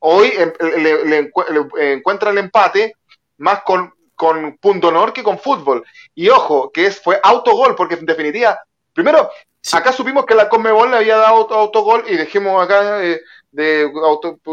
Hoy 0.00 0.32
em, 0.36 0.52
le, 0.82 1.04
le 1.04 1.92
encuentra 1.94 2.30
el 2.30 2.38
empate 2.38 2.94
más 3.38 3.62
con 3.62 3.94
con 4.14 4.56
punto 4.58 4.88
honor 4.88 5.12
que 5.12 5.22
con 5.22 5.38
fútbol. 5.38 5.84
Y 6.14 6.28
ojo, 6.28 6.70
que 6.70 6.86
es, 6.86 7.00
fue 7.00 7.20
autogol, 7.22 7.74
porque 7.74 7.94
en 7.94 8.06
definitiva, 8.06 8.58
primero, 8.92 9.30
acá 9.72 9.92
supimos 9.92 10.24
que 10.26 10.34
la 10.34 10.48
Conmebol 10.48 10.90
le 10.90 10.98
había 10.98 11.16
dado 11.16 11.52
autogol 11.52 12.04
y 12.06 12.16
dejemos 12.16 12.62
acá 12.62 13.04
eh, 13.04 13.20
de 13.54 13.90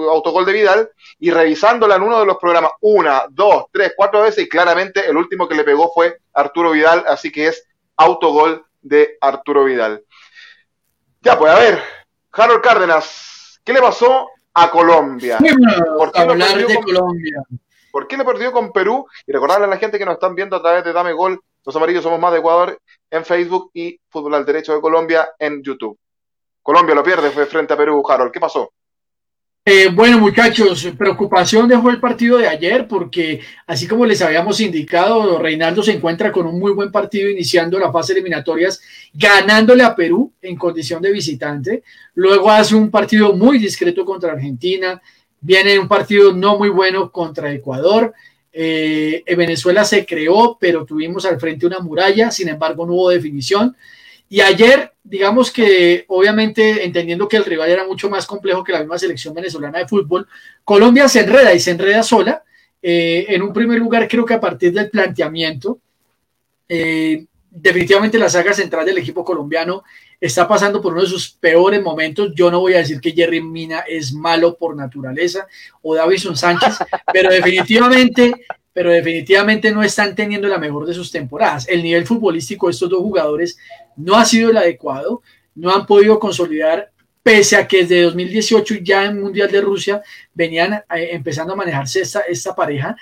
autogol 0.09 0.45
de 0.45 0.53
Vidal 0.53 0.89
y 1.19 1.31
revisándola 1.31 1.95
en 1.95 2.03
uno 2.03 2.19
de 2.19 2.25
los 2.25 2.37
programas 2.37 2.71
una, 2.81 3.23
dos, 3.29 3.65
tres, 3.71 3.93
cuatro 3.95 4.21
veces 4.21 4.45
y 4.45 4.49
claramente 4.49 5.09
el 5.09 5.17
último 5.17 5.47
que 5.47 5.55
le 5.55 5.63
pegó 5.63 5.91
fue 5.93 6.17
Arturo 6.33 6.71
Vidal, 6.71 7.03
así 7.07 7.31
que 7.31 7.47
es 7.47 7.67
autogol 7.97 8.63
de 8.81 9.17
Arturo 9.19 9.63
Vidal. 9.63 10.03
Ya, 11.21 11.37
pues 11.37 11.51
a 11.51 11.59
ver, 11.59 11.81
Harold 12.31 12.61
Cárdenas, 12.61 13.59
¿qué 13.63 13.73
le 13.73 13.81
pasó 13.81 14.29
a 14.53 14.69
Colombia? 14.69 15.39
¿Por 15.97 16.11
qué 16.11 16.19
hablar 16.19 16.57
de 16.57 16.75
Colombia? 16.75 17.43
¿Por 17.91 18.07
qué 18.07 18.17
le 18.17 18.23
perdió 18.23 18.51
con 18.51 18.71
Perú? 18.71 19.07
Y 19.25 19.31
recordarle 19.31 19.65
a 19.65 19.69
la 19.69 19.77
gente 19.77 19.97
que 19.97 20.05
nos 20.05 20.13
están 20.13 20.35
viendo 20.35 20.55
a 20.55 20.61
través 20.61 20.83
de 20.83 20.93
Dame 20.93 21.11
Gol, 21.13 21.41
los 21.65 21.75
amarillos 21.75 22.03
somos 22.03 22.19
más 22.19 22.31
de 22.31 22.39
Ecuador 22.39 22.79
en 23.09 23.25
Facebook 23.25 23.71
y 23.73 23.99
Fútbol 24.09 24.35
al 24.35 24.45
Derecho 24.45 24.73
de 24.73 24.81
Colombia 24.81 25.33
en 25.37 25.61
YouTube. 25.61 25.97
Colombia 26.61 26.93
lo 26.93 27.03
pierde 27.03 27.31
frente 27.31 27.73
a 27.73 27.77
Perú, 27.77 28.03
Harold. 28.07 28.31
¿Qué 28.31 28.39
pasó? 28.39 28.71
Eh, 29.63 29.89
bueno, 29.93 30.17
muchachos, 30.17 30.87
preocupación 30.97 31.67
dejó 31.67 31.91
el 31.91 31.99
partido 31.99 32.39
de 32.39 32.47
ayer 32.47 32.87
porque, 32.87 33.41
así 33.67 33.87
como 33.87 34.05
les 34.05 34.21
habíamos 34.21 34.59
indicado, 34.59 35.37
Reinaldo 35.37 35.83
se 35.83 35.91
encuentra 35.91 36.31
con 36.31 36.47
un 36.47 36.59
muy 36.59 36.71
buen 36.71 36.91
partido 36.91 37.29
iniciando 37.29 37.77
la 37.77 37.91
fase 37.91 38.13
eliminatorias, 38.13 38.81
ganándole 39.13 39.83
a 39.83 39.95
Perú 39.95 40.33
en 40.41 40.55
condición 40.55 41.01
de 41.01 41.11
visitante. 41.11 41.83
Luego 42.15 42.49
hace 42.49 42.75
un 42.75 42.89
partido 42.89 43.33
muy 43.33 43.59
discreto 43.59 44.03
contra 44.03 44.31
Argentina, 44.31 44.99
Viene 45.43 45.79
un 45.79 45.87
partido 45.87 46.33
no 46.33 46.57
muy 46.59 46.69
bueno 46.69 47.11
contra 47.11 47.51
Ecuador. 47.51 48.13
Eh, 48.53 49.23
en 49.25 49.37
Venezuela 49.37 49.83
se 49.83 50.05
creó, 50.05 50.55
pero 50.59 50.85
tuvimos 50.85 51.25
al 51.25 51.39
frente 51.39 51.65
una 51.65 51.79
muralla, 51.79 52.29
sin 52.29 52.49
embargo 52.49 52.85
no 52.85 52.93
hubo 52.93 53.09
definición. 53.09 53.75
Y 54.31 54.39
ayer, 54.39 54.93
digamos 55.03 55.51
que 55.51 56.05
obviamente 56.07 56.85
entendiendo 56.85 57.27
que 57.27 57.35
el 57.35 57.43
rival 57.43 57.69
era 57.69 57.85
mucho 57.85 58.09
más 58.09 58.25
complejo 58.25 58.63
que 58.63 58.71
la 58.71 58.79
misma 58.79 58.97
selección 58.97 59.33
venezolana 59.33 59.79
de 59.79 59.89
fútbol, 59.89 60.25
Colombia 60.63 61.09
se 61.09 61.19
enreda 61.19 61.53
y 61.53 61.59
se 61.59 61.71
enreda 61.71 62.01
sola. 62.01 62.41
Eh, 62.81 63.25
en 63.27 63.41
un 63.41 63.51
primer 63.51 63.77
lugar, 63.77 64.07
creo 64.07 64.23
que 64.25 64.33
a 64.33 64.39
partir 64.39 64.71
del 64.71 64.89
planteamiento, 64.89 65.79
eh, 66.69 67.25
definitivamente 67.49 68.17
la 68.17 68.29
saga 68.29 68.53
central 68.53 68.85
del 68.85 68.99
equipo 68.99 69.25
colombiano 69.25 69.83
está 70.17 70.47
pasando 70.47 70.81
por 70.81 70.93
uno 70.93 71.01
de 71.01 71.09
sus 71.09 71.31
peores 71.31 71.81
momentos. 71.83 72.31
Yo 72.33 72.49
no 72.49 72.61
voy 72.61 72.75
a 72.75 72.77
decir 72.77 73.01
que 73.01 73.11
Jerry 73.11 73.41
Mina 73.41 73.79
es 73.79 74.13
malo 74.13 74.55
por 74.55 74.77
naturaleza 74.77 75.45
o 75.81 75.93
Davison 75.93 76.37
Sánchez, 76.37 76.77
pero 77.11 77.29
definitivamente, 77.31 78.31
pero 78.73 78.91
definitivamente 78.91 79.71
no 79.71 79.83
están 79.83 80.15
teniendo 80.15 80.47
la 80.47 80.57
mejor 80.57 80.85
de 80.85 80.93
sus 80.93 81.11
temporadas. 81.11 81.67
El 81.67 81.83
nivel 81.83 82.05
futbolístico 82.05 82.67
de 82.67 82.71
estos 82.71 82.89
dos 82.89 83.01
jugadores 83.01 83.57
no 83.95 84.15
ha 84.15 84.25
sido 84.25 84.49
el 84.49 84.57
adecuado, 84.57 85.21
no 85.55 85.73
han 85.73 85.85
podido 85.85 86.19
consolidar 86.19 86.91
pese 87.23 87.55
a 87.55 87.67
que 87.67 87.81
desde 87.81 88.03
2018 88.03 88.75
ya 88.81 89.05
en 89.05 89.21
Mundial 89.21 89.51
de 89.51 89.61
Rusia 89.61 90.01
venían 90.33 90.73
eh, 90.73 91.09
empezando 91.11 91.53
a 91.53 91.55
manejarse 91.55 92.01
esta, 92.01 92.55
pareja, 92.55 92.95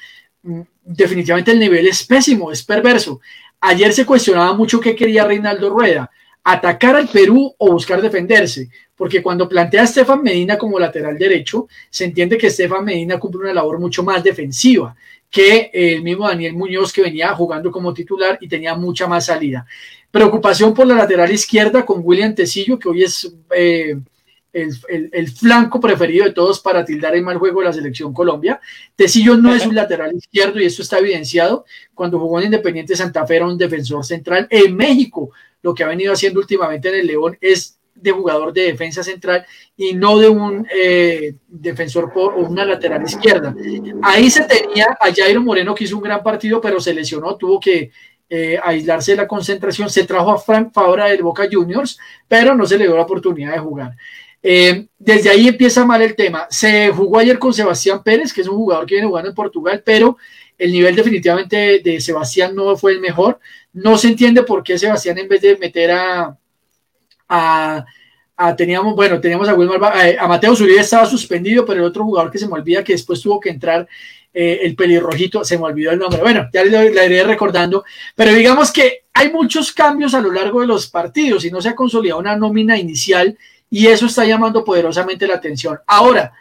mm, 0.44 0.62
definitivamente 0.84 1.52
el 1.52 1.60
nivel 1.60 1.88
es 1.88 2.04
pésimo, 2.06 2.52
es 2.52 2.64
perverso. 2.64 3.22
Ayer 3.62 3.94
se 3.94 4.06
cuestionaba 4.06 4.54
mucho 4.54 4.80
qué 4.80 4.96
quería 4.96 5.26
Reinaldo 5.26 5.70
Rueda, 5.70 6.10
atacar 6.44 6.96
al 6.96 7.08
Perú 7.08 7.54
o 7.58 7.72
buscar 7.72 8.02
defenderse, 8.02 8.70
porque 8.96 9.22
cuando 9.22 9.48
plantea 9.48 9.82
a 9.82 9.86
Estefan 9.86 10.24
Medina 10.24 10.58
como 10.58 10.80
lateral 10.80 11.18
derecho, 11.18 11.68
se 11.90 12.06
entiende 12.06 12.38
que 12.38 12.48
Estefan 12.48 12.84
Medina 12.84 13.20
cumple 13.20 13.42
una 13.42 13.54
labor 13.54 13.80
mucho 13.80 14.04
más 14.04 14.24
defensiva 14.24 14.96
que 15.30 15.70
el 15.74 16.02
mismo 16.02 16.28
Daniel 16.28 16.54
Muñoz 16.54 16.92
que 16.92 17.02
venía 17.02 17.34
jugando 17.36 17.72
como 17.72 17.94
titular 17.94 18.38
y 18.42 18.48
tenía 18.48 18.76
mucha 18.76 19.08
más 19.08 19.26
salida. 19.26 19.66
Preocupación 20.12 20.74
por 20.74 20.88
la 20.88 20.96
lateral 20.96 21.32
izquierda 21.32 21.86
con 21.86 22.02
William 22.04 22.34
Tecillo, 22.34 22.80
que 22.80 22.90
hoy 22.90 23.04
es 23.04 23.32
eh, 23.56 23.96
el, 24.52 25.28
flanco 25.32 25.80
preferido 25.80 26.26
de 26.26 26.32
todos 26.32 26.60
para 26.60 26.84
tildar 26.84 27.16
el 27.16 27.22
mal 27.22 27.38
juego 27.38 27.60
de 27.60 27.68
la 27.68 27.74
selección 27.74 28.14
Colombia. 28.14 28.60
Tecillo 28.96 29.38
no 29.38 29.54
es 29.54 29.66
un 29.66 29.76
lateral 29.76 30.16
izquierdo 30.16 30.60
y 30.60 30.66
esto 30.66 30.82
está 30.82 30.98
evidenciado. 30.98 31.66
Cuando 31.94 32.20
jugó 32.20 32.40
en 32.40 32.46
Independiente 32.46 32.96
Santa 32.96 33.26
Fe 33.28 33.38
era 33.38 33.48
un 33.48 33.58
defensor 33.58 34.04
central. 34.04 34.48
En 34.50 34.76
México, 34.76 35.32
lo 35.62 35.74
que 35.74 35.84
ha 35.84 35.88
venido 35.88 36.14
haciendo 36.14 36.40
últimamente 36.40 36.90
en 36.90 36.96
el 36.96 37.08
León 37.08 37.38
es 37.40 37.79
de 38.02 38.12
jugador 38.12 38.54
de 38.54 38.64
defensa 38.64 39.04
central 39.04 39.46
y 39.76 39.94
no 39.94 40.18
de 40.20 40.30
un 40.30 40.68
eh, 40.74 41.36
defensor 41.48 42.12
por 42.12 42.34
una 42.34 42.66
lateral 42.66 43.04
izquierda. 43.04 43.56
Ahí 44.02 44.30
se 44.30 44.46
tenía 44.46 44.98
a 45.00 45.14
Jairo 45.14 45.42
Moreno 45.42 45.76
que 45.76 45.84
hizo 45.84 45.98
un 45.98 46.04
gran 46.04 46.24
partido, 46.24 46.60
pero 46.62 46.80
se 46.80 46.94
lesionó, 46.94 47.36
tuvo 47.36 47.60
que 47.60 47.92
eh, 48.30 48.60
aislarse 48.62 49.12
de 49.12 49.18
la 49.18 49.28
concentración. 49.28 49.90
Se 49.90 50.06
trajo 50.06 50.32
a 50.32 50.38
Frank 50.38 50.72
Fabra 50.72 51.08
del 51.08 51.24
Boca 51.24 51.48
Juniors, 51.52 51.98
pero 52.28 52.54
no 52.56 52.66
se 52.66 52.78
le 52.78 52.86
dio 52.86 52.96
la 52.96 53.04
oportunidad 53.04 53.54
de 53.54 53.60
jugar. 53.60 53.96
Eh, 54.42 54.88
desde 54.98 55.30
ahí 55.30 55.48
empieza 55.48 55.86
mal 55.86 56.02
el 56.02 56.16
tema. 56.16 56.48
Se 56.50 56.90
jugó 56.90 57.20
ayer 57.20 57.40
con 57.40 57.54
Sebastián 57.54 58.04
Pérez, 58.04 58.32
que 58.32 58.42
es 58.42 58.48
un 58.48 58.56
jugador 58.56 58.86
que 58.86 58.96
viene 58.96 59.08
jugando 59.08 59.30
en 59.30 59.36
Portugal, 59.36 59.82
pero 59.86 60.18
el 60.58 60.72
nivel 60.72 60.96
definitivamente 60.96 61.80
de, 61.84 62.02
Sebastián 62.02 62.56
no 62.56 62.76
fue 62.78 62.94
el 62.94 63.02
mejor. 63.02 63.40
No 63.74 63.98
se 63.98 64.10
entiende 64.10 64.44
por 64.44 64.64
qué 64.64 64.78
Sebastián 64.78 65.18
en 65.18 65.28
vez 65.28 65.42
de 65.42 65.58
meter 65.58 65.92
a, 65.92 66.38
a, 67.30 67.86
teníamos, 68.58 68.96
bueno, 68.96 69.22
teníamos 69.22 69.48
a 69.48 69.54
Wilmar, 69.54 70.18
a, 70.20 70.28
Mateo 70.28 70.56
Zuribe 70.56 70.80
estaba 70.80 71.06
suspendido, 71.06 71.66
pero 71.66 71.82
el 71.82 71.86
otro 71.86 72.04
jugador 72.04 72.32
que 72.32 72.40
se 72.40 72.48
me 72.48 72.54
olvida 72.54 72.84
que 72.84 72.94
después 72.94 73.22
tuvo 73.22 73.40
que 73.40 73.50
entrar 73.50 73.88
eh, 74.34 74.60
el 74.64 74.76
pelirrojito, 74.76 75.44
se 75.44 75.58
me 75.58 75.66
olvidó 75.66 75.92
el 75.92 76.00
nombre. 76.00 76.22
Bueno, 76.22 76.50
ya 76.52 76.64
le, 76.64 76.92
le 76.92 77.06
iré 77.06 77.24
recordando, 77.24 77.84
pero 78.16 78.34
digamos 78.34 78.72
que 78.72 79.04
hay 79.14 79.32
muchos 79.32 79.72
cambios 79.72 80.14
a 80.14 80.22
lo 80.22 80.32
largo 80.32 80.62
de 80.62 80.68
los 80.68 80.88
partidos 80.88 81.46
y 81.46 81.52
no 81.52 81.62
se 81.62 81.70
ha 81.70 81.76
consolidado 81.76 82.20
una 82.20 82.36
nómina 82.36 82.78
inicial 82.78 83.38
y 83.70 83.88
eso 83.88 84.08
está 84.08 84.26
llamando 84.26 84.64
poderosamente 84.64 85.28
la 85.28 85.36
atención. 85.36 85.80
Ahora, 85.86 86.34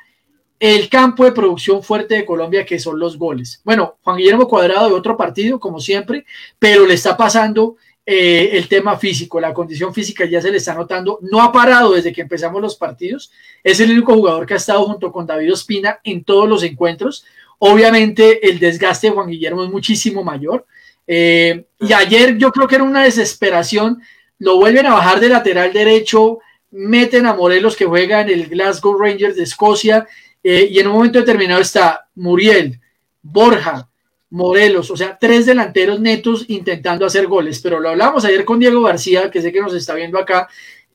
el 0.61 0.89
campo 0.89 1.25
de 1.25 1.33
producción 1.33 1.83
fuerte 1.83 2.17
de 2.17 2.25
Colombia, 2.25 2.67
que 2.67 2.79
son 2.79 2.99
los 2.99 3.17
goles. 3.17 3.61
Bueno, 3.65 3.97
Juan 4.03 4.17
Guillermo 4.17 4.49
Cuadrado 4.49 4.89
de 4.89 4.95
otro 4.95 5.17
partido, 5.17 5.61
como 5.61 5.79
siempre, 5.81 6.27
pero 6.59 6.87
le 6.87 6.95
está 6.95 7.17
pasando 7.17 7.77
eh, 8.11 8.57
el 8.57 8.69
tema 8.69 8.97
físico, 8.97 9.39
la 9.39 9.53
condición 9.53 9.93
física 9.93 10.25
ya 10.25 10.41
se 10.41 10.51
le 10.51 10.57
está 10.57 10.73
notando. 10.73 11.19
No 11.21 11.43
ha 11.43 11.53
parado 11.53 11.93
desde 11.93 12.11
que 12.11 12.23
empezamos 12.23 12.63
los 12.63 12.75
partidos. 12.75 13.31
Es 13.63 13.81
el 13.81 13.91
único 13.91 14.15
jugador 14.15 14.47
que 14.47 14.55
ha 14.55 14.57
estado 14.57 14.83
junto 14.85 15.13
con 15.13 15.27
David 15.27 15.53
Ospina 15.53 16.01
en 16.03 16.25
todos 16.25 16.49
los 16.49 16.63
encuentros. 16.63 17.27
Obviamente 17.59 18.49
el 18.49 18.59
desgaste 18.59 19.09
de 19.09 19.13
Juan 19.13 19.29
Guillermo 19.29 19.63
es 19.63 19.71
muchísimo 19.71 20.25
mayor. 20.25 20.65
Eh, 21.07 21.67
y 21.81 21.93
ayer 21.93 22.39
yo 22.39 22.51
creo 22.51 22.67
que 22.67 22.77
era 22.77 22.85
una 22.85 23.03
desesperación. 23.03 24.01
Lo 24.39 24.57
vuelven 24.57 24.87
a 24.87 24.95
bajar 24.95 25.21
de 25.21 25.29
lateral 25.29 25.75
derecho 25.75 26.39
meten 26.71 27.27
a 27.27 27.35
Morelos 27.35 27.77
que 27.77 27.85
juega 27.85 28.21
en 28.21 28.31
el 28.31 28.47
Glasgow 28.47 28.99
Rangers 28.99 29.37
de 29.37 29.43
Escocia 29.43 30.07
eh, 30.43 30.69
y 30.71 30.79
en 30.79 30.87
un 30.87 30.95
momento 30.95 31.19
determinado 31.19 31.61
está 31.61 32.09
Muriel, 32.15 32.81
Borja, 33.23 33.88
Morelos, 34.31 34.91
o 34.91 34.97
sea, 34.97 35.17
tres 35.19 35.47
delanteros 35.47 36.01
netos 36.01 36.45
intentando 36.49 37.07
hacer 37.07 37.27
goles, 37.27 37.61
pero 37.61 37.81
lo 37.81 37.89
hablamos 37.89 38.25
ayer 38.25 38.45
con 38.45 38.59
Diego 38.59 38.83
García, 38.83 39.31
que 39.31 39.41
sé 39.41 39.53
que 39.53 39.61
nos 39.61 39.75
está 39.75 39.95
viendo 39.95 40.19
acá, 40.19 40.49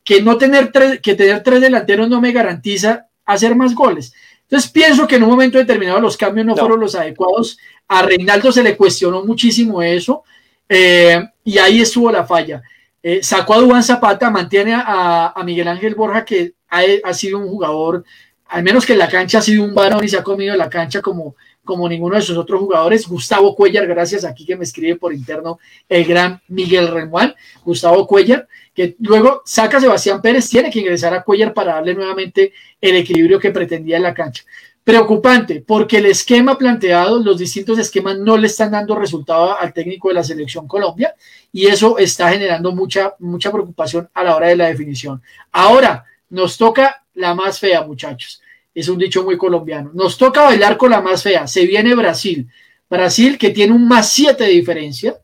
que 0.04 0.22
no 0.22 0.38
tener 0.38 0.72
tres, 0.72 1.00
que 1.02 1.16
tener 1.16 1.42
tres 1.42 1.62
delanteros 1.62 2.10
no 2.10 2.22
me 2.22 2.32
garantiza 2.32 3.08
hacer 3.26 3.56
más 3.56 3.74
goles. 3.74 4.14
Entonces 4.44 4.70
pienso 4.70 5.08
que 5.08 5.16
en 5.16 5.24
un 5.24 5.30
momento 5.30 5.58
determinado 5.58 6.00
los 6.00 6.18
cambios 6.18 6.46
no, 6.46 6.56
fueron 6.56 6.80
los 6.80 6.94
adecuados. 6.94 7.58
A 7.88 8.04
Reinaldo 8.04 8.52
se 8.52 8.62
le 8.62 8.78
cuestionó 8.78 9.26
muchísimo 9.26 9.82
eso 9.82 10.24
eh, 10.70 11.20
y 11.44 11.58
ahí 11.58 11.82
estuvo 11.82 12.12
la 12.12 12.26
falla. 12.26 12.62
Eh, 13.02 13.24
sacó 13.24 13.56
a 13.56 13.58
Dubán 13.58 13.84
Zapata, 13.84 14.30
mantiene 14.30 14.74
a, 14.76 15.34
Miguel 15.44 15.68
Ángel 15.68 15.96
Borja, 15.96 16.24
que 16.24 16.54
ha, 16.70 17.14
sido 17.14 17.40
un 17.40 17.48
jugador, 17.48 18.04
al 18.46 18.64
menos 18.64 18.86
que 18.86 18.94
en 18.94 19.00
la 19.00 19.10
cancha 19.10 19.40
ha 19.40 19.42
sido 19.42 19.64
un 19.64 19.74
varón 19.74 20.04
y 20.04 20.10
se 20.10 20.18
ha 20.18 20.24
comido 20.24 20.56
la 20.56 20.70
cancha 20.70 21.02
como, 21.02 21.36
como 21.64 21.88
ninguno 21.88 22.16
de 22.16 22.22
sus 22.22 22.38
otros 22.38 22.60
jugadores. 22.60 23.08
Gustavo 23.08 23.56
Cuellar, 23.56 23.88
gracias 23.88 24.26
aquí 24.26 24.46
que 24.46 24.56
me 24.56 24.64
escribe 24.64 24.96
por 24.96 25.14
interno 25.14 25.60
el 25.88 26.06
gran 26.06 26.42
Miguel 26.48 26.90
Remuán. 26.90 27.36
Gustavo 27.64 28.06
Cuellar, 28.08 28.48
que 28.74 28.96
luego 29.00 29.42
saca 29.46 29.78
a 29.78 29.82
Sebastián 29.82 30.22
Pérez, 30.22 30.50
tiene 30.50 30.70
que 30.70 30.80
ingresar 30.80 31.14
a 31.14 31.24
Cuellar 31.24 31.54
para 31.54 31.76
darle 31.76 31.94
nuevamente 31.94 32.54
el 32.80 32.96
equilibrio 32.96 33.40
que 33.40 33.52
pretendía 33.52 33.98
en 33.98 34.04
la 34.04 34.14
cancha. 34.14 34.44
Preocupante, 34.84 35.64
porque 35.66 36.00
el 36.00 36.08
esquema 36.08 36.58
planteado, 36.58 37.18
los 37.18 37.38
distintos 37.38 37.80
esquemas 37.80 38.18
no 38.18 38.36
le 38.36 38.48
están 38.48 38.72
dando 38.72 38.96
resultado 38.96 39.58
al 39.58 39.72
técnico 39.72 40.10
de 40.10 40.16
la 40.16 40.26
selección 40.26 40.68
Colombia 40.68 41.16
y 41.54 41.68
eso 41.68 41.98
está 41.98 42.30
generando 42.32 42.74
mucha, 42.74 43.16
mucha 43.20 43.50
preocupación 43.50 44.10
a 44.14 44.26
la 44.26 44.36
hora 44.36 44.50
de 44.50 44.58
la 44.58 44.68
definición. 44.68 45.22
Ahora, 45.54 46.04
nos 46.30 46.58
toca 46.58 47.06
la 47.14 47.34
más 47.34 47.60
fea, 47.60 47.84
muchachos. 47.84 48.43
Es 48.74 48.90
un 48.90 48.98
dicho 48.98 49.24
muy 49.24 49.38
colombiano. 49.38 49.92
Nos 49.94 50.18
toca 50.18 50.44
bailar 50.44 50.78
con 50.78 50.92
la 50.92 51.02
más 51.02 51.24
fea. 51.24 51.48
Se 51.48 51.66
viene 51.66 51.96
Brasil. 51.96 52.48
Brasil 52.90 53.38
que 53.38 53.52
tiene 53.52 53.74
un 53.74 53.88
más 53.88 54.12
7 54.12 54.44
de 54.44 54.50
diferencia. 54.50 55.18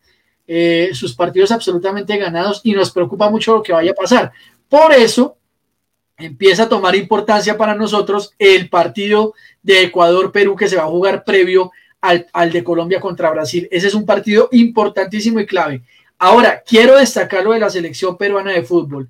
Eh, 0.47 0.89
sus 0.93 1.13
partidos 1.13 1.51
absolutamente 1.51 2.17
ganados 2.17 2.61
y 2.63 2.73
nos 2.73 2.91
preocupa 2.91 3.29
mucho 3.29 3.55
lo 3.55 3.63
que 3.63 3.73
vaya 3.73 3.91
a 3.91 3.95
pasar. 3.95 4.31
Por 4.67 4.93
eso, 4.93 5.37
empieza 6.17 6.63
a 6.63 6.69
tomar 6.69 6.95
importancia 6.95 7.57
para 7.57 7.75
nosotros 7.75 8.33
el 8.37 8.69
partido 8.69 9.33
de 9.63 9.83
Ecuador-Perú 9.83 10.55
que 10.55 10.67
se 10.67 10.75
va 10.75 10.83
a 10.83 10.87
jugar 10.87 11.23
previo 11.23 11.71
al, 12.01 12.51
de 12.51 12.63
Colombia 12.63 12.99
contra 12.99 13.31
Brasil. 13.31 13.67
Ese 13.71 13.87
es 13.87 13.93
un 13.93 14.05
partido 14.05 14.49
importantísimo 14.51 15.39
y 15.39 15.45
clave. 15.45 15.81
Ahora, 16.17 16.61
quiero 16.65 16.97
destacar 16.97 17.43
lo 17.43 17.53
de 17.53 17.59
la 17.59 17.69
selección 17.69 18.17
peruana 18.17 18.51
de 18.51 18.63
fútbol. 18.63 19.09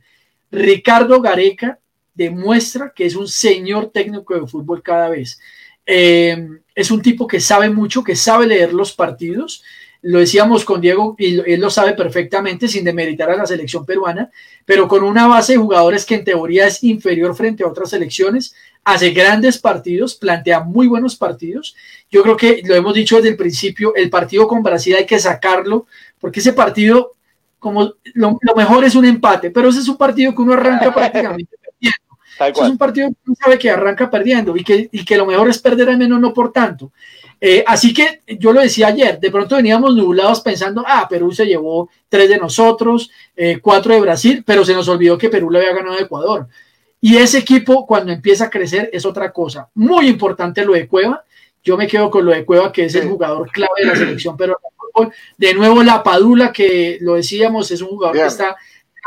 Ricardo 0.51 1.21
Gareca 1.21 1.79
demuestra 2.19 2.91
que 2.93 3.05
es 3.05 3.15
un 3.15 3.29
señor 3.29 3.91
técnico 3.91 4.35
de 4.35 4.45
fútbol 4.45 4.83
cada 4.83 5.07
vez. 5.07 5.39
Eh, 5.85 6.47
es 6.75 6.91
un 6.91 7.01
tipo 7.01 7.25
que 7.25 7.39
sabe 7.39 7.69
mucho, 7.69 8.03
que 8.03 8.15
sabe 8.15 8.45
leer 8.45 8.73
los 8.73 8.91
partidos, 8.91 9.63
lo 10.01 10.19
decíamos 10.19 10.63
con 10.63 10.81
Diego 10.81 11.15
y 11.17 11.39
él 11.39 11.59
lo 11.59 11.69
sabe 11.69 11.93
perfectamente 11.93 12.67
sin 12.67 12.83
demeritar 12.83 13.29
a 13.29 13.35
la 13.35 13.45
selección 13.45 13.85
peruana, 13.85 14.29
pero 14.65 14.87
con 14.87 15.03
una 15.03 15.27
base 15.27 15.53
de 15.53 15.59
jugadores 15.59 16.05
que 16.05 16.15
en 16.15 16.23
teoría 16.23 16.67
es 16.67 16.83
inferior 16.83 17.35
frente 17.35 17.63
a 17.63 17.67
otras 17.67 17.89
selecciones, 17.89 18.53
hace 18.83 19.11
grandes 19.11 19.57
partidos, 19.57 20.15
plantea 20.15 20.61
muy 20.61 20.87
buenos 20.87 21.15
partidos. 21.15 21.75
Yo 22.09 22.21
creo 22.21 22.37
que 22.37 22.61
lo 22.65 22.75
hemos 22.75 22.93
dicho 22.93 23.15
desde 23.15 23.29
el 23.29 23.37
principio, 23.37 23.93
el 23.95 24.09
partido 24.09 24.47
con 24.47 24.63
Brasil 24.63 24.95
hay 24.95 25.05
que 25.05 25.19
sacarlo, 25.19 25.87
porque 26.19 26.39
ese 26.39 26.53
partido, 26.53 27.15
como 27.59 27.93
lo, 28.13 28.39
mejor 28.55 28.83
es 28.83 28.95
un 28.95 29.05
empate, 29.05 29.51
pero 29.51 29.69
ese 29.69 29.79
es 29.79 29.87
un 29.87 29.97
partido 29.97 30.33
que 30.33 30.41
uno 30.41 30.53
arranca 30.53 30.93
prácticamente 30.93 31.58
es 32.47 32.57
un 32.59 32.77
partido 32.77 33.09
que 33.09 33.15
uno 33.25 33.35
sabe 33.41 33.59
que 33.59 33.69
arranca 33.69 34.09
perdiendo 34.09 34.55
y 34.55 34.63
que, 34.63 34.89
y 34.91 35.03
que 35.03 35.17
lo 35.17 35.25
mejor 35.25 35.49
es 35.49 35.59
perder 35.59 35.89
al 35.89 35.97
menos 35.97 36.19
no 36.19 36.33
por 36.33 36.51
tanto. 36.51 36.91
Eh, 37.41 37.63
así 37.65 37.93
que 37.93 38.21
yo 38.27 38.51
lo 38.51 38.59
decía 38.59 38.87
ayer, 38.87 39.19
de 39.19 39.31
pronto 39.31 39.55
veníamos 39.55 39.95
nublados 39.95 40.41
pensando, 40.41 40.83
ah, 40.85 41.07
Perú 41.09 41.31
se 41.31 41.45
llevó 41.45 41.89
tres 42.09 42.29
de 42.29 42.37
nosotros, 42.37 43.09
eh, 43.35 43.59
cuatro 43.61 43.93
de 43.93 44.01
Brasil, 44.01 44.43
pero 44.45 44.65
se 44.65 44.73
nos 44.73 44.87
olvidó 44.89 45.17
que 45.17 45.29
Perú 45.29 45.49
le 45.49 45.59
había 45.59 45.73
ganado 45.73 45.97
a 45.97 46.01
Ecuador. 46.01 46.47
Y 47.01 47.15
ese 47.15 47.37
equipo 47.37 47.85
cuando 47.85 48.11
empieza 48.11 48.45
a 48.45 48.49
crecer 48.49 48.89
es 48.91 49.05
otra 49.05 49.31
cosa. 49.31 49.69
Muy 49.75 50.07
importante 50.07 50.65
lo 50.65 50.73
de 50.73 50.87
Cueva. 50.87 51.23
Yo 51.63 51.77
me 51.77 51.87
quedo 51.87 52.09
con 52.09 52.25
lo 52.25 52.31
de 52.31 52.43
Cueva, 52.43 52.71
que 52.71 52.85
es 52.85 52.95
el 52.95 53.07
jugador 53.07 53.49
clave 53.51 53.71
de 53.77 53.85
la 53.85 53.95
selección 53.95 54.35
pero 54.35 54.57
De 55.37 55.53
nuevo, 55.53 55.81
la 55.81 56.03
Padula, 56.03 56.51
que 56.51 56.97
lo 56.99 57.15
decíamos, 57.15 57.71
es 57.71 57.81
un 57.81 57.89
jugador 57.89 58.17
que 58.17 58.25
está 58.25 58.57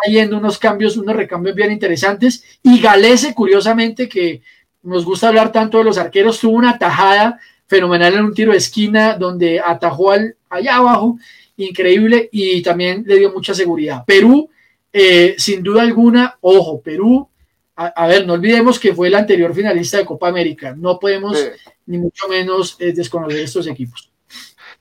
trayendo 0.03 0.39
unos 0.39 0.59
cambios, 0.59 0.97
unos 0.97 1.17
recambios 1.17 1.55
bien 1.55 1.73
interesantes. 1.73 2.45
Y 2.63 2.81
Galese, 2.81 3.35
curiosamente, 3.35 4.09
que 4.09 4.43
nos 4.83 5.05
gusta 5.05 5.29
hablar 5.29 5.53
tanto 5.53 5.79
de 5.79 5.85
los 5.85 5.99
arqueros, 5.99 6.41
tuvo 6.41 6.57
una 6.57 6.79
tajada 6.79 7.39
fenomenal 7.67 8.15
en 8.15 8.25
un 8.25 8.35
tiro 8.35 8.53
de 8.53 8.59
esquina 8.59 9.17
donde 9.17 9.61
atajó 9.61 10.11
al, 10.11 10.37
allá 10.51 10.77
abajo, 10.77 11.19
increíble 11.57 12.29
y 12.33 12.63
también 12.63 13.05
le 13.07 13.17
dio 13.17 13.33
mucha 13.33 13.55
seguridad. 13.55 14.05
Perú, 14.07 14.51
eh, 14.93 15.35
sin 15.39 15.63
duda 15.63 15.83
alguna, 15.83 16.37
ojo, 16.41 16.81
Perú, 16.83 17.29
a, 17.75 18.07
ver, 18.07 18.27
no 18.27 18.35
olvidemos 18.35 18.79
que 18.79 18.95
fue 18.95 19.09
el 19.09 19.15
anterior 19.15 19.55
finalista 19.55 19.97
de 19.97 20.05
Copa 20.05 20.29
América, 20.29 20.75
no 20.77 21.01
podemos 21.01 21.37
ni 21.87 21.99
mucho 21.99 22.29
menos 22.29 22.77
eh, 22.79 22.93
desconocer 22.93 23.41
estos 23.41 23.67
equipos. 23.67 24.13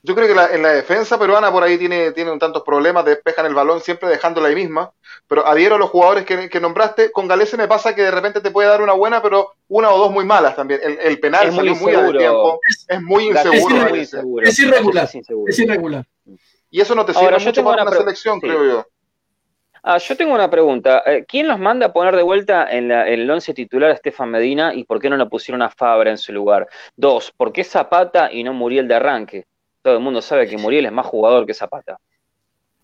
Yo 0.02 0.14
creo 0.14 0.26
que 0.26 0.54
en 0.54 0.62
la 0.62 0.72
defensa 0.72 1.18
peruana 1.18 1.50
por 1.50 1.62
ahí 1.62 1.78
tiene, 1.78 2.12
tiene 2.12 2.30
un 2.30 2.38
tantos 2.38 2.62
problemas, 2.64 3.04
despejan 3.04 3.46
el 3.46 3.54
balón 3.54 3.80
siempre 3.80 4.08
dejándola 4.08 4.48
ahí 4.48 4.54
misma, 4.54 4.92
pero 5.26 5.46
adhiero 5.46 5.76
a 5.76 5.78
los 5.78 5.90
jugadores 5.90 6.24
que, 6.24 6.60
nombraste, 6.60 7.10
con 7.12 7.26
Galese 7.26 7.56
me 7.56 7.68
pasa 7.68 7.94
que 7.94 8.02
de 8.02 8.10
repente 8.10 8.40
te 8.40 8.50
puede 8.50 8.68
dar 8.68 8.82
una 8.82 8.92
buena, 8.92 9.22
pero 9.22 9.52
una 9.68 9.90
o 9.90 9.98
dos 9.98 10.12
muy 10.12 10.24
malas 10.24 10.54
también. 10.56 10.80
El, 10.82 11.18
penal 11.20 11.48
es 11.48 11.54
salió 11.54 11.74
muy, 11.74 11.96
muy 11.96 12.18
tiempo, 12.18 12.60
es, 12.88 13.02
muy 13.02 13.28
inseguro. 13.28 13.96
Es, 14.42 14.58
irregular, 14.58 15.08
es 15.46 15.58
irregular. 15.58 16.06
Y 16.70 16.80
eso 16.80 16.94
no 16.94 17.04
te 17.04 17.14
sirve 17.14 17.38
mucho 17.38 17.64
para 17.64 17.82
una, 17.82 17.92
selección, 17.92 18.40
creo 18.40 18.64
yo. 18.64 18.86
Ah, 19.82 19.98
yo 19.98 20.16
tengo 20.16 20.32
una 20.32 20.48
pregunta. 20.48 21.02
Eh, 21.06 21.24
¿Quién 21.26 21.48
los 21.48 21.58
manda 21.58 21.86
a 21.86 21.92
poner 21.92 22.14
de 22.14 22.22
vuelta 22.22 22.70
en, 22.70 22.92
el 22.92 23.28
once 23.28 23.52
titular 23.52 23.90
a 23.90 23.94
Estefan 23.94 24.30
Medina 24.30 24.72
y 24.74 24.84
por 24.84 25.00
qué 25.00 25.10
no 25.10 25.16
lo 25.16 25.28
pusieron 25.28 25.60
a 25.62 25.70
Fabra 25.70 26.10
en 26.10 26.18
su 26.18 26.32
lugar? 26.32 26.68
Dos, 26.94 27.32
¿por 27.36 27.52
qué 27.52 27.64
Zapata 27.64 28.32
y 28.32 28.44
no 28.44 28.52
Muriel 28.52 28.86
de 28.86 28.94
arranque? 28.94 29.46
todo 29.82 29.94
el 29.94 30.00
mundo 30.00 30.22
sabe 30.22 30.48
que 30.48 30.56
Muriel 30.56 30.86
es 30.86 30.92
más 30.92 31.06
jugador 31.06 31.44
que 31.44 31.54
Zapata. 31.54 31.98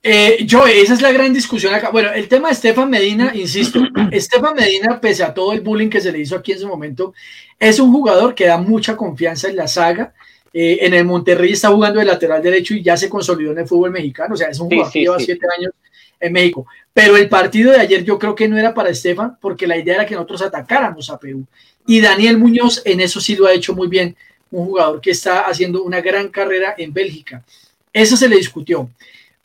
Eh, 0.03 0.45
yo, 0.47 0.67
esa 0.67 0.95
es 0.95 1.03
la 1.03 1.13
gran 1.13 1.33
discusión 1.33 1.75
acá. 1.75 1.91
Bueno, 1.91 2.13
el 2.13 2.29
tema 2.29 2.49
de 2.49 2.55
Estefan 2.55 2.89
Medina, 2.89 3.33
insisto, 3.35 3.81
Estefan 4.13 4.55
Medina, 4.55 5.01
pese 5.01 5.25
a 5.25 5.35
todo 5.35 5.53
el 5.53 5.61
bullying 5.61 5.89
que 5.89 6.01
se 6.01 6.13
le 6.13 6.21
hizo 6.21 6.37
aquí 6.37 6.53
en 6.53 6.61
su 6.61 6.69
momento, 6.69 7.15
es 7.59 7.81
un 7.81 7.93
jugador 7.93 8.35
que 8.35 8.47
da 8.47 8.59
mucha 8.59 8.97
confianza 8.97 9.49
en 9.49 9.57
la 9.57 9.67
saga. 9.67 10.15
Eh, 10.53 10.79
en 10.81 10.95
el 10.95 11.05
Monterrey 11.05 11.53
está 11.53 11.69
jugando 11.69 11.99
de 11.99 12.07
lateral 12.07 12.43
derecho 12.43 12.75
y 12.75 12.83
ya 12.83 12.97
se 12.97 13.09
consolidó 13.09 13.53
en 13.53 13.59
el 13.59 13.67
fútbol 13.67 13.91
mexicano. 13.91 14.35
O 14.35 14.37
sea, 14.37 14.49
es 14.49 14.59
un 14.61 14.69
jugador 14.69 14.93
que 14.93 15.01
lleva 15.01 15.19
siete 15.19 15.47
años 15.59 15.73
en 16.21 16.33
México. 16.33 16.67
Pero 16.93 17.17
el 17.17 17.29
partido 17.29 17.73
de 17.73 17.79
ayer 17.79 18.05
yo 18.05 18.19
creo 18.19 18.35
que 18.35 18.49
no 18.49 18.57
era 18.57 18.73
para 18.73 18.91
Estefan, 18.91 19.37
porque 19.41 19.67
la 19.67 19.77
idea 19.77 19.97
era 19.97 20.07
que 20.07 20.15
nosotros 20.15 20.43
atacáramos 20.43 21.11
a 21.11 21.19
Perú. 21.19 21.45
Y 21.87 22.01
Daniel 22.01 22.39
Muñoz 22.39 22.83
en 22.85 23.01
eso 23.01 23.21
sí 23.21 23.37
lo 23.37 23.47
ha 23.47 23.53
hecho 23.53 23.75
muy 23.75 23.89
bien 23.89 24.17
un 24.51 24.67
jugador 24.67 25.01
que 25.01 25.11
está 25.11 25.43
haciendo 25.43 25.83
una 25.83 26.01
gran 26.01 26.29
carrera 26.29 26.75
en 26.79 26.93
Bélgica. 26.93 27.45
Eso 27.93 28.17
se 28.17 28.29
le 28.29 28.37
discutió. 28.37 28.91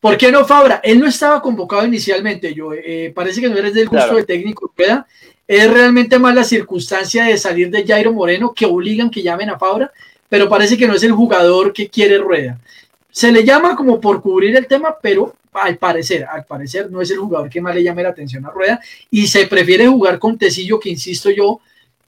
¿Por 0.03 0.17
qué 0.17 0.33
no 0.33 0.43
Fabra? 0.43 0.81
Él 0.83 0.99
no 0.99 1.07
estaba 1.07 1.41
convocado 1.41 1.85
inicialmente, 1.85 2.53
yo 2.53 2.73
eh, 2.73 3.13
parece 3.15 3.39
que 3.39 3.47
no 3.47 3.57
eres 3.57 3.73
del 3.73 3.87
gusto 3.87 4.15
de 4.15 4.25
técnico, 4.25 4.69
¿verdad? 4.77 5.05
Es 5.47 5.71
realmente 5.71 6.19
más 6.19 6.35
la 6.35 6.43
circunstancia 6.43 7.23
de 7.23 7.37
salir 7.37 7.69
de 7.69 7.87
Jairo 7.87 8.11
Moreno 8.11 8.53
que 8.53 8.65
obligan 8.65 9.09
que 9.09 9.23
llamen 9.23 9.49
a 9.49 9.57
Fabra, 9.57 9.93
pero 10.27 10.49
parece 10.49 10.75
que 10.75 10.89
no 10.89 10.93
es 10.93 11.03
el 11.03 11.13
jugador 11.13 11.71
que 11.71 11.87
quiere 11.87 12.17
Rueda. 12.17 12.59
Se 13.11 13.31
le 13.31 13.45
llama 13.45 13.77
como 13.77 14.01
por 14.01 14.21
cubrir 14.21 14.57
el 14.57 14.67
tema, 14.67 14.93
pero 15.01 15.37
al 15.53 15.77
parecer, 15.77 16.25
al 16.25 16.43
parecer 16.43 16.91
no 16.91 16.99
es 16.99 17.09
el 17.09 17.19
jugador 17.19 17.49
que 17.49 17.61
más 17.61 17.73
le 17.73 17.83
llame 17.83 18.03
la 18.03 18.09
atención 18.09 18.45
a 18.45 18.49
Rueda 18.49 18.81
y 19.09 19.27
se 19.27 19.47
prefiere 19.47 19.87
jugar 19.87 20.19
con 20.19 20.37
Tecillo, 20.37 20.81
que 20.81 20.89
insisto 20.89 21.29
yo, 21.29 21.61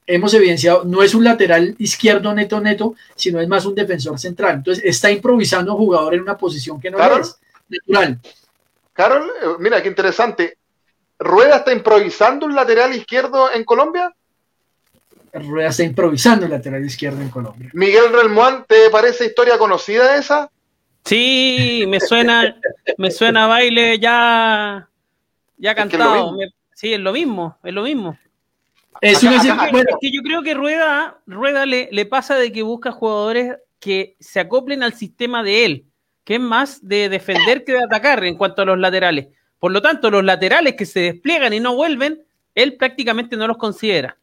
hemos 0.06 0.34
evidenciado, 0.34 0.84
no 0.84 1.02
es 1.02 1.16
un 1.16 1.24
lateral 1.24 1.74
izquierdo 1.80 2.34
neto 2.34 2.60
neto, 2.60 2.96
sino 3.16 3.39
es 3.39 3.48
más 3.48 3.66
un 3.66 3.74
defensor 3.74 4.20
central. 4.20 4.56
Entonces 4.56 4.84
está 4.84 5.10
improvisando 5.10 5.72
un 5.72 5.78
jugador 5.78 6.14
en 6.14 6.24
una 6.24 6.38
posición 6.38 6.78
que 6.82 6.91
no 6.91 6.98
es 6.98 7.38
natural. 7.68 8.20
Carol, 8.93 9.32
eh, 9.41 9.47
mira 9.59 9.82
qué 9.82 9.89
interesante. 9.89 10.57
¿Rueda 11.20 11.57
está 11.57 11.72
improvisando 11.72 12.45
un 12.45 12.55
lateral 12.55 12.93
izquierdo 12.93 13.51
en 13.51 13.63
Colombia? 13.63 14.13
Rueda 15.34 15.70
está 15.70 15.84
improvisando 15.84 16.45
un 16.45 16.51
lateral 16.51 16.84
izquierdo 16.86 17.22
en 17.22 17.30
Colombia. 17.30 17.70
Miguel 17.74 18.11
Relmuán, 18.11 18.66
¿te 18.68 18.89
parece 18.89 19.26
historia 19.26 19.57
conocida 19.57 20.18
esa? 20.18 20.49
Sí, 21.03 21.86
me 21.88 21.99
suena, 21.99 22.57
me 22.97 23.11
suena 23.11 23.47
baile 23.47 23.99
ya, 23.99 24.89
ya 25.57 25.76
cantado. 25.76 26.36
sí, 26.74 26.93
es 26.93 26.99
lo 26.99 27.13
mismo, 27.13 27.57
es 27.63 27.74
lo 27.74 27.84
mismo. 27.84 28.18
Es 29.01 29.20
que 29.20 30.11
yo 30.11 30.22
creo 30.24 30.41
que 30.41 30.53
Rueda, 30.53 31.20
Rueda 31.28 31.66
le, 31.66 31.89
le, 31.91 32.05
pasa 32.05 32.38
de 32.38 32.51
que 32.51 32.63
busca 32.63 32.91
jugadores 32.91 33.57
que 33.80 34.16
se 34.20 34.39
acoplen 34.39 34.84
al 34.84 34.93
sistema 34.93 35.43
de 35.43 35.66
él, 35.66 35.86
que 36.26 36.36
es 36.36 36.41
más 36.41 36.86
de 36.86 37.07
defender 37.07 37.63
que 37.63 37.71
de 37.71 37.84
atacar 37.84 38.23
en 38.26 38.36
cuanto 38.36 38.63
a 38.63 38.65
los 38.65 38.78
laterales. 38.78 39.28
Por 39.59 39.71
lo 39.71 39.82
tanto, 39.82 40.11
los 40.11 40.26
laterales 40.26 40.76
que 40.76 40.86
se 40.86 40.99
despliegan 40.99 41.53
y 41.53 41.61
no 41.61 41.76
vuelven, 41.76 42.21
él 42.53 42.76
prácticamente 42.76 43.38
no 43.38 43.47
los 43.47 43.57
considera. 43.57 44.17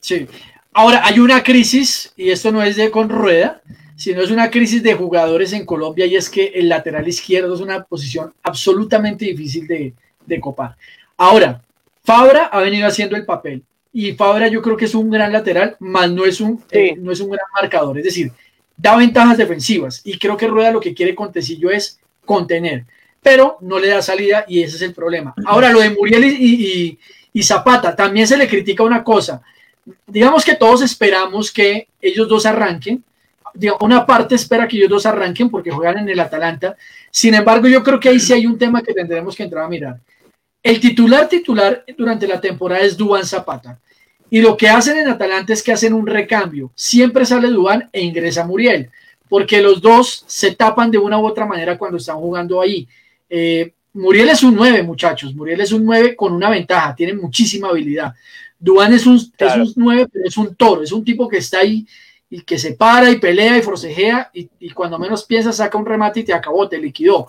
Sí. 0.00 0.26
Ahora, 0.74 1.00
hay 1.04 1.18
una 1.18 1.42
crisis, 1.42 2.12
y 2.16 2.30
esto 2.30 2.52
no 2.52 2.62
es 2.62 2.76
de 2.76 2.90
con 2.90 3.08
Rueda, 3.08 3.62
sino 3.96 4.20
es 4.20 4.30
una 4.30 4.50
crisis 4.50 4.82
de 4.82 4.94
jugadores 4.94 5.52
en 5.54 5.64
Colombia, 5.64 6.04
y 6.04 6.16
es 6.16 6.28
que 6.28 6.46
el 6.54 6.68
lateral 6.68 7.08
izquierdo 7.08 7.54
es 7.54 7.60
una 7.60 7.82
posición 7.84 8.34
absolutamente 8.42 9.24
difícil 9.24 9.66
de, 9.66 9.94
de 10.26 10.40
copar. 10.40 10.76
Ahora, 11.16 11.62
Fabra 12.04 12.46
ha 12.46 12.60
venido 12.60 12.86
haciendo 12.86 13.16
el 13.16 13.24
papel 13.24 13.62
y 13.92 14.12
Fabra 14.12 14.48
yo 14.48 14.62
creo 14.62 14.76
que 14.76 14.84
es 14.84 14.94
un 14.94 15.10
gran 15.10 15.32
lateral, 15.32 15.76
más 15.80 16.10
no 16.10 16.24
es 16.24 16.40
un, 16.40 16.62
eh, 16.70 16.94
no 16.96 17.10
es 17.10 17.20
un 17.20 17.30
gran 17.30 17.46
marcador. 17.60 17.98
Es 17.98 18.04
decir, 18.04 18.32
da 18.78 18.96
ventajas 18.96 19.36
defensivas 19.36 20.00
y 20.04 20.18
creo 20.18 20.36
que 20.36 20.46
Rueda 20.46 20.70
lo 20.70 20.80
que 20.80 20.94
quiere 20.94 21.14
con 21.14 21.30
Tecillo 21.30 21.70
es 21.70 22.00
contener, 22.24 22.86
pero 23.20 23.58
no 23.60 23.78
le 23.78 23.88
da 23.88 24.00
salida 24.00 24.44
y 24.48 24.62
ese 24.62 24.76
es 24.76 24.82
el 24.82 24.94
problema. 24.94 25.34
Ahora, 25.44 25.70
lo 25.70 25.80
de 25.80 25.90
Muriel 25.90 26.24
y, 26.24 26.98
y 27.32 27.42
Zapata, 27.42 27.94
también 27.94 28.26
se 28.26 28.38
le 28.38 28.48
critica 28.48 28.82
una 28.84 29.04
cosa. 29.04 29.42
Digamos 30.06 30.44
que 30.44 30.54
todos 30.54 30.82
esperamos 30.82 31.50
que 31.50 31.88
ellos 32.00 32.28
dos 32.28 32.46
arranquen, 32.46 33.04
una 33.80 34.06
parte 34.06 34.34
espera 34.34 34.68
que 34.68 34.76
ellos 34.76 34.90
dos 34.90 35.06
arranquen 35.06 35.50
porque 35.50 35.70
juegan 35.70 35.98
en 35.98 36.08
el 36.08 36.20
Atalanta. 36.20 36.76
Sin 37.10 37.34
embargo, 37.34 37.66
yo 37.68 37.82
creo 37.82 37.98
que 37.98 38.08
ahí 38.08 38.20
sí 38.20 38.32
hay 38.32 38.46
un 38.46 38.58
tema 38.58 38.82
que 38.82 38.94
tendremos 38.94 39.34
que 39.34 39.42
entrar 39.42 39.64
a 39.64 39.68
mirar. 39.68 39.98
El 40.62 40.80
titular 40.80 41.28
titular 41.28 41.84
durante 41.96 42.26
la 42.26 42.40
temporada 42.40 42.82
es 42.82 42.96
Duan 42.96 43.24
Zapata. 43.24 43.78
Y 44.30 44.40
lo 44.40 44.56
que 44.56 44.68
hacen 44.68 44.98
en 44.98 45.08
Atalanta 45.08 45.52
es 45.52 45.62
que 45.62 45.72
hacen 45.72 45.94
un 45.94 46.06
recambio. 46.06 46.70
Siempre 46.74 47.24
sale 47.24 47.48
Duan 47.48 47.88
e 47.92 48.02
ingresa 48.02 48.46
Muriel, 48.46 48.90
porque 49.28 49.62
los 49.62 49.80
dos 49.80 50.24
se 50.26 50.54
tapan 50.54 50.90
de 50.90 50.98
una 50.98 51.18
u 51.18 51.26
otra 51.26 51.46
manera 51.46 51.78
cuando 51.78 51.96
están 51.96 52.16
jugando 52.16 52.60
ahí. 52.60 52.86
Eh, 53.28 53.72
Muriel 53.94 54.28
es 54.28 54.42
un 54.42 54.54
9, 54.54 54.82
muchachos. 54.82 55.34
Muriel 55.34 55.60
es 55.60 55.72
un 55.72 55.84
9 55.84 56.14
con 56.14 56.32
una 56.32 56.50
ventaja, 56.50 56.94
tiene 56.94 57.14
muchísima 57.14 57.68
habilidad. 57.68 58.14
Duan 58.58 58.92
es 58.92 59.06
un, 59.06 59.16
es 59.16 59.56
un 59.56 59.72
9, 59.76 60.08
pero 60.12 60.24
es 60.26 60.36
un 60.36 60.54
toro, 60.54 60.82
es 60.82 60.92
un 60.92 61.04
tipo 61.04 61.28
que 61.28 61.38
está 61.38 61.60
ahí 61.60 61.86
y 62.30 62.42
que 62.42 62.58
se 62.58 62.72
para 62.74 63.10
y 63.10 63.18
pelea 63.18 63.56
y 63.56 63.62
forcejea 63.62 64.30
y, 64.34 64.50
y 64.60 64.70
cuando 64.70 64.98
menos 64.98 65.24
piensa 65.24 65.52
saca 65.52 65.78
un 65.78 65.86
remate 65.86 66.20
y 66.20 66.24
te 66.24 66.34
acabó, 66.34 66.68
te 66.68 66.78
liquidó. 66.78 67.28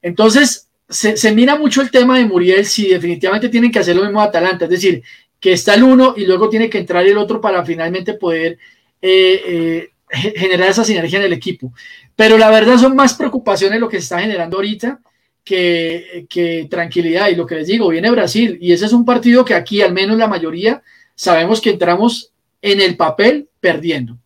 Entonces, 0.00 0.68
se, 0.88 1.32
mira 1.32 1.56
mucho 1.56 1.82
el 1.82 1.90
tema 1.90 2.18
de 2.18 2.24
Muriel 2.24 2.64
si 2.64 2.88
definitivamente 2.88 3.48
tienen 3.48 3.70
que 3.70 3.78
hacer 3.78 3.94
lo 3.94 4.04
mismo 4.04 4.20
a 4.20 4.24
Atalanta, 4.24 4.64
es 4.64 4.70
decir, 4.70 5.02
que 5.40 5.52
está 5.52 5.74
el 5.74 5.82
uno 5.82 6.14
y 6.16 6.26
luego 6.26 6.48
tiene 6.48 6.68
que 6.68 6.78
entrar 6.78 7.06
el 7.06 7.18
otro 7.18 7.40
para 7.40 7.64
finalmente 7.64 8.14
poder 8.14 8.58
eh, 9.00 9.42
eh, 9.46 9.90
generar 10.36 10.70
esa 10.70 10.84
sinergia 10.84 11.18
en 11.18 11.26
el 11.26 11.32
equipo. 11.32 11.72
Pero 12.16 12.38
la 12.38 12.50
verdad 12.50 12.78
son 12.78 12.96
más 12.96 13.14
preocupaciones 13.14 13.80
lo 13.80 13.88
que 13.88 13.98
se 13.98 14.04
está 14.04 14.20
generando 14.20 14.56
ahorita 14.56 15.00
que, 15.44 16.26
que 16.28 16.66
tranquilidad. 16.70 17.28
Y 17.28 17.36
lo 17.36 17.46
que 17.46 17.56
les 17.56 17.68
digo, 17.68 17.88
viene 17.88 18.10
Brasil 18.10 18.58
y 18.60 18.72
ese 18.72 18.86
es 18.86 18.92
un 18.92 19.04
partido 19.04 19.44
que 19.44 19.54
aquí 19.54 19.80
al 19.82 19.92
menos 19.92 20.18
la 20.18 20.26
mayoría 20.26 20.82
sabemos 21.14 21.60
que 21.60 21.70
entramos 21.70 22.32
en 22.60 22.80
el 22.80 22.96
papel 22.96 23.48
perdiendo. 23.60 24.18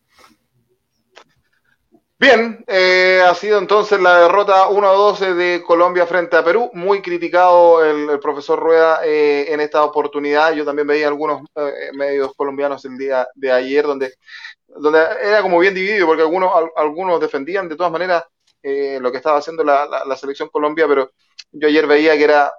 Bien, 2.23 2.63
eh, 2.67 3.21
ha 3.21 3.35
sido 3.35 3.59
entonces 3.59 3.99
la 3.99 4.21
derrota 4.21 4.69
1-12 4.69 5.33
de 5.33 5.61
Colombia 5.61 6.05
frente 6.05 6.37
a 6.37 6.43
Perú. 6.45 6.71
Muy 6.73 7.01
criticado 7.01 7.83
el, 7.83 8.17
profesor 8.21 8.57
Rueda 8.57 9.01
eh, 9.03 9.51
en 9.51 9.59
esta 9.59 9.83
oportunidad. 9.83 10.53
Yo 10.53 10.63
también 10.63 10.87
veía 10.87 11.09
algunos 11.09 11.41
eh, 11.53 11.91
medios 11.91 12.31
colombianos 12.33 12.85
el 12.85 12.97
día 12.97 13.27
de 13.35 13.51
ayer 13.51 13.85
donde, 13.85 14.13
donde 14.67 14.99
era 15.21 15.41
como 15.41 15.59
bien 15.59 15.73
dividido 15.73 16.07
porque 16.07 16.21
algunos, 16.21 16.49
algunos 16.77 17.19
defendían 17.19 17.67
de 17.67 17.75
todas 17.75 17.91
maneras 17.91 18.23
lo 18.63 19.11
que 19.11 19.17
estaba 19.17 19.39
haciendo 19.39 19.61
la 19.65 20.15
selección 20.15 20.47
Colombia, 20.47 20.87
pero 20.87 21.11
yo 21.51 21.67
ayer 21.67 21.85
veía 21.85 22.15
que 22.15 22.23
era 22.23 22.53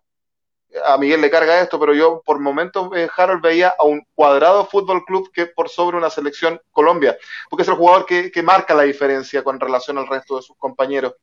a 0.84 0.98
Miguel 0.98 1.20
le 1.20 1.30
carga 1.30 1.60
esto, 1.60 1.78
pero 1.78 1.94
yo 1.94 2.22
por 2.24 2.40
momentos, 2.40 2.90
eh, 2.96 3.08
Harold, 3.16 3.42
veía 3.42 3.74
a 3.78 3.84
un 3.84 4.06
cuadrado 4.14 4.66
fútbol 4.66 5.04
club 5.04 5.30
que 5.32 5.46
por 5.46 5.68
sobre 5.68 5.96
una 5.96 6.10
selección 6.10 6.60
Colombia, 6.70 7.16
porque 7.48 7.62
es 7.62 7.68
el 7.68 7.74
jugador 7.74 8.06
que, 8.06 8.42
marca 8.42 8.74
la 8.74 8.82
diferencia 8.82 9.42
con 9.42 9.60
relación 9.60 9.98
al 9.98 10.08
resto 10.08 10.36
de 10.36 10.42
sus 10.42 10.56
compañeros. 10.56 11.14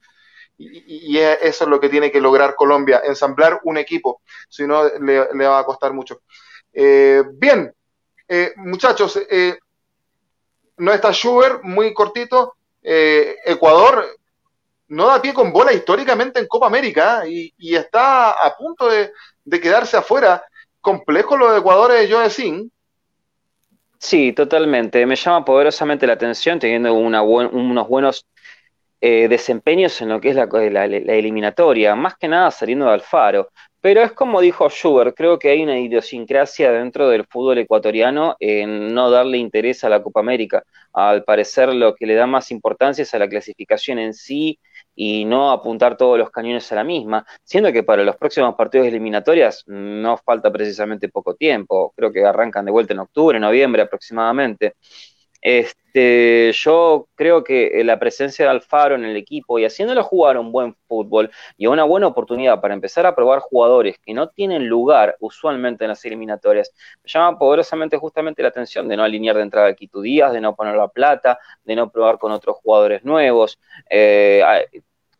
Y, 0.58 1.18
eso 1.18 1.64
es 1.64 1.70
lo 1.70 1.80
que 1.80 1.90
tiene 1.90 2.12
que 2.12 2.22
lograr 2.22 2.56
Colombia, 2.56 3.02
ensamblar 3.04 3.60
un 3.64 3.78
equipo, 3.78 4.22
si 4.48 4.66
no 4.68 4.84
le, 5.00 5.48
va 5.48 5.60
a 5.60 5.66
costar 5.66 5.94
mucho. 5.94 6.22
Eh, 6.74 7.24
bien, 7.34 7.74
eh, 8.28 8.54
muchachos, 8.58 9.20
no 10.78 10.94
está 10.94 11.12
Schubert, 11.12 11.64
muy 11.64 11.94
cortito. 11.94 12.56
Ecuador 12.84 14.06
no 14.92 15.08
da 15.08 15.22
pie 15.22 15.34
con 15.34 15.54
bola 15.54 15.72
históricamente 15.72 16.40
en 16.40 16.48
Copa 16.48 16.68
América 16.68 17.24
y, 17.26 17.54
y 17.58 17.76
está 17.76 18.32
a 18.32 18.56
punto 18.58 18.90
de, 18.90 19.12
quedarse 19.62 19.96
afuera. 19.96 20.44
Complejo 20.82 21.38
lo 21.38 21.54
de 21.54 21.60
Ecuador 21.60 21.94
de 21.94 22.12
Joe 22.12 22.30
Sin. 22.30 22.72
Sí, 23.98 24.34
totalmente. 24.34 25.06
Me 25.06 25.16
llama 25.16 25.46
poderosamente 25.46 26.06
la 26.06 26.14
atención 26.14 26.60
teniendo 26.60 26.94
unos 26.94 27.88
buenos 27.88 28.26
eh, 29.00 29.28
desempeños 29.30 30.02
en 30.02 30.10
lo 30.10 30.20
que 30.20 30.32
es 30.32 30.36
la, 30.36 30.46
la, 30.46 30.86
eliminatoria, 30.86 31.96
más 31.96 32.18
que 32.18 32.28
nada 32.28 32.52
saliendo 32.52 32.86
de 32.86 32.92
Alfaro. 32.92 33.50
Pero 33.80 34.02
es 34.02 34.12
como 34.12 34.42
dijo 34.42 34.70
Schubert, 34.70 35.16
creo 35.16 35.40
que 35.40 35.50
hay 35.50 35.64
una 35.64 35.80
idiosincrasia 35.80 36.72
dentro 36.72 37.08
del 37.08 37.26
fútbol 37.26 37.60
ecuatoriano 37.60 38.36
en 38.40 38.94
no 38.94 39.10
darle 39.10 39.38
interés 39.38 39.86
a 39.86 39.90
la 39.90 40.04
Copa 40.04 40.20
América. 40.20 40.64
Al 40.92 41.24
parecer 41.24 41.74
lo 41.74 41.96
que 41.96 42.06
le 42.06 42.16
da 42.16 42.28
más 42.28 42.52
importancia 42.52 43.04
es 43.04 43.14
a 43.14 43.20
la 43.20 43.30
clasificación 43.30 43.98
en 43.98 44.14
sí 44.14 44.60
y 45.04 45.26
no 45.26 45.50
apuntar 45.50 45.98
todos 45.98 46.20
los 46.20 46.30
cañones 46.30 46.72
a 46.72 46.76
la 46.76 46.84
misma, 46.84 47.26
siendo 47.44 47.72
que 47.74 47.82
para 47.82 48.04
los 48.04 48.18
próximos 48.18 48.54
partidos 48.54 48.86
eliminatorias 48.86 49.64
no 49.66 50.16
falta 50.18 50.52
precisamente 50.52 51.10
poco 51.10 51.34
tiempo, 51.34 51.92
creo 51.98 52.12
que 52.12 52.24
arrancan 52.24 52.66
de 52.66 52.72
vuelta 52.72 52.94
en 52.94 53.00
octubre, 53.00 53.40
noviembre 53.40 53.82
aproximadamente. 53.82 54.76
Este, 55.42 56.52
yo 56.54 57.08
creo 57.16 57.44
que 57.44 57.82
la 57.84 57.98
presencia 57.98 58.46
de 58.46 58.52
Alfaro 58.52 58.94
en 58.94 59.04
el 59.04 59.18
equipo 59.18 59.58
y 59.58 59.66
haciéndolo 59.66 60.04
jugar 60.04 60.38
un 60.38 60.52
buen 60.52 60.76
fútbol 60.88 61.32
y 61.58 61.66
una 61.66 61.84
buena 61.84 62.06
oportunidad 62.06 62.62
para 62.62 62.76
empezar 62.76 63.08
a 63.08 63.16
probar 63.16 63.40
jugadores 63.40 63.98
que 64.06 64.14
no 64.14 64.30
tienen 64.30 64.68
lugar 64.68 65.18
usualmente 65.20 65.84
en 65.84 65.90
las 65.90 66.06
eliminatorias, 66.06 66.72
llama 67.06 67.40
poderosamente 67.40 67.98
justamente 67.98 68.44
la 68.44 68.50
atención 68.50 68.88
de 68.88 68.98
no 68.98 69.04
alinear 69.04 69.36
de 69.36 69.42
entrada 69.42 69.70
a 69.70 69.74
Quito 69.74 70.00
Díaz, 70.02 70.32
de 70.32 70.42
no 70.42 70.56
poner 70.56 70.76
la 70.76 70.90
plata, 70.90 71.40
de 71.64 71.76
no 71.76 71.90
probar 71.90 72.20
con 72.20 72.32
otros 72.32 72.58
jugadores 72.58 73.04
nuevos. 73.04 73.60
Eh, 73.90 74.44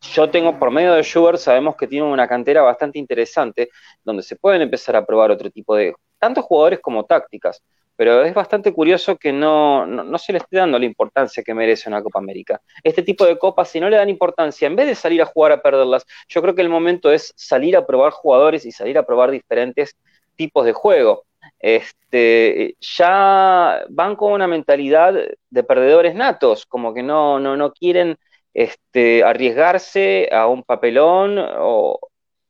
yo 0.02 0.30
tengo, 0.30 0.58
por 0.58 0.70
medio 0.70 0.94
de 0.94 1.02
Schubert, 1.02 1.38
sabemos 1.38 1.76
que 1.76 1.86
tiene 1.86 2.06
una 2.06 2.28
cantera 2.28 2.62
bastante 2.62 2.98
interesante, 2.98 3.70
donde 4.04 4.22
se 4.22 4.36
pueden 4.36 4.62
empezar 4.62 4.96
a 4.96 5.06
probar 5.06 5.30
otro 5.30 5.50
tipo 5.50 5.76
de, 5.76 5.94
tanto 6.18 6.42
jugadores 6.42 6.80
como 6.80 7.04
tácticas, 7.04 7.62
pero 7.94 8.24
es 8.24 8.34
bastante 8.34 8.72
curioso 8.72 9.16
que 9.16 9.32
no, 9.32 9.86
no, 9.86 10.18
se 10.18 10.32
le 10.32 10.38
esté 10.38 10.56
dando 10.56 10.78
la 10.78 10.86
importancia 10.86 11.42
que 11.42 11.54
merece 11.54 11.88
una 11.88 12.02
Copa 12.02 12.18
América. 12.18 12.60
Este 12.82 13.02
tipo 13.02 13.24
de 13.24 13.38
copas, 13.38 13.68
si 13.68 13.80
no 13.80 13.88
le 13.88 13.96
dan 13.96 14.08
importancia, 14.08 14.66
en 14.66 14.76
vez 14.76 14.86
de 14.86 14.94
salir 14.94 15.22
a 15.22 15.26
jugar 15.26 15.52
a 15.52 15.62
perderlas, 15.62 16.04
yo 16.28 16.42
creo 16.42 16.54
que 16.54 16.62
el 16.62 16.68
momento 16.68 17.12
es 17.12 17.32
salir 17.36 17.76
a 17.76 17.86
probar 17.86 18.12
jugadores 18.12 18.64
y 18.64 18.72
salir 18.72 18.98
a 18.98 19.06
probar 19.06 19.30
diferentes 19.30 19.96
tipos 20.34 20.64
de 20.64 20.72
juego. 20.72 21.24
Este, 21.58 22.76
ya 22.80 23.84
van 23.88 24.16
con 24.16 24.32
una 24.32 24.48
mentalidad 24.48 25.14
de 25.50 25.62
perdedores 25.62 26.14
natos, 26.14 26.66
como 26.66 26.94
que 26.94 27.02
no, 27.02 27.38
no, 27.38 27.56
no 27.56 27.72
quieren 27.72 28.16
este, 28.54 29.24
arriesgarse 29.24 30.28
a 30.32 30.46
un 30.46 30.62
papelón 30.62 31.38
o 31.38 31.98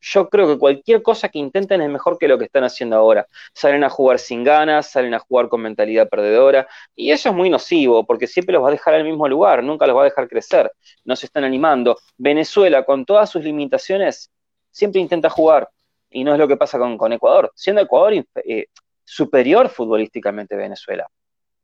yo 0.03 0.29
creo 0.29 0.49
que 0.49 0.59
cualquier 0.59 1.01
cosa 1.01 1.29
que 1.29 1.39
intenten 1.39 1.81
es 1.81 1.89
mejor 1.89 2.19
que 2.19 2.27
lo 2.27 2.37
que 2.37 2.47
están 2.47 2.65
haciendo 2.65 2.97
ahora. 2.97 3.29
Salen 3.55 3.85
a 3.85 3.89
jugar 3.89 4.19
sin 4.19 4.43
ganas, 4.43 4.91
salen 4.91 5.15
a 5.15 5.21
jugar 5.21 5.49
con 5.49 5.63
mentalidad 5.63 6.09
perdedora 6.09 6.67
y 6.97 7.13
eso 7.13 7.29
es 7.29 7.35
muy 7.35 7.49
nocivo 7.49 8.05
porque 8.05 8.27
siempre 8.27 8.53
los 8.53 8.65
va 8.65 8.69
a 8.69 8.73
dejar 8.73 8.95
el 8.95 9.05
mismo 9.05 9.29
lugar, 9.29 9.63
nunca 9.63 9.87
los 9.87 9.97
va 9.97 10.03
a 10.03 10.07
dejar 10.07 10.29
crecer, 10.29 10.73
no 11.05 11.15
se 11.15 11.27
están 11.27 11.45
animando. 11.45 11.97
Venezuela, 12.17 12.85
con 12.85 13.05
todas 13.05 13.31
sus 13.31 13.45
limitaciones, 13.45 14.31
siempre 14.73 15.01
intenta 15.01 15.31
jugar 15.31 15.69
y 16.11 16.25
no 16.25 16.33
es 16.33 16.39
lo 16.39 16.49
que 16.49 16.57
pasa 16.57 16.79
con, 16.79 17.13
Ecuador, 17.13 17.53
siendo 17.55 17.81
Ecuador 17.81 18.13
eh, 18.45 18.67
superior 19.05 19.69
futbolísticamente 19.69 20.57
a 20.57 20.59
Venezuela. 20.59 21.09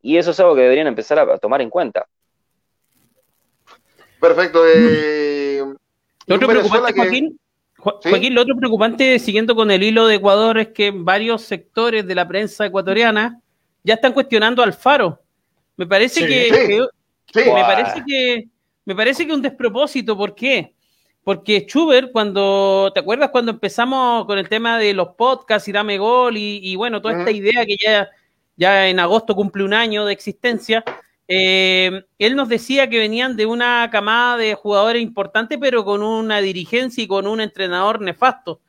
Y 0.00 0.16
eso 0.16 0.30
es 0.30 0.38
algo 0.38 0.54
que 0.54 0.62
deberían 0.62 0.86
empezar 0.86 1.18
a 1.18 1.38
tomar 1.38 1.60
en 1.60 1.70
cuenta. 1.70 2.06
Perfecto. 4.20 4.62
Eh, 4.66 5.62
lo 6.26 6.34
otro 6.34 6.48
preocupante, 6.48 6.92
Joaquín, 6.94 7.40
Joaquín, 7.76 8.34
lo 8.34 8.42
otro 8.42 8.56
preocupante, 8.56 9.18
siguiendo 9.18 9.54
con 9.54 9.70
el 9.70 9.82
hilo 9.82 10.06
de 10.06 10.16
Ecuador, 10.16 10.58
es 10.58 10.68
que 10.68 10.90
varios 10.90 11.42
sectores 11.42 12.06
de 12.06 12.14
la 12.14 12.26
prensa 12.26 12.66
ecuatoriana 12.66 13.40
ya 13.84 13.94
están 13.94 14.12
cuestionando 14.12 14.62
al 14.62 14.74
Faro. 14.74 15.22
Me 15.76 15.86
parece 15.86 16.26
que, 16.26 16.86
me 17.34 17.62
parece 17.62 18.02
que 18.06 18.48
me 18.84 18.96
parece 18.96 19.26
que 19.26 19.34
un 19.34 19.42
despropósito. 19.42 20.16
¿Por 20.16 20.34
qué? 20.34 20.74
Porque 21.22 21.66
Schubert, 21.68 22.10
cuando, 22.10 22.90
¿te 22.94 23.00
acuerdas 23.00 23.28
cuando 23.28 23.50
empezamos 23.50 24.24
con 24.24 24.38
el 24.38 24.48
tema 24.48 24.78
de 24.78 24.94
los 24.94 25.08
podcasts 25.08 25.68
y 25.68 25.72
dame 25.72 25.98
gol 25.98 26.38
y, 26.38 26.74
bueno, 26.74 27.02
toda 27.02 27.18
esta 27.18 27.30
idea 27.30 27.66
que 27.66 27.76
ya, 27.76 28.08
ya 28.56 28.88
en 28.88 28.98
agosto 28.98 29.34
cumple 29.34 29.62
un 29.62 29.74
año 29.74 30.06
de 30.06 30.14
existencia? 30.14 30.82
Eh, 31.28 32.04
él 32.18 32.34
nos 32.34 32.48
decía 32.48 32.88
que 32.88 32.98
venían 32.98 33.36
de 33.36 33.44
una 33.44 33.88
camada 33.92 34.38
de 34.38 34.54
jugadores 34.54 35.02
importantes, 35.02 35.58
pero 35.60 35.84
con 35.84 36.02
una 36.02 36.40
dirigencia 36.40 37.04
y 37.04 37.06
con 37.06 37.26
un 37.26 37.40
entrenador 37.40 38.00
nefasto. 38.00 38.60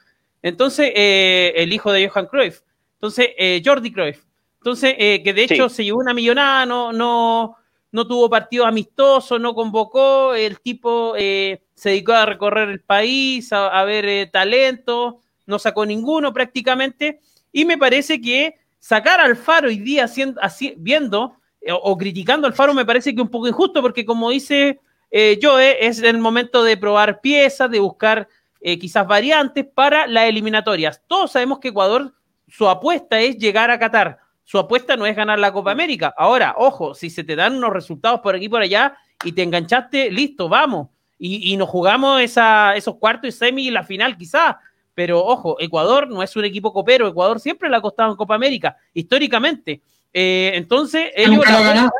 Entonces, 0.41 0.91
eh, 0.93 1.53
el 1.55 1.71
hijo 1.71 1.91
de 1.91 2.07
Johan 2.07 2.27
Cruyff. 2.27 2.61
Entonces, 2.95 3.29
eh, 3.37 3.61
Jordi 3.63 3.91
Cruyff. 3.91 4.25
Entonces, 4.57 4.93
que 4.97 5.33
de 5.33 5.43
hecho 5.43 5.69
se 5.69 5.85
llevó 5.85 5.99
una 5.99 6.13
millonada, 6.13 6.65
no, 6.65 6.91
no, 6.91 7.55
no 7.93 8.05
tuvo 8.05 8.29
partido 8.29 8.65
amistoso, 8.65 9.39
no 9.39 9.55
convocó, 9.55 10.35
el 10.35 10.59
tipo 10.59 11.15
se 11.15 11.61
dedicó 11.81 12.11
a 12.11 12.25
recorrer 12.25 12.67
el 12.67 12.81
país, 12.81 13.53
a, 13.53 13.67
a 13.67 13.85
ver 13.85 14.29
talento, 14.31 15.21
no 15.45 15.59
sacó 15.59 15.85
ninguno 15.85 16.33
prácticamente, 16.33 17.21
y 17.53 17.63
me 17.63 17.77
parece 17.77 18.19
que 18.19 18.55
sacar 18.79 19.19
al 19.19 19.35
Faro 19.35 19.67
hoy 19.67 19.77
día 19.77 20.09
así, 20.41 20.73
viendo 20.77 21.38
o, 21.67 21.97
criticando 21.97 22.47
al 22.47 22.53
Faro 22.53 22.73
me 22.73 22.85
parece 22.85 23.13
que 23.13 23.21
un 23.21 23.29
poco 23.29 23.47
injusto 23.47 23.81
porque 23.81 24.05
como 24.05 24.29
dice 24.29 24.79
eh, 25.11 25.39
Joe, 25.41 25.85
es 25.85 26.01
el 26.01 26.19
momento 26.19 26.63
de 26.63 26.77
probar 26.77 27.21
piezas, 27.21 27.69
de 27.71 27.79
buscar 27.79 28.27
eh, 28.61 28.77
quizás 28.77 29.07
variantes 29.07 29.65
para 29.65 30.07
las 30.07 30.25
eliminatorias. 30.25 31.01
Todos 31.07 31.31
sabemos 31.31 31.59
que 31.59 31.69
Ecuador, 31.69 32.13
su 32.47 32.67
apuesta 32.67 33.19
es 33.19 33.37
llegar 33.37 33.71
a 33.71 33.79
Qatar. 33.79 34.19
Su 34.43 34.57
apuesta 34.57 34.97
no 34.97 35.05
es 35.05 35.15
ganar 35.15 35.39
la 35.39 35.53
Copa 35.53 35.71
América. 35.71 36.13
Ahora, 36.17 36.55
ojo, 36.57 36.93
si 36.93 37.09
se 37.09 37.23
te 37.23 37.35
dan 37.35 37.55
unos 37.55 37.71
resultados 37.71 38.19
por 38.21 38.35
aquí 38.35 38.45
y 38.45 38.49
por 38.49 38.61
allá 38.61 38.97
y 39.23 39.31
te 39.31 39.43
enganchaste, 39.43 40.11
listo, 40.11 40.49
vamos. 40.49 40.89
Y, 41.21 41.57
nos 41.57 41.67
jugamos 41.67 42.21
esa, 42.21 42.75
esos 42.77 42.95
cuartos 42.95 43.27
y 43.27 43.31
semi 43.33 43.67
y 43.67 43.71
la 43.71 43.83
final 43.83 44.17
quizás. 44.17 44.55
Pero 44.93 45.23
ojo, 45.23 45.57
Ecuador 45.59 46.09
no 46.09 46.23
es 46.23 46.33
un 46.35 46.45
equipo 46.45 46.71
copero. 46.71 47.07
Ecuador 47.07 47.39
siempre 47.39 47.69
le 47.69 47.75
ha 47.75 47.81
costado 47.81 48.11
en 48.11 48.17
Copa 48.17 48.35
América, 48.35 48.77
históricamente. 48.93 49.81
Eh, 50.13 50.51
entonces, 50.55 51.11
nunca 51.27 51.51
la, 51.51 51.57
ha 51.57 51.61
ganado. 51.61 51.91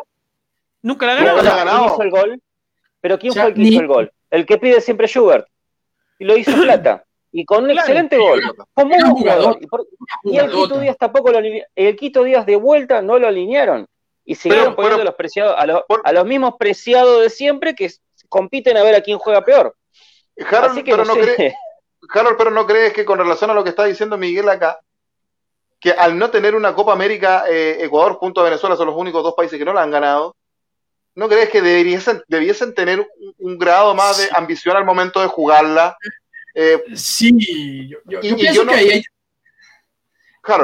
Nunca 0.81 1.05
la 1.05 1.15
ganado. 1.15 1.87
hizo 1.87 2.01
el 2.01 2.11
gol? 2.11 2.41
Pero 3.01 3.19
¿quién 3.19 3.33
fue 3.33 3.47
el 3.47 3.53
que 3.53 3.61
hizo 3.61 3.81
el 3.81 3.87
gol? 3.87 4.11
El 4.29 4.45
que 4.45 4.57
pide 4.57 4.81
siempre 4.81 5.07
Schubert. 5.07 5.47
Y 6.19 6.25
lo 6.25 6.37
hizo 6.37 6.51
Plata. 6.61 7.05
Y 7.31 7.45
con 7.45 7.63
un 7.63 7.71
excelente 7.71 8.17
gol. 8.17 8.41
Como 8.73 8.95
un 8.95 9.11
jugador. 9.11 9.59
Y, 10.23 10.37
el 10.37 10.49
Quito 10.49 10.79
Díaz 10.79 10.97
tampoco 10.97 11.31
lo 11.31 11.39
El 11.75 11.95
Quito 11.95 12.23
Díaz 12.23 12.45
de 12.45 12.55
vuelta 12.55 13.01
no 13.01 13.19
lo 13.19 13.27
alinearon. 13.27 13.87
Y 14.25 14.35
siguieron 14.35 14.75
poniendo 14.75 15.03
los 15.03 15.15
preciados, 15.15 15.55
a, 15.57 15.65
los, 15.65 15.83
a 16.03 16.11
los 16.11 16.25
mismos 16.25 16.55
preciados 16.59 17.21
de 17.21 17.29
siempre 17.29 17.73
que 17.73 17.91
compiten 18.27 18.77
a 18.77 18.83
ver 18.83 18.95
a 18.95 19.01
quién 19.01 19.17
juega 19.17 19.43
peor. 19.43 19.75
Harold, 20.49 20.83
pero 20.85 21.03
no, 21.03 22.37
pero 22.37 22.51
no 22.51 22.65
crees 22.65 22.93
que 22.93 23.05
con 23.05 23.19
relación 23.19 23.49
a 23.49 23.53
lo 23.53 23.63
que 23.63 23.71
está 23.71 23.85
diciendo 23.85 24.17
Miguel 24.17 24.47
acá, 24.49 24.79
que 25.79 25.91
al 25.91 26.17
no 26.17 26.29
tener 26.29 26.55
una 26.55 26.73
Copa 26.73 26.93
América, 26.93 27.45
eh, 27.49 27.77
Ecuador 27.81 28.13
junto 28.13 28.41
a 28.41 28.45
Venezuela 28.45 28.75
son 28.75 28.87
los 28.87 28.95
únicos 28.95 29.23
dos 29.23 29.33
países 29.35 29.57
que 29.57 29.65
no 29.65 29.73
la 29.73 29.83
han 29.83 29.91
ganado, 29.91 30.35
¿no 31.15 31.27
crees 31.27 31.49
que 31.49 31.61
debiesen, 31.61 32.21
debiesen 32.27 32.73
tener 32.73 33.05
un, 33.37 33.57
grado 33.57 33.95
más 33.95 34.17
de 34.17 34.29
ambición 34.33 34.75
al 34.75 34.85
momento 34.85 35.21
de 35.21 35.27
jugarla? 35.27 35.97
Eh, 36.53 36.83
sí, 36.95 37.89
yo, 38.05 38.19
pienso 38.19 38.65
que 38.65 38.75
ahí 38.75 38.89
hay... 38.89 39.03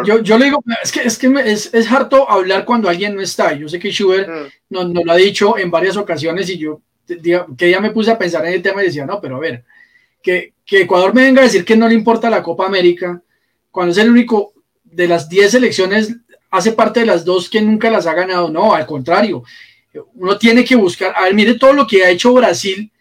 Yo, 0.03 0.19
yo, 0.19 0.37
le 0.37 0.45
digo, 0.45 0.63
es 0.81 0.91
que, 0.91 1.01
es, 1.01 1.17
que 1.17 1.27
es, 1.45 1.71
es, 1.71 1.91
harto 1.91 2.27
hablar 2.27 2.65
cuando 2.65 2.89
alguien 2.89 3.13
no 3.13 3.21
está. 3.21 3.53
Yo 3.53 3.69
sé 3.69 3.77
que 3.77 3.91
Schubert 3.91 4.27
mm. 4.27 4.47
nos, 4.69 5.05
lo 5.05 5.11
ha 5.11 5.15
dicho 5.15 5.59
en 5.59 5.69
varias 5.69 5.95
ocasiones 5.95 6.49
y 6.49 6.57
yo 6.57 6.81
que 7.05 7.69
ya 7.69 7.79
me 7.79 7.91
puse 7.91 8.09
a 8.09 8.17
pensar 8.17 8.43
en 8.45 8.53
el 8.53 8.63
tema 8.63 8.81
y 8.81 8.87
decía, 8.87 9.05
no, 9.05 9.21
pero 9.21 9.35
a 9.35 9.39
ver, 9.39 9.63
que, 10.23 10.53
que 10.65 10.81
Ecuador 10.81 11.13
me 11.13 11.21
venga 11.21 11.41
a 11.41 11.43
decir 11.43 11.63
que 11.63 11.75
no 11.75 11.87
le 11.87 11.93
importa 11.93 12.31
la 12.31 12.41
Copa 12.41 12.65
América, 12.65 13.21
cuando 13.69 13.91
es 13.91 13.97
el 13.99 14.09
único 14.09 14.54
de 14.95 15.07
las 15.07 15.27
10 15.27 15.51
selecciones, 15.51 16.15
hace 16.49 16.71
parte 16.71 17.01
de 17.01 17.05
las 17.05 17.25
dos 17.25 17.49
que 17.49 17.61
nunca 17.61 17.89
las 17.89 18.07
ha 18.07 18.13
ganado. 18.13 18.49
No, 18.49 18.73
al 18.73 18.85
contrario, 18.85 19.43
uno 20.15 20.37
tiene 20.37 20.63
que 20.63 20.75
buscar, 20.75 21.13
a 21.15 21.23
ver, 21.23 21.33
mire 21.33 21.55
todo 21.55 21.73
lo 21.73 21.85
que 21.85 22.03
ha 22.03 22.09
hecho 22.09 22.33
Brasil, 22.33 22.91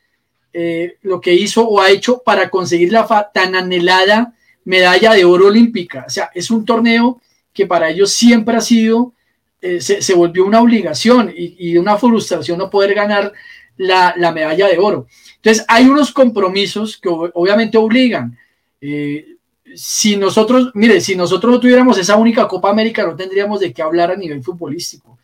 eh, 0.52 0.96
lo 1.02 1.20
que 1.20 1.32
hizo 1.32 1.66
o 1.66 1.80
ha 1.80 1.90
hecho 1.90 2.22
para 2.24 2.50
conseguir 2.50 2.92
la 2.92 3.30
tan 3.32 3.54
anhelada 3.54 4.34
medalla 4.64 5.12
de 5.12 5.24
oro 5.24 5.46
olímpica. 5.46 6.04
O 6.06 6.10
sea, 6.10 6.30
es 6.34 6.50
un 6.50 6.64
torneo 6.64 7.20
que 7.52 7.66
para 7.66 7.90
ellos 7.90 8.12
siempre 8.12 8.56
ha 8.56 8.60
sido, 8.60 9.12
eh, 9.60 9.80
se, 9.80 10.14
volvió 10.14 10.44
una 10.44 10.60
obligación 10.60 11.32
y, 11.36 11.76
una 11.76 11.96
frustración 11.96 12.58
no 12.58 12.70
poder 12.70 12.94
ganar 12.94 13.32
la, 13.76 14.14
medalla 14.32 14.68
de 14.68 14.78
oro. 14.78 15.06
Entonces, 15.36 15.64
hay 15.68 15.86
unos 15.86 16.12
compromisos 16.12 16.98
que 16.98 17.08
obviamente 17.08 17.78
obligan. 17.78 18.36
Eh, 18.80 19.26
si 19.74 20.16
nosotros, 20.16 20.70
mire, 20.74 21.00
si 21.00 21.16
nosotros 21.16 21.52
no 21.52 21.60
tuviéramos 21.60 21.98
esa 21.98 22.16
única 22.16 22.46
Copa 22.46 22.70
América, 22.70 23.06
no 23.06 23.16
tendríamos 23.16 23.60
de 23.60 23.72
qué 23.72 23.82
hablar 23.82 24.10
a 24.10 24.16
nivel 24.16 24.42
futbolístico. 24.42 25.18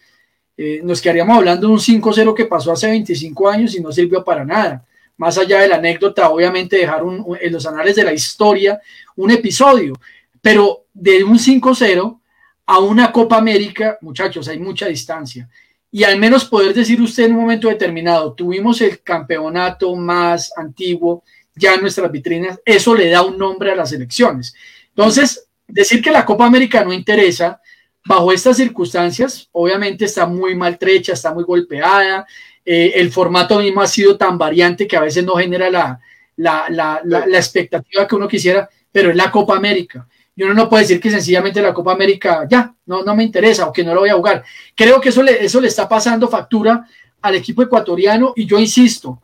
Eh, 0.57 0.81
nos 0.83 1.01
quedaríamos 1.01 1.37
hablando 1.37 1.67
de 1.67 1.73
un 1.73 1.79
5-0 1.79 2.35
que 2.35 2.47
pasó 2.47 2.73
hace 2.73 2.89
25 2.89 3.49
años 3.49 3.75
y 3.75 3.81
no 3.81 3.93
sirvió 3.93 4.25
para 4.25 4.45
nada. 4.45 4.85
Más 5.17 5.37
allá 5.39 5.61
de 5.61 5.69
la 5.69 5.77
anécdota, 5.77 6.31
obviamente 6.31 6.79
dejar 6.79 7.03
en 7.41 7.53
los 7.53 7.67
anales 7.67 7.97
de 7.97 8.05
la 8.05 8.13
historia 8.13 8.81
un 9.17 9.31
episodio, 9.31 9.95
pero 10.41 10.87
de 10.95 11.23
un 11.23 11.39
5-0 11.39 12.21
a 12.67 12.79
una 12.79 13.13
Copa 13.13 13.37
América, 13.37 13.99
muchachos, 14.01 14.49
hay 14.49 14.59
mucha 14.59 14.87
distancia. 14.87 15.49
Y 15.93 16.05
al 16.05 16.19
menos 16.19 16.45
poder 16.45 16.73
decir 16.73 17.03
usted 17.03 17.25
en 17.25 17.33
un 17.33 17.41
momento 17.41 17.69
determinado, 17.69 18.33
tuvimos 18.33 18.81
el 18.81 19.03
campeonato 19.03 19.95
más 19.97 20.53
antiguo 20.57 21.25
ya 21.61 21.77
nuestras 21.77 22.11
vitrinas, 22.11 22.59
eso 22.65 22.95
le 22.95 23.09
da 23.09 23.23
un 23.23 23.39
nombre 23.39 23.71
a 23.71 23.77
las 23.77 23.93
elecciones. 23.93 24.55
Entonces, 24.89 25.47
decir 25.69 26.03
que 26.03 26.11
la 26.11 26.25
Copa 26.25 26.47
América 26.47 26.83
no 26.83 26.93
interesa, 26.93 27.61
bajo 28.05 28.33
estas 28.33 28.57
circunstancias, 28.57 29.49
obviamente 29.53 30.07
está 30.07 30.27
muy 30.27 30.57
maltrecha, 30.57 31.13
está 31.13 31.33
muy 31.33 31.45
golpeada, 31.45 32.27
eh, 32.65 32.93
el 32.97 33.13
formato 33.13 33.61
mismo 33.61 33.81
ha 33.81 33.87
sido 33.87 34.17
tan 34.17 34.37
variante 34.39 34.87
que 34.87 34.97
a 34.97 35.03
veces 35.03 35.25
no 35.25 35.35
genera 35.35 35.71
la, 35.71 36.01
la, 36.37 37.01
la, 37.05 37.39
expectativa 37.39 38.07
que 38.07 38.15
uno 38.17 38.29
quisiera, 38.29 38.69
pero 38.91 39.11
es 39.11 39.17
la 39.17 39.31
Copa 39.31 39.57
América. 39.57 40.07
Y 40.35 40.43
uno 40.43 40.55
no 40.55 40.69
puede 40.69 40.85
decir 40.85 41.01
que 41.01 41.11
sencillamente 41.11 41.61
la 41.61 41.75
Copa 41.75 41.93
América 41.93 42.47
ya 42.49 42.75
no, 42.87 43.03
no 43.03 43.15
me 43.15 43.25
interesa 43.25 43.67
o 43.67 43.73
que 43.73 43.85
no 43.85 43.95
lo 43.95 44.01
voy 44.01 44.11
a 44.11 44.15
jugar. 44.15 44.43
Creo 44.75 45.01
que 45.01 45.11
eso 45.11 45.23
le, 45.23 45.45
eso 45.45 45.61
le 45.61 45.69
está 45.69 45.89
pasando 45.89 46.29
factura 46.29 46.87
al 47.21 47.35
equipo 47.35 47.63
ecuatoriano 47.63 48.33
y 48.37 48.47
yo 48.47 48.59
insisto, 48.59 49.21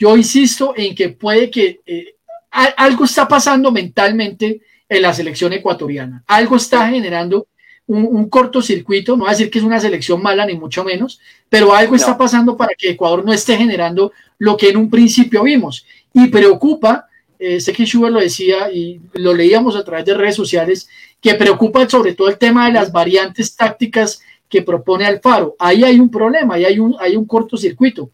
yo 0.00 0.16
insisto 0.16 0.72
en 0.74 0.94
que 0.94 1.10
puede 1.10 1.50
que 1.50 1.82
eh, 1.84 2.14
algo 2.50 3.04
está 3.04 3.28
pasando 3.28 3.70
mentalmente 3.70 4.62
en 4.88 5.02
la 5.02 5.12
selección 5.12 5.52
ecuatoriana, 5.52 6.24
algo 6.26 6.56
está 6.56 6.88
generando 6.88 7.46
un, 7.86 8.28
cortocircuito, 8.28 9.12
no 9.12 9.24
voy 9.24 9.28
a 9.28 9.32
decir 9.32 9.50
que 9.50 9.58
es 9.58 9.64
una 9.64 9.80
selección 9.80 10.22
mala 10.22 10.46
ni 10.46 10.54
mucho 10.54 10.84
menos, 10.84 11.20
pero 11.48 11.74
algo 11.74 11.96
está 11.96 12.16
pasando 12.16 12.56
para 12.56 12.74
que 12.78 12.90
Ecuador 12.90 13.24
no 13.24 13.32
esté 13.32 13.56
generando 13.56 14.12
lo 14.38 14.56
que 14.56 14.70
en 14.70 14.76
un 14.76 14.88
principio 14.88 15.42
vimos. 15.42 15.84
Y 16.14 16.28
preocupa, 16.28 17.08
eh, 17.38 17.60
sé 17.60 17.72
que 17.72 17.84
Schubert 17.84 18.14
lo 18.14 18.20
decía 18.20 18.70
y 18.70 19.00
lo 19.14 19.34
leíamos 19.34 19.74
a 19.74 19.84
través 19.84 20.04
de 20.06 20.14
redes 20.14 20.36
sociales, 20.36 20.88
que 21.20 21.34
preocupa 21.34 21.88
sobre 21.88 22.14
todo 22.14 22.28
el 22.28 22.38
tema 22.38 22.66
de 22.66 22.74
las 22.74 22.92
variantes 22.92 23.56
tácticas 23.56 24.20
que 24.48 24.62
propone 24.62 25.04
Alfaro. 25.04 25.56
Ahí 25.58 25.82
hay 25.82 25.98
un 25.98 26.10
problema, 26.10 26.54
ahí 26.54 26.64
hay 26.64 26.78
un, 26.78 26.96
hay 27.00 27.16
un 27.16 27.26
cortocircuito. 27.26 28.10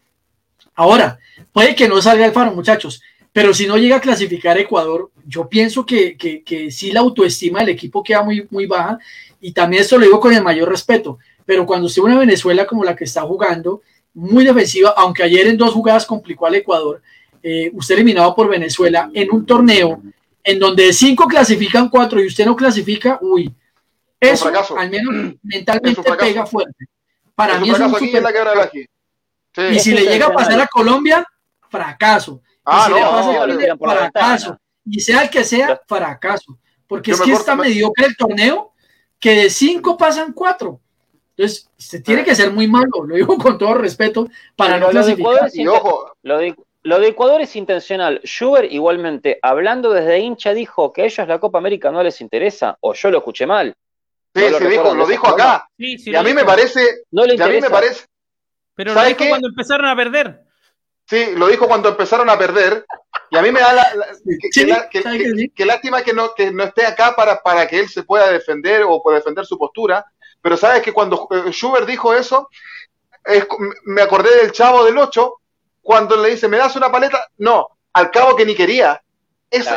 Ahora, 0.73 1.19
puede 1.57 1.73
que 1.73 1.87
no 1.87 1.99
salga 1.99 2.23
Alfaro, 2.23 2.53
muchachos, 2.53 3.01
pero 3.33 3.51
si 3.51 3.65
no 3.65 3.77
llega 3.77 3.95
a 3.95 3.99
clasificar 3.99 4.59
Ecuador, 4.59 5.09
yo 5.25 5.49
pienso 5.49 5.83
que, 5.83 6.15
que, 6.15 6.43
que 6.43 6.69
sí 6.69 6.91
la 6.91 6.99
autoestima 6.99 7.61
del 7.61 7.69
equipo 7.69 8.03
queda 8.03 8.21
muy, 8.21 8.45
muy 8.51 8.67
baja 8.67 8.99
y 9.41 9.53
también 9.53 9.81
esto 9.81 9.97
lo 9.97 10.05
digo 10.05 10.19
con 10.19 10.31
el 10.31 10.43
mayor 10.43 10.69
respeto, 10.69 11.17
pero 11.47 11.65
cuando 11.65 11.87
usted 11.87 12.03
una 12.03 12.19
Venezuela 12.19 12.67
como 12.67 12.83
la 12.83 12.95
que 12.95 13.05
está 13.05 13.23
jugando, 13.23 13.81
muy 14.13 14.45
defensiva, 14.45 14.93
aunque 14.97 15.23
ayer 15.23 15.47
en 15.47 15.57
dos 15.57 15.73
jugadas 15.73 16.05
complicó 16.05 16.45
al 16.45 16.53
Ecuador, 16.53 17.01
eh, 17.41 17.71
usted 17.73 17.95
eliminado 17.95 18.35
por 18.35 18.47
Venezuela 18.49 19.09
en 19.11 19.31
un 19.31 19.43
torneo 19.43 19.99
en 20.43 20.59
donde 20.59 20.83
de 20.83 20.93
cinco 20.93 21.27
clasifican 21.27 21.89
cuatro 21.89 22.21
y 22.21 22.27
usted 22.27 22.45
no 22.45 22.55
clasifica, 22.55 23.17
uy, 23.19 23.51
eso 24.19 24.51
al 24.77 24.91
menos 24.91 25.33
mentalmente 25.41 26.03
pega 26.19 26.45
fuerte. 26.45 26.85
Para 27.33 27.59
mí 27.59 27.71
es 27.71 27.79
un 27.79 27.95
super... 27.95 28.23
Y 29.71 29.79
si 29.79 29.95
le 29.95 30.03
llega 30.03 30.27
a 30.27 30.33
pasar 30.33 30.61
a 30.61 30.67
Colombia, 30.67 31.25
fracaso. 31.69 32.41
Ah, 32.65 32.87
y 32.87 32.93
si 32.93 32.99
le 32.99 33.05
pasa 33.05 33.31
a 33.31 33.37
Colombia, 33.37 33.77
fracaso. 33.77 34.57
Y 34.85 34.99
sea 34.99 35.23
el 35.23 35.29
que 35.29 35.43
sea, 35.43 35.81
fracaso. 35.87 36.57
Porque 36.87 37.11
es 37.11 37.21
que 37.21 37.33
está 37.33 37.55
mediocre 37.55 38.05
el 38.05 38.15
torneo 38.15 38.73
que 39.19 39.31
de 39.31 39.49
cinco 39.49 39.97
pasan 39.97 40.33
cuatro. 40.33 40.79
Entonces, 41.35 41.69
se 41.77 42.01
tiene 42.01 42.23
que 42.23 42.33
ser 42.33 42.51
muy 42.51 42.67
malo, 42.67 43.03
lo 43.05 43.15
digo 43.15 43.37
con 43.37 43.57
todo 43.57 43.75
respeto, 43.75 44.27
para 44.55 44.79
no 44.79 44.89
clasificar. 44.89 45.51
Lo 46.23 46.37
de, 46.39 46.55
lo 46.81 46.99
de 46.99 47.07
Ecuador 47.09 47.41
es 47.41 47.55
intencional. 47.55 48.21
Schubert 48.23 48.71
igualmente, 48.71 49.37
hablando 49.41 49.93
desde 49.93 50.19
hincha, 50.19 50.53
dijo 50.53 50.91
que 50.91 51.03
a 51.03 51.05
ellos 51.05 51.27
la 51.27 51.39
Copa 51.39 51.59
América 51.59 51.91
no 51.91 52.01
les 52.01 52.21
interesa, 52.21 52.77
o 52.79 52.93
yo 52.93 53.11
lo 53.11 53.19
escuché 53.19 53.45
mal. 53.45 53.75
Sí, 54.33 54.43
sí, 54.57 54.65
dijo, 54.65 54.95
lo 54.95 55.05
dijo 55.05 55.27
acá. 55.27 55.69
y 55.77 56.15
a 56.15 56.23
mí 56.23 56.33
me 56.33 56.43
parece. 56.43 57.03
No 57.11 57.25
le 57.25 57.33
interesa. 57.33 57.51
a 57.51 57.55
mí 57.55 57.61
me 57.61 57.69
parece. 57.69 58.05
Pero 58.73 58.93
lo 58.93 59.03
dijo 59.03 59.25
cuando 59.29 59.47
empezaron 59.47 59.87
a 59.87 59.95
perder. 59.95 60.46
Sí, 61.07 61.33
lo 61.35 61.47
dijo 61.47 61.67
cuando 61.67 61.89
empezaron 61.89 62.29
a 62.29 62.37
perder. 62.37 62.85
Y 63.29 63.37
a 63.37 63.41
mí 63.41 63.51
me 63.51 63.59
da 63.59 63.73
la, 63.73 63.87
que, 64.51 65.65
lástima 65.65 66.01
que 66.01 66.13
no, 66.13 66.33
que 66.33 66.51
no 66.51 66.63
esté 66.63 66.85
acá 66.85 67.15
para, 67.15 67.41
para 67.41 67.67
que 67.67 67.79
él 67.79 67.89
se 67.89 68.03
pueda 68.03 68.31
defender 68.31 68.83
o 68.87 69.01
pueda 69.01 69.17
defender 69.17 69.45
su 69.45 69.57
postura. 69.57 70.05
Pero 70.41 70.57
sabes 70.57 70.81
que 70.81 70.93
cuando 70.93 71.27
eh, 71.31 71.51
Schubert 71.51 71.87
dijo 71.87 72.13
eso, 72.13 72.49
me 73.85 74.01
acordé 74.01 74.35
del 74.37 74.51
chavo 74.51 74.85
del 74.85 74.97
8, 74.97 75.33
cuando 75.81 76.15
le 76.17 76.29
dice, 76.29 76.47
¿me 76.47 76.57
das 76.57 76.75
una 76.75 76.91
paleta? 76.91 77.27
No, 77.37 77.67
al 77.93 78.11
cabo 78.11 78.35
que 78.35 78.45
ni 78.45 78.55
quería. 78.55 79.01
Es, 79.49 79.67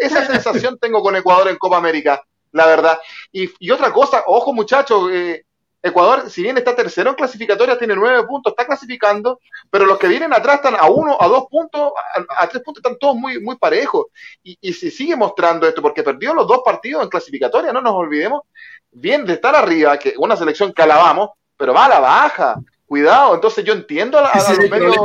esa 0.00 0.26
sensación 0.26 0.78
tengo 0.78 1.02
con 1.02 1.14
Ecuador 1.16 1.48
en 1.48 1.56
Copa 1.56 1.76
América, 1.76 2.22
la 2.52 2.66
verdad. 2.66 2.98
Y, 3.32 3.70
otra 3.70 3.92
cosa, 3.92 4.24
ojo 4.26 4.52
muchachos, 4.52 5.10
eh, 5.12 5.43
Ecuador, 5.86 6.30
si 6.30 6.42
bien 6.42 6.56
está 6.56 6.74
tercero 6.74 7.10
en 7.10 7.16
clasificatoria, 7.16 7.76
tiene 7.76 7.94
nueve 7.94 8.26
puntos, 8.26 8.52
está 8.52 8.64
clasificando, 8.64 9.38
pero 9.68 9.84
los 9.84 9.98
que 9.98 10.08
vienen 10.08 10.32
atrás 10.32 10.56
están 10.56 10.76
a 10.76 10.88
uno, 10.88 11.14
a 11.20 11.28
dos 11.28 11.44
puntos, 11.50 11.92
a, 12.38 12.48
tres 12.48 12.62
puntos, 12.62 12.82
están 12.82 12.98
todos 12.98 13.14
muy, 13.14 13.38
muy 13.38 13.56
parejos. 13.56 14.06
Y, 14.42 14.56
y, 14.62 14.72
si 14.72 14.90
sigue 14.90 15.14
mostrando 15.14 15.68
esto, 15.68 15.82
porque 15.82 16.02
perdió 16.02 16.32
los 16.32 16.48
dos 16.48 16.62
partidos 16.64 17.02
en 17.02 17.10
clasificatoria, 17.10 17.70
no 17.70 17.82
nos 17.82 17.92
olvidemos, 17.92 18.44
bien 18.92 19.26
de 19.26 19.34
estar 19.34 19.54
arriba, 19.54 19.98
que 19.98 20.14
una 20.16 20.36
selección 20.36 20.72
que 20.72 20.80
alabamos, 20.80 21.32
pero 21.54 21.74
va 21.74 21.84
a 21.84 21.90
la 21.90 22.00
baja. 22.00 22.56
Cuidado, 22.86 23.34
entonces 23.34 23.62
yo 23.62 23.74
entiendo 23.74 24.18
a, 24.18 24.32
los 24.34 24.70
medios, 24.70 24.96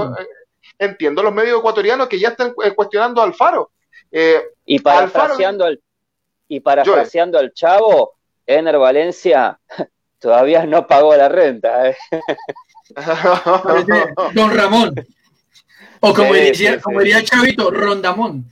eh, 0.80 1.12
los 1.12 1.34
medios 1.34 1.60
ecuatorianos 1.60 2.08
que 2.08 2.20
ya 2.20 2.30
están 2.30 2.54
eh, 2.64 2.74
cuestionando 2.74 3.22
al 3.22 3.34
Faro. 3.34 3.72
Eh, 4.10 4.42
y 4.66 4.80
parafraseando 4.80 5.66
al, 5.66 5.82
y 6.48 6.62
parafraseando 6.62 7.38
al 7.38 7.52
Chavo, 7.52 8.14
Ener 8.46 8.78
Valencia 8.78 9.60
todavía 10.20 10.66
no 10.66 10.86
pagó 10.88 11.16
la 11.16 11.30
renta. 11.30 11.90
¿eh? 11.90 11.98
Don 14.34 14.56
Ramón. 14.56 14.94
O 16.02 16.14
como, 16.14 16.34
decía, 16.34 16.80
como 16.80 17.00
diría 17.00 17.24
Chavito, 17.24 17.72
Rondamón. 17.72 18.50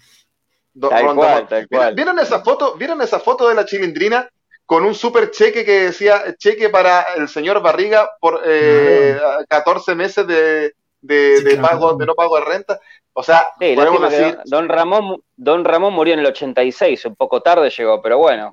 ¿Vieron 1.93 2.19
esa 2.19 2.41
foto? 2.43 2.75
¿Vieron 2.75 3.01
esa 3.01 3.19
foto 3.19 3.47
de 3.47 3.55
la 3.55 3.65
chilindrina 3.65 4.29
con 4.65 4.83
un 4.83 4.93
super 4.93 5.31
cheque 5.31 5.63
que 5.63 5.85
decía 5.85 6.35
cheque 6.37 6.69
para 6.69 7.01
el 7.15 7.29
señor 7.29 7.61
Barriga 7.61 8.09
por 8.19 8.41
eh, 8.45 9.17
14 9.47 9.95
meses 9.95 10.27
de, 10.27 10.73
de, 11.01 11.57
pago, 11.61 11.95
de 11.95 12.05
no 12.05 12.13
pago 12.15 12.37
de 12.37 12.45
renta? 12.45 12.79
O 13.13 13.23
sea, 13.23 13.47
podemos 13.57 14.11
decir... 14.11 14.37
Don 14.45 14.69
Ramón, 14.69 15.23
Don 15.35 15.65
Ramón 15.65 15.93
murió 15.93 16.13
en 16.13 16.19
el 16.19 16.27
86, 16.27 17.05
un 17.05 17.15
poco 17.15 17.41
tarde 17.41 17.71
llegó, 17.71 17.99
pero 17.99 18.19
bueno. 18.19 18.51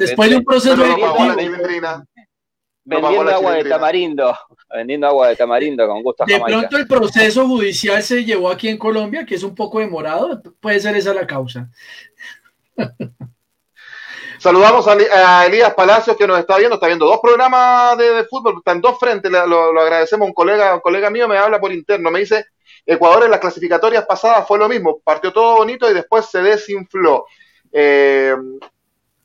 Después 0.00 0.30
de 0.30 0.36
un 0.36 0.44
proceso 0.44 0.76
de 0.76 0.96
vendiendo 2.88 3.30
agua 3.30 3.52
de 3.52 3.64
tamarindo, 3.64 4.36
vendiendo 4.74 5.06
agua 5.06 5.28
de 5.28 5.36
tamarindo 5.36 5.86
con 5.86 6.02
gusto. 6.02 6.24
De 6.26 6.40
pronto 6.40 6.76
el 6.76 6.86
proceso 6.86 7.46
judicial 7.46 8.02
se 8.02 8.24
llevó 8.24 8.50
aquí 8.50 8.68
en 8.68 8.78
Colombia, 8.78 9.26
que 9.26 9.34
es 9.34 9.42
un 9.42 9.54
poco 9.54 9.78
demorado, 9.78 10.40
puede 10.60 10.80
ser 10.80 10.96
esa 10.96 11.12
la 11.12 11.26
causa. 11.26 11.68
Saludamos 14.38 14.86
a, 14.86 15.46
Elías 15.46 15.74
Palacios 15.74 16.16
que 16.16 16.26
nos 16.26 16.38
está 16.38 16.56
viendo, 16.58 16.76
está 16.76 16.86
viendo 16.86 17.06
dos 17.06 17.18
programas 17.20 17.98
de, 17.98 18.24
fútbol, 18.24 18.54
están 18.58 18.80
dos 18.80 18.96
frentes, 18.98 19.30
lo, 19.30 19.80
agradecemos, 19.80 20.28
un 20.28 20.34
colega, 20.34 20.76
un 20.76 20.80
colega 20.80 21.10
mío 21.10 21.26
me 21.26 21.36
habla 21.36 21.60
por 21.60 21.72
interno, 21.72 22.10
me 22.10 22.20
dice, 22.20 22.46
Ecuador 22.86 23.24
en 23.24 23.32
las 23.32 23.40
clasificatorias 23.40 24.06
pasadas 24.06 24.46
fue 24.46 24.58
lo 24.58 24.68
mismo, 24.68 25.00
partió 25.00 25.32
todo 25.32 25.56
bonito 25.56 25.90
y 25.90 25.94
después 25.94 26.26
se 26.26 26.40
desinfló. 26.40 27.26
Eh, 27.72 28.34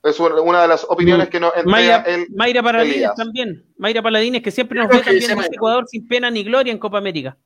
es 0.03 0.19
una 0.19 0.61
de 0.63 0.67
las 0.67 0.85
opiniones 0.87 1.29
que 1.29 1.39
nos 1.39 1.53
Mayra, 1.65 2.05
Mayra 2.35 2.61
Paladines 2.61 3.15
también. 3.15 3.65
Mayra 3.77 4.01
Paladines, 4.01 4.41
que 4.41 4.51
siempre 4.51 4.79
nos 4.79 4.89
ve 4.89 4.99
también 4.99 5.31
en 5.31 5.43
Ecuador 5.45 5.85
sin 5.87 6.07
pena 6.07 6.29
ni 6.29 6.43
gloria 6.43 6.71
en 6.73 6.77
Copa 6.77 6.97
América. 6.97 7.37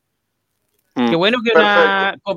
Mm. 0.96 1.10
Qué 1.12 1.16
bueno 1.16 1.38
que 1.46 1.52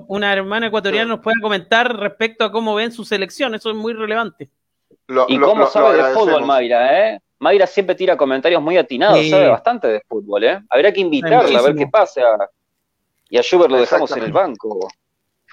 una, 0.08 0.32
hermana 0.32 0.66
ecuatoriana 0.66 1.08
nos 1.08 1.20
pueda 1.20 1.36
comentar 1.40 1.96
respecto 1.96 2.44
a 2.44 2.52
cómo 2.52 2.74
ven 2.74 2.92
su 2.92 3.04
selección, 3.04 3.54
eso 3.54 3.70
es 3.70 3.76
muy 3.76 3.94
relevante. 3.94 4.50
y 5.28 5.38
cómo 5.38 5.66
sabe 5.66 6.02
de 6.02 6.12
fútbol, 6.12 6.44
Mayra, 6.44 7.14
¿eh? 7.14 7.20
Mayra 7.38 7.66
siempre 7.66 7.94
tira 7.94 8.18
comentarios 8.18 8.60
muy 8.60 8.76
atinados, 8.76 9.26
sabe 9.30 9.48
bastante 9.48 9.88
de 9.88 10.02
fútbol, 10.06 10.44
¿eh? 10.44 10.60
Habría 10.68 10.92
que 10.92 11.00
invitarla 11.00 11.58
a 11.58 11.62
ver 11.62 11.74
qué 11.74 11.86
pasa. 11.86 12.20
Y 13.30 13.38
a 13.38 13.42
Schubert 13.42 13.70
lo 13.70 13.78
dejamos 13.78 14.14
en 14.14 14.24
el 14.24 14.32
banco. 14.32 14.86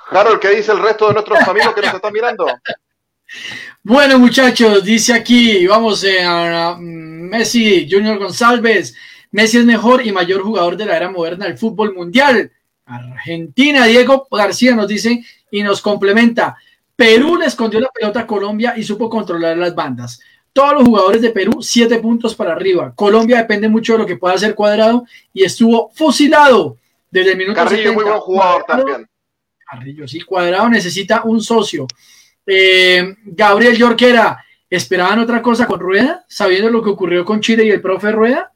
Harold, 0.09 0.39
¿qué 0.39 0.49
dice 0.49 0.73
el 0.73 0.79
resto 0.79 1.07
de 1.07 1.13
nuestros 1.13 1.39
amigos 1.47 1.73
que 1.73 1.81
nos 1.81 1.93
están 1.93 2.11
mirando? 2.11 2.45
Bueno, 3.83 4.19
muchachos, 4.19 4.83
dice 4.83 5.13
aquí, 5.13 5.65
vamos 5.67 6.03
eh, 6.03 6.23
a, 6.23 6.75
Messi, 6.79 7.87
Junior 7.89 8.17
González. 8.17 8.95
Messi 9.31 9.57
es 9.57 9.65
mejor 9.65 10.05
y 10.05 10.11
mayor 10.11 10.41
jugador 10.41 10.77
de 10.77 10.85
la 10.85 10.97
era 10.97 11.09
moderna 11.09 11.45
del 11.45 11.57
fútbol 11.57 11.93
mundial. 11.93 12.51
Argentina, 12.85 13.85
Diego 13.85 14.27
García 14.31 14.75
nos 14.75 14.87
dice 14.87 15.23
y 15.51 15.61
nos 15.61 15.81
complementa. 15.81 16.57
Perú 16.95 17.37
le 17.37 17.45
escondió 17.45 17.79
la 17.79 17.89
pelota 17.89 18.21
a 18.21 18.27
Colombia 18.27 18.73
y 18.77 18.83
supo 18.83 19.09
controlar 19.09 19.57
las 19.57 19.75
bandas. 19.75 20.19
Todos 20.53 20.73
los 20.73 20.83
jugadores 20.85 21.21
de 21.21 21.29
Perú, 21.29 21.61
siete 21.61 21.99
puntos 21.99 22.33
para 22.33 22.53
arriba. 22.53 22.93
Colombia 22.95 23.37
depende 23.37 23.69
mucho 23.69 23.93
de 23.93 23.99
lo 23.99 24.05
que 24.05 24.17
pueda 24.17 24.35
hacer 24.35 24.55
cuadrado 24.55 25.05
y 25.31 25.43
estuvo 25.43 25.91
fusilado 25.93 26.77
desde 27.11 27.33
el 27.33 27.37
minuto 27.37 27.55
Carrillo, 27.55 27.93
muy 27.93 28.03
buen 28.03 28.17
jugador 28.17 28.63
también. 28.63 29.07
Carrillo, 29.69 30.07
sí, 30.07 30.21
cuadrado 30.21 30.69
necesita 30.69 31.23
un 31.23 31.41
socio. 31.41 31.85
Eh, 32.49 33.15
Gabriel 33.25 33.75
Yorquera, 33.75 34.41
¿esperaban 34.69 35.19
otra 35.19 35.41
cosa 35.41 35.67
con 35.67 35.81
Rueda? 35.81 36.25
Sabiendo 36.29 36.69
lo 36.69 36.81
que 36.81 36.89
ocurrió 36.89 37.25
con 37.25 37.41
Chile 37.41 37.65
y 37.65 37.71
el 37.71 37.81
profe 37.81 38.11
Rueda. 38.11 38.53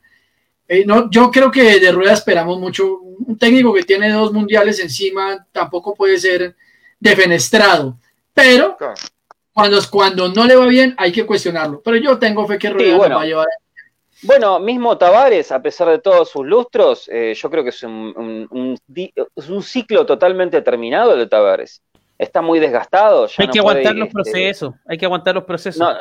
Eh, 0.67 0.85
no, 0.85 1.09
yo 1.11 1.29
creo 1.29 1.51
que 1.51 1.79
de 1.79 1.91
Rueda 1.91 2.13
esperamos 2.13 2.57
mucho. 2.57 2.99
Un 2.99 3.37
técnico 3.37 3.73
que 3.73 3.83
tiene 3.83 4.09
dos 4.09 4.31
mundiales 4.31 4.79
encima 4.79 5.45
tampoco 5.51 5.93
puede 5.93 6.17
ser 6.17 6.55
defenestrado. 6.97 7.97
Pero 8.33 8.77
cuando, 9.51 9.79
cuando 9.91 10.29
no 10.29 10.45
le 10.45 10.55
va 10.55 10.65
bien 10.67 10.95
hay 10.97 11.11
que 11.11 11.25
cuestionarlo. 11.25 11.81
Pero 11.83 11.97
yo 11.97 12.17
tengo 12.17 12.47
fe 12.47 12.57
que 12.57 12.69
Rueda 12.69 12.95
bueno. 12.95 13.17
va 13.17 13.21
a 13.23 13.25
llevar. 13.25 13.47
Bueno, 14.23 14.59
mismo 14.59 14.97
Tavares, 14.97 15.51
a 15.51 15.61
pesar 15.61 15.89
de 15.89 15.99
todos 15.99 16.29
sus 16.29 16.45
lustros, 16.45 17.09
eh, 17.11 17.33
yo 17.35 17.49
creo 17.49 17.63
que 17.63 17.71
es 17.71 17.81
un, 17.83 18.77
es 19.35 19.49
un 19.49 19.63
ciclo 19.63 20.05
totalmente 20.05 20.61
terminado 20.61 21.17
de 21.17 21.25
Tavares 21.25 21.81
está 22.21 22.41
muy 22.41 22.59
desgastado. 22.59 23.27
hay 23.37 23.47
que 23.47 23.59
aguantar 23.59 23.95
los 23.95 24.07
este, 24.07 24.13
procesos, 24.13 24.75
hay 24.85 24.97
que 24.97 25.05
aguantar 25.05 25.35
los 25.35 25.43
procesos. 25.43 25.97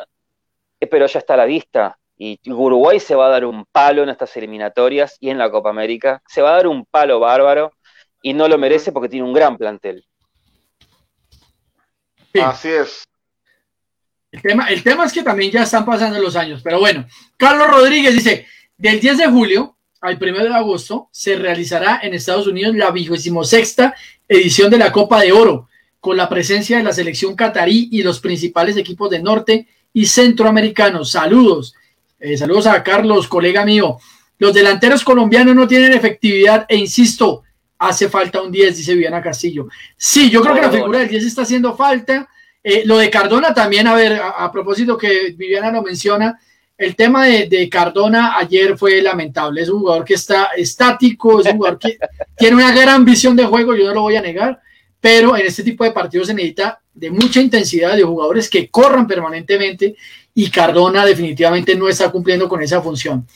Eh, 0.79 0.87
pero 0.87 1.07
ya 1.07 1.19
está 1.19 1.33
a 1.33 1.37
la 1.37 1.45
vista. 1.45 1.97
Y 2.17 2.39
Uruguay 2.51 2.99
se 2.99 3.15
va 3.15 3.25
a 3.25 3.29
dar 3.29 3.45
un 3.45 3.65
palo 3.65 4.03
en 4.03 4.09
estas 4.09 4.37
eliminatorias 4.37 5.17
y 5.19 5.31
en 5.31 5.39
la 5.39 5.49
Copa 5.49 5.71
América. 5.71 6.21
Se 6.27 6.43
va 6.43 6.51
a 6.51 6.57
dar 6.57 6.67
un 6.67 6.85
palo 6.85 7.19
bárbaro 7.19 7.71
y 8.21 8.33
no 8.33 8.47
lo 8.47 8.59
merece 8.59 8.91
porque 8.91 9.09
tiene 9.09 9.25
un 9.25 9.33
gran 9.33 9.57
plantel. 9.57 10.05
Así 12.39 12.69
es. 12.69 13.03
El 14.31 14.41
tema, 14.43 14.67
el 14.67 14.83
tema 14.83 15.05
es 15.05 15.13
que 15.13 15.23
también 15.23 15.51
ya 15.51 15.63
están 15.63 15.83
pasando 15.83 16.19
los 16.19 16.35
años, 16.35 16.61
pero 16.63 16.79
bueno, 16.79 17.05
Carlos 17.35 17.67
Rodríguez 17.67 18.13
dice, 18.13 18.45
del 18.77 18.99
10 18.99 19.17
de 19.17 19.27
julio 19.27 19.75
al 19.99 20.17
1 20.21 20.43
de 20.43 20.53
agosto 20.53 21.09
se 21.11 21.35
realizará 21.35 21.99
en 22.01 22.13
Estados 22.13 22.47
Unidos 22.47 22.75
la 22.75 22.91
vigésimo 22.91 23.43
sexta 23.43 23.93
edición 24.29 24.71
de 24.71 24.77
la 24.77 24.91
Copa 24.91 25.19
de 25.19 25.33
Oro, 25.33 25.67
con 26.01 26.17
la 26.17 26.27
presencia 26.27 26.77
de 26.77 26.83
la 26.83 26.91
selección 26.91 27.35
catarí 27.35 27.87
y 27.91 28.01
los 28.01 28.19
principales 28.19 28.75
equipos 28.75 29.09
de 29.11 29.21
norte 29.21 29.67
y 29.93 30.07
centroamericanos. 30.07 31.11
Saludos. 31.11 31.75
Eh, 32.19 32.35
saludos 32.35 32.65
a 32.67 32.83
Carlos, 32.83 33.27
colega 33.27 33.63
mío. 33.63 33.97
Los 34.39 34.53
delanteros 34.53 35.03
colombianos 35.03 35.55
no 35.55 35.67
tienen 35.67 35.93
efectividad 35.93 36.65
e 36.67 36.75
insisto, 36.75 37.43
hace 37.77 38.09
falta 38.09 38.41
un 38.41 38.51
10, 38.51 38.77
dice 38.77 38.95
Viviana 38.95 39.21
Castillo. 39.21 39.67
Sí, 39.95 40.31
yo 40.31 40.41
creo 40.41 40.55
que 40.55 40.61
la 40.61 40.71
figura 40.71 40.99
del 40.99 41.07
10 41.07 41.23
está 41.23 41.43
haciendo 41.43 41.75
falta. 41.75 42.27
Eh, 42.63 42.81
lo 42.85 42.97
de 42.97 43.09
Cardona 43.11 43.53
también, 43.53 43.87
a 43.87 43.93
ver, 43.93 44.19
a, 44.19 44.51
propósito 44.51 44.97
que 44.97 45.35
Viviana 45.37 45.71
lo 45.71 45.83
menciona, 45.83 46.39
el 46.77 46.95
tema 46.95 47.25
de, 47.25 47.47
de, 47.47 47.69
Cardona 47.69 48.37
ayer 48.37 48.75
fue 48.75 48.99
lamentable. 49.03 49.61
Es 49.61 49.69
un 49.69 49.81
jugador 49.81 50.03
que 50.03 50.15
está 50.15 50.45
estático, 50.57 51.41
es 51.41 51.45
un 51.45 51.57
jugador 51.57 51.77
que 51.77 51.99
tiene 52.37 52.55
una 52.55 52.71
gran 52.71 53.05
visión 53.05 53.35
de 53.35 53.45
juego, 53.45 53.75
yo 53.75 53.85
no 53.85 53.93
lo 53.93 54.01
voy 54.01 54.15
a 54.15 54.21
negar, 54.21 54.59
pero 55.01 55.35
en 55.35 55.47
este 55.47 55.63
tipo 55.63 55.83
de 55.83 55.91
partidos 55.91 56.27
se 56.27 56.33
necesita 56.33 56.79
de 56.93 57.09
mucha 57.09 57.41
intensidad 57.41 57.95
de 57.95 58.03
jugadores 58.03 58.49
que 58.49 58.69
corran 58.69 59.07
permanentemente 59.07 59.95
y 60.33 60.49
Cardona 60.49 61.05
definitivamente 61.05 61.75
no 61.75 61.89
está 61.89 62.11
cumpliendo 62.11 62.47
con 62.47 62.61
esa 62.61 62.81
función. 62.81 63.27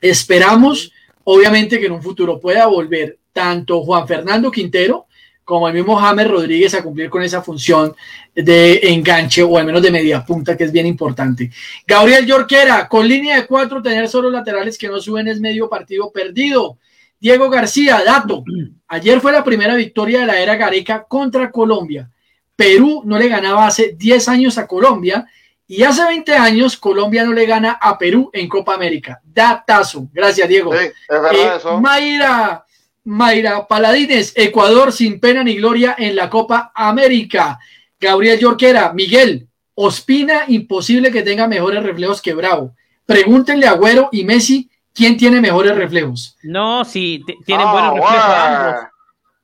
Esperamos, 0.00 0.92
obviamente, 1.24 1.80
que 1.80 1.86
en 1.86 1.92
un 1.92 2.02
futuro 2.02 2.40
pueda 2.40 2.66
volver 2.66 3.18
tanto 3.32 3.82
Juan 3.82 4.06
Fernando 4.06 4.50
Quintero 4.50 5.06
como 5.44 5.68
el 5.68 5.74
mismo 5.74 5.96
James 5.96 6.28
Rodríguez 6.28 6.74
a 6.74 6.82
cumplir 6.82 7.10
con 7.10 7.22
esa 7.22 7.42
función 7.42 7.94
de 8.34 8.80
enganche 8.82 9.42
o 9.42 9.58
al 9.58 9.66
menos 9.66 9.82
de 9.82 9.90
media 9.90 10.24
punta, 10.24 10.56
que 10.56 10.64
es 10.64 10.72
bien 10.72 10.86
importante. 10.86 11.50
Gabriel 11.86 12.24
Yorquera, 12.24 12.88
con 12.88 13.06
línea 13.06 13.36
de 13.36 13.46
cuatro, 13.46 13.82
tener 13.82 14.08
solo 14.08 14.30
laterales 14.30 14.78
que 14.78 14.88
no 14.88 15.00
suben 15.00 15.28
es 15.28 15.40
medio 15.40 15.68
partido 15.68 16.10
perdido. 16.10 16.78
Diego 17.24 17.48
García, 17.48 18.02
dato. 18.04 18.44
Ayer 18.86 19.18
fue 19.18 19.32
la 19.32 19.42
primera 19.42 19.74
victoria 19.74 20.20
de 20.20 20.26
la 20.26 20.38
era 20.38 20.56
Gareca 20.56 21.06
contra 21.08 21.50
Colombia. 21.50 22.10
Perú 22.54 23.00
no 23.06 23.18
le 23.18 23.28
ganaba 23.28 23.66
hace 23.66 23.94
10 23.96 24.28
años 24.28 24.58
a 24.58 24.66
Colombia 24.66 25.26
y 25.66 25.84
hace 25.84 26.04
20 26.04 26.34
años 26.34 26.76
Colombia 26.76 27.24
no 27.24 27.32
le 27.32 27.46
gana 27.46 27.78
a 27.80 27.96
Perú 27.96 28.28
en 28.30 28.46
Copa 28.46 28.74
América. 28.74 29.22
Datazo. 29.24 30.06
Gracias, 30.12 30.46
Diego. 30.46 30.74
Sí, 30.76 30.84
es 30.84 30.92
verdad 31.08 31.32
eh, 31.32 31.56
eso. 31.56 31.80
Mayra, 31.80 32.66
Mayra 33.04 33.66
Paladines, 33.66 34.34
Ecuador 34.36 34.92
sin 34.92 35.18
pena 35.18 35.42
ni 35.42 35.54
gloria 35.54 35.94
en 35.96 36.16
la 36.16 36.28
Copa 36.28 36.72
América. 36.74 37.58
Gabriel 37.98 38.38
Yorquera, 38.38 38.92
Miguel, 38.92 39.48
Ospina, 39.74 40.44
imposible 40.48 41.10
que 41.10 41.22
tenga 41.22 41.48
mejores 41.48 41.82
reflejos 41.82 42.20
que 42.20 42.34
Bravo. 42.34 42.74
Pregúntenle 43.06 43.66
a 43.66 43.70
Agüero 43.70 44.10
y 44.12 44.24
Messi 44.24 44.68
¿quién 44.94 45.16
tiene 45.16 45.40
mejores 45.40 45.76
reflejos? 45.76 46.36
No, 46.42 46.84
sí, 46.84 47.22
tienen 47.44 47.70
buenos 47.70 47.90
ah, 47.92 47.94
reflejos 47.94 48.90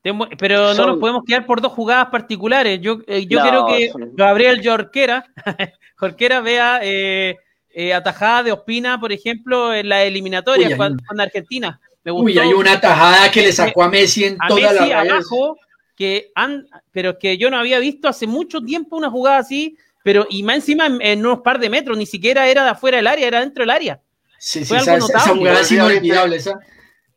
ambos. 0.05 0.29
Pero 0.39 0.73
no 0.75 0.87
nos 0.87 0.99
podemos 0.99 1.25
quedar 1.27 1.45
por 1.45 1.61
dos 1.61 1.73
jugadas 1.73 2.09
particulares. 2.09 2.81
Yo, 2.81 3.01
eh, 3.07 3.27
yo 3.27 3.41
quiero 3.43 3.67
que 3.67 3.93
Gabriel 4.15 4.67
Jorquera, 4.67 5.25
Jorquera 5.97 6.41
vea 6.41 6.81
eh, 6.83 7.37
eh, 7.73 7.93
atajada 7.93 8.45
de 8.45 8.53
Ospina, 8.53 8.99
por 8.99 9.13
ejemplo, 9.13 9.75
en 9.75 9.89
la 9.89 10.03
eliminatoria 10.03 10.75
con, 10.77 10.99
Argentina. 11.19 11.79
Me 12.03 12.13
gustó. 12.13 12.25
Uy, 12.25 12.39
hay 12.39 12.53
una 12.55 12.73
atajada 12.73 13.31
que 13.31 13.43
le 13.43 13.53
sacó 13.53 13.83
a 13.83 13.89
Messi 13.91 14.25
en 14.25 14.39
toda 14.49 14.73
la 14.73 15.01
abajo, 15.01 15.59
que 15.95 16.33
han, 16.35 16.67
pero 16.93 17.19
que 17.19 17.37
yo 17.37 17.51
no 17.51 17.59
había 17.59 17.79
visto 17.79 18.09
hace 18.09 18.27
mucho 18.27 18.63
tiempo 18.63 18.97
una 18.97 19.11
jugada 19.11 19.37
así, 19.39 19.77
pero 20.03 20.27
y 20.31 20.43
más 20.43 20.57
encima 20.57 20.87
en, 20.87 21.19
unos 21.27 21.41
par 21.41 21.59
de 21.59 21.69
metros, 21.69 21.99
ni 21.99 22.07
siquiera 22.07 22.49
era 22.49 22.65
de 22.65 22.71
afuera 22.71 22.97
del 22.97 23.07
área, 23.07 23.27
era 23.27 23.41
dentro 23.41 23.63
del 23.63 23.71
área. 23.71 24.01
Sí, 24.43 24.65
sí, 24.65 24.75
esa, 24.75 24.99
jugada 25.01 25.61
es 25.61 25.71
inolvidable. 25.71 26.37
Esa. 26.37 26.59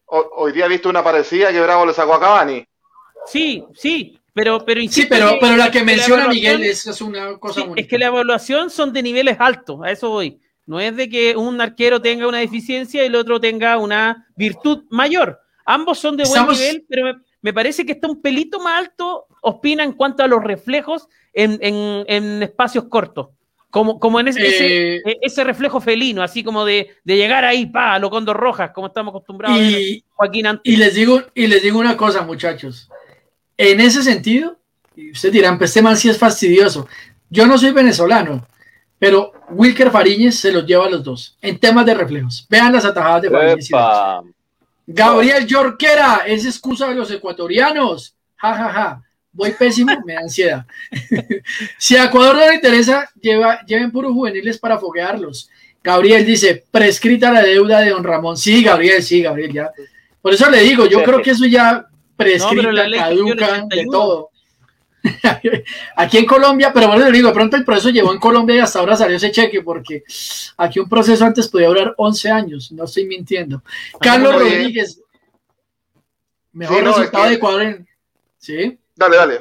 Hoy 0.05 0.51
día 0.51 0.65
he 0.65 0.69
visto 0.69 0.89
una 0.89 1.01
parecida 1.01 1.53
que 1.53 1.61
Bravo 1.61 1.85
le 1.85 1.93
sacó 1.93 2.15
a 2.15 2.19
Cavani. 2.19 2.67
Sí, 3.25 3.63
sí, 3.73 4.19
pero, 4.33 4.65
pero 4.65 4.81
Sí, 4.89 5.05
pero, 5.09 5.37
pero 5.39 5.55
la 5.55 5.71
que 5.71 5.83
menciona 5.85 6.27
Miguel 6.27 6.63
es, 6.63 6.85
es, 6.85 7.01
una 7.01 7.37
cosa 7.39 7.61
sí, 7.61 7.67
Es 7.77 7.87
que 7.87 7.97
la 7.97 8.07
evaluación 8.07 8.69
son 8.69 8.91
de 8.91 9.01
niveles 9.01 9.37
altos, 9.39 9.79
a 9.83 9.91
eso 9.91 10.09
voy. 10.09 10.41
No 10.65 10.81
es 10.81 10.95
de 10.97 11.07
que 11.07 11.37
un 11.37 11.61
arquero 11.61 12.01
tenga 12.01 12.27
una 12.27 12.39
deficiencia 12.39 13.01
y 13.03 13.07
el 13.07 13.15
otro 13.15 13.39
tenga 13.39 13.77
una 13.77 14.27
virtud 14.35 14.83
mayor. 14.89 15.39
Ambos 15.65 15.99
son 15.99 16.17
de 16.17 16.25
buen 16.25 16.47
nivel, 16.47 16.85
pero 16.89 17.15
me, 17.41 17.53
parece 17.53 17.85
que 17.85 17.93
está 17.93 18.07
un 18.07 18.21
pelito 18.21 18.59
más 18.59 18.79
alto 18.79 19.27
Ospina 19.41 19.83
en 19.83 19.93
cuanto 19.93 20.23
a 20.23 20.27
los 20.27 20.43
reflejos 20.43 21.07
en, 21.33 21.57
en, 21.61 22.43
espacios 22.43 22.85
cortos. 22.89 23.29
Como, 23.73 23.99
como 23.99 24.19
en 24.19 24.27
ese, 24.27 24.47
ese, 24.47 24.95
eh, 24.97 25.17
ese, 25.23 25.43
reflejo 25.43 25.81
felino, 25.81 26.21
así 26.21 26.43
como 26.43 26.63
de, 26.63 26.91
de, 27.03 27.17
llegar 27.17 27.43
ahí, 27.43 27.65
pa, 27.65 27.95
a 27.95 27.99
lo 27.99 28.11
condor 28.11 28.37
rojas, 28.37 28.69
como 28.69 28.85
estamos 28.85 29.09
acostumbrados 29.09 29.57
y, 29.57 30.03
Joaquín 30.11 30.45
antes. 30.45 30.71
Y 30.71 30.77
les, 30.77 30.93
digo, 30.93 31.23
y 31.33 31.47
les 31.47 31.63
digo 31.63 31.79
una 31.79 31.97
cosa, 31.97 32.21
muchachos. 32.21 32.87
En 33.57 33.79
ese 33.79 34.03
sentido, 34.03 34.59
y 34.95 35.09
ustedes 35.09 35.33
dirán, 35.33 35.57
pues 35.57 35.71
este 35.71 35.81
man 35.81 35.97
sí 35.97 36.07
es 36.07 36.19
fastidioso. 36.19 36.87
Yo 37.31 37.47
no 37.47 37.57
soy 37.57 37.71
venezolano, 37.71 38.47
pero 38.99 39.31
Wilker 39.49 39.89
Fariñez 39.89 40.35
se 40.35 40.51
los 40.51 40.67
lleva 40.67 40.85
a 40.85 40.91
los 40.91 41.03
dos 41.03 41.35
en 41.41 41.57
temas 41.57 41.87
de 41.87 41.95
reflejos. 41.95 42.45
Vean 42.47 42.73
las 42.73 42.85
atajadas 42.85 43.23
de 43.23 43.31
Fariñez. 43.31 43.69
Gabriel 44.85 45.47
Yorquera, 45.47 46.21
es 46.27 46.45
excusa 46.45 46.89
de 46.89 46.93
los 46.93 47.09
ecuatorianos. 47.09 48.13
Ja, 48.35 48.53
ja, 48.53 48.69
ja. 48.71 49.03
Voy 49.33 49.51
pésimo, 49.51 49.91
me 50.05 50.13
da 50.13 50.21
ansiedad. 50.21 50.65
si 51.77 51.95
a 51.95 52.05
Ecuador 52.05 52.35
no 52.35 52.47
le 52.47 52.55
interesa, 52.55 53.09
lleva, 53.19 53.61
lleven 53.65 53.91
puros 53.91 54.13
juveniles 54.13 54.59
para 54.59 54.77
foguearlos. 54.77 55.49
Gabriel 55.83 56.25
dice, 56.25 56.63
prescrita 56.71 57.31
la 57.31 57.41
deuda 57.41 57.81
de 57.81 57.89
don 57.89 58.03
Ramón. 58.03 58.37
Sí, 58.37 58.63
Gabriel, 58.63 59.03
sí, 59.03 59.21
Gabriel, 59.21 59.51
ya. 59.51 59.71
Por 60.21 60.33
eso 60.33 60.49
le 60.49 60.61
digo, 60.61 60.85
yo 60.85 61.03
creo 61.03 61.21
que 61.21 61.31
eso 61.31 61.45
ya 61.45 61.85
prescrita, 62.15 62.85
caduca, 62.95 63.65
de 63.67 63.85
todo. 63.91 64.29
aquí 65.97 66.17
en 66.19 66.25
Colombia, 66.25 66.71
pero 66.73 66.87
bueno, 66.87 67.03
le 67.03 67.11
digo, 67.11 67.27
de 67.27 67.33
pronto 67.33 67.57
el 67.57 67.65
proceso 67.65 67.89
llevó 67.89 68.13
en 68.13 68.19
Colombia 68.19 68.55
y 68.55 68.59
hasta 68.59 68.79
ahora 68.79 68.95
salió 68.95 69.17
ese 69.17 69.31
cheque, 69.31 69.61
porque 69.61 70.03
aquí 70.55 70.79
un 70.79 70.87
proceso 70.87 71.25
antes 71.25 71.49
podía 71.49 71.67
durar 71.67 71.93
11 71.97 72.31
años, 72.31 72.71
no 72.71 72.85
estoy 72.85 73.05
mintiendo. 73.05 73.61
Carlos 73.99 74.35
Rodríguez, 74.35 75.01
mejor 76.53 76.83
resultado 76.83 77.25
de 77.25 77.33
Ecuador 77.33 77.61
en... 77.63 77.87
¿Sí? 78.37 78.77
Dale, 78.95 79.17
dale. 79.17 79.39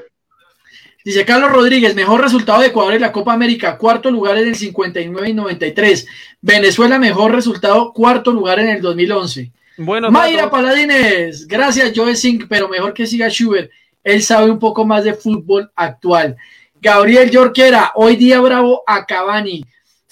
Dice 1.05 1.25
Carlos 1.25 1.51
Rodríguez, 1.51 1.95
mejor 1.97 2.21
resultado 2.21 2.61
de 2.61 2.69
Ecuador 2.69 2.95
en 2.95 3.01
la 3.01 3.11
Copa 3.11 3.33
América, 3.33 3.77
cuarto 3.77 4.11
lugar 4.11 4.39
en 4.39 4.49
el 4.49 4.55
59 4.55 5.29
y 5.29 5.35
93. 5.35 6.07
Venezuela, 6.41 6.99
mejor 6.99 7.33
resultado, 7.33 7.93
cuarto 7.93 8.31
lugar 8.31 8.61
en 8.61 8.69
el 8.69 8.81
2011. 8.81 9.51
Bueno, 9.79 10.11
Mayra 10.11 10.51
Paladines, 10.51 11.49
gracias 11.49 11.93
Joe 11.95 12.15
Sink, 12.15 12.45
pero 12.49 12.69
mejor 12.69 12.95
que 12.95 13.07
siga 13.07 13.29
Schubert. 13.29 13.71
Él 14.05 14.23
sabe 14.23 14.51
un 14.51 14.59
poco 14.59 14.85
más 14.85 15.03
de 15.05 15.15
fútbol 15.15 15.71
actual. 15.75 16.37
Gabriel 16.81 17.31
Yorquera, 17.31 17.93
hoy 17.95 18.17
día 18.17 18.41
bravo 18.41 18.83
a 18.87 19.07
Cavani. 19.07 19.65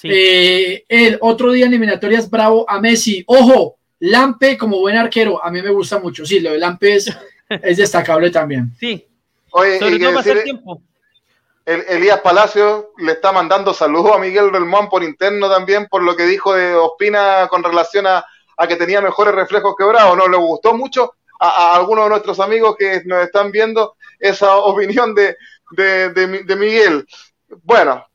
Eh, 0.02 0.84
el 0.88 1.18
otro 1.20 1.52
día 1.52 1.66
en 1.66 1.72
eliminatorias 1.72 2.30
bravo 2.30 2.68
a 2.68 2.80
Messi. 2.80 3.22
Ojo, 3.26 3.76
Lampe 4.00 4.56
como 4.56 4.78
buen 4.78 4.96
arquero, 4.96 5.44
a 5.44 5.50
mí 5.50 5.60
me 5.60 5.70
gusta 5.70 5.98
mucho. 5.98 6.24
Sí, 6.24 6.40
lo 6.40 6.52
de 6.52 6.58
Lampe 6.58 6.96
es, 6.96 7.16
destacable 7.76 8.30
también. 8.30 8.72
Sí. 8.78 9.06
Oye, 9.52 9.78
Sobre 9.78 10.43
tiempo. 10.43 10.82
El, 11.66 11.85
Elías 11.89 12.20
Palacio 12.20 12.93
le 12.98 13.12
está 13.12 13.32
mandando 13.32 13.72
saludos 13.74 14.12
a 14.12 14.18
Miguel 14.18 14.51
Relmón 14.51 14.89
por 14.89 15.05
interno 15.05 15.48
también 15.51 15.86
por 15.89 16.02
lo 16.02 16.16
que 16.16 16.24
dijo 16.24 16.55
de 16.55 16.74
Ospina 16.74 17.47
con 17.48 17.62
relación 17.62 18.06
a, 18.06 18.24
a 18.56 18.66
que 18.66 18.77
tenía 18.77 19.01
mejores 19.01 19.35
reflejos 19.35 19.74
que 19.77 19.85
Bravo. 19.85 20.16
No 20.16 20.28
le 20.28 20.36
gustó 20.36 20.74
mucho 20.74 21.14
a, 21.40 21.74
algunos 21.74 22.05
de 22.05 22.10
nuestros 22.10 22.40
amigos 22.40 22.77
que 22.78 23.02
nos 23.06 23.24
están 23.24 23.51
viendo 23.51 23.97
esa 24.18 24.56
opinión 24.59 25.14
de, 25.14 25.36
de, 25.70 26.56
Miguel. 26.56 27.06
Bueno, 27.62 28.06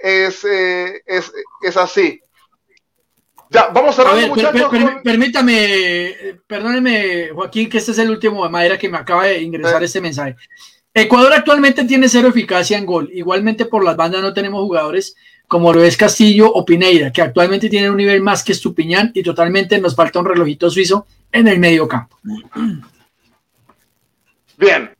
es, 0.00 0.44
eh, 0.44 1.02
es, 1.06 1.32
es, 1.62 1.76
así. 1.76 2.20
Ya, 3.50 3.68
vamos 3.68 3.98
a, 3.98 4.14
ver, 4.14 4.28
muchachos. 4.28 4.70
Permítame, 5.02 6.38
perdóneme, 6.46 7.30
Joaquín, 7.30 7.68
que 7.68 7.78
este 7.78 7.92
es 7.92 7.98
el 7.98 8.10
último 8.10 8.44
de 8.44 8.50
madera 8.50 8.78
que 8.78 8.88
me 8.88 8.98
acaba 8.98 9.24
de 9.24 9.40
ingresar 9.40 9.82
este 9.82 10.00
mensaje. 10.00 10.36
Ecuador 10.92 11.32
actualmente 11.32 11.84
tiene 11.84 12.08
cero 12.08 12.28
eficacia 12.28 12.76
en 12.76 12.84
gol. 12.84 13.08
Igualmente 13.12 13.64
por 13.66 13.84
las 13.84 13.96
bandas 13.96 14.20
no 14.20 14.34
tenemos 14.34 14.62
jugadores 14.62 15.14
como 15.46 15.72
lo 15.72 15.82
es 15.82 15.96
Castillo 15.96 16.52
o 16.52 16.64
Pineira, 16.64 17.10
que 17.10 17.22
actualmente 17.22 17.70
tienen 17.70 17.90
un 17.90 17.96
nivel 17.96 18.20
más 18.20 18.44
que 18.44 18.52
Estupiñán 18.52 19.10
y 19.14 19.22
totalmente 19.22 19.80
nos 19.80 19.96
falta 19.96 20.18
un 20.18 20.26
relojito 20.26 20.70
suizo 20.70 21.06
en 21.32 21.48
el 21.48 21.58
medio 21.58 21.88
campo. 21.88 22.18
Bien. 24.58 24.94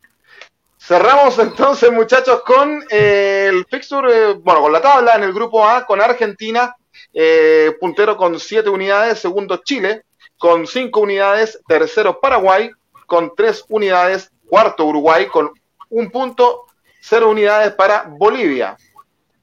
Cerramos 0.78 1.38
entonces, 1.38 1.92
muchachos, 1.92 2.42
con 2.46 2.82
eh, 2.88 3.50
el 3.50 3.66
fixture, 3.66 4.10
eh, 4.10 4.32
bueno, 4.42 4.62
con 4.62 4.72
la 4.72 4.80
tabla 4.80 5.16
en 5.16 5.24
el 5.24 5.34
grupo 5.34 5.68
A, 5.68 5.84
con 5.84 6.00
Argentina, 6.00 6.74
eh, 7.20 7.76
puntero 7.80 8.16
con 8.16 8.38
siete 8.38 8.70
unidades, 8.70 9.18
segundo 9.18 9.56
Chile, 9.64 10.04
con 10.38 10.68
cinco 10.68 11.00
unidades, 11.00 11.58
tercero 11.66 12.20
Paraguay, 12.20 12.70
con 13.06 13.34
tres 13.34 13.64
unidades, 13.68 14.30
cuarto 14.46 14.84
Uruguay, 14.84 15.26
con 15.26 15.50
un 15.88 16.10
punto, 16.12 16.66
cero 17.00 17.28
unidades 17.28 17.72
para 17.72 18.04
Bolivia. 18.08 18.76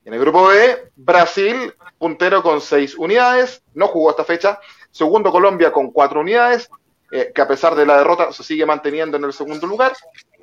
En 0.05 0.13
el 0.13 0.21
grupo 0.21 0.47
B, 0.47 0.91
Brasil, 0.95 1.73
puntero 1.97 2.41
con 2.41 2.61
seis 2.61 2.95
unidades, 2.95 3.61
no 3.73 3.87
jugó 3.87 4.11
esta 4.11 4.23
fecha, 4.23 4.57
Segundo, 4.95 5.29
Colombia 5.29 5.73
con 5.73 5.91
cuatro 5.91 6.21
unidades, 6.21 6.69
eh, 7.11 7.33
que 7.35 7.41
a 7.41 7.47
pesar 7.49 7.75
de 7.75 7.85
la 7.85 7.97
derrota 7.97 8.31
se 8.31 8.43
sigue 8.45 8.65
manteniendo 8.65 9.17
en 9.17 9.25
el 9.25 9.33
segundo 9.33 9.67
lugar. 9.67 9.91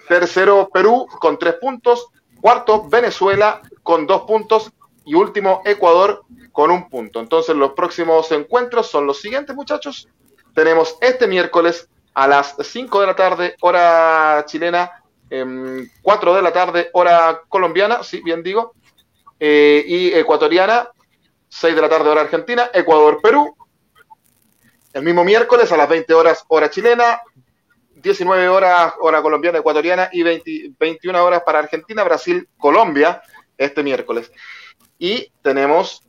Tercero, 0.06 0.68
Perú 0.70 1.06
con 1.20 1.38
tres 1.38 1.54
puntos. 1.54 2.08
Cuarto, 2.38 2.86
Venezuela 2.86 3.62
con 3.82 4.06
dos 4.06 4.24
puntos. 4.24 4.70
Y 5.06 5.14
último, 5.14 5.62
Ecuador 5.64 6.26
con 6.52 6.70
un 6.70 6.88
punto. 6.88 7.20
Entonces, 7.20 7.56
los 7.56 7.72
próximos 7.72 8.30
encuentros 8.30 8.90
son 8.90 9.06
los 9.06 9.20
siguientes, 9.20 9.56
muchachos. 9.56 10.08
Tenemos 10.54 10.96
este 11.00 11.26
miércoles 11.26 11.88
a 12.14 12.28
las 12.28 12.54
5 12.60 13.00
de 13.00 13.06
la 13.06 13.16
tarde, 13.16 13.56
hora 13.62 14.44
chilena, 14.46 15.02
eh, 15.30 15.88
4 16.02 16.34
de 16.34 16.42
la 16.42 16.52
tarde, 16.52 16.90
hora 16.92 17.40
colombiana, 17.48 18.02
sí, 18.02 18.20
bien 18.22 18.42
digo, 18.42 18.74
eh, 19.40 19.82
y 19.86 20.12
ecuatoriana, 20.12 20.90
6 21.48 21.74
de 21.74 21.80
la 21.80 21.88
tarde, 21.88 22.10
hora 22.10 22.20
argentina, 22.20 22.70
Ecuador-Perú, 22.72 23.56
el 24.92 25.02
mismo 25.02 25.24
miércoles 25.24 25.72
a 25.72 25.76
las 25.78 25.88
20 25.88 26.12
horas 26.12 26.44
hora 26.48 26.68
chilena, 26.68 27.22
19 27.94 28.48
horas 28.48 28.94
hora 29.00 29.22
colombiana 29.22 29.58
ecuatoriana 29.58 30.10
y 30.12 30.22
21 30.22 31.24
horas 31.24 31.42
para 31.46 31.60
Argentina, 31.60 32.04
Brasil, 32.04 32.48
Colombia 32.58 33.22
este 33.56 33.82
miércoles. 33.82 34.30
Y 34.98 35.32
tenemos 35.42 36.02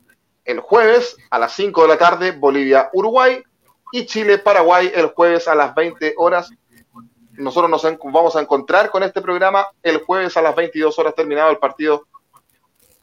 el 0.44 0.60
jueves 0.60 1.16
a 1.30 1.38
las 1.38 1.52
5 1.52 1.82
de 1.82 1.88
la 1.88 1.98
tarde 1.98 2.32
Bolivia, 2.32 2.90
Uruguay 2.92 3.42
y 3.92 4.06
Chile, 4.06 4.38
Paraguay 4.38 4.92
el 4.94 5.06
jueves 5.06 5.48
a 5.48 5.54
las 5.54 5.74
20 5.74 6.14
horas. 6.16 6.50
Nosotros 7.32 7.70
nos 7.70 8.12
vamos 8.12 8.36
a 8.36 8.40
encontrar 8.40 8.90
con 8.90 9.02
este 9.02 9.20
programa 9.20 9.66
el 9.82 9.98
jueves 9.98 10.36
a 10.36 10.42
las 10.42 10.54
22 10.54 10.98
horas 10.98 11.14
terminado 11.14 11.50
el 11.50 11.58
partido 11.58 12.06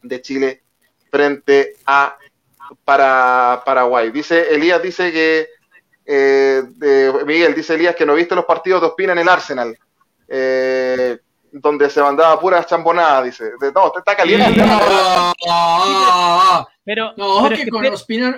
de 0.02 0.20
Chile 0.22 0.62
frente 1.10 1.76
a 1.86 2.16
para 2.84 3.62
Paraguay. 3.64 4.10
Dice 4.10 4.54
Elías 4.54 4.82
dice 4.82 5.12
que 5.12 5.48
eh, 6.04 6.62
Miguel, 7.26 7.54
dice 7.54 7.74
Elías 7.74 7.94
que 7.94 8.06
no 8.06 8.14
viste 8.14 8.34
los 8.34 8.44
partidos 8.44 8.80
de 8.80 8.86
Ospina 8.88 9.12
en 9.12 9.18
el 9.18 9.28
Arsenal, 9.28 9.78
eh, 10.28 11.18
donde 11.52 11.90
se 11.90 12.02
mandaba 12.02 12.40
puras 12.40 12.66
chambonadas, 12.66 13.24
dice. 13.24 13.52
no, 13.74 13.92
está 13.96 14.16
caliente. 14.16 14.62
pero, 16.84 17.12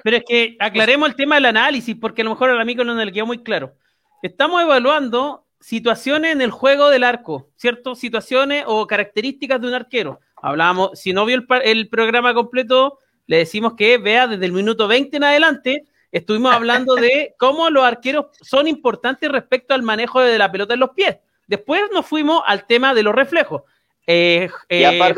pero, 0.03 0.17
es 0.17 0.25
que, 0.27 0.57
aclaremos 0.59 1.09
el 1.09 1.17
tema 1.17 1.37
del 1.37 1.47
análisis, 1.47 1.97
porque 2.01 2.23
a 2.23 2.25
lo 2.25 2.31
mejor 2.31 2.51
al 2.51 2.61
amigo 2.61 2.85
no 2.85 2.95
le 2.95 3.13
quedó 3.13 3.27
muy 3.27 3.43
claro. 3.43 3.75
Estamos 4.23 4.63
evaluando 4.63 5.47
situaciones 5.61 6.33
en 6.33 6.43
el 6.43 6.51
juego 6.51 6.91
del 6.91 7.05
arco, 7.05 7.49
¿cierto? 7.57 7.95
Situaciones 7.95 8.65
o 8.67 8.87
características 8.87 9.61
de 9.61 9.69
un 9.69 9.75
arquero. 9.75 10.21
Hablamos, 10.43 10.99
si 10.99 11.13
no 11.13 11.25
vio 11.25 11.37
el, 11.37 11.47
el 11.63 11.89
programa 11.89 12.35
completo, 12.35 12.99
le 13.27 13.39
decimos 13.39 13.75
que 13.75 13.97
vea 13.99 14.27
desde 14.27 14.45
el 14.45 14.53
minuto 14.53 14.89
20 14.89 15.17
en 15.17 15.25
adelante 15.25 15.85
estuvimos 16.15 16.55
hablando 16.55 16.95
de 16.95 17.35
cómo 17.39 17.71
los 17.71 17.83
arqueros 17.83 18.27
son 18.41 18.69
importantes 18.69 19.29
respecto 19.31 19.75
al 19.75 19.83
manejo 19.83 20.21
de 20.21 20.39
la 20.39 20.51
pelota 20.51 20.75
en 20.75 20.81
los 20.81 20.91
pies. 20.91 21.17
Después 21.47 21.83
nos 21.93 22.07
fuimos 22.07 22.43
al 22.47 22.67
tema 22.67 22.95
de 22.95 23.03
los 23.03 23.15
reflejos. 23.15 23.63
Eh, 24.07 24.49
eh 24.69 25.15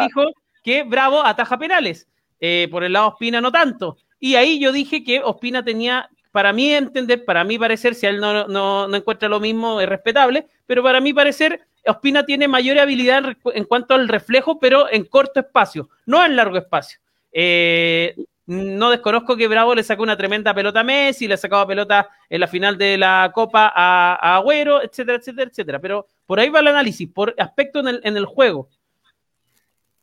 dijo 0.00 0.24
que 0.62 0.82
Bravo 0.82 1.24
ataja 1.24 1.58
penales. 1.58 2.08
eh, 2.40 2.68
por 2.70 2.84
el 2.84 2.92
lado 2.92 3.08
Ospina 3.08 3.40
no 3.40 3.50
tanto. 3.50 3.96
Y 4.20 4.34
ahí 4.34 4.58
yo 4.58 4.72
dije 4.72 5.04
que 5.04 5.20
Ospina 5.20 5.64
tenía, 5.64 6.10
para 6.32 6.52
mí 6.52 6.72
entender, 6.72 7.24
para 7.24 7.44
mí 7.44 7.58
parecer, 7.58 7.94
si 7.94 8.06
él 8.06 8.20
no, 8.20 8.46
no, 8.46 8.88
no 8.88 8.96
encuentra 8.96 9.28
lo 9.28 9.40
mismo, 9.40 9.80
es 9.80 9.88
respetable, 9.88 10.46
pero 10.66 10.82
para 10.82 11.00
mí 11.00 11.12
parecer, 11.12 11.66
Ospina 11.86 12.24
tiene 12.26 12.48
mayor 12.48 12.78
habilidad 12.78 13.24
en 13.54 13.64
cuanto 13.64 13.94
al 13.94 14.08
reflejo, 14.08 14.58
pero 14.58 14.90
en 14.90 15.04
corto 15.04 15.40
espacio, 15.40 15.88
no 16.04 16.24
en 16.24 16.36
largo 16.36 16.58
espacio. 16.58 16.98
Eh, 17.32 18.14
no 18.46 18.90
desconozco 18.90 19.36
que 19.36 19.48
Bravo 19.48 19.74
le 19.74 19.82
sacó 19.82 20.04
una 20.04 20.16
tremenda 20.16 20.54
pelota 20.54 20.80
a 20.80 20.84
Messi, 20.84 21.26
le 21.26 21.36
sacaba 21.36 21.66
pelota 21.66 22.08
en 22.28 22.40
la 22.40 22.46
final 22.46 22.78
de 22.78 22.96
la 22.96 23.30
Copa 23.34 23.72
a, 23.74 24.36
Agüero, 24.36 24.82
etcétera, 24.82 25.18
etcétera, 25.18 25.50
etcétera. 25.50 25.80
Pero 25.80 26.06
por 26.26 26.38
ahí 26.38 26.48
va 26.48 26.60
el 26.60 26.68
análisis, 26.68 27.08
por 27.08 27.34
aspecto 27.38 27.80
en 27.80 27.88
el, 27.88 28.00
en 28.04 28.16
el 28.16 28.24
juego. 28.24 28.68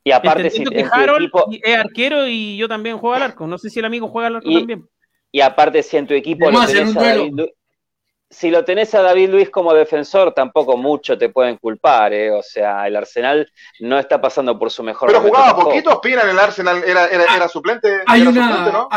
Y 0.04 0.10
aparte, 0.10 0.50
si 0.50 0.64
que 0.64 0.84
Harold 0.84 1.30
es 1.62 1.76
arquero 1.78 2.28
y 2.28 2.58
yo 2.58 2.68
también 2.68 2.98
juego 2.98 3.14
al 3.14 3.22
arco. 3.22 3.46
No 3.46 3.56
sé 3.56 3.70
si 3.70 3.78
el 3.78 3.86
amigo 3.86 4.08
juega 4.08 4.26
al 4.28 4.36
arco 4.36 4.52
también. 4.52 4.86
Y 5.32 5.40
aparte, 5.40 5.82
si 5.82 5.96
en 5.96 6.06
tu 6.06 6.12
equipo 6.12 6.50
lo 6.50 6.66
tenés 6.66 6.94
a 6.94 7.00
David, 7.00 7.40
si 8.30 8.50
lo 8.50 8.64
tenés 8.64 8.94
a 8.94 9.02
David 9.02 9.30
Luis 9.30 9.50
como 9.50 9.72
defensor, 9.72 10.32
tampoco 10.34 10.76
mucho 10.76 11.16
te 11.16 11.28
pueden 11.28 11.56
culpar, 11.56 12.12
¿eh? 12.12 12.30
O 12.30 12.42
sea, 12.42 12.86
el 12.86 12.96
Arsenal 12.96 13.50
no 13.80 13.98
está 13.98 14.20
pasando 14.20 14.58
por 14.58 14.70
su 14.70 14.82
mejor 14.82 15.08
Pero 15.08 15.20
jugaba 15.20 15.56
poquito 15.56 15.90
Ospina 15.90 16.22
en 16.22 16.30
el 16.30 16.38
Arsenal, 16.38 16.82
era, 16.84 17.06
era, 17.06 17.48
suplente. 17.48 18.00
Hay, 18.06 18.22
una, 18.22 18.88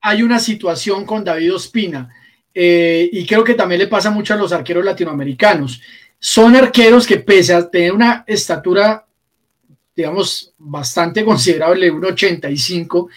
hay, 0.00 0.22
una 0.22 0.38
situación 0.38 1.04
con 1.04 1.22
David 1.22 1.54
Ospina, 1.54 2.08
eh, 2.54 3.08
y 3.12 3.26
creo 3.26 3.44
que 3.44 3.54
también 3.54 3.80
le 3.80 3.88
pasa 3.88 4.10
mucho 4.10 4.34
a 4.34 4.36
los 4.36 4.52
arqueros 4.52 4.84
latinoamericanos. 4.84 5.80
Son 6.18 6.56
arqueros 6.56 7.06
que 7.06 7.18
pese 7.18 7.54
a 7.54 7.68
tener 7.68 7.92
una 7.92 8.24
estatura 8.26 9.04
digamos, 9.98 10.54
bastante 10.56 11.24
considerable, 11.24 11.92
1,85. 11.92 13.08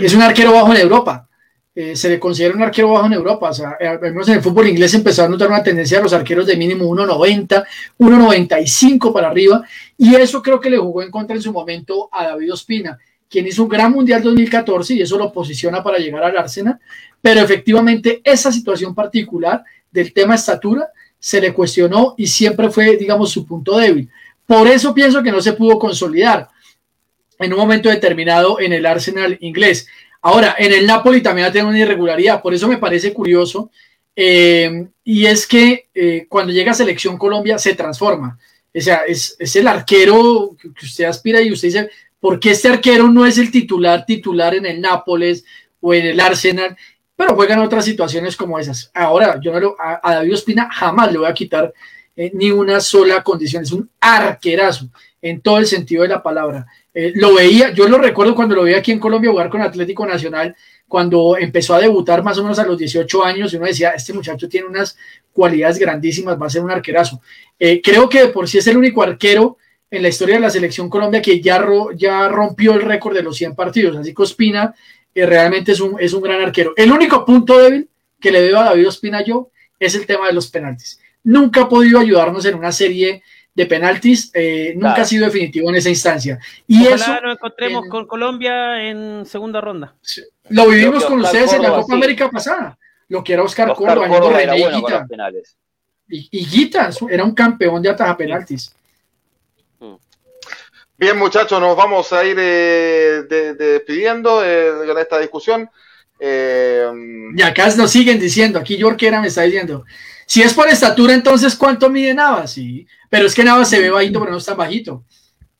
Es 0.00 0.14
un 0.14 0.22
arquero 0.22 0.52
bajo 0.52 0.72
en 0.72 0.80
Europa. 0.80 1.27
Eh, 1.80 1.94
se 1.94 2.08
le 2.08 2.18
considera 2.18 2.56
un 2.56 2.62
arquero 2.62 2.90
bajo 2.90 3.06
en 3.06 3.12
Europa. 3.12 3.50
O 3.50 3.54
sea, 3.54 3.76
al 3.80 4.00
menos 4.00 4.26
en 4.26 4.34
el 4.34 4.42
fútbol 4.42 4.66
inglés 4.66 4.92
empezó 4.94 5.22
a 5.22 5.28
notar 5.28 5.46
una 5.46 5.62
tendencia 5.62 6.00
a 6.00 6.02
los 6.02 6.12
arqueros 6.12 6.44
de 6.44 6.56
mínimo 6.56 6.86
1,90, 6.86 7.64
1,95 8.00 9.12
para 9.12 9.28
arriba. 9.28 9.62
Y 9.96 10.12
eso 10.16 10.42
creo 10.42 10.58
que 10.58 10.70
le 10.70 10.78
jugó 10.78 11.04
en 11.04 11.10
contra 11.12 11.36
en 11.36 11.42
su 11.42 11.52
momento 11.52 12.08
a 12.10 12.24
David 12.24 12.52
Ospina, 12.52 12.98
quien 13.30 13.46
hizo 13.46 13.62
un 13.62 13.68
gran 13.68 13.92
Mundial 13.92 14.24
2014 14.24 14.94
y 14.94 15.02
eso 15.02 15.16
lo 15.16 15.32
posiciona 15.32 15.80
para 15.80 15.98
llegar 15.98 16.24
al 16.24 16.36
Arsenal. 16.36 16.80
Pero 17.22 17.42
efectivamente 17.42 18.22
esa 18.24 18.50
situación 18.50 18.92
particular 18.92 19.62
del 19.88 20.12
tema 20.12 20.34
estatura 20.34 20.88
se 21.16 21.40
le 21.40 21.52
cuestionó 21.52 22.16
y 22.18 22.26
siempre 22.26 22.70
fue, 22.70 22.96
digamos, 22.96 23.30
su 23.30 23.46
punto 23.46 23.78
débil. 23.78 24.10
Por 24.44 24.66
eso 24.66 24.92
pienso 24.92 25.22
que 25.22 25.30
no 25.30 25.40
se 25.40 25.52
pudo 25.52 25.78
consolidar 25.78 26.48
en 27.38 27.52
un 27.52 27.58
momento 27.60 27.88
determinado 27.88 28.58
en 28.58 28.72
el 28.72 28.84
Arsenal 28.84 29.38
inglés. 29.40 29.86
Ahora, 30.20 30.56
en 30.58 30.72
el 30.72 30.86
Napoli 30.86 31.22
también 31.22 31.46
ha 31.46 31.52
tenido 31.52 31.68
una 31.68 31.78
irregularidad, 31.78 32.42
por 32.42 32.52
eso 32.54 32.68
me 32.68 32.78
parece 32.78 33.12
curioso. 33.12 33.70
Eh, 34.14 34.88
y 35.04 35.26
es 35.26 35.46
que 35.46 35.88
eh, 35.94 36.26
cuando 36.28 36.52
llega 36.52 36.74
Selección 36.74 37.16
Colombia 37.16 37.56
se 37.58 37.74
transforma. 37.74 38.38
O 38.74 38.80
sea, 38.80 39.02
es, 39.06 39.36
el 39.54 39.68
arquero 39.68 40.56
que 40.60 40.84
usted 40.84 41.04
aspira 41.04 41.40
y 41.40 41.52
usted 41.52 41.68
dice, 41.68 41.90
¿por 42.18 42.40
qué 42.40 42.50
este 42.50 42.68
arquero 42.68 43.08
no 43.08 43.24
es 43.24 43.38
el 43.38 43.50
titular 43.50 44.04
titular 44.04 44.54
en 44.54 44.66
el 44.66 44.80
Nápoles 44.80 45.44
o 45.80 45.94
en 45.94 46.06
el 46.06 46.20
Arsenal? 46.20 46.76
Pero 47.14 47.34
juegan 47.36 47.60
otras 47.60 47.84
situaciones 47.84 48.36
como 48.36 48.58
esas. 48.58 48.90
Ahora, 48.92 49.38
yo 49.40 49.58
no 49.58 49.76
a, 49.78 50.00
a 50.02 50.14
David 50.16 50.34
Ospina 50.34 50.68
jamás 50.70 51.12
le 51.12 51.18
voy 51.18 51.28
a 51.28 51.34
quitar 51.34 51.72
eh, 52.20 52.32
ni 52.34 52.50
una 52.50 52.80
sola 52.80 53.22
condición. 53.22 53.62
Es 53.62 53.70
un 53.70 53.88
arquerazo 54.00 54.88
en 55.22 55.40
todo 55.40 55.58
el 55.58 55.66
sentido 55.66 56.02
de 56.02 56.08
la 56.08 56.20
palabra. 56.20 56.66
Eh, 56.92 57.12
lo 57.14 57.32
veía, 57.34 57.70
yo 57.70 57.88
lo 57.88 57.96
recuerdo 57.96 58.34
cuando 58.34 58.56
lo 58.56 58.64
veía 58.64 58.78
aquí 58.78 58.90
en 58.90 58.98
Colombia 58.98 59.30
jugar 59.30 59.48
con 59.48 59.60
Atlético 59.60 60.04
Nacional, 60.04 60.56
cuando 60.88 61.36
empezó 61.38 61.76
a 61.76 61.78
debutar 61.78 62.24
más 62.24 62.36
o 62.38 62.42
menos 62.42 62.58
a 62.58 62.66
los 62.66 62.76
18 62.76 63.24
años, 63.24 63.52
y 63.52 63.56
uno 63.56 63.66
decía, 63.66 63.90
este 63.90 64.12
muchacho 64.12 64.48
tiene 64.48 64.66
unas 64.66 64.96
cualidades 65.32 65.78
grandísimas, 65.78 66.36
va 66.42 66.46
a 66.46 66.50
ser 66.50 66.64
un 66.64 66.72
arquerazo. 66.72 67.20
Eh, 67.56 67.80
creo 67.80 68.08
que 68.08 68.26
por 68.26 68.48
sí 68.48 68.58
es 68.58 68.66
el 68.66 68.76
único 68.76 69.00
arquero 69.00 69.56
en 69.88 70.02
la 70.02 70.08
historia 70.08 70.34
de 70.34 70.40
la 70.40 70.50
selección 70.50 70.90
Colombia 70.90 71.22
que 71.22 71.40
ya, 71.40 71.64
ya 71.94 72.26
rompió 72.26 72.74
el 72.74 72.82
récord 72.82 73.14
de 73.14 73.22
los 73.22 73.36
100 73.36 73.54
partidos, 73.54 73.96
así 73.96 74.12
que 74.12 74.22
Ospina 74.22 74.74
realmente 75.14 75.70
es 75.70 75.78
un, 75.78 76.00
es 76.00 76.12
un 76.12 76.22
gran 76.22 76.42
arquero. 76.42 76.72
El 76.76 76.90
único 76.90 77.24
punto 77.24 77.58
débil 77.58 77.88
que 78.20 78.32
le 78.32 78.42
veo 78.42 78.58
a 78.58 78.64
David 78.64 78.88
Ospina 78.88 79.22
yo 79.24 79.50
es 79.78 79.94
el 79.94 80.04
tema 80.04 80.26
de 80.26 80.32
los 80.32 80.48
penaltis 80.48 80.98
nunca 81.28 81.62
ha 81.62 81.68
podido 81.68 82.00
ayudarnos 82.00 82.44
en 82.46 82.54
una 82.54 82.72
serie 82.72 83.22
de 83.54 83.66
penaltis, 83.66 84.30
eh, 84.32 84.72
nunca 84.76 85.02
ha 85.02 85.04
sido 85.04 85.26
definitivo 85.26 85.68
en 85.68 85.76
esa 85.76 85.90
instancia. 85.90 86.38
Y 86.66 86.86
Ojalá 86.86 86.94
eso 86.94 87.20
nos 87.20 87.34
encontremos 87.34 87.84
con 87.90 88.06
Colombia 88.06 88.82
en 88.88 89.26
segunda 89.26 89.60
ronda. 89.60 89.94
Lo 90.48 90.68
vivimos 90.68 91.04
con 91.04 91.20
ustedes 91.20 91.52
en 91.52 91.62
la 91.62 91.74
Copa 91.74 91.94
América 91.94 92.30
pasada. 92.30 92.78
Lo 93.08 93.22
que 93.22 93.34
era 93.34 93.42
Oscar, 93.42 93.74
Córdoba, 93.74 94.06
era 94.40 94.56
y, 94.56 96.28
y, 96.30 96.70
era 97.10 97.24
un 97.24 97.34
campeón 97.34 97.82
de 97.82 97.90
ataja 97.90 98.16
penaltis. 98.16 98.74
Mm. 99.80 99.94
Bien, 100.96 101.18
muchachos, 101.18 101.60
nos 101.60 101.76
vamos 101.76 102.10
a 102.12 102.24
ir 102.24 102.36
eh, 102.38 103.24
despidiendo 103.58 104.40
de, 104.40 105.00
esta 105.00 105.18
discusión. 105.18 105.68
Eh, 106.18 106.86
y 107.36 107.42
acá 107.42 107.68
nos 107.76 107.90
siguen 107.90 108.18
diciendo, 108.18 108.58
aquí 108.58 108.78
Yorkera 108.78 109.20
me 109.20 109.28
está 109.28 109.42
diciendo, 109.42 109.84
si 110.28 110.42
es 110.42 110.52
por 110.52 110.68
estatura, 110.68 111.14
entonces 111.14 111.56
¿cuánto 111.56 111.88
mide 111.88 112.12
Navas? 112.12 112.52
Sí, 112.52 112.86
pero 113.08 113.26
es 113.26 113.34
que 113.34 113.42
Navas 113.42 113.70
se 113.70 113.80
ve 113.80 113.88
bajito, 113.88 114.20
pero 114.20 114.30
no 114.30 114.36
está 114.36 114.52
bajito. 114.52 115.02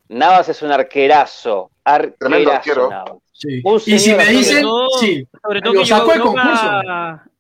Navas 0.09 0.51
es 0.51 0.61
un 0.61 0.71
arquerazo, 0.71 1.71
arquerazo 1.83 3.23
Y 3.87 3.99
si 3.99 4.15
me 4.15 4.27
dicen, 4.27 4.67
sí, 5.01 5.27
sobre 5.43 5.63
todo 5.63 5.73
lo 5.73 5.87
saco 5.87 6.13
de 6.13 6.21
concurso. 6.21 6.71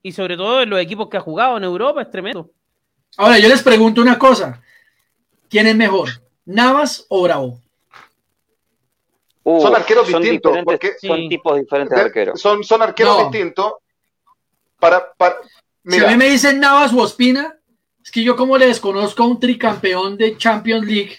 Y 0.03 0.13
sobre 0.13 0.39
todo 0.39 0.63
en 0.63 0.71
los 0.71 0.81
equipos 0.81 1.11
que 1.11 1.19
ha 1.19 1.21
jugado 1.21 1.59
en 1.59 1.65
Europa, 1.65 2.01
es 2.01 2.11
tremendo. 2.11 2.51
Ahora, 3.19 3.39
yo 3.39 3.49
les 3.49 3.63
pregunto 3.63 4.01
una 4.01 4.19
cosa. 4.19 4.63
¿Quién 5.51 5.67
es 5.67 5.77
mejor, 5.77 6.09
Navas 6.47 7.05
o 7.11 7.23
Bravo? 7.23 7.61
son 9.45 9.77
arqueros 9.77 10.09
distintos. 10.09 10.59
Porque, 10.65 10.93
son 10.99 11.29
tipos 11.29 11.59
diferentes 11.59 11.95
de 11.95 12.05
arqueros. 12.05 12.41
Son, 12.41 12.65
son 12.65 12.81
arqueros 12.81 13.31
distintos. 13.31 13.75
Para, 14.79 15.13
para, 15.13 15.37
si 15.89 16.01
a 16.01 16.09
mí 16.09 16.17
me 16.17 16.29
dicen 16.29 16.61
Navas 16.61 16.93
o 16.93 16.99
Ospina, 16.99 17.57
es 18.05 18.11
que 18.11 18.23
yo 18.23 18.37
como 18.37 18.57
le 18.59 18.67
desconozco 18.67 19.23
a 19.23 19.27
un 19.27 19.41
tricampeón 19.41 20.17
de 20.17 20.37
Champions 20.37 20.87
League, 20.87 21.19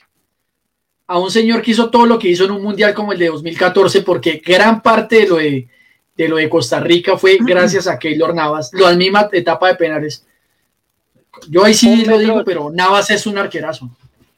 a 1.08 1.18
un 1.18 1.32
señor 1.32 1.62
que 1.62 1.72
hizo 1.72 1.90
todo 1.90 2.06
lo 2.06 2.20
que 2.20 2.30
hizo 2.30 2.46
en 2.46 2.52
un 2.52 2.62
mundial 2.62 2.94
como 2.94 3.14
el 3.14 3.20
de 3.20 3.28
2014, 3.28 4.04
porque 4.04 4.42
gran 4.46 4.82
parte 4.82 5.22
de 5.22 5.28
lo 5.28 5.36
de, 5.38 5.68
lo 6.28 6.38
de 6.38 6.50
Costa 6.50 6.80
Rica 6.80 7.18
fue 7.18 7.38
gracias 7.42 7.88
a 7.88 7.98
Keylor 7.98 8.34
Navas, 8.36 8.72
la 8.74 8.94
misma 8.94 9.28
etapa 9.32 9.70
de 9.70 9.76
penales. 9.76 10.26
Yo 11.48 11.64
ahí 11.64 11.74
sí 11.74 12.06
lo 12.06 12.18
digo, 12.18 12.44
pero 12.44 12.70
Navas 12.72 13.10
es 13.10 13.26
un 13.26 13.38
arquerazo. 13.38 13.90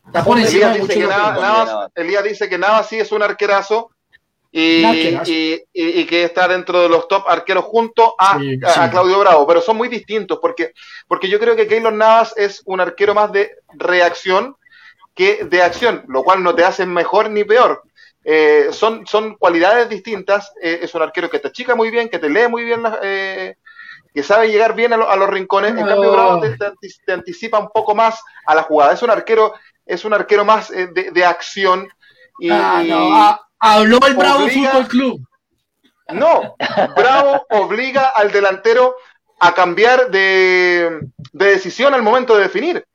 Está 0.05 0.23
por 0.23 0.39
encima 0.39 0.73
dice 0.73 0.93
que 0.93 1.07
Navas, 1.07 1.89
Elías 1.95 2.23
dice 2.23 2.49
que 2.49 2.57
Navas 2.57 2.87
sí 2.87 2.97
es 2.97 3.11
un 3.11 3.23
arquerazo 3.23 3.91
y, 4.51 6.05
que 6.05 6.23
está 6.23 6.47
dentro 6.47 6.81
de 6.81 6.89
los 6.89 7.07
top 7.07 7.23
arqueros 7.27 7.65
junto 7.65 8.15
a, 8.19 8.37
Claudio 8.89 9.19
Bravo, 9.19 9.47
pero 9.47 9.61
son 9.61 9.77
muy 9.77 9.87
distintos 9.87 10.39
porque, 10.41 10.73
porque 11.07 11.29
yo 11.29 11.39
creo 11.39 11.55
que 11.55 11.67
Keylor 11.67 11.93
Navas 11.93 12.33
es 12.35 12.61
un 12.65 12.81
arquero 12.81 13.13
más 13.13 13.31
de 13.31 13.51
reacción 13.73 14.55
que 15.15 15.43
de 15.45 15.61
acción, 15.61 16.03
lo 16.07 16.23
cual 16.23 16.43
no 16.43 16.55
te 16.55 16.63
hace 16.63 16.85
mejor 16.85 17.29
ni 17.29 17.43
peor. 17.43 17.83
Eh, 18.23 18.67
son, 18.71 19.07
son 19.07 19.35
cualidades 19.35 19.89
distintas, 19.89 20.51
eh, 20.61 20.79
es 20.83 20.93
un 20.93 21.01
arquero 21.01 21.29
que 21.29 21.39
te 21.39 21.51
chica 21.51 21.75
muy 21.75 21.89
bien, 21.89 22.09
que 22.09 22.19
te 22.19 22.29
lee 22.29 22.47
muy 22.47 22.63
bien, 22.63 22.83
eh, 23.01 23.55
que 24.13 24.23
sabe 24.23 24.49
llegar 24.49 24.75
bien 24.75 24.93
a, 24.93 24.97
los 24.97 25.29
rincones, 25.29 25.71
en 25.71 25.87
cambio 25.87 26.11
Bravo 26.11 26.41
te, 26.41 27.13
anticipa 27.13 27.57
un 27.57 27.69
poco 27.69 27.95
más 27.95 28.21
a 28.45 28.53
la 28.53 28.63
jugada, 28.63 28.93
es 28.93 29.01
un 29.01 29.09
arquero, 29.09 29.53
es 29.85 30.05
un 30.05 30.13
arquero 30.13 30.45
más 30.45 30.69
de, 30.69 31.25
acción 31.25 31.89
y, 32.37 32.49
ah, 32.51 32.83
ah, 32.91 33.47
Habló 33.61 33.99
el 34.07 34.15
Bravo 34.15 34.47
Fútbol 34.49 34.87
Club. 34.87 35.27
No, 36.09 36.55
Bravo 36.97 37.45
obliga 37.51 38.07
al 38.07 38.31
delantero 38.31 38.95
a 39.39 39.53
cambiar 39.53 40.09
de, 40.09 40.99
decisión 41.31 41.93
al 41.93 42.01
momento 42.01 42.35
de 42.35 42.43
definir. 42.43 42.85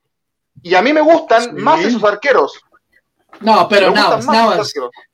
Y 0.62 0.74
a 0.74 0.82
mí 0.82 0.92
me 0.92 1.00
gustan 1.00 1.54
más 1.54 1.84
esos 1.84 2.02
arqueros. 2.02 2.60
No, 3.40 3.68
pero 3.68 3.90
nada, 3.92 4.18
nada. 4.20 4.62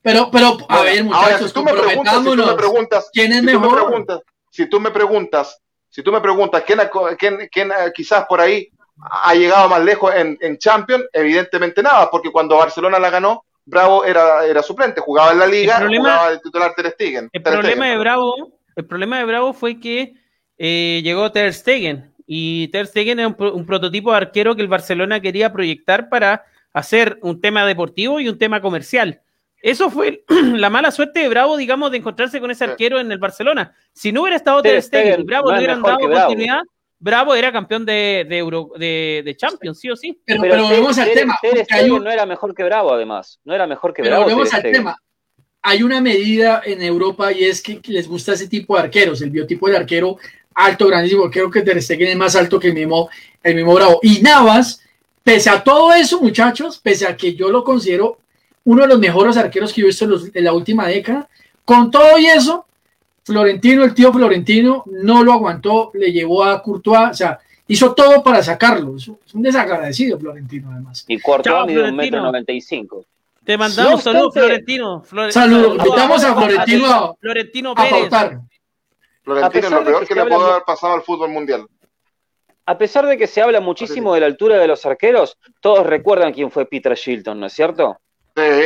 Pero, 0.00 0.30
pero, 0.30 0.56
a 0.68 0.82
ver, 0.82 1.04
muchachos, 1.04 1.48
si 1.48 1.54
tú 1.54 1.64
me 1.64 1.72
preguntas, 2.54 3.10
¿quién 3.12 3.32
es 3.32 3.42
mejor? 3.42 4.22
si 4.50 4.66
tú 4.66 4.80
me 4.80 4.90
preguntas, 4.90 5.58
si 5.88 6.02
tú 6.02 6.12
me 6.12 6.20
preguntas 6.20 6.62
quién, 6.66 6.80
quién, 7.18 7.48
quién 7.50 7.72
eh, 7.72 7.92
quizás 7.94 8.26
por 8.26 8.40
ahí 8.40 8.68
ha 9.10 9.34
llegado 9.34 9.68
más 9.68 9.82
lejos 9.82 10.14
en, 10.14 10.38
en 10.40 10.58
Champions, 10.58 11.04
evidentemente 11.12 11.82
nada, 11.82 12.10
porque 12.10 12.30
cuando 12.30 12.56
Barcelona 12.56 12.98
la 12.98 13.10
ganó, 13.10 13.44
Bravo 13.64 14.04
era, 14.04 14.44
era 14.44 14.62
suplente, 14.62 15.00
jugaba 15.00 15.32
en 15.32 15.38
la 15.38 15.46
liga, 15.46 15.86
jugaba 15.86 16.30
de 16.30 16.38
titular 16.38 16.74
Ter 16.74 16.90
Stegen. 16.90 17.28
El 17.32 17.42
problema 17.42 17.86
de 17.86 17.98
Bravo, 17.98 18.58
el 18.74 18.86
problema 18.86 19.18
de 19.18 19.24
Bravo 19.24 19.52
fue 19.52 19.78
que 19.78 20.14
eh, 20.58 21.00
llegó 21.04 21.30
Ter 21.30 21.52
Stegen 21.54 22.12
y 22.26 22.68
Ter 22.68 22.86
Stegen 22.86 23.20
es 23.20 23.26
un, 23.26 23.66
prototipo 23.66 24.10
de 24.10 24.16
arquero 24.16 24.56
que 24.56 24.62
el 24.62 24.68
Barcelona 24.68 25.20
quería 25.20 25.52
proyectar 25.52 26.08
para 26.08 26.44
hacer 26.72 27.18
un 27.22 27.40
tema 27.40 27.66
deportivo 27.66 28.20
y 28.20 28.28
un 28.28 28.38
tema 28.38 28.60
comercial. 28.60 29.20
eso 29.62 29.90
fue 29.90 30.24
la 30.54 30.70
mala 30.70 30.90
suerte 30.90 31.20
de 31.20 31.28
Bravo, 31.28 31.56
digamos, 31.56 31.90
de 31.90 31.98
encontrarse 31.98 32.40
con 32.40 32.50
ese 32.50 32.64
arquero 32.64 32.98
en 32.98 33.12
el 33.12 33.18
Barcelona. 33.18 33.74
Si 33.92 34.12
no 34.12 34.22
hubiera 34.22 34.36
estado 34.36 34.62
Ter 34.62 34.82
Stegen 34.82 35.20
y 35.20 35.24
Bravo 35.24 35.50
no, 35.50 35.58
hubieran 35.58 35.82
dado 35.82 35.98
continuidad, 35.98 36.56
Bravo 36.56 36.81
era 37.36 37.52
campeón 37.52 37.84
de, 37.84 38.26
de, 38.28 38.38
Euro, 38.38 38.70
de, 38.76 39.22
de, 39.24 39.36
Champions, 39.36 39.78
sí 39.78 39.90
o 39.90 39.96
sí. 39.96 40.20
Pero, 40.24 40.42
pero, 40.42 40.68
vemos 40.68 40.98
al 40.98 41.12
tema. 41.12 41.38
Ter 41.40 41.64
Stegen 41.64 42.02
no 42.02 42.10
era 42.10 42.26
mejor 42.26 42.54
que 42.54 42.64
Bravo, 42.64 42.92
además. 42.92 43.40
No 43.44 43.54
era 43.54 43.66
mejor 43.66 43.92
que 43.92 44.02
Bravo. 44.02 44.24
Pero 44.24 44.36
vemos 44.36 44.54
al 44.54 44.62
tema. 44.62 44.96
Hay 45.62 45.82
una 45.82 46.00
medida 46.00 46.62
en 46.64 46.82
Europa 46.82 47.32
y 47.32 47.44
es 47.44 47.62
que 47.62 47.80
les 47.86 48.08
gusta 48.08 48.32
ese 48.32 48.48
tipo 48.48 48.74
de 48.74 48.82
arqueros, 48.82 49.22
el 49.22 49.30
biotipo 49.30 49.68
del 49.68 49.76
arquero 49.76 50.18
alto, 50.54 50.86
grandísimo. 50.86 51.30
Creo 51.30 51.50
que 51.50 51.62
Ter 51.62 51.80
Stegen 51.80 52.08
es 52.08 52.16
más 52.16 52.36
alto 52.36 52.58
que 52.58 52.68
el 52.68 52.74
mismo, 52.74 53.08
el 53.42 53.54
mismo 53.54 53.74
Bravo. 53.74 54.00
Y 54.02 54.20
Navas, 54.22 54.82
pese 55.22 55.50
a 55.50 55.62
todo 55.62 55.92
eso, 55.92 56.20
muchachos, 56.20 56.78
pese 56.78 57.06
a 57.06 57.16
que 57.16 57.34
yo 57.34 57.50
lo 57.50 57.64
considero 57.64 58.18
uno 58.64 58.82
de 58.82 58.88
los 58.88 58.98
mejores 58.98 59.36
arqueros 59.36 59.72
que 59.72 59.80
yo 59.80 59.86
he 59.86 59.90
visto 59.90 60.04
en, 60.34 60.44
la 60.44 60.52
última 60.52 60.86
década. 60.86 61.28
Con 61.64 61.90
todo 61.90 62.18
y 62.18 62.26
eso, 62.26 62.66
Florentino, 63.24 63.84
el 63.84 63.94
tío 63.94 64.12
Florentino, 64.12 64.84
no 64.86 65.22
lo 65.22 65.32
aguantó, 65.32 65.90
le 65.94 66.12
llevó 66.12 66.44
a 66.44 66.62
Courtois, 66.62 67.10
o 67.10 67.14
sea, 67.14 67.38
hizo 67.66 67.94
todo 67.94 68.22
para 68.22 68.42
sacarlo. 68.42 68.96
Es 68.96 69.08
un 69.08 69.42
desagradecido 69.42 70.18
Florentino, 70.18 70.70
además. 70.72 71.04
Y 71.08 71.18
Courtois 71.20 71.66
mide 71.66 71.88
un 71.88 71.96
metro 71.96 72.20
noventa 72.20 72.52
y 72.52 72.60
cinco. 72.60 73.04
Te 73.44 73.58
mandamos 73.58 74.02
saludos, 74.02 74.34
Florentino. 74.34 75.02
saludos, 75.30 75.76
invitamos 75.78 76.24
a 76.24 76.34
Florentino 76.34 76.86
a, 76.86 77.14
Florentino 77.16 77.74
Pérez. 77.74 78.10
Florentino 79.22 79.66
es 79.66 79.72
lo 79.72 79.84
peor 79.84 80.06
que 80.06 80.14
le 80.14 80.26
puede 80.26 80.50
haber 80.50 80.62
pasado 80.64 80.94
al 80.94 81.02
fútbol 81.02 81.30
mundial. 81.30 81.66
A 82.64 82.78
pesar 82.78 83.06
de 83.06 83.18
que 83.18 83.26
se 83.26 83.42
habla 83.42 83.60
muchísimo 83.60 84.14
de 84.14 84.20
la 84.20 84.26
altura 84.26 84.58
de 84.58 84.68
los 84.68 84.86
arqueros, 84.86 85.36
todos 85.60 85.84
recuerdan 85.84 86.32
quién 86.32 86.50
fue 86.50 86.66
Peter 86.66 86.94
Shilton, 86.94 87.40
¿no 87.40 87.46
es 87.46 87.52
cierto? 87.52 87.98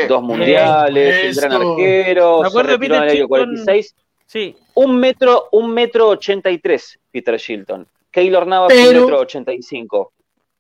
Dos 0.08 0.22
mundiales, 0.22 1.24
el 1.24 1.34
gran 1.34 1.52
arquero, 1.62 2.42
Me 2.42 2.48
acuerdo 2.48 2.72
de 2.72 2.78
Peter 2.78 3.26
46. 3.26 3.94
Sí. 4.27 4.57
Un 4.74 4.98
metro, 4.98 5.48
un 5.53 5.73
metro 5.73 6.09
ochenta 6.09 6.51
y 6.51 6.59
tres, 6.59 6.98
Peter 7.11 7.36
Shilton. 7.39 7.86
Keylor 8.11 8.47
Navas, 8.47 8.73
un 8.73 8.94
metro 8.94 9.20
ochenta 9.20 9.53
y 9.53 9.62
cinco. 9.62 10.12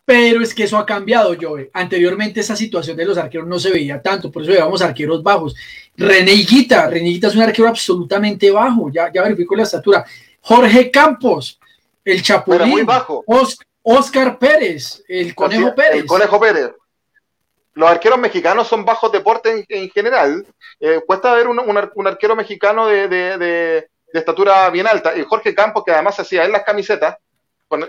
Pero 0.04 0.40
es 0.40 0.54
que 0.54 0.62
eso 0.62 0.78
ha 0.78 0.86
cambiado, 0.86 1.34
Joe. 1.40 1.68
Anteriormente 1.72 2.38
esa 2.38 2.54
situación 2.54 2.96
de 2.96 3.04
los 3.04 3.18
arqueros 3.18 3.48
no 3.48 3.58
se 3.58 3.72
veía 3.72 4.00
tanto, 4.00 4.30
por 4.30 4.42
eso 4.42 4.52
veíamos 4.52 4.80
arqueros 4.80 5.20
bajos. 5.22 5.56
René 5.96 6.32
Higuita, 6.32 6.88
René 6.88 7.08
Higuita 7.08 7.26
es 7.26 7.34
un 7.34 7.42
arquero 7.42 7.68
absolutamente 7.68 8.50
bajo, 8.52 8.88
ya, 8.92 9.10
ya 9.12 9.22
verifico 9.22 9.56
la 9.56 9.64
estatura. 9.64 10.04
Jorge 10.42 10.92
Campos, 10.92 11.58
el 12.04 12.22
Chapulín. 12.22 12.68
muy 12.68 12.82
bajo. 12.82 13.24
Oscar 13.82 14.38
Pérez, 14.38 15.02
el 15.08 15.34
Conejo 15.34 15.74
Pérez. 15.74 16.02
El 16.02 16.06
Conejo 16.06 16.38
Pérez 16.38 16.70
los 17.76 17.90
arqueros 17.90 18.18
mexicanos 18.18 18.66
son 18.66 18.86
bajos 18.86 19.12
deporte 19.12 19.66
en, 19.68 19.90
general. 19.90 20.46
Eh, 20.80 21.00
cuesta 21.06 21.34
ver 21.34 21.46
un, 21.46 21.58
un, 21.58 22.06
arquero 22.06 22.34
mexicano 22.34 22.86
de, 22.86 23.06
de, 23.06 23.36
de, 23.36 23.88
estatura 24.14 24.70
bien 24.70 24.86
alta. 24.86 25.14
Y 25.14 25.24
Jorge 25.24 25.54
Campos, 25.54 25.84
que 25.84 25.92
además 25.92 26.18
hacía 26.18 26.46
en 26.46 26.52
las 26.52 26.64
camisetas, 26.64 27.18
con, 27.68 27.86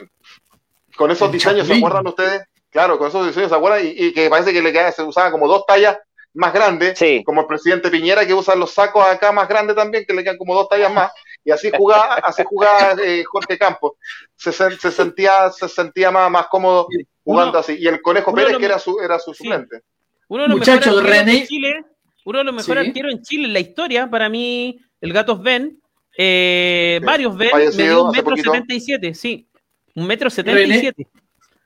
con 0.97 1.09
esos 1.09 1.31
diseños, 1.31 1.67
¿se 1.67 1.75
acuerdan 1.75 2.05
ustedes? 2.05 2.43
Claro, 2.69 2.97
con 2.97 3.07
esos 3.07 3.27
diseños, 3.27 3.49
¿se 3.49 3.55
acuerdan? 3.55 3.79
Y, 3.81 4.11
que 4.13 4.29
parece 4.29 4.51
que 4.51 4.61
le 4.61 4.91
se 4.91 5.03
usaba 5.03 5.31
como 5.31 5.47
dos 5.47 5.65
tallas 5.65 5.97
más 6.33 6.51
grandes, 6.51 6.99
como 7.25 7.41
el 7.41 7.47
presidente 7.47 7.89
Piñera, 7.89 8.27
que 8.27 8.33
usa 8.33 8.55
los 8.55 8.73
sacos 8.73 9.05
acá 9.05 9.31
más 9.31 9.47
grandes 9.47 9.77
también, 9.77 10.03
que 10.05 10.13
le 10.13 10.21
quedan 10.21 10.37
como 10.37 10.53
dos 10.53 10.67
tallas 10.67 10.91
más. 10.91 11.13
Y 11.45 11.51
así 11.51 11.71
jugaba, 11.73 12.15
así 12.15 12.43
jugaba 12.43 13.01
eh, 13.01 13.23
Jorge 13.23 13.57
Campos. 13.57 13.93
Se, 14.35 14.51
se, 14.51 14.91
sentía, 14.91 15.49
se 15.49 15.69
sentía 15.69 16.11
más, 16.11 16.29
más 16.29 16.47
cómodo 16.47 16.89
jugando 17.27 17.59
así. 17.59 17.75
Y 17.77 17.87
el 17.87 18.01
Conejo 18.01 18.33
Pérez, 18.33 18.57
que 18.57 18.65
era 18.65 18.79
su, 18.79 18.99
era 18.99 19.19
su 19.19 19.33
suplente. 19.33 19.81
Uno 20.29 20.43
de 20.43 20.49
los 20.49 20.57
Muchachos, 20.59 21.03
René. 21.03 21.45
Chile, 21.45 21.83
uno 22.25 22.39
de 22.39 22.43
los 22.45 22.55
mejores 22.55 22.87
arqueros 22.87 23.11
en 23.11 23.21
Chile 23.21 23.45
en 23.45 23.53
la 23.53 23.59
historia, 23.59 24.09
para 24.09 24.29
mí, 24.29 24.79
el 25.01 25.13
Gatos 25.13 25.41
Ben. 25.41 25.79
Eh, 26.17 26.99
varios 27.03 27.37
Ben, 27.37 27.51
dio 27.75 28.05
un 28.05 28.11
metro 28.11 28.35
setenta 28.35 28.73
y 28.73 28.79
siete, 28.79 29.13
sí. 29.13 29.47
Un 29.93 30.07
metro 30.07 30.29
setenta 30.29 30.61
y 30.61 30.79
siete. 30.79 31.07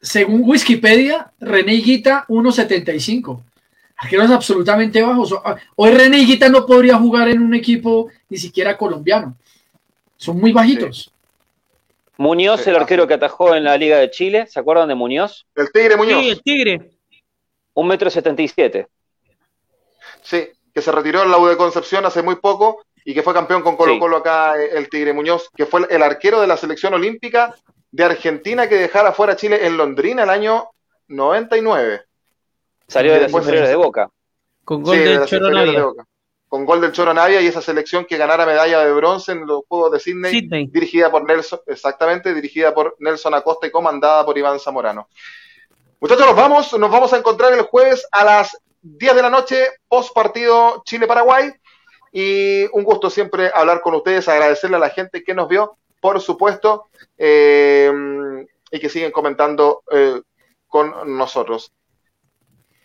Según 0.02 0.42
Wikipedia, 0.44 1.32
René 1.40 1.76
Higuita, 1.76 2.26
1.75. 2.28 3.44
Arqueros 3.98 4.32
absolutamente 4.32 5.02
bajos. 5.02 5.36
Hoy 5.76 5.92
René 5.92 6.18
Higuita 6.18 6.50
no 6.50 6.66
podría 6.66 6.98
jugar 6.98 7.30
en 7.30 7.40
un 7.40 7.54
equipo 7.54 8.10
ni 8.28 8.38
siquiera 8.38 8.76
colombiano. 8.76 9.38
Son 10.18 10.40
muy 10.40 10.52
bajitos. 10.52 11.14
Muñoz, 12.18 12.66
el 12.68 12.76
arquero 12.76 13.08
que 13.08 13.14
atajó 13.16 13.56
en 13.56 13.64
la 13.64 13.78
Liga 13.78 13.98
de 13.98 14.12
Chile, 14.12 14.46
¿se 14.48 14.60
acuerdan 14.60 14.88
de 14.88 14.96
Muñoz? 14.96 15.46
El 15.56 15.72
Tigre 15.72 15.98
Muñoz. 15.98 16.20
Sí, 16.22 16.30
el 16.30 16.42
Tigre. 16.42 16.92
Un 17.74 17.88
metro 17.88 18.10
setenta 18.10 18.42
y 18.42 18.48
siete. 18.48 18.88
Sí, 20.22 20.48
que 20.74 20.82
se 20.82 20.92
retiró 20.92 21.24
en 21.24 21.32
la 21.32 21.38
U 21.38 21.48
de 21.48 21.58
Concepción 21.58 22.06
hace 22.06 22.22
muy 22.22 22.36
poco 22.36 22.84
y 23.04 23.14
que 23.14 23.24
fue 23.24 23.34
campeón 23.34 23.62
con 23.64 23.76
Colo 23.76 23.98
Colo 24.00 24.18
acá, 24.18 24.62
eh, 24.62 24.70
el 24.74 24.90
Tigre 24.90 25.14
Muñoz, 25.14 25.50
que 25.56 25.66
fue 25.66 25.88
el 25.90 26.04
arquero 26.04 26.42
de 26.42 26.48
la 26.48 26.58
selección 26.58 26.94
olímpica 26.94 27.56
de 27.92 28.04
Argentina 28.04 28.70
que 28.70 28.76
dejara 28.76 29.12
fuera 29.14 29.34
a 29.34 29.36
Chile 29.36 29.66
en 29.66 29.78
Londrina 29.78 30.24
el 30.24 30.30
año 30.30 30.70
99. 31.08 32.02
Salió 32.88 33.14
de 33.14 33.22
las 33.22 33.32
inferiores 33.32 33.70
de 33.70 33.76
Boca. 33.76 34.10
Con 34.64 34.84
gol 34.84 34.98
de 34.98 35.26
Choro 35.26 35.96
con 36.52 36.66
gol 36.66 36.82
del 36.82 36.92
Choro 36.92 37.14
Navia 37.14 37.40
y 37.40 37.48
esa 37.48 37.62
selección 37.62 38.04
que 38.04 38.18
ganara 38.18 38.46
medalla 38.46 38.84
de 38.84 38.92
bronce 38.92 39.32
en 39.32 39.48
los 39.48 39.62
Juegos 39.70 39.94
de 39.94 40.02
Sydney, 40.02 40.68
dirigida 40.68 41.10
por 41.10 41.26
Nelson, 41.26 41.62
exactamente, 41.66 42.34
dirigida 42.34 42.74
por 42.74 42.98
Nelson 43.00 43.34
Acosta 43.34 43.68
y 43.68 43.72
comandada 43.72 44.26
por 44.26 44.38
Iván 44.38 44.60
Zamorano. 44.60 45.08
Muchachos, 46.02 46.26
nos 46.26 46.36
vamos, 46.36 46.78
nos 46.78 46.92
vamos 46.92 47.14
a 47.14 47.18
encontrar 47.18 47.54
el 47.54 47.62
jueves 47.62 48.06
a 48.12 48.26
las 48.26 48.58
10 48.82 49.16
de 49.16 49.22
la 49.22 49.30
noche, 49.30 49.66
post 49.88 50.14
partido 50.14 50.84
Chile-Paraguay. 50.84 51.54
Y 52.12 52.66
un 52.74 52.84
gusto 52.84 53.10
siempre 53.10 53.50
hablar 53.56 53.80
con 53.80 53.96
ustedes, 53.96 54.28
agradecerle 54.28 54.76
a 54.76 54.80
la 54.82 54.90
gente 54.90 55.24
que 55.24 55.34
nos 55.34 55.48
vio, 55.48 55.78
por 56.02 56.20
supuesto, 56.20 56.88
eh, 57.18 57.90
y 58.70 58.78
que 58.78 58.90
siguen 58.90 59.14
comentando 59.14 59.84
eh, 59.90 60.20
con 60.68 61.18
nosotros. 61.18 61.72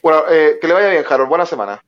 Bueno, 0.01 0.23
eh, 0.31 0.59
que 0.61 0.69
le 0.69 0.75
vaya 0.75 0.91
bien, 0.91 1.05
Harold. 1.09 1.29
Buena 1.29 1.47
semana. 1.47 1.83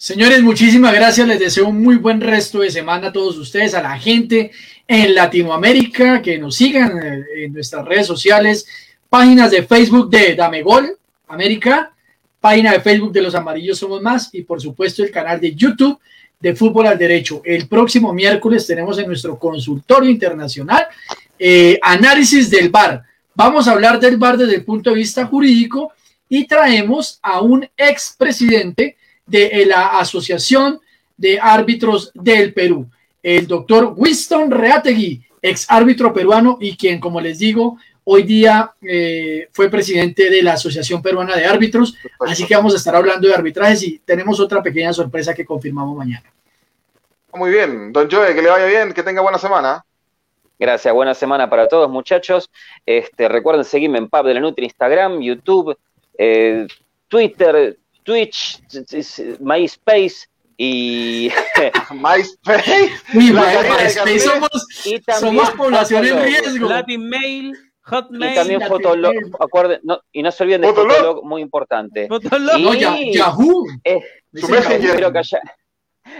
Señores, 0.00 0.44
muchísimas 0.44 0.94
gracias. 0.94 1.26
Les 1.26 1.40
deseo 1.40 1.66
un 1.66 1.82
muy 1.82 1.96
buen 1.96 2.20
resto 2.20 2.60
de 2.60 2.70
semana 2.70 3.08
a 3.08 3.12
todos 3.12 3.36
ustedes, 3.36 3.74
a 3.74 3.82
la 3.82 3.98
gente 3.98 4.52
en 4.86 5.12
Latinoamérica, 5.12 6.22
que 6.22 6.38
nos 6.38 6.54
sigan 6.54 7.02
eh, 7.02 7.24
en 7.38 7.52
nuestras 7.52 7.84
redes 7.84 8.06
sociales, 8.06 8.64
páginas 9.08 9.50
de 9.50 9.64
Facebook 9.64 10.08
de 10.08 10.36
Dame 10.36 10.62
Gol 10.62 10.96
América, 11.26 11.92
página 12.40 12.74
de 12.74 12.80
Facebook 12.80 13.10
de 13.10 13.22
Los 13.22 13.34
Amarillos 13.34 13.76
Somos 13.76 14.00
Más 14.00 14.32
y 14.32 14.42
por 14.42 14.60
supuesto 14.60 15.02
el 15.02 15.10
canal 15.10 15.40
de 15.40 15.56
YouTube 15.56 15.98
de 16.38 16.54
Fútbol 16.54 16.86
al 16.86 16.96
Derecho. 16.96 17.42
El 17.44 17.66
próximo 17.66 18.12
miércoles 18.12 18.68
tenemos 18.68 19.00
en 19.00 19.08
nuestro 19.08 19.36
consultorio 19.36 20.08
internacional 20.08 20.86
eh, 21.36 21.76
análisis 21.82 22.48
del 22.48 22.68
VAR. 22.68 23.02
Vamos 23.34 23.66
a 23.66 23.72
hablar 23.72 23.98
del 23.98 24.16
VAR 24.16 24.38
desde 24.38 24.54
el 24.54 24.64
punto 24.64 24.90
de 24.90 24.96
vista 24.96 25.26
jurídico 25.26 25.92
y 26.28 26.46
traemos 26.46 27.18
a 27.20 27.40
un 27.40 27.68
expresidente 27.76 28.96
de 29.28 29.64
la 29.66 29.98
Asociación 29.98 30.80
de 31.16 31.38
Árbitros 31.40 32.10
del 32.14 32.54
Perú, 32.54 32.88
el 33.22 33.46
doctor 33.46 33.92
Winston 33.96 34.50
Reategui, 34.50 35.22
ex 35.42 35.66
árbitro 35.68 36.12
peruano 36.12 36.58
y 36.60 36.76
quien, 36.76 36.98
como 37.00 37.20
les 37.20 37.38
digo, 37.38 37.78
hoy 38.04 38.22
día 38.22 38.72
eh, 38.80 39.48
fue 39.52 39.68
presidente 39.68 40.30
de 40.30 40.42
la 40.42 40.54
Asociación 40.54 41.02
Peruana 41.02 41.36
de 41.36 41.44
Árbitros. 41.44 41.94
Así 42.20 42.46
que 42.46 42.56
vamos 42.56 42.72
a 42.72 42.78
estar 42.78 42.96
hablando 42.96 43.28
de 43.28 43.34
arbitrajes 43.34 43.82
y 43.82 43.98
tenemos 43.98 44.40
otra 44.40 44.62
pequeña 44.62 44.92
sorpresa 44.92 45.34
que 45.34 45.44
confirmamos 45.44 45.96
mañana. 45.96 46.32
Muy 47.34 47.50
bien, 47.50 47.92
don 47.92 48.10
Joe, 48.10 48.34
que 48.34 48.40
le 48.40 48.48
vaya 48.48 48.66
bien, 48.66 48.92
que 48.94 49.02
tenga 49.02 49.20
buena 49.20 49.38
semana. 49.38 49.84
Gracias, 50.58 50.92
buena 50.92 51.14
semana 51.14 51.50
para 51.50 51.68
todos 51.68 51.90
muchachos. 51.90 52.50
Este, 52.86 53.28
recuerden 53.28 53.64
seguirme 53.64 53.98
en 53.98 54.08
Pub 54.08 54.24
de 54.24 54.34
la 54.34 54.40
Nutri, 54.40 54.64
Instagram, 54.64 55.20
YouTube, 55.20 55.76
eh, 56.16 56.66
Twitter, 57.06 57.76
Twitch, 58.08 58.62
MySpace 59.38 60.30
y 60.56 61.30
MySpace. 61.92 62.90
MySpace 63.12 64.18
somos, 64.20 64.66
somos 65.20 65.50
población 65.50 66.06
en 66.06 66.22
riesgo. 66.22 66.70
Latin 66.70 67.06
Mail, 67.06 67.54
Hotmail. 67.82 68.32
Y 68.32 68.34
también 68.34 68.62
Fotolog, 68.62 69.12
acuerden, 69.38 69.80
no, 69.82 70.00
y 70.10 70.22
no 70.22 70.32
se 70.32 70.42
olviden 70.42 70.62
de 70.62 70.68
Fotolog, 70.68 71.22
muy 71.22 71.42
importante. 71.42 72.08
Fotolog. 72.08 72.58
No, 72.58 72.72
Yahoo. 72.72 73.66
Eh, 73.84 74.00
espero, 74.32 75.12
que 75.12 75.18
haya, 75.18 75.40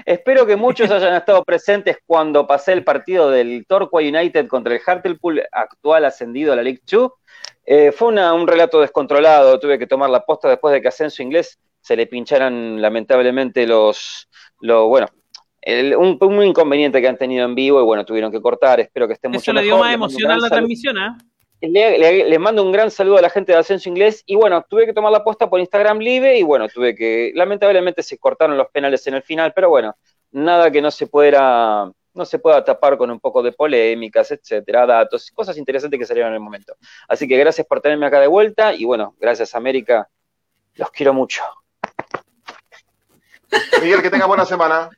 espero 0.04 0.44
que 0.44 0.56
muchos 0.56 0.90
hayan 0.90 1.14
estado 1.14 1.42
presentes 1.42 1.96
cuando 2.04 2.46
pasé 2.46 2.74
el 2.74 2.84
partido 2.84 3.30
del 3.30 3.64
Torquay 3.66 4.14
United 4.14 4.46
contra 4.46 4.74
el 4.74 4.82
Hartlepool, 4.84 5.42
actual 5.50 6.04
ascendido 6.04 6.52
a 6.52 6.56
la 6.56 6.62
League 6.62 6.82
2. 6.86 7.10
Eh, 7.64 7.92
fue 7.92 8.08
una, 8.08 8.34
un 8.34 8.46
relato 8.46 8.78
descontrolado, 8.78 9.58
tuve 9.58 9.78
que 9.78 9.86
tomar 9.86 10.10
la 10.10 10.20
posta 10.20 10.50
después 10.50 10.74
de 10.74 10.82
que 10.82 10.88
Ascenso 10.88 11.22
Inglés 11.22 11.58
se 11.88 11.96
le 11.96 12.06
pincharan 12.06 12.82
lamentablemente 12.82 13.66
los, 13.66 14.28
lo, 14.60 14.88
bueno, 14.88 15.06
un, 15.96 16.42
inconveniente 16.42 17.00
que 17.00 17.08
han 17.08 17.16
tenido 17.16 17.46
en 17.46 17.54
vivo 17.54 17.80
y 17.80 17.84
bueno, 17.84 18.04
tuvieron 18.04 18.30
que 18.30 18.42
cortar, 18.42 18.78
espero 18.78 19.06
que 19.06 19.14
estén 19.14 19.30
mucho 19.30 19.40
Eso 19.40 19.54
le 19.54 19.62
dio 19.62 19.78
más 19.78 19.94
emoción 19.94 20.30
a 20.30 20.36
la 20.36 20.50
transmisión, 20.50 20.98
¿ah? 20.98 21.16
les 21.62 22.38
mando 22.38 22.62
un 22.62 22.72
gran 22.72 22.90
saludo 22.90 23.16
a 23.16 23.22
la 23.22 23.30
gente 23.30 23.52
de 23.52 23.58
Ascenso 23.58 23.88
Inglés. 23.88 24.22
Y 24.26 24.36
bueno, 24.36 24.64
tuve 24.68 24.84
que 24.84 24.92
tomar 24.92 25.10
la 25.10 25.24
posta 25.24 25.48
por 25.48 25.60
Instagram 25.60 25.98
Live 25.98 26.38
y 26.38 26.42
bueno, 26.42 26.68
tuve 26.68 26.94
que. 26.94 27.32
Lamentablemente 27.34 28.02
se 28.02 28.18
cortaron 28.18 28.58
los 28.58 28.68
penales 28.68 29.06
en 29.06 29.14
el 29.14 29.22
final, 29.22 29.52
pero 29.54 29.70
bueno, 29.70 29.96
nada 30.30 30.70
que 30.70 30.82
no 30.82 30.90
se 30.90 31.06
pueda 31.06 31.90
no 32.12 32.24
se 32.26 32.38
pueda 32.38 32.62
tapar 32.62 32.98
con 32.98 33.10
un 33.10 33.18
poco 33.18 33.42
de 33.42 33.52
polémicas, 33.52 34.30
etcétera, 34.30 34.84
datos, 34.84 35.30
cosas 35.30 35.56
interesantes 35.56 35.98
que 35.98 36.06
salieron 36.06 36.32
en 36.32 36.34
el 36.34 36.40
momento. 36.40 36.74
Así 37.08 37.26
que 37.26 37.38
gracias 37.38 37.66
por 37.66 37.80
tenerme 37.80 38.06
acá 38.06 38.20
de 38.20 38.26
vuelta 38.26 38.74
y 38.74 38.84
bueno, 38.84 39.14
gracias 39.18 39.54
América, 39.54 40.08
los 40.74 40.90
quiero 40.90 41.12
mucho. 41.12 41.42
Miguel, 43.82 44.02
que 44.02 44.10
tenga 44.10 44.26
buena 44.26 44.44
semana. 44.44 44.90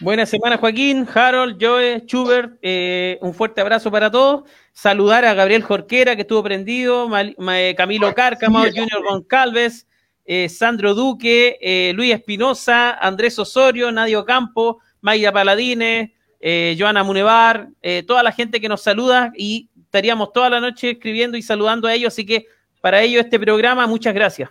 Buena 0.00 0.26
semana, 0.26 0.56
Joaquín, 0.56 1.06
Harold, 1.14 1.58
Joe, 1.60 2.02
Schubert, 2.06 2.58
eh, 2.62 3.18
un 3.20 3.34
fuerte 3.34 3.60
abrazo 3.60 3.90
para 3.90 4.10
todos. 4.10 4.50
Saludar 4.72 5.24
a 5.24 5.34
Gabriel 5.34 5.62
Jorquera, 5.62 6.16
que 6.16 6.22
estuvo 6.22 6.42
prendido, 6.42 7.08
eh, 7.16 7.74
Camilo 7.76 8.14
Cárcamo, 8.14 8.60
Junior 8.60 9.04
Goncalves, 9.06 9.86
eh, 10.24 10.48
Sandro 10.48 10.94
Duque, 10.94 11.92
Luis 11.94 12.14
Espinosa, 12.14 12.92
Andrés 12.92 13.38
Osorio, 13.38 13.92
Nadio 13.92 14.24
Campo, 14.24 14.80
Maya 15.02 15.30
Paladines, 15.30 16.10
Joana 16.78 17.04
Munevar, 17.04 17.68
toda 18.06 18.22
la 18.22 18.32
gente 18.32 18.60
que 18.60 18.68
nos 18.68 18.82
saluda 18.82 19.32
y 19.36 19.68
estaríamos 19.84 20.32
toda 20.32 20.48
la 20.50 20.60
noche 20.60 20.92
escribiendo 20.92 21.36
y 21.36 21.42
saludando 21.42 21.86
a 21.86 21.94
ellos. 21.94 22.12
Así 22.12 22.24
que 22.24 22.46
para 22.80 23.02
ello 23.02 23.20
este 23.20 23.38
programa, 23.38 23.86
muchas 23.86 24.14
gracias. 24.14 24.50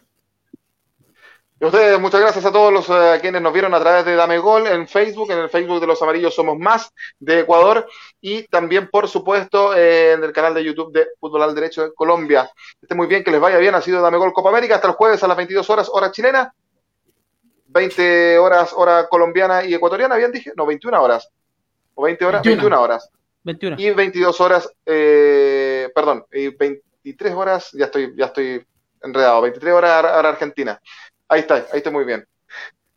Y 1.61 1.65
ustedes, 1.65 1.99
muchas 1.99 2.19
gracias 2.19 2.43
a 2.43 2.51
todos 2.51 2.73
los 2.73 2.89
eh, 2.89 3.19
quienes 3.21 3.39
nos 3.39 3.53
vieron 3.53 3.71
a 3.75 3.79
través 3.79 4.03
de 4.03 4.15
Dame 4.15 4.39
Gol 4.39 4.65
en 4.65 4.87
Facebook, 4.87 5.29
en 5.29 5.37
el 5.37 5.47
Facebook 5.47 5.79
de 5.79 5.85
los 5.85 6.01
Amarillos 6.01 6.33
Somos 6.33 6.57
Más 6.57 6.91
de 7.19 7.41
Ecuador 7.41 7.87
y 8.19 8.47
también, 8.47 8.89
por 8.89 9.07
supuesto, 9.07 9.75
eh, 9.75 10.13
en 10.13 10.23
el 10.23 10.31
canal 10.31 10.55
de 10.55 10.63
YouTube 10.63 10.91
de 10.91 11.09
Fútbol 11.19 11.43
al 11.43 11.53
Derecho 11.53 11.83
de 11.83 11.93
Colombia. 11.93 12.49
Esté 12.81 12.95
muy 12.95 13.05
bien, 13.05 13.23
que 13.23 13.29
les 13.29 13.39
vaya 13.39 13.59
bien. 13.59 13.75
Ha 13.75 13.81
sido 13.81 14.01
Dame 14.01 14.17
Gol 14.17 14.33
Copa 14.33 14.49
América 14.49 14.73
hasta 14.73 14.87
el 14.87 14.95
jueves 14.95 15.21
a 15.21 15.27
las 15.27 15.37
22 15.37 15.69
horas, 15.69 15.87
hora 15.93 16.11
chilena. 16.11 16.51
20 17.67 18.39
horas, 18.39 18.73
hora 18.75 19.07
colombiana 19.07 19.63
y 19.63 19.75
ecuatoriana, 19.75 20.15
bien 20.15 20.31
dije. 20.31 20.53
No, 20.57 20.65
21 20.65 20.99
horas. 20.99 21.29
O 21.93 22.01
20 22.01 22.25
horas, 22.25 22.41
21, 22.41 22.81
horas. 22.81 23.07
21. 23.43 23.75
Y 23.79 23.91
22 23.91 24.41
horas, 24.41 24.67
eh, 24.83 25.91
perdón, 25.93 26.25
y 26.31 26.47
23 26.47 27.35
horas, 27.35 27.69
ya 27.73 27.85
estoy, 27.85 28.15
ya 28.17 28.25
estoy 28.25 28.65
enredado. 29.03 29.41
23 29.41 29.73
horas 29.73 30.03
hora 30.03 30.29
Argentina. 30.29 30.81
Ahí 31.31 31.39
está, 31.39 31.55
ahí 31.55 31.77
está 31.77 31.89
muy 31.89 32.03
bien. 32.03 32.27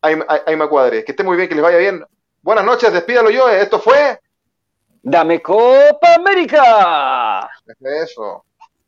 Ahí, 0.02 0.56
me 0.56 0.68
cuadre. 0.68 1.04
Que 1.04 1.12
esté 1.12 1.22
muy 1.22 1.36
bien, 1.36 1.48
que 1.48 1.54
les 1.54 1.62
vaya 1.62 1.78
bien. 1.78 2.04
Buenas 2.42 2.64
noches, 2.64 2.92
despídalo 2.92 3.30
yo. 3.30 3.48
Esto 3.48 3.78
fue. 3.78 4.18
Dame 5.00 5.40
Copa 5.40 6.16
América. 6.16 7.48
Eso. 7.78 8.44